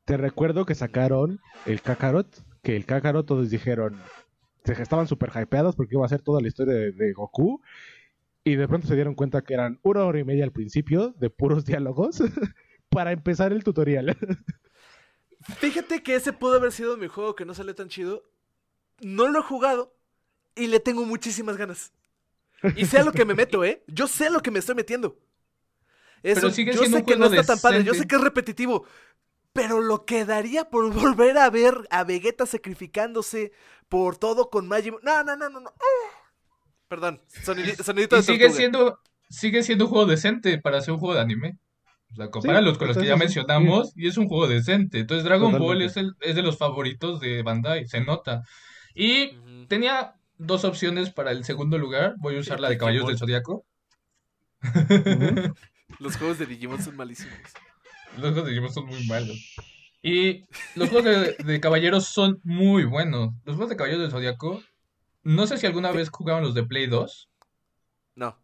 te 0.06 0.16
recuerdo 0.18 0.66
que 0.66 0.76
sacaron 0.76 1.42
el 1.66 1.82
Kakarot, 1.82 2.45
que 2.66 2.76
el 2.76 2.86
Kakarot 2.88 3.28
todos 3.28 3.52
dijeron, 3.52 4.02
se 4.64 4.74
estaban 4.82 5.08
súper 5.08 5.30
hypeados 5.30 5.76
porque 5.76 5.94
iba 5.94 6.04
a 6.04 6.10
ser 6.10 6.24
toda 6.24 6.42
la 6.42 6.48
historia 6.48 6.74
de, 6.74 6.92
de 6.92 7.14
Goku. 7.14 7.62
Y 8.44 8.56
de 8.56 8.68
pronto 8.68 8.88
se 8.88 8.96
dieron 8.96 9.14
cuenta 9.14 9.44
que 9.44 9.54
eran 9.54 9.80
una 9.84 10.04
hora 10.04 10.20
y 10.20 10.24
media 10.24 10.44
al 10.44 10.52
principio 10.52 11.14
de 11.20 11.30
puros 11.30 11.64
diálogos 11.66 12.24
para 12.90 13.12
empezar 13.12 13.54
el 13.54 13.64
tutorial. 13.64 14.18
Fíjate 15.60 16.02
que 16.02 16.16
ese 16.16 16.34
pudo 16.34 16.56
haber 16.56 16.72
sido 16.72 16.98
mi 16.98 17.08
juego 17.08 17.36
que 17.36 17.46
no 17.46 17.54
salió 17.54 17.76
tan 17.76 17.88
chido. 17.88 18.24
No 19.00 19.28
lo 19.28 19.40
he 19.40 19.44
jugado 19.44 19.96
y 20.56 20.66
le 20.66 20.80
tengo 20.80 21.06
muchísimas 21.06 21.58
ganas. 21.58 21.94
Y 22.76 22.86
sé 22.86 22.98
a 22.98 23.04
lo 23.04 23.12
que 23.12 23.26
me 23.26 23.36
meto, 23.36 23.64
¿eh? 23.64 23.84
Yo 23.86 24.08
sé 24.08 24.26
a 24.26 24.30
lo 24.32 24.42
que 24.42 24.50
me 24.50 24.58
estoy 24.58 24.74
metiendo. 24.74 25.20
Eso, 26.24 26.42
Pero 26.42 26.52
sigue 26.52 26.74
yo 26.74 26.80
siendo 26.80 26.98
sé 26.98 27.06
que 27.06 27.16
no 27.16 27.28
está 27.28 27.44
tan 27.44 27.60
padre, 27.60 27.84
yo 27.84 27.94
sé 27.94 28.08
que 28.08 28.16
es 28.16 28.22
repetitivo. 28.22 28.88
Pero 29.56 29.80
lo 29.80 30.04
que 30.06 30.26
daría 30.26 30.66
por 30.70 30.94
volver 30.94 31.38
a 31.38 31.50
ver 31.50 31.88
a 31.90 32.04
Vegeta 32.04 32.46
sacrificándose 32.46 33.54
por 33.88 34.18
todo 34.18 34.50
con 34.50 34.68
Majin... 34.68 34.96
No, 35.02 35.24
no, 35.24 35.38
no, 35.38 35.50
no, 35.50 35.62
no. 35.62 35.70
Ah. 35.70 36.34
Perdón, 36.90 37.22
sonidi- 37.44 37.82
sonidito 37.82 38.18
de 38.18 38.24
sigue 38.24 38.50
siendo, 38.52 39.00
sigue 39.30 39.64
siendo 39.64 39.86
un 39.86 39.92
juego 39.92 40.06
decente 40.06 40.60
para 40.60 40.82
ser 40.82 40.94
un 40.94 41.00
juego 41.00 41.16
de 41.16 41.22
anime. 41.22 41.58
O 42.12 42.16
sea, 42.16 42.30
compáralos 42.30 42.78
con 42.78 42.90
los 42.90 42.98
que 42.98 43.06
ya 43.06 43.16
mencionamos 43.16 43.94
y 43.96 44.08
es 44.08 44.18
un 44.18 44.28
juego 44.28 44.48
decente. 44.48 45.00
Entonces 45.00 45.24
Dragon 45.24 45.58
Ball 45.58 45.82
es, 45.82 45.96
el, 45.98 46.16
es 46.20 46.36
de 46.36 46.44
los 46.44 46.58
favoritos 46.58 47.20
de 47.22 47.42
Bandai, 47.42 47.88
se 47.88 48.02
nota. 48.02 48.44
Y 48.94 49.38
tenía 49.68 50.16
dos 50.38 50.66
opciones 50.66 51.12
para 51.12 51.32
el 51.32 51.46
segundo 51.46 51.78
lugar. 51.78 52.16
Voy 52.18 52.36
a 52.36 52.40
usar 52.40 52.60
la 52.60 52.70
de 52.70 52.78
Caballeros 52.78 53.08
del 53.08 53.18
Zodiaco. 53.18 53.66
Los 56.00 56.18
juegos 56.18 56.40
de 56.40 56.46
Digimon 56.46 56.82
son 56.82 56.96
malísimos. 56.98 57.34
Los 58.18 58.32
juegos 58.32 58.46
de 58.46 58.50
Digimon 58.52 58.74
son 58.74 58.86
muy 58.86 59.06
malos. 59.08 59.56
Y 60.02 60.46
los 60.76 60.90
juegos 60.90 61.06
de, 61.06 61.34
de 61.44 61.60
caballeros 61.60 62.06
son 62.06 62.40
muy 62.44 62.84
buenos. 62.86 63.34
Los 63.44 63.56
juegos 63.56 63.70
de 63.70 63.76
caballeros 63.76 64.04
del 64.04 64.12
Zodiaco, 64.12 64.62
no 65.24 65.48
sé 65.48 65.58
si 65.58 65.66
alguna 65.66 65.92
vez 65.92 66.10
jugaron 66.10 66.44
los 66.44 66.54
de 66.54 66.64
Play 66.64 66.88
2. 66.88 67.30
No. 68.16 68.38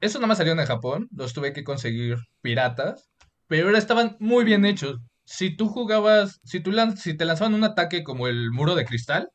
Eso 0.00 0.18
nada 0.18 0.28
más 0.28 0.38
salieron 0.38 0.60
en 0.60 0.66
Japón, 0.66 1.08
los 1.14 1.34
tuve 1.34 1.52
que 1.52 1.62
conseguir 1.62 2.16
piratas, 2.40 3.10
pero 3.46 3.66
ahora 3.66 3.78
estaban 3.78 4.16
muy 4.18 4.44
bien 4.44 4.64
hechos. 4.64 4.98
Si 5.24 5.54
tú 5.54 5.68
jugabas, 5.68 6.40
si 6.42 6.60
tú 6.60 6.72
si 6.96 7.16
te 7.16 7.24
lanzaban 7.26 7.54
un 7.54 7.64
ataque 7.64 8.02
como 8.02 8.26
el 8.26 8.50
muro 8.50 8.74
de 8.74 8.86
cristal, 8.86 9.30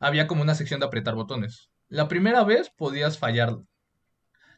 había 0.00 0.26
como 0.26 0.42
una 0.42 0.54
sección 0.54 0.80
de 0.80 0.86
apretar 0.86 1.14
botones. 1.14 1.68
La 1.88 2.08
primera 2.08 2.42
vez 2.44 2.70
podías 2.76 3.18
fallarlo. 3.18 3.66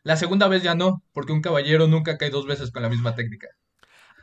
La 0.04 0.16
segunda 0.16 0.46
vez 0.46 0.62
ya 0.62 0.76
no, 0.76 1.02
porque 1.12 1.32
un 1.32 1.42
caballero 1.42 1.88
nunca 1.88 2.16
cae 2.16 2.30
dos 2.30 2.46
veces 2.46 2.70
con 2.70 2.82
la 2.82 2.88
misma 2.88 3.16
técnica. 3.16 3.48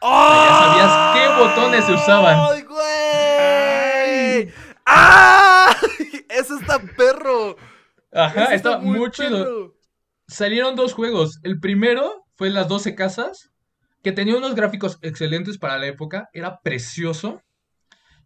Ya 0.03 0.57
sabías 0.59 0.91
qué 1.15 1.43
botones 1.43 1.85
se 1.85 1.93
usaban. 1.93 2.38
¡Ay, 2.39 2.61
güey! 2.63 4.53
¡Ah! 4.85 5.75
¡Eso 6.30 6.57
está 6.59 6.80
perro! 6.80 7.55
Ajá, 8.11 8.53
está 8.53 8.77
muy 8.80 9.09
chido. 9.11 9.43
perro. 9.43 9.73
Salieron 10.27 10.75
dos 10.75 10.93
juegos. 10.93 11.39
El 11.43 11.59
primero 11.59 12.25
fue 12.35 12.49
Las 12.49 12.67
12 12.67 12.95
Casas, 12.95 13.51
que 14.03 14.11
tenía 14.11 14.35
unos 14.35 14.55
gráficos 14.55 14.99
excelentes 15.01 15.57
para 15.57 15.77
la 15.77 15.88
época. 15.88 16.30
Era 16.34 16.59
precioso. 16.61 17.41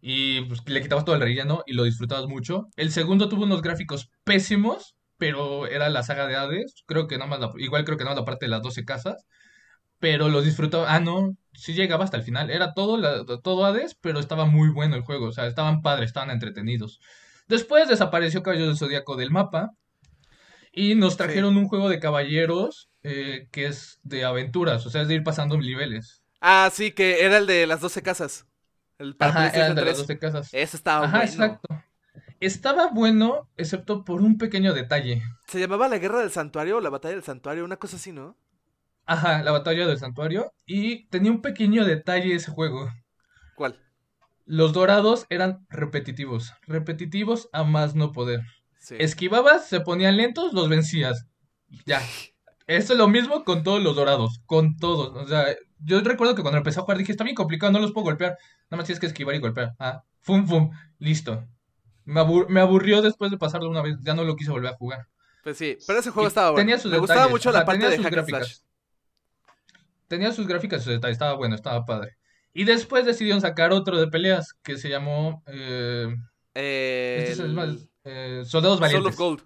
Y 0.02 0.42
pues, 0.42 0.62
le 0.68 0.82
quitabas 0.82 1.06
todo 1.06 1.16
el 1.16 1.22
relleno 1.22 1.64
y 1.66 1.74
lo 1.74 1.84
disfrutabas 1.84 2.28
mucho. 2.28 2.68
El 2.76 2.92
segundo 2.92 3.30
tuvo 3.30 3.44
unos 3.44 3.62
gráficos 3.62 4.10
pésimos, 4.24 4.96
pero 5.18 5.68
era 5.68 5.90
la 5.90 6.04
saga 6.04 6.28
de 6.28 6.36
Hades. 6.36 6.84
Creo 6.86 7.08
que 7.08 7.18
nada 7.18 7.30
más 7.30 7.40
la- 7.40 7.52
igual 7.58 7.84
creo 7.84 7.98
que 7.98 8.04
nada 8.04 8.16
más 8.16 8.22
la 8.22 8.26
parte 8.26 8.46
de 8.46 8.52
las 8.52 8.62
12 8.62 8.86
casas. 8.86 9.26
Pero 10.00 10.30
los 10.30 10.46
disfrutaba. 10.46 10.94
Ah, 10.94 11.00
no, 11.00 11.36
sí 11.54 11.74
llegaba 11.74 12.04
hasta 12.04 12.18
el 12.18 12.24
final. 12.24 12.50
Era 12.52 12.74
todo, 12.74 12.98
la- 12.98 13.26
todo 13.44 13.66
Hades, 13.66 13.96
pero 13.96 14.20
estaba 14.20 14.46
muy 14.46 14.70
bueno 14.70 14.96
el 14.96 15.02
juego. 15.04 15.28
O 15.28 15.32
sea, 15.32 15.48
estaban 15.48 15.82
padres, 15.82 16.08
estaban 16.10 16.30
entretenidos. 16.32 17.00
Después 17.48 17.88
desapareció 17.88 18.44
Caballeros 18.44 18.70
del 18.70 18.78
Zodíaco 18.88 19.16
del 19.16 19.32
mapa. 19.32 19.72
Y 20.72 20.94
nos 20.96 21.18
trajeron 21.18 21.58
un 21.58 21.68
juego 21.68 21.90
de 21.90 22.00
caballeros 22.00 22.90
eh, 23.02 23.48
que 23.52 23.66
es 23.66 24.00
de 24.04 24.26
aventuras, 24.26 24.86
o 24.86 24.90
sea, 24.92 25.02
es 25.02 25.08
de 25.08 25.16
ir 25.16 25.24
pasando 25.24 25.58
niveles. 25.58 26.22
Ah, 26.40 26.70
sí, 26.72 26.92
que 26.92 27.26
era 27.26 27.38
el 27.38 27.48
de 27.48 27.66
las 27.66 27.82
12 27.82 28.04
casas. 28.04 28.46
El 29.00 29.16
Ajá, 29.18 29.50
de 29.50 29.60
las 29.60 29.76
3. 29.76 29.98
12 29.98 30.20
casas. 30.20 30.50
Ese 30.54 30.78
estaba 30.78 31.06
Ajá, 31.06 31.18
bueno. 31.18 31.32
exacto. 31.32 31.68
Estaba 32.40 32.90
bueno, 32.90 33.50
excepto 33.58 34.04
por 34.04 34.22
un 34.22 34.38
pequeño 34.38 34.74
detalle. 34.74 35.24
Se 35.48 35.60
llamaba 35.60 35.88
la 35.88 35.98
guerra 35.98 36.20
del 36.20 36.32
santuario 36.32 36.78
o 36.78 36.82
la 36.82 36.90
batalla 36.92 37.16
del 37.16 37.24
santuario, 37.24 37.66
una 37.66 37.78
cosa 37.78 37.96
así, 37.96 38.12
¿no? 38.12 38.36
Ajá, 39.08 39.42
la 39.42 39.52
batalla 39.52 39.88
del 39.88 39.98
santuario. 39.98 40.52
Y 40.66 41.08
tenía 41.08 41.32
un 41.32 41.42
pequeño 41.42 41.86
detalle 41.86 42.36
ese 42.36 42.52
juego. 42.52 42.92
¿Cuál? 43.56 43.80
Los 44.46 44.74
dorados 44.74 45.26
eran 45.30 45.66
repetitivos. 45.70 46.54
Repetitivos 46.68 47.50
a 47.54 47.64
más 47.64 47.96
no 47.96 48.12
poder. 48.12 48.42
Sí. 48.80 48.96
Esquivabas, 49.00 49.68
se 49.68 49.82
ponían 49.82 50.18
lentos, 50.18 50.54
los 50.54 50.70
vencías. 50.70 51.26
Ya. 51.86 52.02
Esto 52.68 52.94
es 52.94 53.00
lo 53.00 53.08
mismo 53.08 53.44
con 53.44 53.64
todos 53.64 53.82
los 53.82 53.96
dorados. 53.96 54.42
Con 54.46 54.78
todos. 54.78 55.16
O 55.16 55.28
sea, 55.28 55.46
yo 55.80 56.00
recuerdo 56.02 56.36
que 56.36 56.42
cuando 56.42 56.58
empecé 56.58 56.80
a 56.80 56.84
jugar 56.84 56.98
dije, 56.98 57.12
está 57.12 57.24
bien 57.24 57.36
complicado, 57.36 57.72
no 57.72 57.80
los 57.80 57.94
puedo 57.94 58.06
golpear. 58.06 58.38
Nada 58.70 58.78
más 58.78 58.86
tienes 58.86 59.00
que 59.00 59.08
esquivar 59.08 59.36
y 59.36 59.40
golpear. 59.40 59.74
Ah, 59.80 60.04
fum, 60.22 60.46
fum. 60.48 60.70
Listo. 61.00 61.46
Me, 62.06 62.20
abur- 62.22 62.48
me 62.50 62.60
aburrió 62.62 63.02
después 63.02 63.32
de 63.32 63.38
pasarlo 63.38 63.70
una 63.70 63.82
vez. 63.82 63.96
Ya 64.02 64.14
no 64.14 64.24
lo 64.24 64.36
quise 64.36 64.52
volver 64.52 64.74
a 64.74 64.78
jugar. 64.78 65.08
Pues 65.44 65.58
sí, 65.58 65.78
pero 65.88 66.00
ese 66.00 66.10
juego 66.12 66.28
Y 66.28 66.30
estaba 66.30 66.52
bueno. 66.52 66.62
tenía 66.66 66.78
sus 66.80 66.92
Me 66.92 66.98
gustaba 67.00 67.22
detalles. 67.22 67.32
mucho 67.34 67.52
la 67.52 67.60
Ajá, 67.60 67.66
parte 67.66 67.80
tenía 67.80 67.90
de 67.92 67.96
sus 67.98 68.06
hack 68.06 68.14
and 68.18 68.28
gráficas. 68.28 68.48
slash. 68.48 68.67
Tenía 70.08 70.32
sus 70.32 70.48
gráficas 70.48 70.84
sus 70.84 70.94
detalles. 70.94 71.16
Estaba 71.16 71.34
bueno, 71.34 71.56
estaba 71.56 71.86
padre. 71.86 72.18
Y 72.54 72.64
después 72.64 73.06
decidieron 73.06 73.42
sacar 73.42 73.72
otro 73.72 73.98
de 74.00 74.08
peleas 74.08 74.54
que 74.64 74.78
se 74.78 74.90
llamó 74.90 75.44
eh, 75.48 76.08
Eh, 76.56 77.18
este 77.20 77.32
es 77.34 77.40
el 77.40 77.54
más- 77.54 77.88
eh, 78.04 78.44
Soldados 78.46 78.78
Soul 78.80 78.82
Valientes. 78.88 79.14
of 79.14 79.20
Gold. 79.20 79.42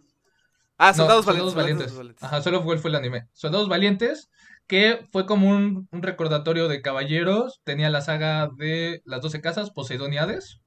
Ah, 0.77 0.89
No, 0.91 0.93
Soldados 0.95 1.25
Valientes. 1.25 1.55
Valientes. 1.55 1.85
Soldados 1.87 1.97
Valientes. 1.97 2.23
Ajá, 2.23 2.41
Soul 2.41 2.55
of 2.55 2.65
Gold 2.65 2.79
fue 2.79 2.89
el 2.89 2.95
anime. 2.95 3.27
Soldados 3.33 3.67
Valientes, 3.69 4.29
que 4.67 5.05
fue 5.11 5.25
como 5.25 5.49
un, 5.49 5.87
un 5.91 6.01
recordatorio 6.03 6.67
de 6.67 6.81
caballeros. 6.81 7.59
Tenía 7.63 7.89
la 7.89 8.01
saga 8.01 8.49
de 8.55 9.01
las 9.05 9.21
12 9.21 9.41
casas, 9.41 9.71
Poseidón 9.71 10.13
y 10.13 10.17
Hades. 10.17 10.61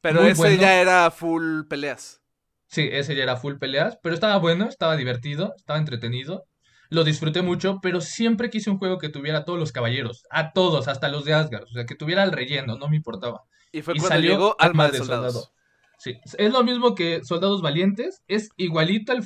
Pero 0.00 0.20
Muy 0.20 0.30
ese 0.32 0.42
bueno. 0.42 0.60
ya 0.60 0.80
era 0.80 1.10
full 1.10 1.62
peleas. 1.68 2.20
Sí, 2.66 2.88
ese 2.92 3.16
ya 3.16 3.22
era 3.22 3.36
full 3.36 3.54
peleas, 3.56 3.98
pero 4.02 4.14
estaba 4.14 4.36
bueno, 4.36 4.68
estaba 4.68 4.94
divertido, 4.94 5.54
estaba 5.56 5.78
entretenido. 5.78 6.44
Lo 6.90 7.04
disfruté 7.04 7.42
mucho, 7.42 7.80
pero 7.82 8.00
siempre 8.00 8.50
quise 8.50 8.70
un 8.70 8.78
juego 8.78 8.98
que 8.98 9.08
tuviera 9.10 9.38
a 9.38 9.44
todos 9.44 9.58
los 9.58 9.72
caballeros, 9.72 10.24
a 10.30 10.52
todos, 10.52 10.88
hasta 10.88 11.08
los 11.08 11.24
de 11.24 11.34
Asgard, 11.34 11.64
o 11.64 11.72
sea, 11.72 11.84
que 11.86 11.94
tuviera 11.94 12.24
el 12.24 12.32
relleno, 12.32 12.76
no 12.78 12.88
me 12.88 12.96
importaba. 12.96 13.44
Y 13.72 13.82
fue 13.82 13.94
Y 13.94 13.98
cuando 13.98 14.14
salió 14.14 14.30
llegó 14.30 14.56
Alma 14.58 14.84
Alma 14.84 14.88
de 14.90 14.98
Soldados. 14.98 15.32
Soldado. 15.34 15.52
Sí, 16.00 16.16
es 16.38 16.52
lo 16.52 16.62
mismo 16.62 16.94
que 16.94 17.24
Soldados 17.24 17.60
Valientes, 17.60 18.22
es 18.28 18.50
igualito 18.56 19.12
el 19.12 19.18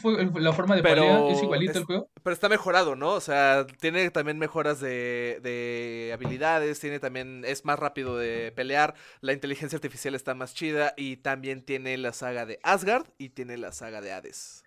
la 0.42 0.54
forma 0.54 0.74
de 0.74 0.82
Pero 0.82 1.02
pelea, 1.02 1.28
es 1.28 1.42
igualito 1.42 1.72
es- 1.72 1.76
el 1.76 1.84
juego. 1.84 2.08
Pero 2.22 2.32
está 2.32 2.48
mejorado, 2.48 2.96
¿no? 2.96 3.10
O 3.10 3.20
sea, 3.20 3.66
tiene 3.78 4.10
también 4.10 4.38
mejoras 4.38 4.80
de, 4.80 5.38
de 5.42 6.12
habilidades, 6.14 6.80
tiene 6.80 6.98
también, 6.98 7.44
es 7.46 7.66
más 7.66 7.78
rápido 7.78 8.16
de 8.16 8.52
pelear, 8.52 8.94
la 9.20 9.34
inteligencia 9.34 9.76
artificial 9.76 10.14
está 10.14 10.34
más 10.34 10.54
chida 10.54 10.94
y 10.96 11.18
también 11.18 11.62
tiene 11.62 11.98
la 11.98 12.14
saga 12.14 12.46
de 12.46 12.58
Asgard 12.62 13.04
y 13.18 13.28
tiene 13.28 13.58
la 13.58 13.72
saga 13.72 14.00
de 14.00 14.12
Hades. 14.12 14.64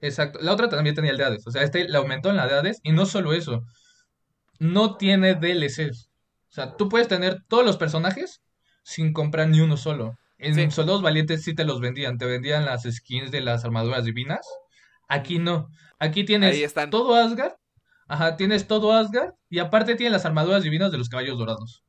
Exacto. 0.00 0.38
La 0.42 0.52
otra 0.52 0.68
también 0.68 0.94
tenía 0.94 1.10
el 1.12 1.16
de 1.18 1.24
Hades. 1.24 1.46
O 1.46 1.50
sea, 1.50 1.62
este 1.62 1.88
le 1.88 1.96
aumentó 1.96 2.30
en 2.30 2.36
la 2.36 2.46
de 2.46 2.54
Hades. 2.54 2.80
Y 2.82 2.92
no 2.92 3.06
solo 3.06 3.32
eso. 3.32 3.62
No 4.58 4.96
tiene 4.96 5.34
DLCs. 5.34 6.08
O 6.50 6.52
sea, 6.54 6.76
tú 6.76 6.88
puedes 6.88 7.08
tener 7.08 7.42
todos 7.48 7.64
los 7.64 7.76
personajes 7.76 8.42
sin 8.82 9.12
comprar 9.12 9.48
ni 9.48 9.60
uno 9.60 9.76
solo. 9.76 10.16
En 10.38 10.54
Sí. 10.54 10.70
Soldados 10.70 11.02
Valientes 11.02 11.42
sí 11.42 11.54
te 11.54 11.64
los 11.64 11.80
vendían. 11.80 12.18
Te 12.18 12.26
vendían 12.26 12.64
las 12.64 12.82
skins 12.82 13.30
de 13.30 13.40
las 13.40 13.64
armaduras 13.64 14.04
divinas. 14.04 14.46
Aquí 15.08 15.38
no. 15.38 15.68
Aquí 15.98 16.24
tienes 16.24 16.56
están. 16.58 16.90
todo 16.90 17.14
Asgard 17.14 17.54
Ajá, 18.06 18.36
tienes 18.36 18.66
todo 18.66 18.92
Asgard 18.92 19.30
y 19.48 19.60
aparte 19.60 19.94
tiene 19.94 20.10
las 20.12 20.26
armaduras 20.26 20.62
divinas 20.62 20.92
de 20.92 20.98
los 20.98 21.08
caballos 21.08 21.38
dorados. 21.38 21.82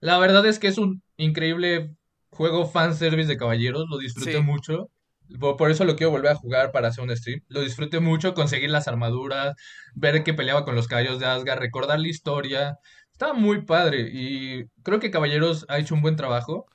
La 0.00 0.18
verdad 0.18 0.46
es 0.46 0.58
que 0.58 0.68
es 0.68 0.78
un 0.78 1.02
increíble 1.18 1.94
juego 2.30 2.66
fanservice 2.66 3.28
de 3.28 3.36
caballeros, 3.36 3.84
lo 3.90 3.98
disfruté 3.98 4.32
Sí. 4.38 4.40
mucho. 4.42 4.88
Por, 5.38 5.70
eso 5.70 5.84
lo 5.84 5.96
quiero 5.96 6.10
volver 6.10 6.32
a 6.32 6.36
jugar 6.36 6.72
para 6.72 6.88
hacer 6.88 7.04
un 7.04 7.16
stream. 7.16 7.40
Lo 7.48 7.60
disfruté 7.60 8.00
mucho, 8.00 8.34
conseguir 8.34 8.70
las 8.70 8.88
armaduras, 8.88 9.54
ver 9.94 10.22
que 10.24 10.34
peleaba 10.34 10.64
con 10.64 10.74
los 10.74 10.88
caballos 10.88 11.18
de 11.18 11.26
Asgard, 11.26 11.60
recordar 11.60 12.00
la 12.00 12.08
historia. 12.08 12.78
Estaba 13.12 13.32
muy 13.32 13.62
padre 13.62 14.10
y 14.12 14.64
creo 14.82 15.00
que 15.00 15.10
Caballeros 15.10 15.66
ha 15.68 15.78
hecho 15.78 15.94
un 15.94 16.02
buen 16.02 16.16
trabajo, 16.16 16.66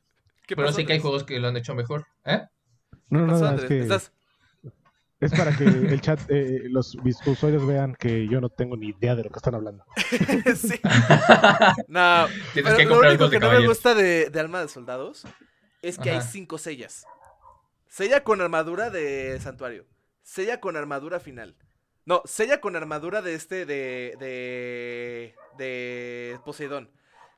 ¿Qué 0.45 0.55
pero 0.55 0.71
sé 0.71 0.85
que 0.85 0.93
hay 0.93 0.99
juegos 0.99 1.23
que 1.25 1.39
lo 1.39 1.49
han 1.49 1.57
hecho 1.57 1.75
mejor. 1.75 2.05
¿Eh? 2.23 2.41
No, 3.09 3.19
¿Qué 3.19 3.31
no, 3.33 3.39
no, 3.39 3.55
es 3.55 3.65
que 3.65 3.79
¿Estás- 3.81 4.11
es 5.19 5.31
para 5.31 5.51
que 5.55 5.63
el 5.93 6.01
chat, 6.01 6.19
eh, 6.29 6.63
los 6.69 6.95
mis 7.03 7.17
usuarios 7.25 7.65
vean 7.65 7.95
que 7.95 8.27
yo 8.27 8.39
no 8.39 8.49
tengo 8.49 8.77
ni 8.77 8.89
idea 8.89 9.15
de 9.15 9.23
lo 9.23 9.29
que 9.29 9.37
están 9.37 9.55
hablando. 9.55 9.83
sí. 10.55 10.79
No, 11.87 12.27
Tienes 12.53 12.73
pero 12.73 12.77
que 12.77 12.83
lo 12.85 12.89
comprar 12.91 13.11
único 13.11 13.29
que 13.29 13.39
no 13.39 13.49
me 13.49 13.65
gusta 13.65 13.95
de, 13.95 14.29
de 14.29 14.39
Alma 14.39 14.61
de 14.61 14.67
Soldados 14.67 15.25
es 15.81 15.97
que 15.97 16.11
hay 16.11 16.21
cinco 16.21 16.57
sellas. 16.57 17.05
Sella 17.87 18.23
con 18.23 18.41
armadura 18.41 18.89
de 18.89 19.39
Santuario. 19.39 19.85
Sella 20.21 20.59
con 20.59 20.75
armadura 20.75 21.19
final. 21.19 21.55
No, 22.05 22.21
sella 22.25 22.61
con 22.61 22.75
armadura 22.75 23.21
de 23.21 23.33
este 23.33 23.65
de. 23.65 24.15
de. 24.19 25.35
de 25.57 26.39
Poseidón. 26.45 26.91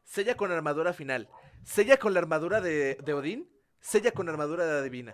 Sella 0.04 0.36
con 0.36 0.52
armadura 0.52 0.94
final. 0.94 1.30
Sella 1.64 1.98
con 1.98 2.14
la 2.14 2.20
armadura 2.20 2.62
de, 2.62 2.96
de 2.96 3.14
Odín. 3.14 3.50
Sella 3.80 4.12
con 4.12 4.30
armadura 4.30 4.66
de 4.66 4.80
Adivina. 4.80 5.14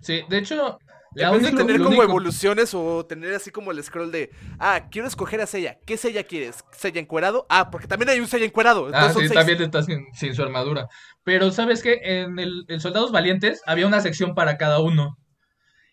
Sí, 0.00 0.22
de 0.28 0.38
hecho, 0.38 0.78
la 1.22 1.28
en 1.28 1.32
vez 1.34 1.42
de 1.42 1.48
único- 1.48 1.62
tener 1.66 1.78
lo 1.80 1.84
como 1.86 1.96
único- 1.98 2.10
evoluciones 2.10 2.74
o 2.74 3.04
tener 3.06 3.34
así 3.34 3.50
como 3.50 3.70
el 3.70 3.82
scroll 3.82 4.10
de. 4.12 4.30
Ah, 4.58 4.88
quiero 4.90 5.08
escoger 5.08 5.40
a 5.40 5.46
Sella. 5.46 5.78
¿Qué 5.86 5.96
Sella 5.96 6.24
quieres? 6.24 6.64
¿Sella 6.72 7.00
encuerado? 7.00 7.46
Ah, 7.48 7.70
porque 7.70 7.86
también 7.88 8.08
hay 8.10 8.20
un 8.20 8.28
Sella 8.28 8.44
encuerado. 8.46 8.90
Ah, 8.92 9.10
sí, 9.12 9.20
seis. 9.20 9.32
también 9.32 9.62
está 9.62 9.82
sin, 9.82 10.06
sin 10.14 10.34
su 10.34 10.42
armadura. 10.42 10.88
Pero 11.24 11.50
¿sabes 11.50 11.82
qué? 11.82 12.00
En 12.02 12.38
el 12.38 12.64
en 12.68 12.80
Soldados 12.80 13.12
Valientes 13.12 13.62
había 13.66 13.86
una 13.86 14.00
sección 14.00 14.34
para 14.34 14.56
cada 14.58 14.80
uno. 14.80 15.16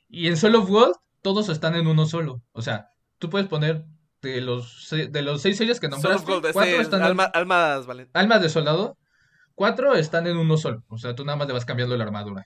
Y 0.09 0.27
en 0.27 0.37
Soul 0.37 0.55
of 0.55 0.69
Gold 0.69 0.95
todos 1.21 1.49
están 1.49 1.75
en 1.75 1.87
uno 1.87 2.05
solo. 2.05 2.41
O 2.51 2.61
sea, 2.61 2.87
tú 3.17 3.29
puedes 3.29 3.47
poner 3.47 3.83
de 4.21 4.41
los, 4.41 4.87
de 4.91 5.21
los 5.21 5.41
seis 5.41 5.57
sellos 5.57 5.79
que 5.79 5.87
Soul 5.87 5.97
of 5.97 6.03
nombraste, 6.03 6.31
Gold, 6.31 6.45
ese 6.45 6.53
cuatro 6.53 6.75
es 6.75 6.81
están 6.81 6.99
en- 7.01 7.07
almas 7.07 7.29
almas 8.13 8.41
de 8.41 8.49
soldado, 8.49 8.97
cuatro 9.55 9.95
están 9.95 10.27
en 10.27 10.37
uno 10.37 10.55
solo. 10.57 10.83
O 10.87 10.97
sea, 10.97 11.15
tú 11.15 11.25
nada 11.25 11.35
más 11.37 11.47
le 11.47 11.53
vas 11.53 11.65
cambiando 11.65 11.97
la 11.97 12.03
armadura. 12.05 12.45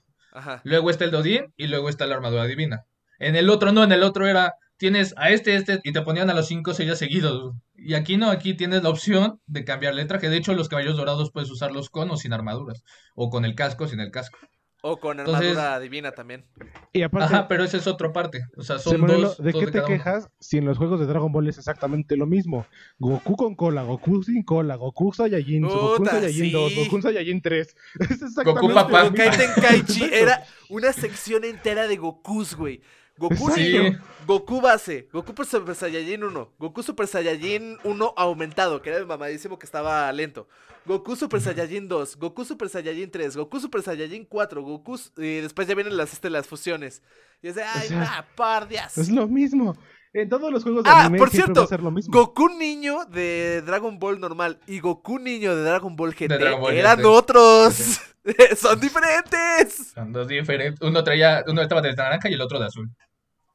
Luego 0.64 0.90
está 0.90 1.06
el 1.06 1.12
de 1.12 1.18
Odín 1.18 1.54
y 1.58 1.68
luego 1.68 1.90
está 1.90 2.06
la 2.06 2.16
armadura 2.16 2.46
divina. 2.46 2.86
En 3.20 3.36
el 3.36 3.50
otro 3.50 3.72
no, 3.72 3.84
en 3.84 3.92
el 3.92 4.04
otro 4.04 4.28
era, 4.28 4.56
tienes 4.78 5.14
a 5.18 5.30
este, 5.30 5.56
este, 5.56 5.80
y 5.84 5.92
te 5.92 6.02
ponían 6.02 6.30
a 6.30 6.34
los 6.34 6.48
cinco 6.48 6.74
sellos 6.74 7.00
seguidos. 7.00 7.56
Y 7.76 7.96
aquí 7.96 8.18
no, 8.18 8.30
aquí 8.30 8.54
tienes 8.54 8.84
la 8.84 8.90
opción 8.90 9.42
de 9.48 9.66
cambiar 9.66 9.96
letra, 9.96 10.20
que 10.20 10.30
de 10.30 10.38
hecho 10.38 10.54
los 10.54 10.70
caballos 10.70 10.98
dorados 10.98 11.32
puedes 11.32 11.50
usarlos 11.50 11.90
con 11.90 12.12
o 12.12 12.18
sin 12.18 12.34
armaduras. 12.34 12.84
O 13.16 13.30
con 13.30 13.46
el 13.46 13.56
casco, 13.56 13.88
sin 13.88 14.00
el 14.00 14.12
casco. 14.12 14.38
O 14.84 14.98
con 15.00 15.20
Entonces- 15.20 15.58
armadura 15.58 15.80
divina 15.80 16.12
también. 16.12 16.46
Y 16.94 17.02
aparte, 17.02 17.34
Ajá, 17.34 17.48
pero 17.48 17.64
esa 17.64 17.78
es 17.78 17.88
otra 17.88 18.14
parte. 18.14 18.46
O 18.56 18.62
sea, 18.62 18.78
son 18.80 19.06
dos, 19.08 19.38
¿de 19.38 19.52
dos 19.52 19.60
qué 19.60 19.66
de 19.66 19.72
te 19.72 19.78
uno. 19.80 19.88
quejas 19.88 20.30
si 20.40 20.58
en 20.60 20.66
los 20.66 20.78
juegos 20.78 21.00
de 21.00 21.08
Dragon 21.08 21.32
Ball 21.32 21.48
es 21.48 21.58
exactamente 21.58 22.16
lo 22.16 22.26
mismo? 22.28 22.66
Goku 23.00 23.36
con 23.36 23.56
cola, 23.56 23.82
Goku 23.84 24.22
sin 24.24 24.44
cola, 24.44 24.76
Goku 24.76 25.12
Saiyajin, 25.14 25.64
Goku 25.68 26.06
Saiyajin 26.06 26.52
2, 26.52 26.72
sí. 26.72 26.84
Goku 26.86 27.02
Saiyajin 27.02 27.42
3. 27.42 27.76
Es 28.02 28.12
exactamente 28.12 28.62
Goku 28.62 28.74
papá. 28.74 29.04
lo 29.06 29.12
mismo. 29.12 29.26
Gokai 29.26 29.38
Tenkaichi 29.38 30.04
era 30.14 30.44
una 30.70 30.94
sección 30.94 31.44
entera 31.44 31.88
de 31.88 31.98
Gokus, 31.98 32.56
güey. 32.56 32.82
Goku 33.18 33.50
Sí. 33.52 33.74
niño, 33.74 34.00
Goku 34.26 34.62
base, 34.62 35.08
Goku 35.12 35.44
Super 35.46 35.74
Saiyajin 35.76 36.24
1, 36.24 36.54
Goku 36.60 36.84
Super 36.84 37.08
Saiyajin 37.08 37.78
1 37.84 38.14
aumentado, 38.18 38.82
que 38.82 38.90
era 38.90 39.00
el 39.00 39.06
mamadísimo 39.06 39.58
que 39.58 39.66
estaba 39.66 40.12
lento. 40.12 40.48
Goku 40.86 41.16
Super 41.16 41.42
Saiyajin 41.42 41.88
2, 41.88 42.18
Goku 42.18 42.46
Super 42.46 42.70
Saiyajin 42.70 43.10
3, 43.10 43.36
Goku 43.38 43.60
Super 43.60 43.82
Saiyajin 43.82 44.26
4, 44.26 44.62
Goku 44.62 45.00
y 45.18 45.38
después 45.38 45.68
ya 45.68 45.76
vienen 45.76 45.98
las 45.98 46.14
este, 46.14 46.30
las 46.30 46.48
fusiones. 46.48 47.02
Y 47.42 47.48
es 47.50 47.56
de, 47.56 47.64
ay, 47.64 47.88
sea, 47.88 48.00
va, 48.00 48.26
por 48.60 48.68
Dios. 48.68 48.98
Es 48.98 49.10
lo 49.10 49.28
mismo. 49.28 49.76
En 50.14 50.30
todos 50.30 50.52
los 50.52 50.64
juegos 50.64 50.84
de 50.84 50.90
Ah, 50.90 51.02
anime 51.06 51.18
por 51.20 51.30
siempre 51.30 51.48
cierto, 51.54 51.62
va 51.62 51.66
a 51.66 51.70
ser 51.70 51.84
lo 51.84 51.92
mismo. 51.92 52.14
Goku 52.14 52.50
niño 52.50 53.06
de 53.06 53.62
Dragon 53.64 54.00
Ball 54.00 54.20
normal 54.20 54.60
y 54.66 54.80
Goku 54.80 55.20
niño 55.20 55.56
de 55.56 55.64
Dragon 55.64 55.96
Ball 55.96 56.14
GT 56.14 56.28
Dragon 56.40 56.62
Ball 56.62 56.74
eran 56.76 56.98
GT. 57.00 57.06
otros. 57.06 58.00
Son 58.58 58.80
diferentes. 58.80 59.92
Son 59.94 60.12
dos 60.12 60.28
diferentes. 60.28 60.82
Uno 60.82 61.04
traía, 61.04 61.44
uno 61.48 61.62
estaba 61.62 61.82
de 61.82 61.94
naranja 61.94 62.30
y 62.30 62.34
el 62.34 62.42
otro 62.42 62.60
de 62.60 62.66
azul. 62.66 62.90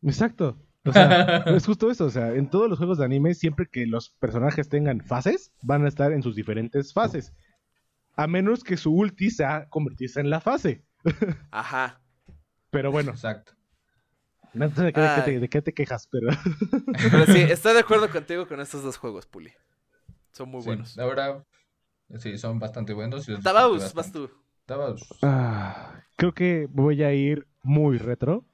Exacto. 0.02 0.58
O 0.84 0.92
sea, 0.92 1.38
es 1.46 1.64
justo 1.66 1.90
eso. 1.90 2.06
O 2.06 2.10
sea, 2.10 2.34
en 2.34 2.48
todos 2.50 2.68
los 2.68 2.78
juegos 2.78 2.98
de 2.98 3.04
anime, 3.04 3.34
siempre 3.34 3.66
que 3.70 3.86
los 3.86 4.10
personajes 4.10 4.68
tengan 4.68 5.00
fases, 5.00 5.52
van 5.62 5.84
a 5.84 5.88
estar 5.88 6.12
en 6.12 6.22
sus 6.22 6.34
diferentes 6.34 6.92
fases. 6.92 7.32
A 8.16 8.26
menos 8.26 8.62
que 8.64 8.76
su 8.76 8.92
ulti 8.92 9.30
sea 9.30 9.66
convertirse 9.68 10.20
en 10.20 10.30
la 10.30 10.40
fase. 10.40 10.84
Ajá. 11.50 12.00
Pero 12.70 12.90
bueno, 12.90 13.12
Exacto. 13.12 13.52
no 14.54 14.68
sé 14.70 14.82
de 14.84 14.92
qué, 14.92 15.00
de 15.00 15.08
qué 15.14 15.22
te, 15.22 15.30
Ay. 15.30 15.38
de 15.38 15.48
qué 15.48 15.62
te 15.62 15.72
quejas, 15.74 16.06
pero... 16.10 16.28
Pero 17.10 17.26
sí, 17.26 17.38
estoy 17.40 17.74
de 17.74 17.80
acuerdo 17.80 18.10
contigo 18.10 18.46
con 18.48 18.60
estos 18.60 18.82
dos 18.82 18.96
juegos, 18.96 19.26
Puli. 19.26 19.52
Son 20.32 20.48
muy 20.48 20.62
Sí, 20.62 20.68
buenos. 20.68 20.96
la 20.96 21.04
verdad, 21.06 21.44
sí, 22.18 22.38
son 22.38 22.58
bastante 22.58 22.92
buenos. 22.94 23.26
Tabaus, 23.42 23.82
vas 23.82 23.94
bastante. 23.94 24.28
tú. 24.28 24.30
Tabaus. 24.64 25.06
Ah, 25.22 26.02
creo 26.16 26.32
que 26.32 26.66
voy 26.70 27.02
a 27.02 27.12
ir 27.12 27.46
muy 27.62 27.98
retro. 27.98 28.46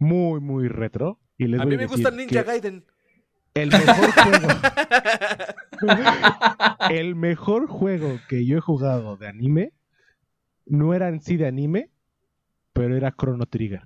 Muy, 0.00 0.40
muy 0.40 0.66
retro. 0.66 1.20
Y 1.38 1.46
les 1.46 1.60
A 1.60 1.64
voy 1.64 1.70
mí 1.72 1.76
me 1.76 1.82
decir 1.84 1.96
gusta 1.96 2.16
Ninja 2.16 2.42
Gaiden. 2.42 2.84
El 3.54 3.70
mejor 3.70 4.10
juego. 4.12 4.48
el 6.90 7.14
mejor 7.14 7.66
juego 7.68 8.18
que 8.28 8.44
yo 8.46 8.58
he 8.58 8.60
jugado 8.60 9.16
de 9.16 9.28
anime 9.28 9.72
no 10.66 10.94
era 10.94 11.08
en 11.08 11.20
sí 11.20 11.36
de 11.36 11.46
anime, 11.46 11.90
pero 12.72 12.96
era 12.96 13.12
Chrono 13.12 13.46
Trigger. 13.46 13.82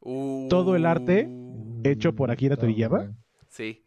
Todo 0.00 0.76
el 0.76 0.86
arte 0.86 1.26
Uh, 1.28 1.80
hecho 1.84 2.14
por 2.14 2.30
Akira 2.30 2.56
Toriyama. 2.56 2.98
bueno. 2.98 3.16
Sí. 3.48 3.84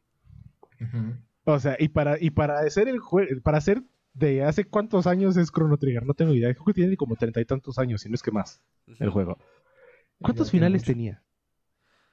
O 1.45 1.59
sea, 1.59 1.75
y 1.79 1.89
para, 1.89 2.17
y 2.21 2.29
para 2.31 2.59
hacer 2.59 2.87
el 2.87 2.99
juego, 2.99 3.41
para 3.41 3.57
hacer 3.57 3.83
de 4.13 4.43
hace 4.43 4.65
cuántos 4.65 5.07
años 5.07 5.37
es 5.37 5.51
Chrono 5.51 5.77
Trigger, 5.77 6.05
no 6.05 6.13
tengo 6.13 6.33
idea. 6.33 6.53
Creo 6.53 6.65
que 6.65 6.73
tiene 6.73 6.97
como 6.97 7.15
treinta 7.15 7.39
y 7.41 7.45
tantos 7.45 7.77
años, 7.79 8.01
si 8.01 8.09
no 8.09 8.15
es 8.15 8.21
que 8.23 8.31
más, 8.31 8.61
el 8.99 9.09
juego. 9.09 9.37
¿Cuántos 10.21 10.51
finales 10.51 10.83
tenía? 10.83 11.23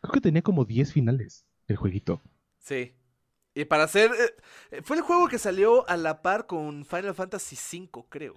Creo 0.01 0.13
que 0.13 0.21
tenía 0.21 0.43
como 0.43 0.65
10 0.65 0.93
finales 0.93 1.47
el 1.69 1.77
jueguito. 1.77 2.23
Sí. 2.59 2.95
Y 3.55 3.65
para 3.65 3.85
hacer. 3.85 4.11
eh, 4.71 4.83
fue 4.83 4.97
el 4.97 5.03
juego 5.03 5.29
que 5.29 5.39
salió 5.39 5.89
a 5.89 5.97
la 5.97 6.21
par 6.23 6.47
con 6.47 6.85
Final 6.85 7.15
Fantasy 7.15 7.57
V, 7.57 8.05
creo. 8.09 8.35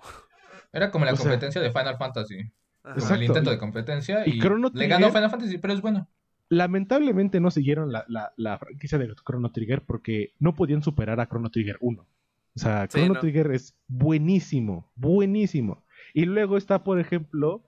Era 0.71 0.91
como 0.91 1.05
la 1.05 1.13
O 1.13 1.15
sea- 1.15 1.25
competencia 1.25 1.61
de 1.61 1.71
Final 1.71 1.97
Fantasy. 1.97 2.51
Como 2.81 3.13
el 3.15 3.23
intento 3.23 3.49
de 3.51 3.57
competencia 3.59 4.25
Y 4.25 4.37
y, 4.37 4.39
Chrono 4.39 4.71
le 4.73 4.87
ganó 4.87 5.07
Trigger- 5.07 5.13
Final 5.13 5.29
Fantasy, 5.29 5.57
pero 5.57 5.73
es 5.73 5.81
bueno. 5.81 6.07
Lamentablemente 6.47 7.39
no 7.39 7.51
siguieron 7.51 7.91
la, 7.91 8.05
la- 8.07 8.33
la 8.37 8.57
franquicia 8.57 8.97
de 8.97 9.13
Chrono 9.15 9.51
Trigger 9.51 9.83
porque 9.85 10.33
no 10.39 10.55
podían 10.55 10.81
superar 10.81 11.19
a 11.19 11.27
Chrono 11.27 11.51
Trigger 11.51 11.77
1. 11.81 12.01
O 12.01 12.59
sea, 12.59 12.83
Sí, 12.89 12.97
Chrono 12.99 13.13
no. 13.15 13.19
Trigger 13.19 13.51
es 13.51 13.75
buenísimo, 13.87 14.89
buenísimo. 14.95 15.83
Y 16.13 16.25
luego 16.25 16.57
está, 16.57 16.83
por 16.83 16.99
ejemplo, 16.99 17.63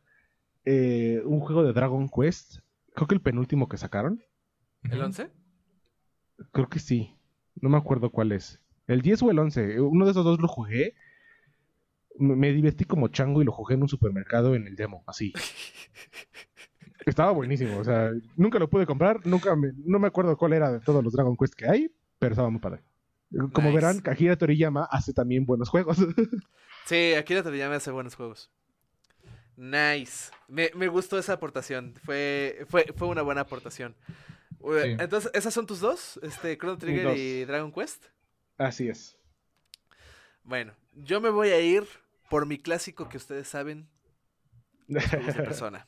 eh, 0.66 1.22
un 1.26 1.40
juego 1.42 1.64
de 1.64 1.74
Dragon 1.74 2.10
Quest. 2.10 2.60
Creo 2.94 3.08
que 3.08 3.16
el 3.16 3.22
penúltimo 3.22 3.68
que 3.70 3.78
sacaron. 3.78 4.22
¿El 4.84 4.98
Ujú. 4.98 5.06
11? 5.06 5.30
Creo 6.52 6.70
que 6.70 6.80
sí. 6.80 7.16
No 7.56 7.70
me 7.70 7.78
acuerdo 7.78 8.10
cuál 8.10 8.32
es. 8.32 8.60
El 8.88 9.02
10 9.02 9.24
o 9.24 9.32
el 9.32 9.40
11. 9.40 9.80
Uno 9.82 10.06
de 10.06 10.12
esos 10.12 10.26
dos 10.26 10.40
lo 10.42 10.48
jugué. 10.48 10.96
Me 12.18 12.36
me 12.36 12.52
divertí 12.52 12.84
como 12.86 13.08
chango 13.08 13.42
y 13.42 13.46
lo 13.46 13.52
jugué 13.52 13.76
en 13.76 13.84
un 13.84 13.90
supermercado 13.90 14.54
en 14.56 14.68
el 14.68 14.76
demo, 14.76 15.04
así. 15.08 15.34
Estaba 17.06 17.32
buenísimo, 17.32 17.78
o 17.80 17.84
sea, 17.84 18.12
nunca 18.36 18.60
lo 18.60 18.70
pude 18.70 18.86
comprar, 18.86 19.26
nunca 19.26 19.56
me, 19.56 19.72
no 19.86 19.98
me 19.98 20.06
acuerdo 20.08 20.38
cuál 20.38 20.54
era 20.54 20.72
de 20.72 20.80
todos 20.82 21.04
los 21.04 21.14
Dragon 21.14 21.36
Quest 21.36 21.56
que 21.56 21.68
hay, 21.68 21.92
pero 22.20 22.34
estaba 22.34 22.52
muy 22.52 22.60
padre. 22.62 22.84
Como 23.54 23.70
Nice. 23.70 23.74
verán, 23.74 24.02
Akira 24.06 24.36
Toriyama 24.36 24.84
hace 24.84 25.12
también 25.14 25.46
buenos 25.46 25.70
juegos. 25.70 25.98
Sí, 26.86 27.14
Akira 27.14 27.42
Toriyama 27.44 27.76
hace 27.76 27.92
buenos 27.92 28.16
juegos. 28.16 28.52
Nice. 29.62 30.32
Me, 30.48 30.72
me 30.74 30.88
gustó 30.88 31.20
esa 31.20 31.34
aportación. 31.34 31.94
Fue, 32.04 32.66
fue, 32.68 32.84
fue 32.96 33.08
una 33.08 33.22
buena 33.22 33.42
aportación. 33.42 33.96
Sí. 34.60 34.96
Entonces, 34.98 35.30
¿esas 35.36 35.54
son 35.54 35.68
tus 35.68 35.80
dos? 35.80 36.20
Este, 36.24 36.58
Chrono 36.58 36.80
Trigger 36.80 37.04
Dos. 37.04 37.16
y 37.16 37.46
Dragon 37.46 37.72
Quest. 37.72 38.06
Así 38.58 38.90
es. 38.90 39.20
Bueno, 40.44 40.74
yo 40.96 41.22
me 41.22 41.30
voy 41.30 41.50
a 41.50 41.62
ir 41.62 41.84
por 42.28 42.48
mi 42.48 42.58
clásico 42.58 43.08
que 43.08 43.18
ustedes 43.18 43.48
saben, 43.48 43.88
los 44.88 45.06
juegos 45.06 45.36
de 45.36 45.44
persona. 45.44 45.88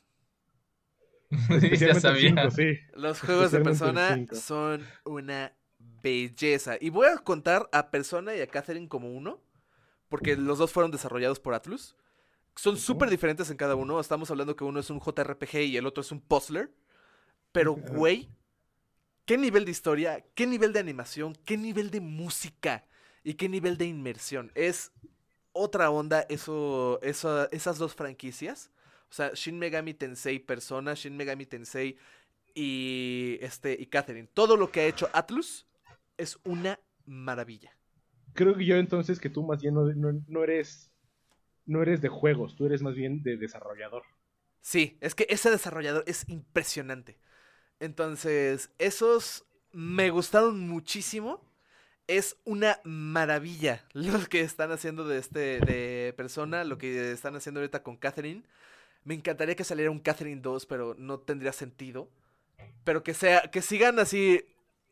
ya 1.76 1.98
sabía. 1.98 2.28
cinco, 2.28 2.50
sí. 2.52 2.78
Los 2.94 3.20
juegos 3.22 3.50
de 3.50 3.60
persona 3.60 4.24
son 4.34 4.86
una 5.04 5.52
belleza. 6.00 6.76
Y 6.80 6.90
voy 6.90 7.08
a 7.08 7.16
contar 7.16 7.68
a 7.72 7.90
Persona 7.90 8.36
y 8.36 8.40
a 8.40 8.46
Catherine 8.46 8.86
como 8.86 9.12
uno, 9.12 9.42
porque 10.08 10.36
los 10.36 10.58
dos 10.58 10.70
fueron 10.70 10.92
desarrollados 10.92 11.40
por 11.40 11.54
Atlus. 11.54 11.96
Son 12.56 12.76
súper 12.76 13.10
diferentes 13.10 13.50
en 13.50 13.56
cada 13.56 13.74
uno. 13.74 13.98
Estamos 14.00 14.30
hablando 14.30 14.54
que 14.56 14.64
uno 14.64 14.80
es 14.80 14.90
un 14.90 15.00
JRPG 15.00 15.56
y 15.62 15.76
el 15.76 15.86
otro 15.86 16.02
es 16.02 16.12
un 16.12 16.20
puzzler. 16.20 16.72
Pero, 17.52 17.74
güey, 17.74 18.30
qué 19.26 19.36
nivel 19.38 19.64
de 19.64 19.70
historia, 19.70 20.24
qué 20.34 20.46
nivel 20.46 20.72
de 20.72 20.80
animación, 20.80 21.36
qué 21.44 21.56
nivel 21.56 21.90
de 21.90 22.00
música 22.00 22.84
y 23.22 23.34
qué 23.34 23.48
nivel 23.48 23.76
de 23.76 23.86
inmersión. 23.86 24.50
Es 24.54 24.92
otra 25.52 25.90
onda 25.90 26.20
eso, 26.28 27.00
eso, 27.02 27.50
esas 27.52 27.78
dos 27.78 27.94
franquicias. 27.94 28.70
O 29.10 29.14
sea, 29.14 29.30
Shin 29.34 29.58
Megami 29.58 29.94
Tensei 29.94 30.38
Persona, 30.40 30.94
Shin 30.94 31.16
Megami 31.16 31.46
Tensei 31.46 31.96
y, 32.54 33.38
este, 33.40 33.76
y 33.78 33.86
Catherine. 33.86 34.28
Todo 34.32 34.56
lo 34.56 34.70
que 34.70 34.80
ha 34.80 34.86
hecho 34.86 35.08
Atlus 35.12 35.66
es 36.16 36.38
una 36.44 36.78
maravilla. 37.06 37.76
Creo 38.32 38.56
que 38.56 38.64
yo 38.64 38.76
entonces 38.76 39.20
que 39.20 39.30
tú 39.30 39.44
más 39.44 39.62
bien 39.62 39.74
no, 39.74 39.84
no- 39.94 40.20
no 40.26 40.42
eres 40.42 40.90
no 41.66 41.82
eres 41.82 42.00
de 42.00 42.08
juegos, 42.08 42.56
tú 42.56 42.66
eres 42.66 42.82
más 42.82 42.94
bien 42.94 43.22
de 43.22 43.36
desarrollador. 43.36 44.02
Sí, 44.60 44.96
es 45.00 45.14
que 45.14 45.26
ese 45.28 45.50
desarrollador 45.50 46.04
es 46.06 46.28
impresionante. 46.28 47.18
Entonces, 47.80 48.70
esos 48.78 49.44
me 49.72 50.10
gustaron 50.10 50.60
muchísimo. 50.60 51.44
Es 52.06 52.36
una 52.44 52.80
maravilla 52.84 53.84
lo 53.92 54.24
que 54.26 54.40
están 54.40 54.72
haciendo 54.72 55.06
de 55.06 55.18
este 55.18 55.60
de 55.60 56.14
persona, 56.16 56.64
lo 56.64 56.78
que 56.78 57.12
están 57.12 57.36
haciendo 57.36 57.60
ahorita 57.60 57.82
con 57.82 57.96
Catherine. 57.96 58.44
Me 59.04 59.14
encantaría 59.14 59.54
que 59.54 59.64
saliera 59.64 59.90
un 59.90 60.00
Catherine 60.00 60.40
2, 60.40 60.66
pero 60.66 60.94
no 60.98 61.20
tendría 61.20 61.52
sentido. 61.52 62.08
Pero 62.84 63.02
que 63.02 63.14
sea 63.14 63.42
que 63.50 63.62
sigan 63.62 63.98
así 63.98 64.46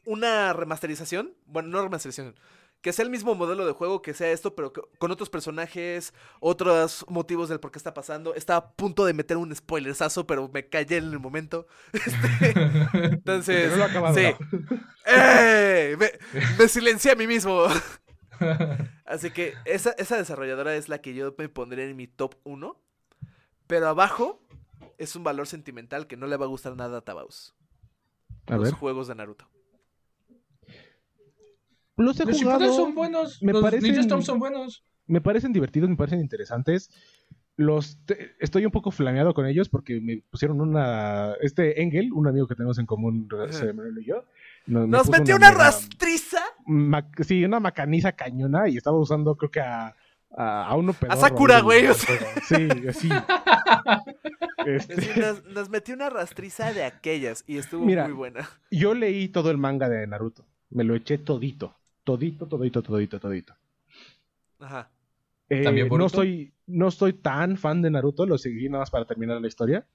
una 0.05 0.53
remasterización, 0.53 1.35
bueno, 1.47 1.69
no 1.69 1.83
remasterización, 1.83 2.35
que 2.83 2.93
sea 2.93 3.05
el 3.05 3.11
mismo 3.11 3.35
modelo 3.35 3.65
de 3.65 3.73
juego, 3.73 4.03
que 4.03 4.13
sea 4.13 4.31
esto, 4.33 4.55
pero 4.55 4.73
que- 4.73 4.83
con 4.99 5.11
otros 5.11 5.31
personajes, 5.31 6.13
otros 6.41 7.07
motivos 7.09 7.49
del 7.49 7.61
por 7.61 7.71
qué 7.71 7.79
está 7.79 7.95
pasando. 7.95 8.35
Estaba 8.35 8.59
a 8.59 8.71
punto 8.73 9.05
de 9.05 9.15
meter 9.15 9.37
un 9.37 9.55
spoilersazo, 9.55 10.27
pero 10.27 10.51
me 10.53 10.69
callé 10.69 10.99
en 10.99 11.05
el 11.13 11.19
momento. 11.21 11.67
Este, 11.95 12.53
entonces, 13.05 13.71
no 13.71 13.77
lo 13.79 13.85
acabado, 13.85 14.15
sí. 14.17 14.25
¡Eh! 15.07 15.97
Me, 15.99 16.11
me 16.59 16.69
silencié 16.69 17.13
a 17.13 17.17
mí 17.17 17.27
mismo. 17.27 17.67
Así 19.07 19.31
que 19.31 19.55
esa, 19.65 19.91
esa 19.93 20.17
desarrolladora 20.17 20.75
es 20.75 20.89
la 20.89 21.01
que 21.01 21.15
yo 21.15 21.35
me 21.39 21.49
pondré 21.49 21.89
en 21.89 21.97
mi 21.97 22.07
top 22.09 22.35
1. 22.45 22.77
Pero 23.69 23.89
abajo 23.89 24.43
es 24.99 25.15
un 25.17 25.25
valor 25.25 25.47
sentimental 25.47 26.07
que 26.07 26.17
no 26.17 26.27
le 26.27 26.37
va 26.37 26.47
a 26.47 26.49
gustar 26.49 26.77
nada 26.77 26.99
a 26.99 27.01
Tabaus. 27.03 27.55
A 28.47 28.57
los 28.57 28.65
ver. 28.65 28.73
juegos 28.75 29.07
de 29.09 29.15
Naruto. 29.15 29.47
Los 31.97 32.19
he 32.21 32.25
Los 32.25 32.41
jugado. 32.43 32.73
Son 32.75 32.95
buenos. 32.95 33.43
me 33.43 33.53
los 33.53 33.63
parecen- 33.63 33.83
Ninja 33.83 34.01
Storm 34.01 34.23
son 34.23 34.39
buenos. 34.39 34.85
Me 35.07 35.21
parecen 35.21 35.53
divertidos, 35.53 35.89
me 35.91 35.97
parecen 35.97 36.21
interesantes. 36.21 36.91
Los 37.57 37.99
te- 38.07 38.35
estoy 38.41 38.65
un 38.65 38.71
poco 38.73 38.91
flameado 38.91 39.35
con 39.35 39.45
ellos 39.47 39.69
porque 39.69 40.01
me 40.01 40.23
pusieron 40.31 40.61
una 40.63 41.35
este 41.43 41.83
Engel, 41.83 42.13
un 42.13 42.27
amigo 42.27 42.47
que 42.47 42.55
tenemos 42.55 42.79
en 42.79 42.87
común, 42.87 43.29
se 43.51 43.73
me 43.75 43.83
y 44.01 44.05
yo. 44.07 44.25
no- 44.67 44.81
me 44.83 44.97
Nos 44.97 45.11
metió 45.11 45.37
una 45.37 45.51
rastriza 45.51 46.41
ma- 46.67 47.11
sí, 47.21 47.45
una 47.45 47.61
macaniza 47.61 48.13
cañona 48.13 48.69
y 48.69 48.79
estaba 48.79 48.99
usando 48.99 49.37
creo 49.37 49.51
que 49.51 49.61
a 49.61 49.95
a, 50.35 50.67
a 50.67 50.77
uno 50.77 50.95
pedorro 50.95 51.21
Sakura, 51.21 51.57
ahí 51.59 51.63
güey, 51.63 51.87
o 51.89 51.95
sea. 51.95 52.17
Sí, 52.49 52.69
así. 52.89 53.09
Este, 54.67 55.01
Sí, 55.01 55.21
nos, 55.21 55.45
nos 55.47 55.69
metió 55.71 55.95
una 55.95 56.09
rastriza 56.09 56.73
de 56.73 56.85
aquellas 56.85 57.45
y 57.47 57.59
estuvo 57.59 57.85
Mira. 57.85 58.05
muy 58.05 58.13
buena. 58.13 58.49
yo 58.71 58.95
leí 58.95 59.29
todo 59.29 59.51
el 59.51 59.59
manga 59.59 59.89
de 59.89 60.07
Naruto. 60.07 60.47
Me 60.71 60.85
lo 60.85 60.95
eché 60.95 61.19
todito. 61.19 61.77
Todito, 62.05 62.47
todito, 62.47 62.83
todito, 62.83 63.21
todito. 63.21 63.55
Ajá. 64.59 64.91
Eh, 65.49 65.63
¿También 65.63 65.89
no 65.89 66.09
soy 66.09 66.53
no 66.67 66.91
soy 66.91 67.13
tan 67.13 67.57
fan 67.57 67.83
de 67.83 67.91
Naruto, 67.91 68.25
lo 68.27 68.39
seguí 68.39 68.69
nada 68.69 68.83
más 68.83 68.91
para 68.91 69.05
terminar 69.05 69.41
la 69.41 69.49
historia. 69.49 69.87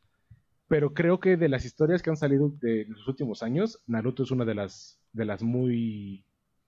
Pero 0.68 0.94
creo 0.94 1.20
que 1.20 1.38
de 1.38 1.48
las 1.50 1.66
historias 1.66 2.02
que 2.04 2.10
han 2.10 2.18
salido 2.18 2.50
de 2.62 2.86
los 2.90 3.08
últimos 3.08 3.42
años, 3.42 3.82
Naruto 3.88 4.24
es 4.24 4.32
una 4.32 4.46
de 4.46 4.54
las 4.56 5.00
de 5.14 5.26
las 5.26 5.42
muy 5.42 6.24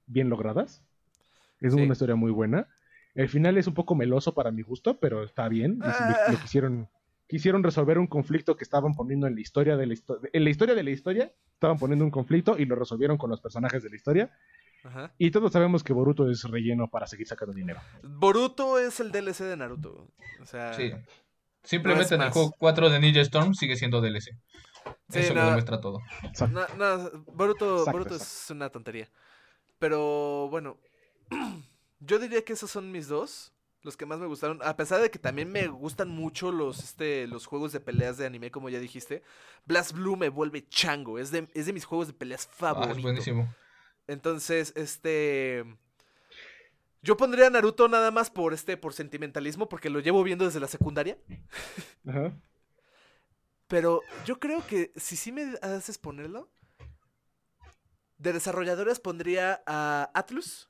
bien 0.08 0.30
logradas. 0.30 0.82
Es 1.62 1.74
Sí. 1.74 1.82
una 1.82 1.94
historia 1.94 2.16
muy 2.16 2.32
buena. 2.32 2.68
El 3.16 3.28
final 3.30 3.58
es 3.58 3.68
un 3.68 3.74
poco 3.74 3.96
meloso 3.96 4.34
para 4.34 4.52
mi 4.52 4.62
gusto, 4.62 4.98
pero 5.00 5.24
está 5.24 5.48
bien. 5.50 5.80
Ah. 5.84 6.26
lo- 6.28 6.34
lo 6.34 6.40
quisieron 6.42 6.88
quisieron 7.28 7.62
resolver 7.62 8.00
un 8.00 8.08
conflicto 8.08 8.56
que 8.56 8.64
estaban 8.64 8.96
poniendo 8.96 9.28
en 9.28 9.36
la 9.36 9.42
historia 9.42 9.78
de 9.78 9.86
la 9.86 9.94
historia. 9.94 10.30
En 10.34 10.44
la 10.44 10.50
historia 10.50 10.74
de 10.74 10.82
la 10.82 10.90
historia 10.90 11.32
estaban 11.54 11.78
poniendo 11.78 12.04
un 12.04 12.10
conflicto 12.10 12.58
y 12.58 12.66
lo 12.66 12.74
resolvieron 12.76 13.20
con 13.20 13.30
los 13.30 13.40
personajes 13.40 13.84
de 13.84 13.90
la 13.92 13.96
historia. 13.98 14.32
Ajá. 14.84 15.14
Y 15.18 15.32
todos 15.32 15.52
sabemos 15.52 15.84
que 15.84 15.92
Boruto 15.94 16.30
es 16.30 16.44
relleno 16.44 16.88
para 16.90 17.06
seguir 17.08 17.28
sacando 17.28 17.54
dinero. 17.54 17.82
Boruto 18.04 18.80
es 18.80 19.00
el 19.00 19.12
DLC 19.12 19.40
de 19.44 19.58
Naruto. 19.58 20.08
O 20.42 20.46
sea, 20.46 20.74
Sí. 20.74 20.92
Simplemente 21.64 22.16
en 22.16 22.22
el 22.22 22.30
juego 22.32 22.54
4 22.58 22.90
de 22.90 23.00
Ninja 23.00 23.20
Storm 23.22 23.54
sigue 23.54 23.76
siendo 23.76 24.00
DLC. 24.02 24.32
Sí, 25.10 25.20
Eso 25.20 25.34
no. 25.34 25.42
lo 25.42 25.46
demuestra 25.48 25.82
todo. 25.82 26.00
no, 26.52 26.66
no, 26.78 27.12
Boruto, 27.34 27.80
Exacto, 27.80 27.92
Boruto 27.92 28.16
exacto. 28.16 28.24
es 28.46 28.50
una 28.52 28.70
tontería. 28.70 29.10
Pero 29.78 30.48
bueno, 30.50 30.78
yo 32.00 32.20
diría 32.20 32.44
que 32.44 32.54
esos 32.54 32.72
son 32.72 32.92
mis 32.92 33.08
dos. 33.08 33.54
Los 33.82 33.96
que 33.96 34.06
más 34.06 34.20
me 34.20 34.26
gustaron. 34.28 34.60
A 34.62 34.76
pesar 34.76 35.02
de 35.02 35.10
que 35.10 35.20
también 35.20 35.50
me 35.52 35.68
gustan 35.68 36.10
mucho 36.10 36.52
los, 36.52 36.80
este, 36.84 37.28
los 37.28 37.46
juegos 37.46 37.72
de 37.72 37.80
peleas 37.80 38.18
de 38.18 38.26
anime, 38.26 38.52
como 38.52 38.70
ya 38.70 38.78
dijiste. 38.80 39.24
Blast 39.66 39.94
Blue 39.94 40.18
me 40.18 40.28
vuelve 40.28 40.68
chango. 40.68 41.18
Es 41.18 41.32
de, 41.32 41.48
es 41.54 41.66
de 41.66 41.72
mis 41.74 41.86
juegos 41.86 42.08
de 42.08 42.14
peleas 42.14 42.50
Ah, 42.52 42.56
favoritos. 42.58 42.98
es 42.98 43.04
buenísimo. 43.04 43.54
Entonces, 44.10 44.74
este. 44.76 45.64
Yo 47.02 47.16
pondría 47.16 47.48
a 47.48 47.50
Naruto 47.50 47.88
nada 47.88 48.12
más 48.12 48.30
por 48.30 48.54
este, 48.54 48.76
por 48.76 48.94
sentimentalismo, 48.94 49.70
porque 49.70 49.90
lo 49.90 50.00
llevo 50.02 50.22
viendo 50.24 50.44
desde 50.46 50.60
la 50.60 50.68
secundaria. 50.68 51.18
Ajá. 52.08 52.34
Pero 53.68 54.02
yo 54.26 54.40
creo 54.40 54.66
que 54.66 54.92
si 54.96 55.16
sí 55.16 55.32
me 55.32 55.54
haces 55.62 55.98
ponerlo, 55.98 56.50
de 58.18 58.34
desarrolladores 58.34 59.00
pondría 59.00 59.62
a 59.66 60.10
Atlus 60.14 60.70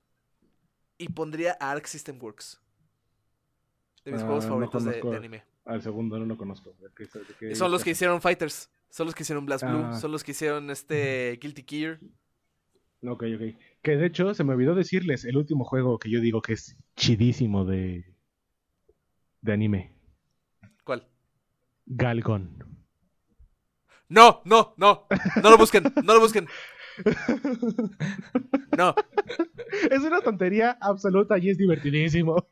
y 0.98 1.08
pondría 1.10 1.58
a 1.60 1.72
Arc 1.72 1.86
System 1.86 2.20
Works. 2.22 2.62
De 4.06 4.12
mis 4.12 4.22
Ah, 4.22 4.26
juegos 4.26 4.44
no 4.46 4.50
favoritos 4.52 4.84
de, 4.84 5.16
anime. 5.16 5.44
Al 5.66 5.82
segundo 5.82 6.20
no 6.20 6.26
lo 6.26 6.38
conozco. 6.38 6.74
¿De 6.80 6.90
qué- 6.96 7.06
de 7.06 7.34
qué- 7.40 7.56
Son 7.56 7.72
los 7.72 7.84
que 7.84 7.92
hicieron 7.92 8.22
Fighters. 8.22 8.70
Son 8.90 9.06
los 9.06 9.16
que 9.16 9.24
hicieron 9.24 9.46
Blast 9.46 9.64
Blue. 9.64 9.84
Ah. 9.86 9.94
Son 10.00 10.12
los 10.12 10.24
que 10.24 10.32
hicieron 10.32 10.70
este 10.70 11.38
Guilty 11.42 11.64
Gear. 11.68 12.00
Ok, 13.02 13.24
ok. 13.36 13.56
Que 13.82 13.96
de 13.98 14.06
hecho, 14.08 14.34
se 14.34 14.44
me 14.44 14.54
olvidó 14.54 14.76
decirles 14.76 15.24
el 15.26 15.38
último 15.38 15.64
juego 15.64 16.00
que 16.00 16.10
yo 16.10 16.20
digo 16.20 16.42
que 16.42 16.54
es 16.54 16.76
chidísimo 16.96 17.64
de, 17.66 18.14
de 19.42 19.54
anime. 19.54 19.94
¿Cuál? 20.84 21.08
Galgon. 21.86 22.58
No, 24.10 24.42
no, 24.44 24.74
no. 24.78 25.06
No 25.42 25.50
lo 25.50 25.58
busquen. 25.58 25.84
No 26.04 26.14
lo 26.16 26.20
busquen. 26.20 26.48
No. 28.78 28.94
Es 29.90 30.02
una 30.02 30.20
tontería 30.22 30.78
absoluta 30.82 31.38
y 31.38 31.50
es 31.50 31.58
divertidísimo. 31.58 32.48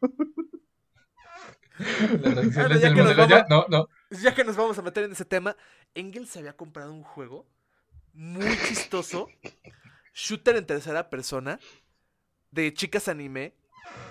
Ahora, 1.79 2.43
ya 2.49 2.67
del 2.67 2.81
que 2.81 2.89
nos 3.03 3.15
modelo, 3.17 3.27
ya- 3.27 3.45
vamos- 3.49 3.67
No, 3.69 3.77
no. 3.79 3.87
Ya 4.21 4.33
que 4.33 4.43
nos 4.43 4.55
vamos 4.55 4.77
a 4.77 4.81
meter 4.81 5.03
en 5.03 5.11
ese 5.11 5.25
tema, 5.25 5.55
Engel 5.93 6.27
se 6.27 6.39
había 6.39 6.53
comprado 6.55 6.93
un 6.93 7.03
juego 7.03 7.45
muy 8.13 8.45
chistoso, 8.67 9.27
shooter 10.17 10.55
en 10.57 10.65
tercera 10.65 11.09
persona, 11.11 11.59
de 12.51 12.73
chicas 12.73 13.07
anime, 13.07 13.53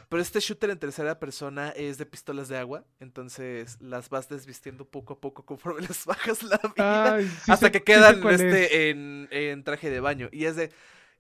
pero 0.09 0.23
este 0.23 0.41
shooter 0.41 0.71
en 0.71 0.79
tercera 0.79 1.19
persona 1.19 1.71
es 1.71 1.99
de 1.99 2.07
pistolas 2.07 2.49
de 2.49 2.59
agua, 2.59 2.85
entonces 3.01 3.77
las 3.81 4.09
vas 4.09 4.29
desvistiendo 4.29 4.85
poco 4.87 5.15
a 5.15 5.21
poco 5.21 5.45
conforme 5.45 5.83
les 5.89 6.05
bajas 6.07 6.43
la 6.45 6.61
vida, 6.77 7.15
Ay, 7.17 7.29
sí 7.29 7.51
hasta 7.53 7.67
sé- 7.67 7.73
que 7.73 7.79
sí 7.79 7.85
quedan 7.85 8.17
es. 8.29 8.41
este, 8.41 8.91
en, 8.91 9.29
en 9.33 9.65
traje 9.65 9.91
de 9.91 10.01
baño, 10.01 10.29
y 10.33 10.45
es 10.47 10.57
de... 10.57 10.73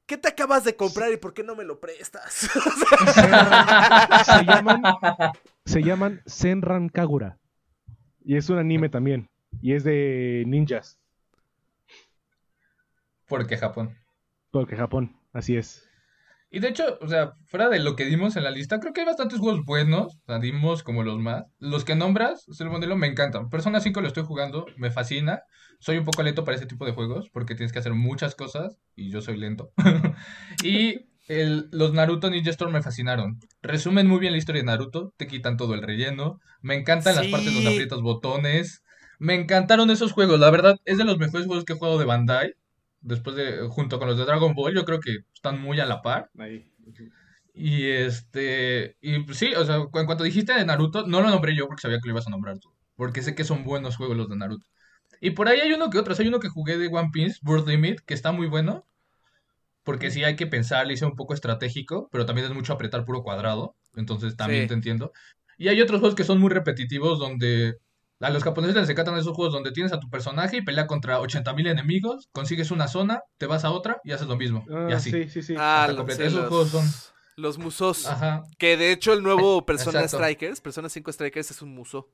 ¿Qué 0.06 0.16
te 0.16 0.28
acabas 0.28 0.64
de 0.64 0.76
comprar 0.76 1.12
y 1.12 1.16
por 1.16 1.34
qué 1.34 1.42
no 1.42 1.56
me 1.56 1.64
lo 1.64 1.80
prestas? 1.80 2.48
Se 4.24 4.44
llaman, 4.44 4.82
se 5.64 5.82
llaman 5.82 6.22
Senran 6.26 6.88
Kagura. 6.88 7.38
Y 8.24 8.36
es 8.36 8.48
un 8.50 8.58
anime 8.58 8.88
también. 8.88 9.28
Y 9.60 9.74
es 9.74 9.84
de 9.84 10.44
ninjas. 10.46 10.98
Porque 13.28 13.56
Japón. 13.56 13.96
Porque 14.60 14.76
Japón, 14.76 15.16
así 15.32 15.56
es. 15.56 15.88
Y 16.50 16.60
de 16.60 16.68
hecho, 16.68 16.98
o 17.02 17.08
sea, 17.08 17.34
fuera 17.44 17.68
de 17.68 17.80
lo 17.80 17.96
que 17.96 18.04
dimos 18.06 18.36
en 18.36 18.44
la 18.44 18.50
lista, 18.50 18.78
creo 18.80 18.92
que 18.92 19.00
hay 19.00 19.06
bastantes 19.06 19.38
juegos 19.40 19.64
buenos. 19.64 20.16
O 20.16 20.26
sea, 20.26 20.38
dimos 20.38 20.82
como 20.82 21.02
los 21.02 21.18
más. 21.18 21.44
Los 21.58 21.84
que 21.84 21.96
nombras, 21.96 22.46
el 22.58 22.70
modelo 22.70 22.96
me 22.96 23.08
encantan. 23.08 23.50
Persona 23.50 23.80
5 23.80 24.00
lo 24.00 24.06
estoy 24.08 24.24
jugando, 24.24 24.64
me 24.76 24.90
fascina. 24.90 25.42
Soy 25.80 25.98
un 25.98 26.04
poco 26.04 26.22
lento 26.22 26.44
para 26.44 26.56
ese 26.56 26.66
tipo 26.66 26.86
de 26.86 26.92
juegos 26.92 27.28
porque 27.30 27.54
tienes 27.54 27.72
que 27.72 27.80
hacer 27.80 27.92
muchas 27.92 28.34
cosas 28.34 28.78
y 28.94 29.10
yo 29.10 29.20
soy 29.20 29.36
lento. 29.36 29.72
y 30.62 31.06
el- 31.28 31.68
los 31.72 31.92
Naruto 31.92 32.30
Ninja 32.30 32.50
Storm 32.50 32.72
me 32.72 32.82
fascinaron. 32.82 33.38
Resumen 33.60 34.06
muy 34.06 34.20
bien 34.20 34.32
la 34.32 34.38
historia 34.38 34.62
de 34.62 34.66
Naruto, 34.66 35.12
te 35.16 35.26
quitan 35.26 35.56
todo 35.56 35.74
el 35.74 35.82
relleno. 35.82 36.40
Me 36.62 36.76
encantan 36.76 37.16
las 37.16 37.26
partes 37.26 37.52
donde 37.52 37.70
aprietas 37.70 38.00
botones. 38.00 38.82
Me 39.18 39.34
encantaron 39.34 39.90
esos 39.90 40.12
juegos, 40.12 40.38
la 40.40 40.50
verdad 40.50 40.76
es 40.84 40.96
de 40.98 41.04
los 41.04 41.18
mejores 41.18 41.46
juegos 41.46 41.64
que 41.64 41.72
he 41.72 41.76
jugado 41.76 41.98
de 41.98 42.04
Bandai. 42.04 42.54
Después 43.06 43.36
de, 43.36 43.68
junto 43.68 43.98
con 43.98 44.08
los 44.08 44.18
de 44.18 44.24
Dragon 44.24 44.54
Ball, 44.54 44.74
yo 44.74 44.84
creo 44.84 45.00
que 45.00 45.18
están 45.34 45.60
muy 45.60 45.78
a 45.80 45.86
la 45.86 46.02
par. 46.02 46.28
Ahí. 46.38 46.68
Y 47.54 47.86
este, 47.86 48.96
y 49.00 49.20
pues 49.20 49.38
sí, 49.38 49.54
o 49.54 49.64
sea, 49.64 49.76
en 49.76 49.88
cuanto 50.06 50.24
dijiste 50.24 50.52
de 50.52 50.64
Naruto, 50.64 51.06
no 51.06 51.20
lo 51.22 51.30
nombré 51.30 51.56
yo 51.56 51.66
porque 51.66 51.80
sabía 51.82 51.98
que 52.00 52.08
lo 52.08 52.14
ibas 52.14 52.26
a 52.26 52.30
nombrar 52.30 52.58
tú. 52.58 52.70
Porque 52.96 53.22
sé 53.22 53.34
que 53.34 53.44
son 53.44 53.64
buenos 53.64 53.96
juegos 53.96 54.16
los 54.16 54.28
de 54.28 54.36
Naruto. 54.36 54.66
Y 55.20 55.30
por 55.30 55.48
ahí 55.48 55.60
hay 55.60 55.72
uno 55.72 55.88
que 55.88 55.98
otros. 55.98 56.20
Hay 56.20 56.28
uno 56.28 56.40
que 56.40 56.48
jugué 56.48 56.76
de 56.78 56.88
One 56.88 57.10
Piece, 57.12 57.38
Birth 57.42 57.66
Limit, 57.66 58.00
que 58.00 58.14
está 58.14 58.32
muy 58.32 58.46
bueno. 58.48 58.86
porque 59.84 60.10
sí 60.10 60.24
hay 60.24 60.34
que 60.34 60.48
pensar, 60.48 60.84
le 60.84 60.94
un 61.06 61.14
poco 61.14 61.32
estratégico, 61.32 62.08
pero 62.10 62.26
también 62.26 62.48
es 62.48 62.52
mucho 62.52 62.72
apretar 62.72 63.04
puro 63.04 63.22
cuadrado, 63.22 63.76
entonces 63.94 64.36
también 64.36 64.62
Sí. 64.62 64.68
te 64.68 64.74
entiendo. 64.74 65.12
Y 65.58 65.68
hay 65.68 65.80
otros 65.80 66.00
juegos 66.00 66.16
que 66.16 66.24
son 66.24 66.40
muy 66.40 66.50
repetitivos 66.50 67.20
donde 67.20 67.76
a 68.20 68.30
los 68.30 68.42
japoneses 68.42 68.76
les 68.76 68.88
encantan 68.88 69.16
esos 69.16 69.34
juegos 69.34 69.52
donde 69.52 69.72
tienes 69.72 69.92
a 69.92 70.00
tu 70.00 70.08
personaje 70.08 70.56
y 70.58 70.62
pelea 70.62 70.86
contra 70.86 71.20
80.000 71.20 71.66
enemigos, 71.68 72.28
consigues 72.32 72.70
una 72.70 72.88
zona, 72.88 73.20
te 73.38 73.46
vas 73.46 73.64
a 73.64 73.70
otra 73.70 74.00
y 74.04 74.12
haces 74.12 74.26
lo 74.26 74.36
mismo. 74.36 74.64
y 74.68 74.72
Ah, 74.92 74.96
así. 74.96 75.10
sí, 75.10 75.28
sí, 75.28 75.42
sí. 75.42 75.54
Ah, 75.58 75.88
lo- 75.94 76.06
sí, 76.08 76.22
Esos 76.22 76.32
los, 76.34 76.48
juegos 76.48 76.68
son- 76.70 76.86
los 77.36 77.58
musos. 77.58 78.06
Ajá. 78.06 78.42
Que 78.58 78.76
de 78.78 78.92
hecho 78.92 79.12
el 79.12 79.22
nuevo 79.22 79.66
Persona 79.66 80.00
Exacto. 80.00 80.18
Strikers, 80.24 80.60
Persona 80.62 80.88
5 80.88 81.12
Strikers 81.12 81.50
es 81.50 81.60
un 81.62 81.74
muso. 81.74 82.08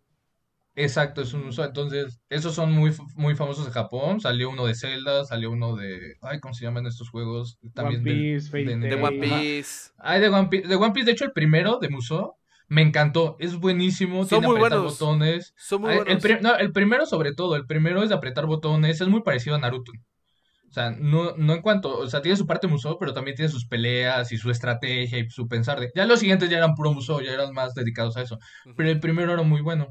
Exacto, 0.74 1.20
es 1.20 1.34
un 1.34 1.44
uso. 1.48 1.62
Entonces, 1.64 2.18
esos 2.30 2.54
son 2.54 2.72
muy, 2.72 2.94
muy 3.14 3.34
famosos 3.36 3.66
en 3.66 3.72
Japón. 3.74 4.20
Salió 4.22 4.48
uno 4.48 4.64
de 4.64 4.74
Zelda, 4.74 5.24
salió 5.26 5.50
uno 5.50 5.76
de. 5.76 6.14
Ay, 6.22 6.40
¿cómo 6.40 6.54
se 6.54 6.64
llaman 6.64 6.86
estos 6.86 7.10
juegos? 7.10 7.58
También 7.74 8.00
One 8.00 8.10
Piece, 8.10 8.56
de- 8.56 8.76
De 8.78 8.88
Hey, 8.88 9.02
One 9.02 9.26
ajá. 9.26 9.38
Piece. 9.40 9.90
Ay, 9.98 10.20
de 10.22 10.28
One 10.30 10.48
Piece. 10.48 10.66
De 10.68 10.76
One 10.76 10.92
Piece, 10.92 11.04
de 11.04 11.12
hecho, 11.12 11.24
el 11.26 11.32
primero 11.32 11.78
de 11.78 11.90
Musou 11.90 12.36
me 12.72 12.82
encantó. 12.82 13.36
Es 13.38 13.56
buenísimo, 13.56 14.20
Son 14.20 14.28
tiene 14.40 14.46
muy 14.48 14.56
apretar 14.56 14.78
buenos. 14.78 14.98
botones. 14.98 15.54
Son 15.56 15.80
muy 15.82 15.90
Ay, 15.90 15.98
el, 15.98 16.04
buenos. 16.04 16.22
pri- 16.22 16.38
no, 16.40 16.56
el 16.56 16.72
primero, 16.72 17.04
sobre 17.06 17.34
todo, 17.34 17.54
el 17.56 17.66
primero 17.66 18.02
es 18.02 18.08
de 18.08 18.14
apretar 18.14 18.46
botones. 18.46 19.00
Es 19.00 19.08
muy 19.08 19.22
parecido 19.22 19.56
a 19.56 19.58
Naruto. 19.58 19.92
O 20.70 20.72
sea, 20.72 20.90
no, 20.90 21.36
no 21.36 21.52
en 21.52 21.60
cuanto. 21.60 21.98
O 21.98 22.08
sea, 22.08 22.22
tiene 22.22 22.36
su 22.36 22.46
parte 22.46 22.66
Musou, 22.66 22.98
pero 22.98 23.12
también 23.12 23.36
tiene 23.36 23.50
sus 23.50 23.66
peleas 23.66 24.32
y 24.32 24.38
su 24.38 24.50
estrategia 24.50 25.18
y 25.18 25.28
su 25.28 25.46
pensar 25.46 25.78
de. 25.80 25.90
Ya 25.94 26.06
los 26.06 26.20
siguientes 26.20 26.48
ya 26.48 26.56
eran 26.56 26.74
puro 26.74 26.92
Musou, 26.94 27.20
ya 27.20 27.32
eran 27.32 27.52
más 27.52 27.74
dedicados 27.74 28.16
a 28.16 28.22
eso. 28.22 28.38
Pero 28.76 28.88
el 28.88 28.98
primero 28.98 29.34
era 29.34 29.42
muy 29.42 29.60
bueno. 29.60 29.88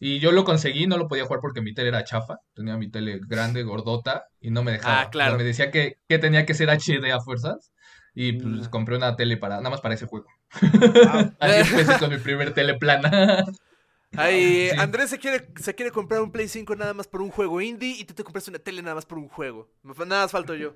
Y 0.00 0.18
yo 0.18 0.32
lo 0.32 0.44
conseguí, 0.44 0.86
no 0.88 0.98
lo 0.98 1.06
podía 1.06 1.24
jugar 1.24 1.40
porque 1.40 1.62
mi 1.62 1.72
tele 1.72 1.88
era 1.90 2.02
chafa. 2.04 2.38
Tenía 2.54 2.76
mi 2.76 2.90
tele 2.90 3.20
grande, 3.28 3.62
gordota, 3.62 4.24
y 4.40 4.50
no 4.50 4.64
me 4.64 4.72
dejaba. 4.72 5.02
Ah, 5.02 5.10
claro. 5.10 5.30
O 5.30 5.32
sea, 5.34 5.38
me 5.38 5.44
decía 5.44 5.70
que, 5.70 5.94
que 6.08 6.18
tenía 6.18 6.44
que 6.44 6.54
ser 6.54 6.68
HD 6.70 7.12
a 7.12 7.20
fuerzas. 7.20 7.70
Y 8.16 8.32
pues 8.34 8.66
Mm. 8.68 8.70
compré 8.70 8.96
una 8.96 9.16
tele 9.16 9.36
para, 9.36 9.56
nada 9.58 9.70
más 9.70 9.80
para 9.80 9.94
ese 9.94 10.06
juego. 10.06 10.26
Wow. 10.60 11.32
Así 11.40 11.70
empecé 11.74 11.98
con 11.98 12.10
mi 12.10 12.18
primer 12.18 12.52
tele 12.54 12.74
plana. 12.74 13.44
Ay, 14.16 14.70
Sí. 14.72 14.78
Andrés 14.78 15.10
se 15.10 15.18
quiere, 15.18 15.48
se 15.60 15.74
quiere 15.74 15.90
comprar 15.90 16.20
un 16.22 16.30
Play 16.30 16.48
5 16.48 16.76
nada 16.76 16.94
más 16.94 17.08
por 17.08 17.20
un 17.22 17.30
juego 17.30 17.60
indie 17.60 17.96
y 17.98 18.04
tú 18.04 18.14
te 18.14 18.22
compraste 18.22 18.50
una 18.50 18.60
tele 18.60 18.80
nada 18.82 18.94
más 18.94 19.06
por 19.06 19.18
un 19.18 19.28
juego. 19.28 19.68
Me 19.82 19.92
fa- 19.94 20.04
Nada 20.04 20.22
más 20.22 20.30
falto 20.30 20.54
yo. 20.54 20.74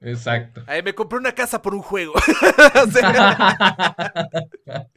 Exacto. 0.00 0.62
Ay, 0.66 0.82
me 0.82 0.94
compré 0.94 1.18
una 1.18 1.32
casa 1.32 1.62
por 1.62 1.74
un 1.74 1.80
juego. 1.82 2.12
Sea, 2.92 4.88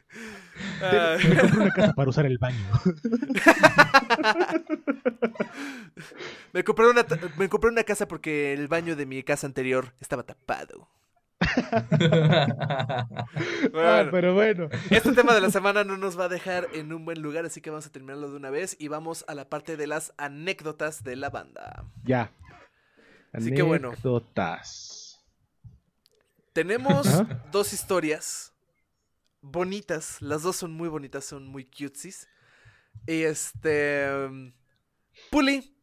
ay, 0.82 1.18
Me 1.28 1.36
compré 1.40 1.60
una 1.60 1.70
casa 1.72 1.92
para 1.94 2.10
usar 2.10 2.26
el 2.26 2.38
baño. 2.38 2.58
me, 6.52 6.64
compré 6.64 6.88
una, 6.88 7.06
me 7.36 7.48
compré 7.48 7.70
una 7.70 7.84
casa 7.84 8.06
porque 8.08 8.52
el 8.52 8.68
baño 8.68 8.96
de 8.96 9.06
mi 9.06 9.22
casa 9.22 9.46
anterior 9.46 9.94
estaba 10.00 10.24
tapado. 10.24 10.88
Ah, 13.74 14.08
pero 14.10 14.34
bueno. 14.34 14.68
este 14.90 15.12
tema 15.12 15.34
de 15.34 15.40
la 15.40 15.50
semana 15.50 15.84
no 15.84 15.96
nos 15.96 16.18
va 16.18 16.24
a 16.24 16.28
dejar 16.28 16.66
en 16.74 16.92
un 16.92 17.04
buen 17.04 17.22
lugar, 17.22 17.44
así 17.44 17.60
que 17.60 17.70
vamos 17.70 17.86
a 17.86 17.92
terminarlo 17.92 18.30
de 18.30 18.36
una 18.36 18.50
vez 18.50 18.76
y 18.78 18.88
vamos 18.88 19.24
a 19.28 19.34
la 19.34 19.48
parte 19.48 19.76
de 19.76 19.86
las 19.86 20.12
anécdotas 20.16 21.04
de 21.04 21.16
la 21.16 21.30
banda. 21.30 21.84
Ya. 22.04 22.32
Así 23.32 23.52
que 23.52 23.62
bueno. 23.62 23.88
Anécdotas. 23.88 25.24
Tenemos 26.52 27.06
dos 27.52 27.72
historias 27.72 28.52
bonitas, 29.40 30.20
las 30.20 30.42
dos 30.42 30.56
son 30.56 30.72
muy 30.72 30.88
bonitas, 30.88 31.24
son 31.24 31.46
muy 31.46 31.64
cutesies. 31.64 32.28
Y 33.06 33.22
este... 33.22 34.08
Puli, 35.30 35.76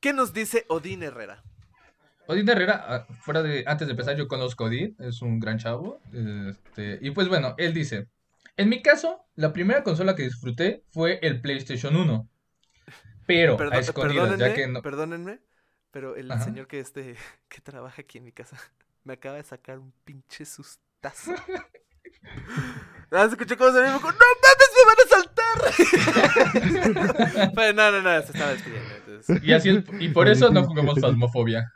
¿qué 0.00 0.12
nos 0.12 0.32
dice 0.32 0.64
Odín 0.68 1.02
Herrera? 1.02 1.44
Odín 2.26 2.48
Herrera, 2.48 2.82
ah, 2.86 3.06
fuera 3.20 3.42
de, 3.42 3.64
antes 3.66 3.86
de 3.86 3.92
empezar, 3.92 4.16
yo 4.16 4.28
conozco 4.28 4.64
a 4.64 4.68
Odín, 4.68 4.96
es 4.98 5.20
un 5.22 5.40
gran 5.40 5.58
chavo. 5.58 6.00
este, 6.12 6.98
y 7.02 7.10
pues 7.10 7.28
bueno, 7.28 7.54
él 7.58 7.74
dice, 7.74 8.08
en 8.56 8.68
mi 8.68 8.82
caso, 8.82 9.24
la 9.34 9.52
primera 9.52 9.82
consola 9.82 10.14
que 10.14 10.22
disfruté 10.22 10.84
fue 10.90 11.18
el 11.22 11.40
PlayStation 11.40 11.96
1. 11.96 12.28
Pero 13.26 13.58
a 13.72 13.78
escondidas, 13.78 14.38
ya 14.38 14.54
que 14.54 14.66
no... 14.68 14.82
perdónenme, 14.82 15.40
pero 15.90 16.14
el 16.16 16.30
Ajá. 16.30 16.44
señor 16.44 16.66
que 16.66 16.80
este 16.80 17.16
que 17.48 17.60
trabaja 17.60 18.02
aquí 18.02 18.18
en 18.18 18.24
mi 18.24 18.32
casa 18.32 18.56
me 19.04 19.14
acaba 19.14 19.36
de 19.36 19.44
sacar 19.44 19.78
un 19.78 19.92
pinche 20.04 20.44
sustazo. 20.44 21.34
Ah, 23.10 23.24
se 23.26 23.32
escuchó 23.32 23.54
cómo 23.56 23.70
se 23.70 23.80
me 23.80 23.86
dijo, 23.86 24.00
¡No 24.00 24.06
mames, 24.42 24.70
me 24.74 24.84
van 24.88 24.96
a 25.04 25.06
saltar! 25.10 25.58
Pero 27.54 27.72
no, 27.74 27.84
no, 27.92 28.00
no, 28.02 28.10
se 28.22 28.32
estaba 28.32 28.50
despidiendo. 28.52 28.90
Entonces. 28.96 29.42
Y, 29.44 29.52
así 29.52 29.68
es- 29.68 29.84
y 30.00 30.08
por 30.08 30.26
eso 30.28 30.50
no 30.50 30.64
jugamos 30.64 30.98
Phasmophobia. 31.00 31.70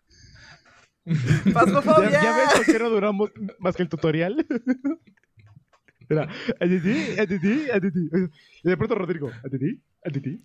¡Fasmofobia! 1.53 2.11
¿Ya, 2.11 2.23
ya 2.23 2.37
ves 2.37 2.49
por 2.57 2.65
qué 2.67 2.79
no 2.79 2.91
duramos 2.91 3.31
más 3.59 3.75
que 3.77 3.83
el 3.83 3.89
tutorial? 3.89 4.47
Era, 6.11 6.27
"Atiti, 6.61 7.19
atiti, 7.21 7.71
atiti". 7.71 8.09
Y 8.65 8.69
de 8.69 8.77
pronto 8.79 8.95
Rodrigo, 8.95 9.31
atiti, 9.45 9.83
atiti. 10.05 10.43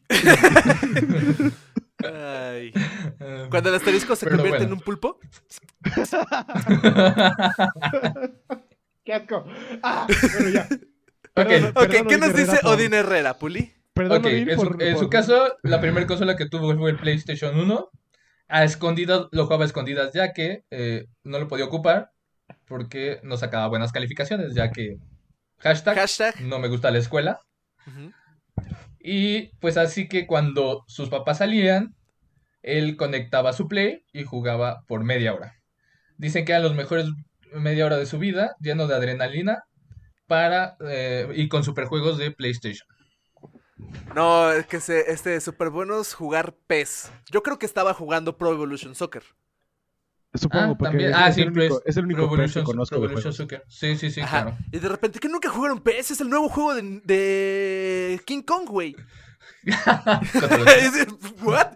Ay. 2.04 2.74
Cuando 3.50 3.70
el 3.70 3.76
asterisco 3.76 4.14
se 4.18 4.26
Pero 4.26 4.38
convierte 4.38 4.66
bueno. 4.66 4.74
en 4.74 4.80
un 4.80 4.84
pulpo. 4.84 5.20
¡Qué 9.06 9.14
asco! 9.14 9.46
Ah, 9.82 10.08
bueno, 10.34 10.50
ya. 10.50 10.68
Ok, 10.70 10.80
Perdón, 11.34 11.66
Ok, 11.66 11.74
perdón, 11.74 11.90
¿qué 11.90 11.98
Odín 12.02 12.20
nos 12.20 12.30
Herrera, 12.30 12.44
dice 12.52 12.58
por- 12.62 12.72
Odín 12.74 12.94
Herrera, 12.94 13.34
Puli? 13.40 13.74
Perdón, 13.94 14.26
Odín, 14.26 14.50
en 14.50 14.60
su, 14.60 14.66
por- 14.68 14.82
en 14.84 14.98
su 14.98 15.10
caso, 15.10 15.58
la 15.64 15.82
primera 15.82 16.06
consola 16.08 16.36
que 16.36 16.48
tuvo 16.48 16.76
fue 16.78 16.92
el 16.92 16.98
PlayStation 16.98 17.58
1. 17.60 17.90
A 18.54 18.64
escondidas, 18.64 19.28
lo 19.32 19.46
jugaba 19.46 19.64
a 19.64 19.66
escondidas, 19.66 20.14
ya 20.14 20.32
que 20.32 20.62
eh, 20.70 21.08
no 21.24 21.40
lo 21.40 21.48
podía 21.48 21.66
ocupar 21.66 22.12
porque 22.68 23.20
no 23.24 23.36
sacaba 23.36 23.68
buenas 23.68 23.92
calificaciones, 23.92 24.54
ya 24.54 24.72
que 24.72 24.98
hashtag, 25.58 25.96
Hashtag. 25.96 26.42
no 26.42 26.60
me 26.60 26.68
gusta 26.68 26.92
la 26.92 27.00
escuela. 27.00 27.40
Y 29.00 29.48
pues 29.58 29.78
así 29.78 30.08
que 30.08 30.28
cuando 30.28 30.84
sus 30.88 31.10
papás 31.10 31.40
salían, 31.40 31.96
él 32.62 32.96
conectaba 32.96 33.54
su 33.54 33.68
Play 33.68 34.06
y 34.14 34.24
jugaba 34.24 34.84
por 34.88 35.04
media 35.04 35.34
hora. 35.34 35.56
Dicen 36.18 36.46
que 36.46 36.52
eran 36.52 36.62
los 36.62 36.76
mejores 36.76 37.08
media 37.54 37.88
hora 37.88 37.98
de 37.98 38.06
su 38.06 38.20
vida, 38.20 38.56
lleno 38.60 38.86
de 38.86 38.94
adrenalina, 38.94 39.64
para 40.28 40.78
eh, 40.88 41.28
y 41.36 41.48
con 41.50 41.64
superjuegos 41.64 42.20
de 42.20 42.30
PlayStation. 42.30 42.88
No, 44.16 44.52
es 44.52 44.66
que 44.68 44.80
se, 44.80 45.12
este, 45.12 45.40
súper 45.42 45.70
buenos 45.70 46.14
jugar 46.14 46.56
PES. 46.68 47.12
Yo 47.32 47.42
creo 47.44 47.58
que 47.60 47.66
estaba 47.66 47.94
jugando 47.94 48.38
Pro 48.38 48.52
Evolution 48.52 48.94
Soccer. 48.96 49.24
Supongo, 50.36 50.74
Ah, 50.74 50.76
porque 50.78 50.84
también. 50.92 51.10
es, 51.12 51.16
Ah, 51.16 51.28
es 51.30 51.36
sí, 51.36 51.42
el 51.42 51.50
único, 51.52 51.76
pues, 51.76 51.82
es 51.86 51.98
el 51.98 52.06
único 52.06 52.28
Pro 52.28 52.38
PES 52.38 52.54
que 52.54 52.60
Evolution- 52.60 52.66
conozco 52.66 52.96
Pro 52.96 53.02
de 53.02 53.06
Evolution. 53.08 53.34
Soccer. 53.34 53.64
Sí, 53.68 53.96
sí, 53.98 54.10
sí, 54.12 54.22
Ajá. 54.22 54.44
claro. 54.44 54.58
Y 54.72 54.80
de 54.80 54.90
repente, 54.90 55.20
que 55.20 55.30
nunca 55.30 55.50
jugaron 55.50 55.80
PES? 55.82 56.12
Es 56.12 56.22
el 56.22 56.30
nuevo 56.30 56.50
juego 56.50 56.74
de, 56.76 56.82
de 57.04 58.22
King 58.26 58.42
Kong, 58.42 58.68
güey. 58.68 58.96
¿What? 61.44 61.68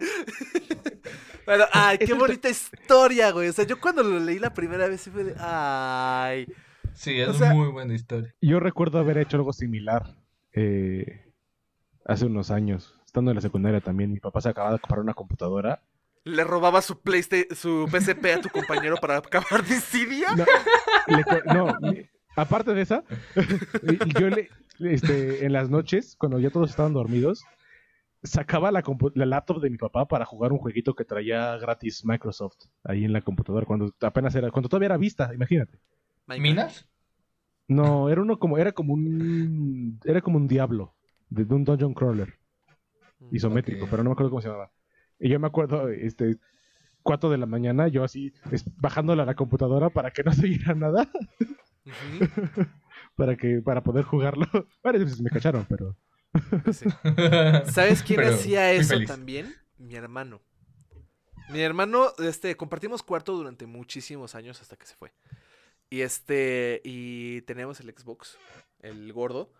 bueno, 1.46 1.64
ay, 1.72 1.98
qué 1.98 2.14
bonita 2.14 2.48
historia, 2.48 3.30
güey. 3.30 3.48
O 3.48 3.52
sea, 3.52 3.64
yo 3.66 3.80
cuando 3.80 4.02
lo 4.02 4.18
leí 4.18 4.38
la 4.38 4.52
primera 4.54 4.88
vez, 4.88 5.00
sí 5.02 5.10
fue 5.10 5.24
de, 5.24 5.34
ay. 5.38 6.46
Sí, 6.94 7.20
es 7.20 7.28
O 7.28 7.34
sea- 7.34 7.52
muy 7.54 7.68
buena 7.68 7.94
historia. 7.94 8.34
Yo 8.40 8.60
recuerdo 8.60 8.98
haber 8.98 9.18
hecho 9.18 9.36
algo 9.36 9.52
similar 9.52 10.16
eh, 10.52 11.27
hace 12.08 12.26
unos 12.26 12.50
años, 12.50 12.94
estando 13.06 13.30
en 13.30 13.36
la 13.36 13.40
secundaria 13.40 13.80
también. 13.80 14.12
Mi 14.12 14.18
papá 14.18 14.40
se 14.40 14.48
acababa 14.48 14.72
de 14.74 14.80
comprar 14.80 15.00
una 15.00 15.14
computadora. 15.14 15.82
Le 16.24 16.42
robaba 16.42 16.82
su 16.82 17.00
PlayStation, 17.00 17.56
su 17.56 17.86
PSP 17.88 18.24
a 18.34 18.40
tu 18.40 18.48
compañero 18.48 18.96
para 18.96 19.18
acabar 19.18 19.64
Dissidia. 19.64 20.28
No, 20.36 20.44
le 21.16 21.24
no, 21.54 21.78
mi- 21.80 22.02
aparte 22.36 22.74
de 22.74 22.82
esa, 22.82 23.04
yo 24.20 24.28
le, 24.28 24.48
este, 24.80 25.44
en 25.46 25.52
las 25.52 25.70
noches, 25.70 26.16
cuando 26.18 26.38
ya 26.40 26.50
todos 26.50 26.70
estaban 26.70 26.92
dormidos, 26.92 27.44
sacaba 28.22 28.72
la, 28.72 28.82
compu- 28.82 29.12
la 29.14 29.26
laptop 29.26 29.60
de 29.60 29.70
mi 29.70 29.78
papá 29.78 30.06
para 30.08 30.24
jugar 30.24 30.52
un 30.52 30.58
jueguito 30.58 30.94
que 30.94 31.04
traía 31.04 31.56
gratis 31.56 32.04
Microsoft 32.04 32.56
ahí 32.84 33.04
en 33.04 33.12
la 33.12 33.20
computadora, 33.22 33.64
cuando 33.64 33.94
apenas 34.00 34.34
era, 34.34 34.50
cuando 34.50 34.68
todavía 34.68 34.86
era 34.86 34.96
vista, 34.96 35.32
imagínate. 35.32 35.78
¿Minas? 36.26 36.86
No, 37.68 38.08
era 38.10 38.20
uno 38.22 38.38
como, 38.38 38.58
era 38.58 38.72
como 38.72 38.94
un, 38.94 40.00
era 40.04 40.20
como 40.20 40.36
un 40.38 40.48
diablo, 40.48 40.94
de, 41.30 41.42
un 41.54 41.64
dungeon 41.64 41.94
crawler. 41.94 42.38
isométrico, 43.32 43.84
Ok. 43.84 43.90
pero 43.90 44.02
no 44.02 44.10
me 44.10 44.12
acuerdo 44.12 44.30
cómo 44.30 44.42
se 44.42 44.48
llamaba. 44.48 44.70
Y 45.18 45.28
yo 45.28 45.40
me 45.40 45.46
acuerdo, 45.48 45.88
este, 45.88 46.36
4 47.02 47.30
de 47.30 47.38
la 47.38 47.46
mañana, 47.46 47.88
yo 47.88 48.04
así, 48.04 48.32
es- 48.52 48.64
bajándola 48.76 49.24
a 49.24 49.26
la 49.26 49.34
computadora 49.34 49.90
para 49.90 50.10
que 50.12 50.22
no 50.22 50.32
se 50.32 50.46
viera 50.46 50.74
nada, 50.74 51.08
para 53.16 53.36
que, 53.36 53.60
para 53.60 53.82
poder 53.82 54.04
jugarlo. 54.04 54.46
Varias 54.82 55.04
veces 55.04 55.20
me 55.20 55.30
cacharon, 55.30 55.66
pero... 55.68 55.96
sí. 56.72 56.86
¿Sabes 57.72 58.02
quién 58.02 58.20
Pero 58.20 58.34
hacía 58.34 58.70
eso 58.72 58.90
feliz. 58.94 59.08
también? 59.08 59.54
Mi 59.78 59.94
hermano. 59.94 60.40
Mi 61.50 61.60
hermano, 61.60 62.08
este, 62.18 62.56
compartimos 62.56 63.02
cuarto 63.02 63.34
durante 63.34 63.66
muchísimos 63.66 64.34
años 64.34 64.60
hasta 64.60 64.76
que 64.76 64.86
se 64.86 64.94
fue. 64.94 65.12
Y 65.90 66.02
este, 66.02 66.82
y 66.84 67.40
teníamos 67.42 67.80
el 67.80 67.90
Xbox, 67.96 68.36
el 68.80 69.10
gordo, 69.14 69.50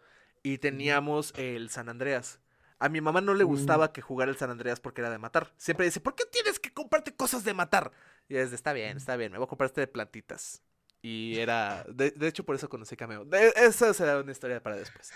y 0.42 0.58
teníamos 0.58 1.32
el 1.36 1.70
San 1.70 1.88
Andreas. 1.88 2.40
A 2.80 2.88
mi 2.88 3.00
mamá 3.00 3.20
no 3.20 3.34
le 3.34 3.44
Mm. 3.44 3.48
gustaba 3.48 3.92
que 3.92 4.00
jugara 4.02 4.30
el 4.30 4.36
San 4.36 4.50
Andreas 4.50 4.78
porque 4.80 5.00
era 5.00 5.10
de 5.10 5.18
matar. 5.18 5.52
Siempre 5.56 5.86
dice, 5.86 6.00
¿por 6.00 6.14
qué 6.14 6.24
tienes 6.30 6.60
que 6.60 6.72
comprarte 6.72 7.14
cosas 7.14 7.42
de 7.44 7.54
matar? 7.54 7.90
Y 8.28 8.36
es 8.36 8.50
de, 8.50 8.56
está 8.56 8.72
bien, 8.72 8.96
está 8.96 9.16
bien, 9.16 9.32
me 9.32 9.38
voy 9.38 9.46
a 9.46 9.48
comprar 9.48 9.66
este 9.66 9.80
de 9.80 9.86
plantitas. 9.88 10.62
Y 11.02 11.38
era, 11.38 11.84
de, 11.88 12.10
de 12.12 12.28
hecho 12.28 12.44
por 12.44 12.54
eso 12.56 12.68
conocí 12.68 12.96
Cameo. 12.96 13.24
De- 13.24 13.52
esa 13.56 13.92
será 13.94 14.18
una 14.20 14.30
historia 14.32 14.62
para 14.62 14.76
después. 14.76 15.10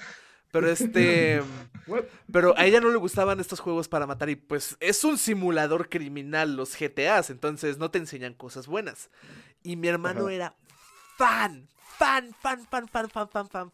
Pero 0.51 0.69
este, 0.69 1.41
pero 2.33 2.55
a 2.59 2.67
ella 2.67 2.81
no 2.81 2.91
le 2.91 2.97
gustaban 2.99 3.41
estos 3.41 3.61
juegos 3.61 3.89
para 3.89 4.07
matar 4.07 4.29
y 4.29 4.37
pues 4.37 4.77
es 4.81 5.03
un 5.05 5.17
simulador 5.19 5.89
criminal 5.89 6.57
los 6.57 6.77
GTAs, 6.77 7.31
entonces 7.31 7.79
no 7.79 7.91
te 7.91 7.99
enseñan 7.99 8.35
cosas 8.35 8.67
buenas. 8.67 9.09
Y 9.63 9.77
mi 9.77 9.89
hermano 9.89 10.23
Ajá. 10.27 10.33
era 10.33 10.57
fan, 11.17 11.69
fan, 11.97 12.35
fan, 12.41 12.67
fan, 12.67 12.89
fan, 12.89 13.09
fan, 13.09 13.29
fan, 13.31 13.49
fan, 13.49 13.73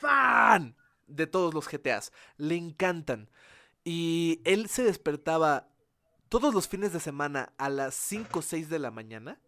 fan 0.00 0.76
de 1.08 1.26
todos 1.26 1.54
los 1.54 1.68
GTAs. 1.68 2.12
Le 2.36 2.56
encantan. 2.56 3.28
Y 3.84 4.40
él 4.44 4.68
se 4.68 4.84
despertaba 4.84 5.68
todos 6.28 6.54
los 6.54 6.68
fines 6.68 6.92
de 6.92 7.00
semana 7.00 7.52
a 7.58 7.70
las 7.70 7.94
5 7.94 8.38
o 8.38 8.42
6 8.42 8.68
de 8.68 8.78
la 8.78 8.90
mañana 8.90 9.40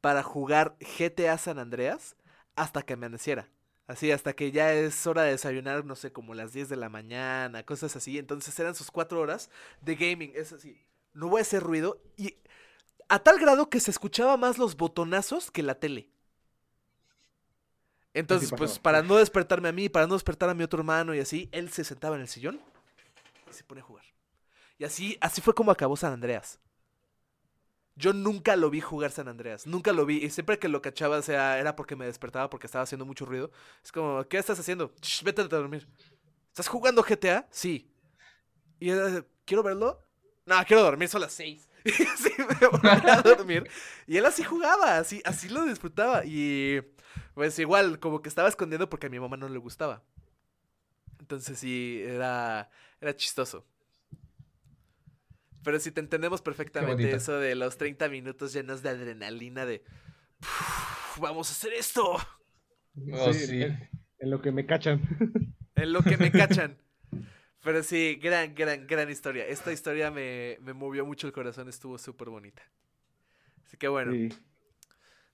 para 0.00 0.22
jugar 0.22 0.76
GTA 0.98 1.36
San 1.38 1.58
Andreas 1.58 2.16
hasta 2.54 2.82
que 2.82 2.94
amaneciera. 2.94 3.48
Así, 3.86 4.10
hasta 4.10 4.34
que 4.34 4.50
ya 4.50 4.72
es 4.72 5.06
hora 5.06 5.22
de 5.22 5.32
desayunar, 5.32 5.84
no 5.84 5.94
sé, 5.94 6.12
como 6.12 6.34
las 6.34 6.52
10 6.52 6.68
de 6.68 6.76
la 6.76 6.88
mañana, 6.88 7.64
cosas 7.64 7.94
así. 7.94 8.18
Entonces 8.18 8.58
eran 8.58 8.74
sus 8.74 8.90
4 8.90 9.20
horas 9.20 9.50
de 9.80 9.94
gaming. 9.94 10.32
Es 10.34 10.52
así, 10.52 10.80
no 11.12 11.28
voy 11.28 11.40
a 11.40 11.42
hacer 11.42 11.62
ruido. 11.62 12.00
Y 12.16 12.36
a 13.08 13.20
tal 13.20 13.38
grado 13.38 13.70
que 13.70 13.80
se 13.80 13.90
escuchaba 13.90 14.36
más 14.36 14.58
los 14.58 14.76
botonazos 14.76 15.50
que 15.50 15.62
la 15.62 15.76
tele. 15.76 16.10
Entonces, 18.16 18.50
pues 18.56 18.78
para 18.78 19.02
no 19.02 19.16
despertarme 19.16 19.68
a 19.68 19.72
mí, 19.72 19.90
para 19.90 20.06
no 20.06 20.14
despertar 20.14 20.48
a 20.48 20.54
mi 20.54 20.64
otro 20.64 20.78
hermano 20.78 21.14
y 21.14 21.20
así, 21.20 21.50
él 21.52 21.70
se 21.70 21.84
sentaba 21.84 22.16
en 22.16 22.22
el 22.22 22.28
sillón 22.28 22.58
y 23.50 23.52
se 23.52 23.62
pone 23.62 23.82
a 23.82 23.84
jugar. 23.84 24.04
Y 24.78 24.84
así, 24.84 25.18
así 25.20 25.42
fue 25.42 25.54
como 25.54 25.70
acabó 25.70 25.98
San 25.98 26.14
Andreas. 26.14 26.58
Yo 27.94 28.14
nunca 28.14 28.56
lo 28.56 28.70
vi 28.70 28.80
jugar 28.80 29.10
San 29.10 29.28
Andreas, 29.28 29.66
nunca 29.66 29.92
lo 29.92 30.06
vi. 30.06 30.24
Y 30.24 30.30
siempre 30.30 30.58
que 30.58 30.68
lo 30.68 30.80
cachaba, 30.80 31.18
o 31.18 31.22
sea, 31.22 31.58
era 31.58 31.76
porque 31.76 31.94
me 31.94 32.06
despertaba 32.06 32.48
porque 32.48 32.66
estaba 32.66 32.84
haciendo 32.84 33.04
mucho 33.04 33.26
ruido. 33.26 33.50
Es 33.84 33.92
como, 33.92 34.24
¿qué 34.24 34.38
estás 34.38 34.58
haciendo? 34.58 34.94
Shh, 35.02 35.22
vete 35.22 35.42
a 35.42 35.44
dormir. 35.44 35.86
¿Estás 36.48 36.68
jugando 36.68 37.02
GTA? 37.02 37.46
Sí. 37.50 37.86
Y 38.80 38.90
de, 38.90 39.26
¿quiero 39.44 39.62
verlo? 39.62 40.02
No, 40.46 40.56
quiero 40.66 40.82
dormir, 40.82 41.10
son 41.10 41.20
las 41.20 41.34
seis. 41.34 41.68
Y 41.84 42.02
así 42.02 42.30
me 42.38 42.66
volví 42.66 43.10
a 43.10 43.22
dormir. 43.22 43.70
Y 44.06 44.16
él 44.16 44.24
así 44.24 44.42
jugaba, 44.42 44.96
así, 44.96 45.22
así 45.24 45.50
lo 45.50 45.64
disfrutaba. 45.66 46.24
Y 46.24 46.80
pues 47.36 47.58
igual, 47.58 48.00
como 48.00 48.22
que 48.22 48.30
estaba 48.30 48.48
escondiendo 48.48 48.88
porque 48.88 49.08
a 49.08 49.10
mi 49.10 49.20
mamá 49.20 49.36
no 49.36 49.46
le 49.50 49.58
gustaba. 49.58 50.02
Entonces 51.20 51.58
sí, 51.58 52.00
era, 52.02 52.70
era 52.98 53.14
chistoso. 53.14 53.66
Pero 55.62 55.78
sí 55.78 55.90
te 55.90 56.00
entendemos 56.00 56.40
perfectamente 56.40 57.12
eso 57.14 57.38
de 57.38 57.54
los 57.54 57.76
30 57.76 58.08
minutos 58.08 58.54
llenos 58.54 58.82
de 58.82 58.88
adrenalina 58.88 59.66
de... 59.66 59.84
"Uf, 60.40 61.18
Vamos 61.20 61.50
a 61.50 61.52
hacer 61.52 61.74
esto. 61.74 62.16
Oh, 63.12 63.32
Sí, 63.34 63.46
sí. 63.46 63.62
En, 63.64 63.90
en 64.18 64.30
lo 64.30 64.40
que 64.40 64.50
me 64.50 64.64
cachan. 64.64 65.02
En 65.74 65.92
lo 65.92 66.02
que 66.02 66.16
me 66.16 66.32
cachan. 66.32 66.78
Pero 67.62 67.82
sí, 67.82 68.14
gran, 68.22 68.54
gran, 68.54 68.86
gran 68.86 69.10
historia. 69.10 69.46
Esta 69.46 69.72
historia 69.72 70.10
me, 70.10 70.56
me 70.62 70.72
movió 70.72 71.04
mucho 71.04 71.26
el 71.26 71.34
corazón, 71.34 71.68
estuvo 71.68 71.98
súper 71.98 72.30
bonita. 72.30 72.62
Así 73.66 73.76
que 73.76 73.88
bueno, 73.88 74.12
Sí. 74.12 74.30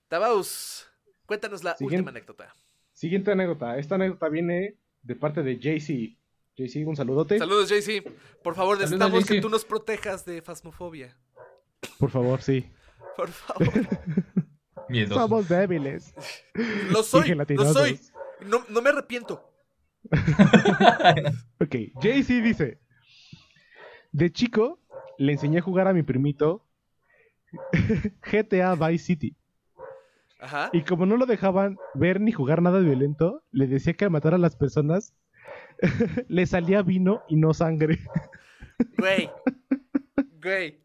Tabaus, 0.09 0.91
cuéntanos 1.33 1.63
la 1.63 1.75
Siguiente. 1.75 1.95
última 1.97 2.11
anécdota. 2.11 2.53
Siguiente 2.91 3.31
anécdota. 3.31 3.77
Esta 3.79 3.95
anécdota 3.95 4.29
viene 4.29 4.77
de 5.01 5.15
parte 5.15 5.41
de 5.41 5.57
JC. 5.57 6.15
JC, 6.55 6.85
un 6.87 6.95
saludote. 6.95 7.39
Saludos, 7.39 7.69
JC. 7.69 8.03
Por 8.43 8.53
favor, 8.53 8.77
Saludos, 8.77 8.91
necesitamos 8.91 9.25
que 9.25 9.41
tú 9.41 9.49
nos 9.49 9.65
protejas 9.65 10.23
de 10.25 10.43
fasmofobia. 10.43 11.17
Por 11.97 12.11
favor, 12.11 12.41
sí. 12.43 12.69
Por 13.17 13.29
favor. 13.29 13.73
Somos 15.09 15.49
débiles. 15.49 16.13
Lo 16.91 17.01
soy, 17.01 17.33
lo 17.33 17.73
soy. 17.73 17.99
No, 18.45 18.63
no 18.69 18.81
me 18.81 18.89
arrepiento. 18.89 19.49
Ok, 21.59 21.75
JC 22.01 22.43
dice: 22.43 22.79
De 24.11 24.31
chico 24.31 24.79
le 25.17 25.31
enseñé 25.31 25.59
a 25.59 25.61
jugar 25.61 25.87
a 25.87 25.93
mi 25.93 26.03
primito 26.03 26.67
GTA 28.31 28.75
Vice 28.75 29.05
City. 29.05 29.35
Ajá. 30.43 30.69
Y 30.73 30.83
como 30.83 31.05
no 31.05 31.15
lo 31.15 31.25
dejaban 31.25 31.77
ver 31.93 32.19
ni 32.19 32.33
jugar 32.33 32.61
nada 32.61 32.79
violento, 32.79 33.43
le 33.51 33.65
decía 33.65 33.93
que 33.93 34.03
al 34.03 34.11
matar 34.11 34.33
a 34.33 34.37
las 34.37 34.57
personas 34.57 35.13
le 36.27 36.45
salía 36.45 36.81
vino 36.81 37.23
y 37.29 37.37
no 37.37 37.53
sangre. 37.53 37.99
Güey. 38.97 39.29
Güey. 40.41 40.77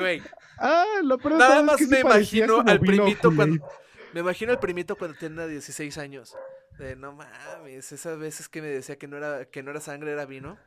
Güey. 0.00 0.20
Ah, 0.58 0.84
lo 1.04 1.16
peor 1.16 1.34
Nada 1.38 1.60
es 1.60 1.64
más 1.64 1.76
que 1.76 1.86
me 1.86 2.00
imagino 2.00 2.60
al 2.66 2.80
primito 2.80 3.32
cuando. 3.32 3.64
Me 4.12 4.18
imagino 4.18 4.50
al 4.50 4.58
primito 4.58 4.96
cuando 4.96 5.16
tenía 5.16 5.46
16 5.46 5.96
años. 5.98 6.34
De 6.76 6.96
no 6.96 7.12
mames, 7.12 7.92
esas 7.92 8.18
veces 8.18 8.48
que 8.48 8.60
me 8.60 8.66
decía 8.66 8.96
que 8.96 9.06
no 9.06 9.16
era, 9.16 9.44
que 9.44 9.62
no 9.62 9.70
era 9.70 9.78
sangre, 9.78 10.10
era 10.10 10.26
vino. 10.26 10.58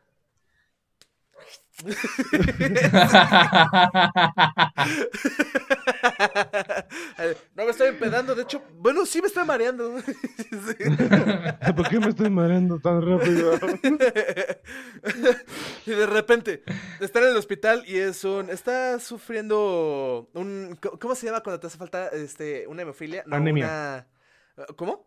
No 7.56 7.66
me 7.66 7.72
estoy 7.72 7.88
empedando, 7.90 8.36
de 8.36 8.44
hecho, 8.44 8.62
bueno, 8.78 9.06
sí 9.06 9.22
me 9.22 9.28
estoy 9.28 9.46
mareando. 9.46 9.96
¿Por 11.76 11.90
qué 11.90 12.00
me 12.00 12.08
estoy 12.10 12.30
mareando 12.30 12.80
tan 12.80 13.02
rápido? 13.06 13.60
y 15.86 15.90
de 15.92 16.06
repente 16.06 16.64
está 17.00 17.20
en 17.20 17.26
el 17.30 17.38
hospital 17.38 17.84
y 17.88 17.98
es 17.98 18.24
un 18.24 18.50
está 18.50 19.00
sufriendo 19.00 20.30
un 20.34 20.78
¿cómo- 20.82 21.00
¿cómo 21.00 21.16
se 21.16 21.26
llama 21.28 21.42
cuando 21.42 21.60
te 21.60 21.68
hace 21.68 21.78
falta 21.78 22.08
este 22.10 22.68
una 22.68 22.82
hemofilia? 22.84 23.24
No, 23.26 23.36
Anemia. 23.38 24.08
una- 24.58 24.66
¿Cómo? 24.76 25.06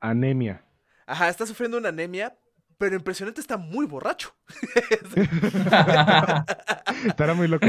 Anemia. 0.00 0.62
Ajá, 1.06 1.28
está 1.28 1.46
sufriendo 1.46 1.76
una 1.78 1.88
anemia, 1.90 2.36
pero 2.78 2.96
impresionante 2.96 3.40
está 3.40 3.56
muy 3.56 3.86
borracho. 3.86 4.34
Estará 7.06 7.34
muy 7.34 7.48
loco. 7.48 7.66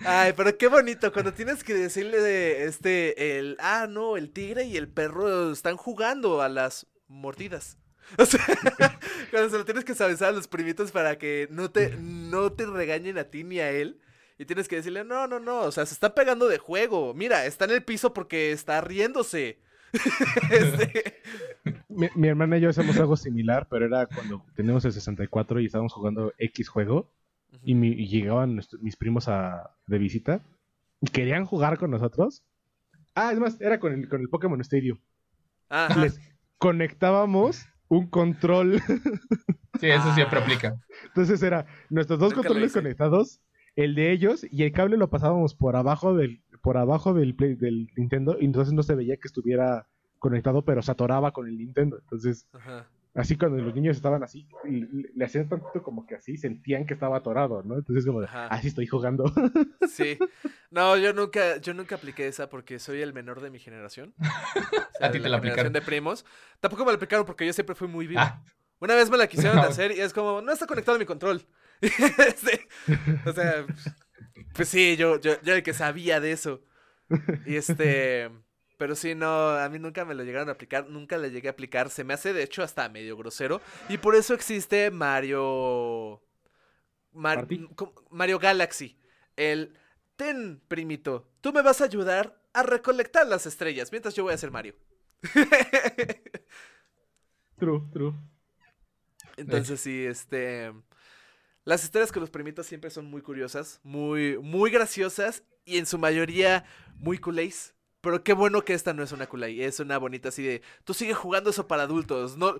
Ay, 0.00 0.32
pero 0.36 0.56
qué 0.56 0.68
bonito 0.68 1.12
cuando 1.12 1.32
tienes 1.32 1.64
que 1.64 1.74
decirle 1.74 2.20
de 2.20 2.64
este 2.64 3.38
el 3.38 3.56
ah 3.60 3.86
no, 3.88 4.16
el 4.16 4.30
tigre 4.30 4.64
y 4.64 4.76
el 4.76 4.88
perro 4.88 5.50
están 5.52 5.76
jugando 5.76 6.40
a 6.42 6.48
las 6.48 6.86
mordidas. 7.08 7.78
O 8.16 8.24
sea, 8.24 8.40
cuando 9.30 9.50
se 9.50 9.58
lo 9.58 9.66
tienes 9.66 9.84
que 9.84 9.94
saber 9.94 10.22
a 10.24 10.32
los 10.32 10.48
primitos 10.48 10.92
para 10.92 11.18
que 11.18 11.46
no 11.50 11.70
te 11.70 11.94
no 11.98 12.52
te 12.52 12.64
regañen 12.64 13.18
a 13.18 13.24
ti 13.24 13.44
ni 13.44 13.60
a 13.60 13.70
él 13.70 14.00
y 14.38 14.46
tienes 14.46 14.66
que 14.66 14.76
decirle, 14.76 15.04
"No, 15.04 15.26
no, 15.26 15.40
no, 15.40 15.60
o 15.60 15.72
sea, 15.72 15.84
se 15.84 15.92
está 15.92 16.14
pegando 16.14 16.48
de 16.48 16.56
juego. 16.56 17.12
Mira, 17.12 17.44
está 17.44 17.66
en 17.66 17.72
el 17.72 17.84
piso 17.84 18.14
porque 18.14 18.52
está 18.52 18.80
riéndose." 18.80 19.58
Este, 20.50 21.14
Mi, 21.88 22.08
mi 22.14 22.28
hermana 22.28 22.58
y 22.58 22.60
yo 22.60 22.70
hacemos 22.70 22.96
algo 22.98 23.16
similar, 23.16 23.66
pero 23.70 23.86
era 23.86 24.06
cuando 24.06 24.44
teníamos 24.54 24.84
el 24.84 24.92
64 24.92 25.60
y 25.60 25.66
estábamos 25.66 25.92
jugando 25.92 26.32
X 26.38 26.68
juego 26.68 27.10
y, 27.62 27.74
mi- 27.74 27.88
y 27.92 28.06
llegaban 28.08 28.60
mis 28.80 28.96
primos 28.96 29.28
a, 29.28 29.70
de 29.86 29.98
visita 29.98 30.40
y 31.00 31.06
querían 31.08 31.44
jugar 31.44 31.78
con 31.78 31.90
nosotros. 31.90 32.42
Ah, 33.14 33.32
es 33.32 33.38
más, 33.38 33.60
era 33.60 33.80
con 33.80 33.92
el, 33.92 34.08
con 34.08 34.20
el 34.20 34.28
Pokémon 34.28 34.60
Stadium. 34.60 34.98
Ajá. 35.68 36.00
Les 36.00 36.20
conectábamos 36.58 37.66
un 37.88 38.06
control. 38.08 38.80
Sí, 39.80 39.86
eso 39.88 40.12
siempre 40.14 40.38
aplica. 40.40 40.76
Entonces 41.04 41.42
era 41.42 41.66
nuestros 41.88 42.18
dos 42.18 42.30
Nunca 42.32 42.48
controles 42.48 42.72
conectados, 42.72 43.40
el 43.76 43.94
de 43.94 44.12
ellos 44.12 44.44
y 44.50 44.64
el 44.64 44.72
cable 44.72 44.96
lo 44.96 45.08
pasábamos 45.08 45.54
por 45.54 45.76
abajo 45.76 46.14
del 46.16 46.42
por 46.62 46.76
abajo 46.76 47.14
del 47.14 47.34
Play- 47.34 47.54
del 47.56 47.88
Nintendo 47.96 48.36
y 48.40 48.44
entonces 48.44 48.72
no 48.74 48.82
se 48.82 48.94
veía 48.94 49.16
que 49.16 49.28
estuviera 49.28 49.86
conectado, 50.18 50.62
pero 50.64 50.82
se 50.82 50.90
atoraba 50.90 51.32
con 51.32 51.46
el 51.46 51.56
Nintendo. 51.58 51.98
Entonces, 51.98 52.46
Ajá. 52.52 52.88
así 53.14 53.36
cuando 53.36 53.58
los 53.58 53.74
niños 53.74 53.96
estaban 53.96 54.22
así, 54.24 54.48
y 54.68 54.80
le 54.80 55.10
le 55.14 55.24
hacían 55.24 55.48
tantito 55.48 55.82
como 55.82 56.06
que 56.06 56.16
así, 56.16 56.36
sentían 56.36 56.86
que 56.86 56.94
estaba 56.94 57.16
atorado, 57.18 57.62
¿no? 57.62 57.76
Entonces 57.76 58.04
como, 58.04 58.20
de, 58.20 58.26
Ajá. 58.26 58.46
así 58.48 58.68
estoy 58.68 58.86
jugando. 58.86 59.24
Sí. 59.88 60.18
No, 60.70 60.96
yo 60.98 61.12
nunca, 61.14 61.56
yo 61.58 61.72
nunca 61.72 61.94
apliqué 61.94 62.26
esa 62.28 62.48
porque 62.50 62.78
soy 62.78 63.00
el 63.00 63.12
menor 63.14 63.40
de 63.40 63.50
mi 63.50 63.58
generación. 63.58 64.14
O 64.18 64.98
sea, 64.98 65.08
A 65.08 65.12
ti 65.12 65.18
de 65.18 65.24
te 65.24 65.28
la 65.28 65.38
generación 65.38 65.38
aplicaron. 65.38 65.72
de 65.72 65.80
primos. 65.82 66.24
Tampoco 66.60 66.84
me 66.84 66.90
la 66.90 66.96
aplicaron 66.96 67.24
porque 67.24 67.46
yo 67.46 67.52
siempre 67.52 67.74
fui 67.76 67.86
muy 67.88 68.06
vivo. 68.08 68.20
Ah, 68.20 68.42
Una 68.80 68.94
vez 68.96 69.08
me 69.10 69.16
la 69.16 69.28
quisieron 69.28 69.56
No. 69.62 69.62
hacer 69.62 69.92
y 69.92 70.00
es 70.00 70.12
como, 70.12 70.42
no 70.42 70.52
está 70.52 70.66
conectado 70.66 70.96
a 70.96 70.98
mi 70.98 71.06
control. 71.06 71.42
Este, 71.80 72.66
o 73.24 73.32
sea, 73.32 73.64
pues 74.54 74.68
sí, 74.68 74.96
yo, 74.96 75.20
yo, 75.20 75.40
yo 75.42 75.54
el 75.54 75.62
que 75.62 75.74
sabía 75.74 76.20
de 76.20 76.32
eso. 76.32 76.62
Y 77.46 77.56
este, 77.56 78.30
pero 78.78 78.94
sí, 78.94 79.14
no, 79.14 79.50
a 79.50 79.68
mí 79.68 79.78
nunca 79.78 80.04
me 80.04 80.14
lo 80.14 80.24
llegaron 80.24 80.48
a 80.48 80.52
aplicar, 80.52 80.88
nunca 80.88 81.18
le 81.18 81.30
llegué 81.30 81.48
a 81.48 81.52
aplicar. 81.52 81.90
Se 81.90 82.04
me 82.04 82.14
hace, 82.14 82.32
de 82.32 82.42
hecho, 82.42 82.62
hasta 82.62 82.88
medio 82.88 83.16
grosero. 83.16 83.60
Y 83.88 83.98
por 83.98 84.14
eso 84.14 84.34
existe 84.34 84.90
Mario... 84.90 86.22
Mario 88.10 88.38
Galaxy. 88.38 89.00
El, 89.34 89.76
ten, 90.16 90.60
primito, 90.68 91.28
tú 91.40 91.52
me 91.52 91.62
vas 91.62 91.80
a 91.80 91.84
ayudar 91.84 92.40
a 92.52 92.62
recolectar 92.62 93.26
las 93.26 93.46
estrellas 93.46 93.90
mientras 93.90 94.14
yo 94.14 94.24
voy 94.24 94.34
a 94.34 94.38
ser 94.38 94.50
Mario. 94.50 94.74
true, 97.58 97.82
true. 97.92 98.14
Entonces 99.36 99.80
sí, 99.80 100.04
este... 100.04 100.72
Las 101.68 101.84
historias 101.84 102.12
con 102.12 102.22
los 102.22 102.30
primitos 102.30 102.64
siempre 102.66 102.88
son 102.88 103.04
muy 103.10 103.20
curiosas, 103.20 103.78
muy, 103.82 104.38
muy 104.38 104.70
graciosas 104.70 105.42
y 105.66 105.76
en 105.76 105.84
su 105.84 105.98
mayoría 105.98 106.64
muy 106.94 107.18
culés. 107.18 107.74
Pero 108.00 108.24
qué 108.24 108.32
bueno 108.32 108.64
que 108.64 108.72
esta 108.72 108.94
no 108.94 109.02
es 109.02 109.12
una 109.12 109.26
culay, 109.26 109.62
es 109.62 109.78
una 109.78 109.98
bonita 109.98 110.30
así 110.30 110.42
de, 110.42 110.62
tú 110.84 110.94
sigues 110.94 111.18
jugando 111.18 111.50
eso 111.50 111.68
para 111.68 111.82
adultos, 111.82 112.38
no... 112.38 112.54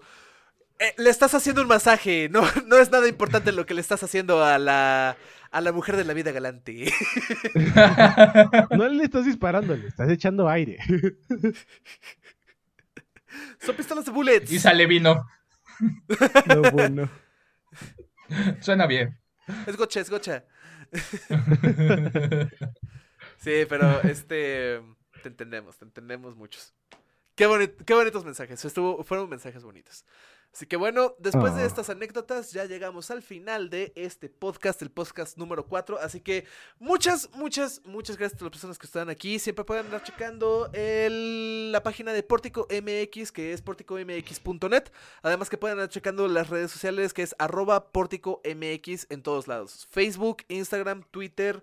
eh, 0.78 0.92
le 0.98 1.08
estás 1.08 1.32
haciendo 1.32 1.62
un 1.62 1.68
masaje, 1.68 2.28
no, 2.32 2.42
no 2.66 2.76
es 2.76 2.90
nada 2.90 3.08
importante 3.08 3.50
lo 3.50 3.64
que 3.64 3.72
le 3.72 3.80
estás 3.80 4.02
haciendo 4.02 4.44
a 4.44 4.58
la, 4.58 5.16
a 5.52 5.60
la 5.62 5.72
mujer 5.72 5.96
de 5.96 6.04
la 6.04 6.12
vida 6.12 6.30
galante. 6.30 6.92
No 8.76 8.88
le 8.90 9.04
estás 9.04 9.24
disparando, 9.24 9.74
le 9.74 9.88
estás 9.88 10.10
echando 10.10 10.50
aire. 10.50 10.80
Son 13.58 13.74
pistolas 13.74 14.04
de 14.04 14.10
bullets. 14.10 14.52
Y 14.52 14.58
sale 14.58 14.84
vino. 14.84 15.26
No, 16.46 16.60
bueno. 16.72 17.08
Suena 18.60 18.86
bien. 18.86 19.18
Es 19.66 19.76
gocha, 19.76 20.00
es 20.00 20.10
gocha. 20.10 20.44
Sí, 23.38 23.64
pero 23.68 24.02
este. 24.02 24.82
Te 25.22 25.28
entendemos, 25.28 25.76
te 25.78 25.84
entendemos 25.84 26.36
muchos. 26.36 26.74
Qué, 27.34 27.48
boni- 27.48 27.74
qué 27.86 27.94
bonitos 27.94 28.24
mensajes. 28.24 28.64
Estuvo, 28.64 29.04
fueron 29.04 29.28
mensajes 29.28 29.64
bonitos. 29.64 30.04
Así 30.58 30.66
que 30.66 30.76
bueno, 30.76 31.14
después 31.20 31.54
de 31.54 31.62
Ah. 31.62 31.66
estas 31.66 31.88
anécdotas, 31.88 32.50
ya 32.50 32.64
llegamos 32.64 33.12
al 33.12 33.22
final 33.22 33.70
de 33.70 33.92
este 33.94 34.28
podcast, 34.28 34.82
el 34.82 34.90
podcast 34.90 35.38
número 35.38 35.64
4. 35.68 36.00
Así 36.00 36.20
que 36.20 36.46
muchas, 36.80 37.30
muchas, 37.34 37.80
muchas 37.84 38.16
gracias 38.16 38.42
a 38.42 38.44
las 38.46 38.50
personas 38.50 38.76
que 38.76 38.86
están 38.86 39.08
aquí. 39.08 39.38
Siempre 39.38 39.64
pueden 39.64 39.84
andar 39.84 40.02
checando 40.02 40.68
el- 40.72 41.70
la 41.70 41.84
página 41.84 42.12
de 42.12 42.24
Pórtico 42.24 42.66
MX, 42.70 43.30
que 43.30 43.52
es 43.52 43.62
porticomx.net. 43.62 44.90
Además 45.22 45.48
que 45.48 45.58
pueden 45.58 45.78
andar 45.78 45.90
checando 45.90 46.26
las 46.26 46.48
redes 46.50 46.72
sociales, 46.72 47.14
que 47.14 47.22
es 47.22 47.36
arroba 47.38 47.92
Pórtico 47.92 48.40
MX 48.44 49.06
en 49.10 49.22
todos 49.22 49.46
lados. 49.46 49.86
Facebook, 49.92 50.38
Instagram, 50.48 51.04
Twitter, 51.12 51.62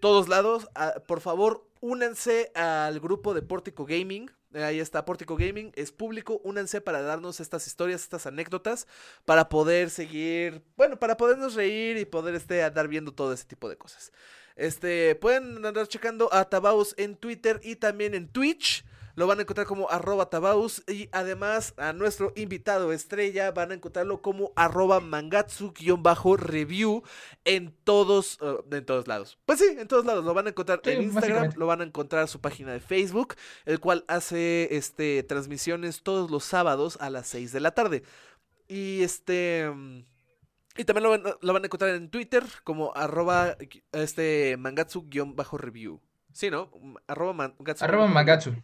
todos 0.00 0.28
lados. 0.28 0.68
Ah, 0.74 0.96
por 1.08 1.22
favor, 1.22 1.66
únanse 1.80 2.52
al 2.54 3.00
grupo 3.00 3.32
de 3.32 3.40
Pórtico 3.40 3.86
Gaming. 3.86 4.30
Ahí 4.54 4.78
está 4.78 5.04
Pórtico 5.04 5.36
Gaming, 5.36 5.72
es 5.74 5.90
público. 5.90 6.40
Únanse 6.44 6.80
para 6.80 7.02
darnos 7.02 7.40
estas 7.40 7.66
historias, 7.66 8.02
estas 8.02 8.26
anécdotas, 8.26 8.86
para 9.24 9.48
poder 9.48 9.90
seguir, 9.90 10.62
bueno, 10.76 10.98
para 10.98 11.16
podernos 11.16 11.54
reír 11.54 11.96
y 11.96 12.04
poder 12.04 12.34
este, 12.34 12.62
andar 12.62 12.88
viendo 12.88 13.12
todo 13.12 13.32
ese 13.32 13.44
tipo 13.44 13.68
de 13.68 13.76
cosas. 13.76 14.12
Este, 14.56 15.14
pueden 15.16 15.64
andar 15.64 15.88
checando 15.88 16.32
a 16.32 16.48
Tabaus 16.48 16.94
en 16.96 17.16
Twitter 17.16 17.60
y 17.62 17.76
también 17.76 18.14
en 18.14 18.28
Twitch. 18.28 18.84
Lo 19.16 19.28
van 19.28 19.38
a 19.38 19.42
encontrar 19.42 19.68
como 19.68 19.88
arroba 19.90 20.28
Tabaus. 20.28 20.82
Y 20.88 21.08
además 21.12 21.72
a 21.76 21.92
nuestro 21.92 22.32
invitado 22.34 22.92
estrella 22.92 23.52
van 23.52 23.70
a 23.70 23.74
encontrarlo 23.74 24.20
como 24.22 24.52
arroba 24.56 24.98
mangatsu-review 25.00 27.04
en 27.44 27.72
todos, 27.84 28.40
eh, 28.42 28.56
en 28.72 28.84
todos 28.84 29.06
lados. 29.06 29.38
Pues 29.46 29.60
sí, 29.60 29.66
en 29.78 29.86
todos 29.86 30.04
lados. 30.04 30.24
Lo 30.24 30.34
van 30.34 30.46
a 30.46 30.48
encontrar 30.50 30.80
Sí, 30.84 30.90
en 30.90 31.02
Instagram, 31.02 31.52
lo 31.56 31.66
van 31.66 31.80
a 31.80 31.84
encontrar 31.84 32.26
su 32.28 32.40
página 32.40 32.72
de 32.72 32.80
Facebook, 32.80 33.36
el 33.66 33.78
cual 33.78 34.04
hace 34.08 34.76
este 34.76 35.22
transmisiones 35.22 36.02
todos 36.02 36.28
los 36.30 36.42
sábados 36.44 36.96
a 37.00 37.10
las 37.10 37.28
6 37.28 37.52
de 37.52 37.60
la 37.60 37.70
tarde. 37.72 38.02
Y 38.66 39.02
este... 39.02 39.70
Y 40.76 40.84
también 40.84 41.04
lo 41.04 41.10
van, 41.10 41.22
lo 41.40 41.52
van 41.52 41.62
a 41.62 41.66
encontrar 41.66 41.94
en 41.94 42.10
Twitter 42.10 42.42
como 42.64 42.92
arroba 42.96 43.56
este 43.92 44.56
mangatsu-review. 44.58 46.00
Sí, 46.32 46.50
¿no? 46.50 46.70
Arroba 47.06 47.32
mangatsu. 47.32 47.84
Arroba 47.84 48.08
Mangatsu. 48.08 48.54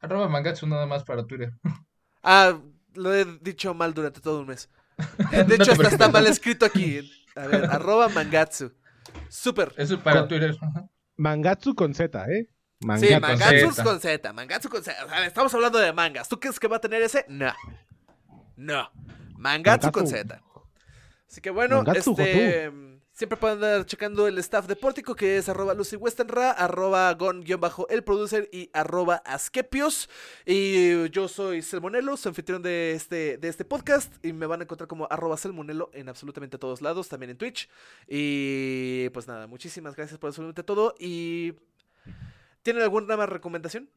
Arroba 0.00 0.28
Mangatsu 0.28 0.66
nada 0.66 0.86
más 0.86 1.04
para 1.04 1.24
Twitter. 1.24 1.52
Ah, 2.24 2.58
lo 2.94 3.14
he 3.14 3.24
dicho 3.40 3.72
mal 3.74 3.94
durante 3.94 4.20
todo 4.20 4.40
un 4.40 4.48
mes. 4.48 4.68
De 5.46 5.54
hecho, 5.54 5.72
hasta 5.72 5.88
está 5.88 6.08
mal 6.08 6.26
escrito 6.26 6.66
aquí. 6.66 7.08
A 7.36 7.46
ver, 7.46 7.64
arroba 7.66 8.08
mangatsu. 8.08 8.72
Súper. 9.28 9.72
Eso 9.76 9.94
es 9.94 10.00
para 10.00 10.20
Con- 10.20 10.28
Twitter. 10.28 10.56
Ajá. 10.60 10.88
Mangatsu 11.16 11.74
con 11.74 11.94
Z, 11.94 12.24
¿eh? 12.30 12.48
Sí, 12.80 12.86
Mangatsu. 12.86 13.20
Mangatsu 13.20 13.70
Z. 13.72 13.84
con 13.84 14.00
Z. 14.00 14.32
Mangatsu 14.32 14.68
con 14.68 14.82
Z. 14.82 15.04
O 15.04 15.08
sea, 15.08 15.26
estamos 15.26 15.54
hablando 15.54 15.78
de 15.78 15.92
mangas. 15.92 16.28
¿Tú 16.28 16.38
crees 16.40 16.58
que 16.58 16.66
va 16.68 16.76
a 16.76 16.80
tener 16.80 17.00
ese? 17.02 17.24
No. 17.28 17.52
No. 18.56 18.90
Mangatsu 19.36 19.92
con 19.92 20.04
Mangatsu. 20.04 20.28
Z. 20.28 20.42
Así 21.32 21.40
que 21.40 21.48
bueno, 21.48 21.82
este. 21.94 22.70
Siempre 23.12 23.38
pueden 23.38 23.56
andar 23.56 23.86
checando 23.86 24.28
el 24.28 24.36
staff 24.36 24.66
de 24.66 24.76
Pórtico, 24.76 25.14
que 25.14 25.38
es 25.38 25.48
arroba 25.48 25.72
Lucy 25.72 25.96
Westenra, 25.96 26.50
arroba 26.50 27.10
gon-el 27.14 28.04
producer 28.04 28.50
y 28.52 28.68
arroba 28.74 29.22
askepios. 29.24 30.10
Y 30.44 31.08
yo 31.08 31.28
soy 31.28 31.62
Selmonelo, 31.62 32.18
su 32.18 32.28
anfitrión 32.28 32.60
de 32.60 32.92
este, 32.92 33.38
de 33.38 33.48
este 33.48 33.64
podcast. 33.64 34.12
Y 34.22 34.34
me 34.34 34.44
van 34.44 34.60
a 34.60 34.64
encontrar 34.64 34.88
como 34.88 35.06
arroba 35.10 35.38
Selmonelo 35.38 35.88
en 35.94 36.10
absolutamente 36.10 36.58
todos 36.58 36.82
lados, 36.82 37.08
también 37.08 37.30
en 37.30 37.38
Twitch. 37.38 37.66
Y 38.06 39.08
pues 39.14 39.26
nada, 39.26 39.46
muchísimas 39.46 39.96
gracias 39.96 40.18
por 40.18 40.28
absolutamente 40.28 40.64
todo. 40.64 40.94
Y. 40.98 41.54
¿Tienen 42.62 42.82
alguna 42.82 43.16
más 43.16 43.30
recomendación? 43.30 43.88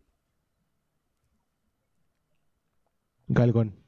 Galgón. 3.27 3.84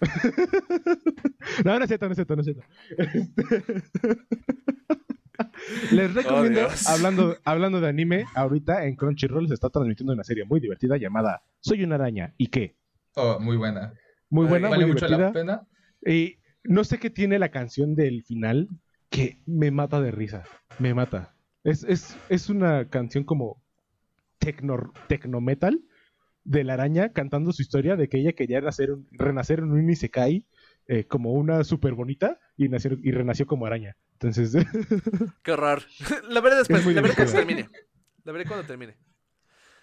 no, 1.64 1.78
no 1.78 1.84
es 1.84 1.88
cierto, 1.88 2.06
no 2.06 2.12
es 2.12 2.16
cierto, 2.16 2.36
no 2.36 2.42
es 2.42 2.46
cierto. 2.46 2.62
Les 5.92 6.14
recomiendo, 6.14 6.60
Dios. 6.60 6.88
hablando, 6.88 7.36
hablando 7.44 7.80
de 7.80 7.88
anime, 7.88 8.24
ahorita 8.34 8.84
en 8.86 8.96
Crunchyroll 8.96 9.48
se 9.48 9.54
está 9.54 9.70
transmitiendo 9.70 10.12
una 10.12 10.24
serie 10.24 10.44
muy 10.44 10.60
divertida 10.60 10.96
llamada 10.96 11.42
Soy 11.60 11.84
una 11.84 11.94
araña. 11.96 12.34
¿Y 12.38 12.48
qué? 12.48 12.76
Oh, 13.14 13.38
muy 13.40 13.56
buena. 13.56 13.92
Muy 14.30 14.46
buena, 14.46 14.68
Vale 14.68 14.84
muy 14.84 14.94
mucho 14.94 15.06
divertida. 15.06 15.28
la 15.28 15.32
pena. 15.32 15.66
Y 16.04 16.38
no 16.64 16.84
sé 16.84 16.98
qué 16.98 17.10
tiene 17.10 17.38
la 17.38 17.50
canción 17.50 17.94
del 17.94 18.22
final 18.24 18.68
que 19.10 19.40
me 19.46 19.70
mata 19.70 20.00
de 20.00 20.10
risa. 20.10 20.44
Me 20.78 20.94
mata. 20.94 21.34
Es, 21.64 21.84
es, 21.84 22.16
es 22.28 22.48
una 22.50 22.88
canción 22.88 23.24
como 23.24 23.62
tecno, 24.38 24.92
tecno 25.08 25.40
metal 25.40 25.80
de 26.48 26.64
la 26.64 26.74
araña 26.74 27.12
cantando 27.12 27.52
su 27.52 27.60
historia 27.62 27.94
de 27.96 28.08
que 28.08 28.18
ella 28.18 28.32
quería 28.32 28.60
nacer 28.60 28.90
un- 28.90 29.06
renacer 29.12 29.58
en 29.58 29.70
un 29.70 29.90
Isekai 29.90 30.46
eh, 30.86 31.04
como 31.04 31.32
una 31.32 31.62
súper 31.64 31.92
bonita 31.92 32.38
y, 32.56 32.68
nació, 32.68 32.92
y 33.02 33.10
renació 33.12 33.46
como 33.46 33.66
araña. 33.66 33.96
Entonces, 34.14 34.54
Qué 35.42 35.52
horror. 35.52 35.82
la 36.28 36.40
veré 36.40 36.56
después, 36.56 36.84
la 36.86 37.02
veré 37.02 37.14
cuando 37.14 37.32
termine. 37.34 37.68
La 38.24 38.32
veré 38.32 38.44
cuando 38.46 38.66
termine. 38.66 38.96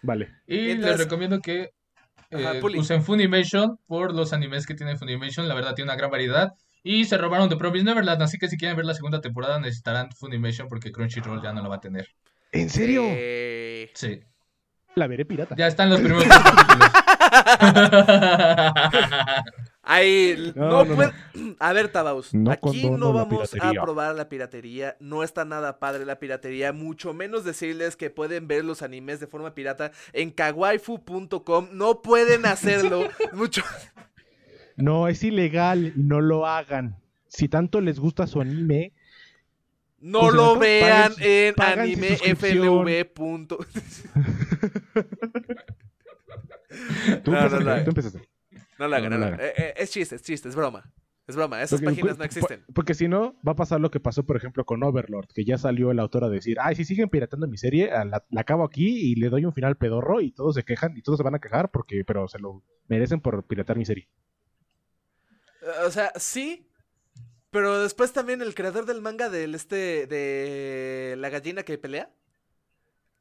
vale. 0.02 0.30
Y 0.48 0.58
Mientras- 0.58 0.92
les 0.98 1.00
recomiendo 1.06 1.40
que 1.40 1.70
eh, 2.32 2.62
usen 2.78 3.04
Funimation 3.04 3.78
por 3.86 4.14
los 4.14 4.34
animes 4.34 4.66
que 4.66 4.74
tiene 4.74 4.98
Funimation. 4.98 5.48
La 5.48 5.54
verdad 5.56 5.76
tiene 5.76 5.92
una 5.92 5.98
gran 5.98 6.10
variedad. 6.10 6.54
Y 6.84 7.06
se 7.06 7.18
robaron 7.18 7.50
The 7.50 7.56
Promise 7.58 7.84
Neverland. 7.86 8.22
Así 8.24 8.38
que 8.40 8.48
si 8.48 8.58
quieren 8.58 8.76
ver 8.76 8.86
la 8.86 8.94
segunda 8.96 9.22
temporada 9.22 9.60
necesitarán 9.60 10.12
Funimation 10.12 10.68
porque 10.68 10.92
Crunchyroll 10.92 11.42
ya 11.42 11.54
no 11.54 11.62
lo 11.64 11.70
va 11.70 11.76
a 11.76 11.80
tener. 11.82 12.08
¿En 12.52 12.70
serio? 12.70 13.04
Eh, 13.06 13.92
Sí. 13.94 14.20
La 14.96 15.08
veré 15.08 15.26
pirata. 15.26 15.56
Ya 15.58 15.68
están 15.68 15.90
los 15.90 16.00
primeros. 16.00 16.24
Ahí, 19.84 20.52
No, 20.56 20.70
no, 20.70 20.86
no, 20.86 20.96
puede- 20.96 21.12
A 21.60 21.74
ver, 21.74 21.90
Tabaus, 21.90 22.34
No 22.34 22.50
aquí 22.52 22.90
no 22.90 23.14
vamos 23.14 23.56
a 23.62 23.72
probar 23.74 24.16
la 24.16 24.30
piratería. 24.30 24.96
No 25.00 25.22
está 25.24 25.46
nada 25.46 25.80
padre 25.80 26.06
la 26.06 26.18
piratería. 26.18 26.72
Mucho 26.74 27.14
menos 27.14 27.44
decirles 27.44 27.96
que 27.96 28.10
pueden 28.10 28.48
ver 28.48 28.66
los 28.66 28.82
animes 28.82 29.20
de 29.20 29.28
forma 29.28 29.54
pirata 29.54 29.92
en 30.14 30.32
kawaifu.com. 30.32 31.68
No 31.74 32.02
pueden 32.02 32.46
hacerlo. 32.46 33.08
Mucho. 33.34 33.62
No, 34.78 35.08
es 35.08 35.24
ilegal 35.24 35.94
no 35.96 36.22
lo 36.22 36.48
hagan. 36.48 36.98
Si 37.28 37.48
tanto 37.48 37.82
les 37.82 38.00
gusta 38.00 38.28
su 38.28 38.42
anime, 38.42 38.94
No 40.00 40.20
Pues, 40.22 40.34
lo 40.34 40.58
vean 40.60 41.12
Paguen- 41.14 41.24
en 41.24 41.56
punto- 43.14 43.58
tú 47.24 47.32
No, 47.32 47.50
no, 47.50 47.60
no. 47.60 47.84
tú 47.84 47.90
empezaste. 47.90 48.22
No 48.80 48.88
lo 48.88 48.96
hagan, 48.96 49.10
No, 49.12 49.18
no 49.18 49.26
no 49.26 49.32
lo 49.32 49.38
lo 49.38 49.44
hagan. 49.44 49.48
Eh, 49.48 49.54
eh, 49.58 49.74
es 49.78 49.92
chiste, 49.92 50.16
es 50.16 50.22
chiste, 50.24 50.50
es 50.50 50.56
broma. 50.56 50.92
Es 51.28 51.36
broma, 51.36 51.62
esas 51.64 51.80
Porque- 51.82 51.96
páginas 51.96 52.12
no 52.14 52.18
por- 52.18 52.26
existen. 52.26 52.64
por- 52.66 52.74
Porque 52.76 52.94
si 52.94 53.08
no, 53.08 53.36
va 53.48 53.54
a 53.54 53.56
pasar 53.56 53.82
lo 53.82 53.90
que 53.90 54.00
pasó, 54.00 54.24
por 54.26 54.38
ejemplo, 54.38 54.64
con 54.64 54.84
Overlord, 54.84 55.28
que 55.34 55.44
ya 55.44 55.58
salió 55.58 55.90
el 55.90 56.00
autor 56.00 56.24
a 56.24 56.30
decir, 56.30 56.58
ay, 56.62 56.76
si 56.76 56.86
siguen 56.86 57.10
pirateando 57.10 57.48
mi 57.48 57.58
serie, 57.58 57.88
la, 57.90 58.24
la 58.30 58.42
acabo 58.42 58.64
aquí 58.64 59.12
y 59.12 59.16
le 59.16 59.30
doy 59.30 59.44
un 59.46 59.54
final 59.54 59.76
pedorro 59.76 60.22
y 60.22 60.32
todos 60.32 60.54
se 60.56 60.64
quejan 60.64 60.96
y 60.96 61.02
todos 61.02 61.18
se 61.18 61.24
van 61.24 61.34
a 61.36 61.40
quejar 61.40 61.72
porque, 61.72 62.04
pero 62.06 62.28
se 62.28 62.38
lo 62.38 62.64
merecen 62.88 63.22
por 63.22 63.44
piratear 63.48 63.78
mi 63.78 63.86
serie. 63.86 64.08
O 65.86 65.90
sea, 65.90 66.12
sí. 66.16 66.70
Pero 67.50 67.80
después 67.82 68.12
también 68.12 68.42
el 68.42 68.54
creador 68.54 68.86
del 68.86 69.02
manga 69.02 69.30
del 69.30 69.56
este 69.56 70.06
de 70.08 71.16
la 71.18 71.30
gallina 71.30 71.64
que 71.64 71.78
pelea 71.80 72.12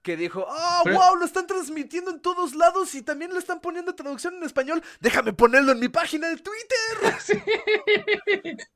que 0.05 0.17
dijo, 0.17 0.47
"Oh, 0.49 0.81
Pero- 0.85 0.97
wow, 0.99 1.17
lo 1.17 1.25
están 1.25 1.47
transmitiendo 1.49 2.13
en 2.13 2.21
todos 2.21 2.55
lados 2.55 2.95
y 2.95 3.03
también 3.03 3.33
le 3.33 3.39
están 3.41 3.61
poniendo 3.61 3.95
traducción 3.95 4.35
en 4.37 4.45
español. 4.45 4.81
Déjame 5.01 5.33
ponerlo 5.33 5.73
en 5.73 5.81
mi 5.81 5.89
página 5.89 6.29
de 6.29 6.37
Twitter." 6.37 7.15
Sí. 7.21 7.33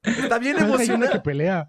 Está 0.03 0.39
bien 0.39 0.57
¿Cuál 0.57 0.69
gallina 0.71 0.77
que 0.79 0.83
emocionante. 0.85 1.21
pelea? 1.21 1.69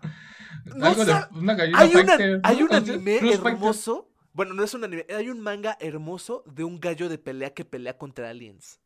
No 0.76 0.96
de 0.96 1.02
una 1.04 1.30
Hay, 1.76 1.96
una- 1.96 2.40
hay 2.44 2.64
un 2.64 2.74
anime 2.74 3.20
Fighter. 3.20 3.40
hermoso. 3.54 4.10
Bueno, 4.34 4.54
no 4.54 4.64
es 4.64 4.74
un 4.74 4.84
anime, 4.86 5.06
hay 5.10 5.30
un 5.30 5.42
manga 5.42 5.76
hermoso 5.82 6.44
de 6.48 6.64
un 6.64 6.80
gallo 6.80 7.10
de 7.10 7.18
pelea 7.18 7.54
que 7.54 7.66
pelea 7.66 7.98
contra 7.98 8.30
aliens. 8.30 8.80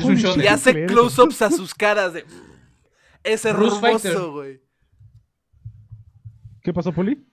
Es. 0.00 0.36
Y 0.36 0.46
hace 0.48 0.86
close-ups 0.86 1.42
a 1.42 1.50
sus 1.50 1.72
caras 1.74 2.12
de. 2.14 2.24
Es 3.22 3.42
Cruz 3.42 3.80
hermoso, 3.82 4.32
güey. 4.32 4.60
¿Qué 6.62 6.72
pasó, 6.72 6.92
Poli? 6.92 7.24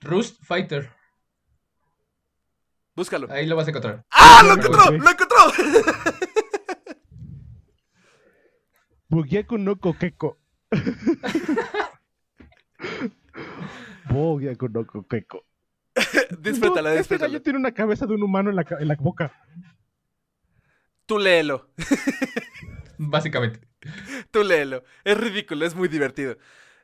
Rust 0.00 0.42
Fighter. 0.44 0.90
Búscalo. 2.96 3.28
Ahí 3.30 3.46
lo 3.46 3.54
vas 3.56 3.66
a 3.66 3.70
encontrar. 3.70 4.04
¡Ah! 4.10 4.42
¡Lo 4.44 4.54
encontró! 4.54 4.90
¡Lo 4.90 5.10
encontró! 5.10 5.36
Bugiaku 9.08 9.58
no 9.58 9.76
Kokeko. 9.78 10.38
Bugiaku 14.10 14.68
no 14.68 14.86
Kokeko. 14.86 15.44
disfrútala, 16.40 16.90
Dude, 16.90 17.00
Este 17.00 17.18
gallo 17.18 17.40
tiene 17.42 17.58
una 17.58 17.72
cabeza 17.72 18.06
de 18.06 18.14
un 18.14 18.22
humano 18.22 18.50
en 18.50 18.56
la, 18.56 18.66
en 18.78 18.88
la 18.88 18.96
boca. 18.96 19.32
Tú 21.06 21.18
léelo. 21.18 21.70
Básicamente. 22.98 23.60
Tú 24.30 24.42
léelo. 24.42 24.82
Es 25.04 25.16
ridículo, 25.18 25.64
es 25.64 25.74
muy 25.74 25.88
divertido. 25.88 26.36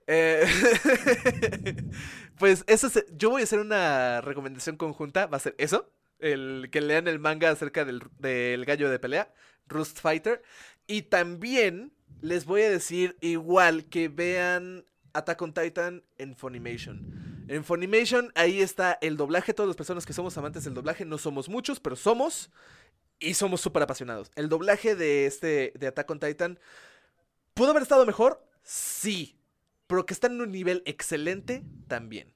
Eh, 0.07 0.45
pues 2.39 2.65
eso 2.67 2.87
es- 2.87 3.05
yo 3.13 3.31
voy 3.31 3.43
a 3.43 3.45
hacer 3.45 3.59
una 3.59 4.21
recomendación 4.21 4.77
conjunta. 4.77 5.27
Va 5.27 5.37
a 5.39 5.41
ser 5.41 5.55
eso. 5.59 5.93
El 6.23 6.69
que 6.71 6.81
lean 6.81 7.09
el 7.09 7.19
manga 7.19 7.51
acerca 7.51 7.85
del, 7.85 8.03
del 8.19 8.65
gallo 8.65 8.89
de 8.91 8.99
pelea. 8.99 9.35
Rust 9.69 10.01
Fighter. 10.01 10.43
Y 10.87 11.03
también 11.03 11.93
les 12.21 12.45
voy 12.45 12.63
a 12.63 12.71
decir 12.71 13.17
igual 13.21 13.85
que 13.85 14.09
vean 14.09 14.85
Attack 15.13 15.43
on 15.43 15.53
Titan 15.53 16.05
en 16.19 16.37
Funimation. 16.37 17.45
En 17.49 17.65
Funimation 17.65 18.33
ahí 18.35 18.61
está 18.61 18.99
el 19.03 19.17
doblaje. 19.17 19.53
Todas 19.53 19.69
las 19.69 19.77
personas 19.77 20.07
que 20.07 20.13
somos 20.13 20.39
amantes 20.39 20.65
del 20.65 20.75
doblaje 20.75 21.05
no 21.05 21.19
somos 21.19 21.49
muchos, 21.49 21.81
pero 21.81 21.97
somos. 21.97 22.51
Y 23.19 23.35
somos 23.35 23.61
súper 23.61 23.83
apasionados. 23.83 24.31
El 24.35 24.49
doblaje 24.49 24.97
de 24.97 25.27
este 25.27 25.73
de 25.79 25.87
Attack 25.87 26.11
on 26.11 26.19
Titan 26.19 26.59
¿Pudo 27.55 27.71
haber 27.71 27.83
estado 27.83 28.07
mejor? 28.07 28.45
Sí. 28.63 29.39
Pero 29.87 30.07
que 30.07 30.15
está 30.15 30.29
en 30.29 30.41
un 30.41 30.51
nivel 30.51 30.83
excelente 30.87 31.63
también. 31.87 32.35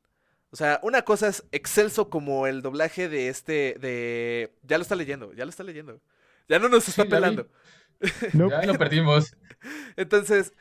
O 0.51 0.56
sea, 0.56 0.81
una 0.82 1.02
cosa 1.02 1.28
es 1.28 1.44
excelso 1.52 2.09
como 2.09 2.47
el 2.47 2.62
doblaje 2.62 3.09
de 3.09 3.28
este. 3.28 3.77
de. 3.81 4.55
Ya 4.62 4.78
lo 4.78 4.82
está 4.82 4.97
leyendo, 4.97 5.32
ya 5.32 5.44
lo 5.44 5.51
está 5.51 5.64
leyendo. 5.64 6.01
Ya 6.48 6.59
no 6.59 6.68
nos 6.68 6.89
está 6.89 7.02
Sí, 7.02 7.09
pelando. 7.09 7.48
No, 8.35 8.51
Ya 8.51 8.62
lo 8.62 8.74
perdimos. 8.78 9.36
Entonces, 9.97 10.52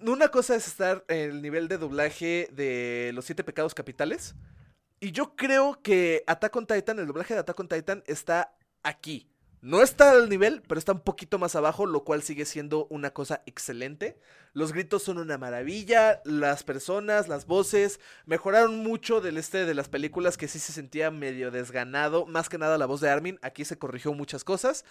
una 0.00 0.28
cosa 0.28 0.56
es 0.56 0.66
estar 0.66 1.04
en 1.08 1.30
el 1.30 1.42
nivel 1.42 1.68
de 1.68 1.78
doblaje 1.78 2.48
de 2.52 3.10
los 3.14 3.24
siete 3.26 3.44
pecados 3.44 3.74
capitales. 3.74 4.34
Y 5.00 5.12
yo 5.12 5.36
creo 5.36 5.80
que 5.82 6.24
Attack 6.26 6.56
on 6.56 6.66
Titan, 6.66 6.98
el 6.98 7.06
doblaje 7.06 7.34
de 7.34 7.40
Attack 7.40 7.60
on 7.60 7.68
Titan 7.68 8.02
está 8.06 8.56
aquí. 8.82 9.30
No 9.60 9.82
está 9.82 10.12
al 10.12 10.28
nivel, 10.28 10.62
pero 10.66 10.78
está 10.78 10.92
un 10.92 11.00
poquito 11.00 11.38
más 11.38 11.56
abajo, 11.56 11.84
lo 11.84 12.04
cual 12.04 12.22
sigue 12.22 12.44
siendo 12.44 12.86
una 12.90 13.10
cosa 13.10 13.42
excelente. 13.46 14.18
Los 14.52 14.72
gritos 14.72 15.02
son 15.02 15.18
una 15.18 15.36
maravilla, 15.36 16.20
las 16.24 16.62
personas, 16.62 17.26
las 17.26 17.46
voces, 17.46 17.98
mejoraron 18.24 18.78
mucho 18.78 19.20
del 19.20 19.36
este 19.36 19.64
de 19.64 19.74
las 19.74 19.88
películas 19.88 20.36
que 20.36 20.46
sí 20.46 20.58
se 20.58 20.72
sentía 20.72 21.10
medio 21.10 21.50
desganado, 21.50 22.24
más 22.26 22.48
que 22.48 22.58
nada 22.58 22.78
la 22.78 22.86
voz 22.86 23.00
de 23.00 23.10
Armin, 23.10 23.38
aquí 23.42 23.64
se 23.64 23.78
corrigió 23.78 24.12
muchas 24.14 24.44
cosas. 24.44 24.84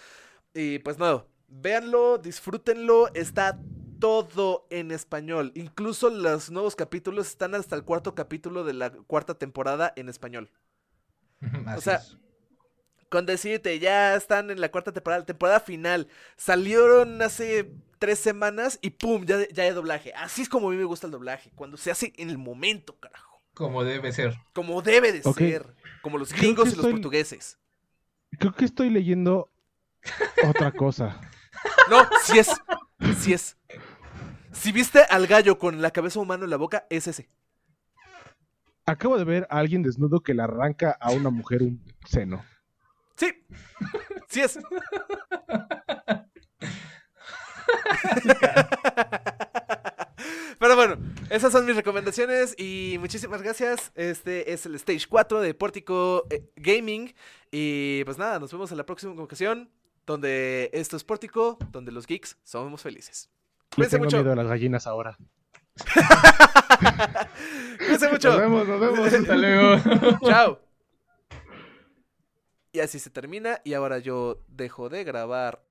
Y 0.54 0.80
pues 0.80 0.98
nada, 0.98 1.26
véanlo, 1.48 2.18
disfrútenlo, 2.18 3.14
está 3.14 3.60
todo 4.00 4.68
en 4.70 4.92
español. 4.92 5.52
Incluso 5.56 6.10
los 6.10 6.52
nuevos 6.52 6.76
capítulos 6.76 7.28
están 7.28 7.56
hasta 7.56 7.76
el 7.76 7.84
cuarto 7.84 8.16
capítulo 8.16 8.64
de 8.64 8.74
la 8.74 8.92
cuarta 8.92 9.36
temporada 9.36 9.94
en 9.96 10.10
español. 10.10 10.52
Así 11.66 11.82
sea, 11.82 11.96
es. 11.96 12.18
Con 13.10 13.26
decirte, 13.26 13.80
ya 13.80 14.16
están 14.16 14.52
en 14.52 14.60
la 14.60 14.70
cuarta 14.70 14.92
temporada, 14.92 15.26
temporada 15.26 15.60
final. 15.60 16.08
Salieron 16.36 17.22
hace 17.22 17.72
tres 18.00 18.20
semanas 18.20 18.80
y 18.82 18.92
¡pum! 18.92 19.26
Ya, 19.26 19.48
ya 19.50 19.64
hay 19.64 19.72
doblaje. 19.72 20.14
Así 20.14 20.42
es 20.42 20.50
como 20.50 20.68
a 20.68 20.72
mí 20.72 20.78
me 20.78 20.84
gusta 20.84 21.08
el 21.08 21.12
doblaje, 21.12 21.52
cuando 21.56 21.78
se 21.78 21.92
hace 21.92 22.14
en 22.18 22.30
el 22.30 22.38
momento, 22.38 22.98
carajo. 23.00 23.42
Como 23.54 23.84
debe 23.84 24.12
ser. 24.12 24.36
Como 24.54 24.82
debe 24.82 25.12
de 25.12 25.24
ser. 25.24 25.74
Como 26.04 26.18
los 26.18 26.32
gringos 26.32 26.74
y 26.74 26.76
los 26.76 26.86
portugueses. 26.86 27.58
creo 28.38 28.54
que 28.54 28.66
estoy 28.66 28.90
leyendo 28.90 29.50
otra 30.48 30.72
cosa. 30.72 31.20
No, 31.90 32.08
sí 32.22 32.38
es. 32.38 32.50
Sí 33.18 33.34
es. 33.34 33.58
Si 34.52 34.72
viste 34.72 35.00
al 35.10 35.26
gallo 35.26 35.58
con 35.58 35.82
la 35.82 35.90
cabeza 35.90 36.20
humana 36.20 36.44
en 36.44 36.52
la 36.52 36.58
boca, 36.58 36.86
es 36.90 37.08
ese. 37.08 37.30
Acabo 38.86 39.18
de 39.18 39.24
ver 39.24 39.48
a 39.50 39.58
alguien 39.58 39.82
desnudo 39.82 40.22
que 40.22 40.36
le 40.36 40.44
arranca 40.44 40.92
a 40.92 41.12
una 41.12 41.32
mujer 41.32 41.64
un 41.64 41.84
seno. 42.06 42.46
Sí. 43.18 43.34
Sí 44.30 44.42
es. 44.42 44.60
Pero 50.60 50.76
bueno, 50.76 50.98
esas 51.30 51.52
son 51.52 51.66
mis 51.66 51.76
recomendaciones 51.76 52.56
y 52.58 52.98
muchísimas 53.00 53.42
gracias. 53.42 53.92
Este 53.96 54.54
es 54.54 54.66
el 54.66 54.76
Stage 54.76 55.08
4 55.08 55.42
de 55.42 55.54
Pórtico 55.54 56.26
eh, 56.30 56.50
Gaming. 56.56 57.14
Y 57.52 58.04
pues 58.06 58.18
nada, 58.18 58.40
nos 58.40 58.52
vemos 58.52 58.72
en 58.72 58.78
la 58.78 58.86
próxima 58.86 59.14
ocasión. 59.22 59.70
Donde 60.06 60.70
esto 60.72 60.96
es 60.96 61.04
Pórtico, 61.04 61.58
donde 61.72 61.92
los 61.92 62.08
geeks 62.08 62.38
somos 62.44 62.82
felices. 62.82 63.30
Cuídense 63.76 63.98
tengo 63.98 64.06
mucho. 64.06 64.18
miedo 64.18 64.32
a 64.32 64.36
las 64.36 64.48
gallinas 64.48 64.88
ahora. 64.88 65.18
Cuídense 67.78 68.10
mucho. 68.10 68.30
Nos 68.30 68.40
vemos, 68.40 68.68
nos 68.68 68.80
vemos. 68.80 69.00
Hasta 69.14 69.36
luego. 69.36 70.20
Chao. 70.26 70.67
Y 72.78 72.80
así 72.80 73.00
se 73.00 73.10
termina. 73.10 73.60
Y 73.64 73.74
ahora 73.74 73.98
yo 73.98 74.44
dejo 74.48 74.88
de 74.88 75.04
grabar. 75.04 75.64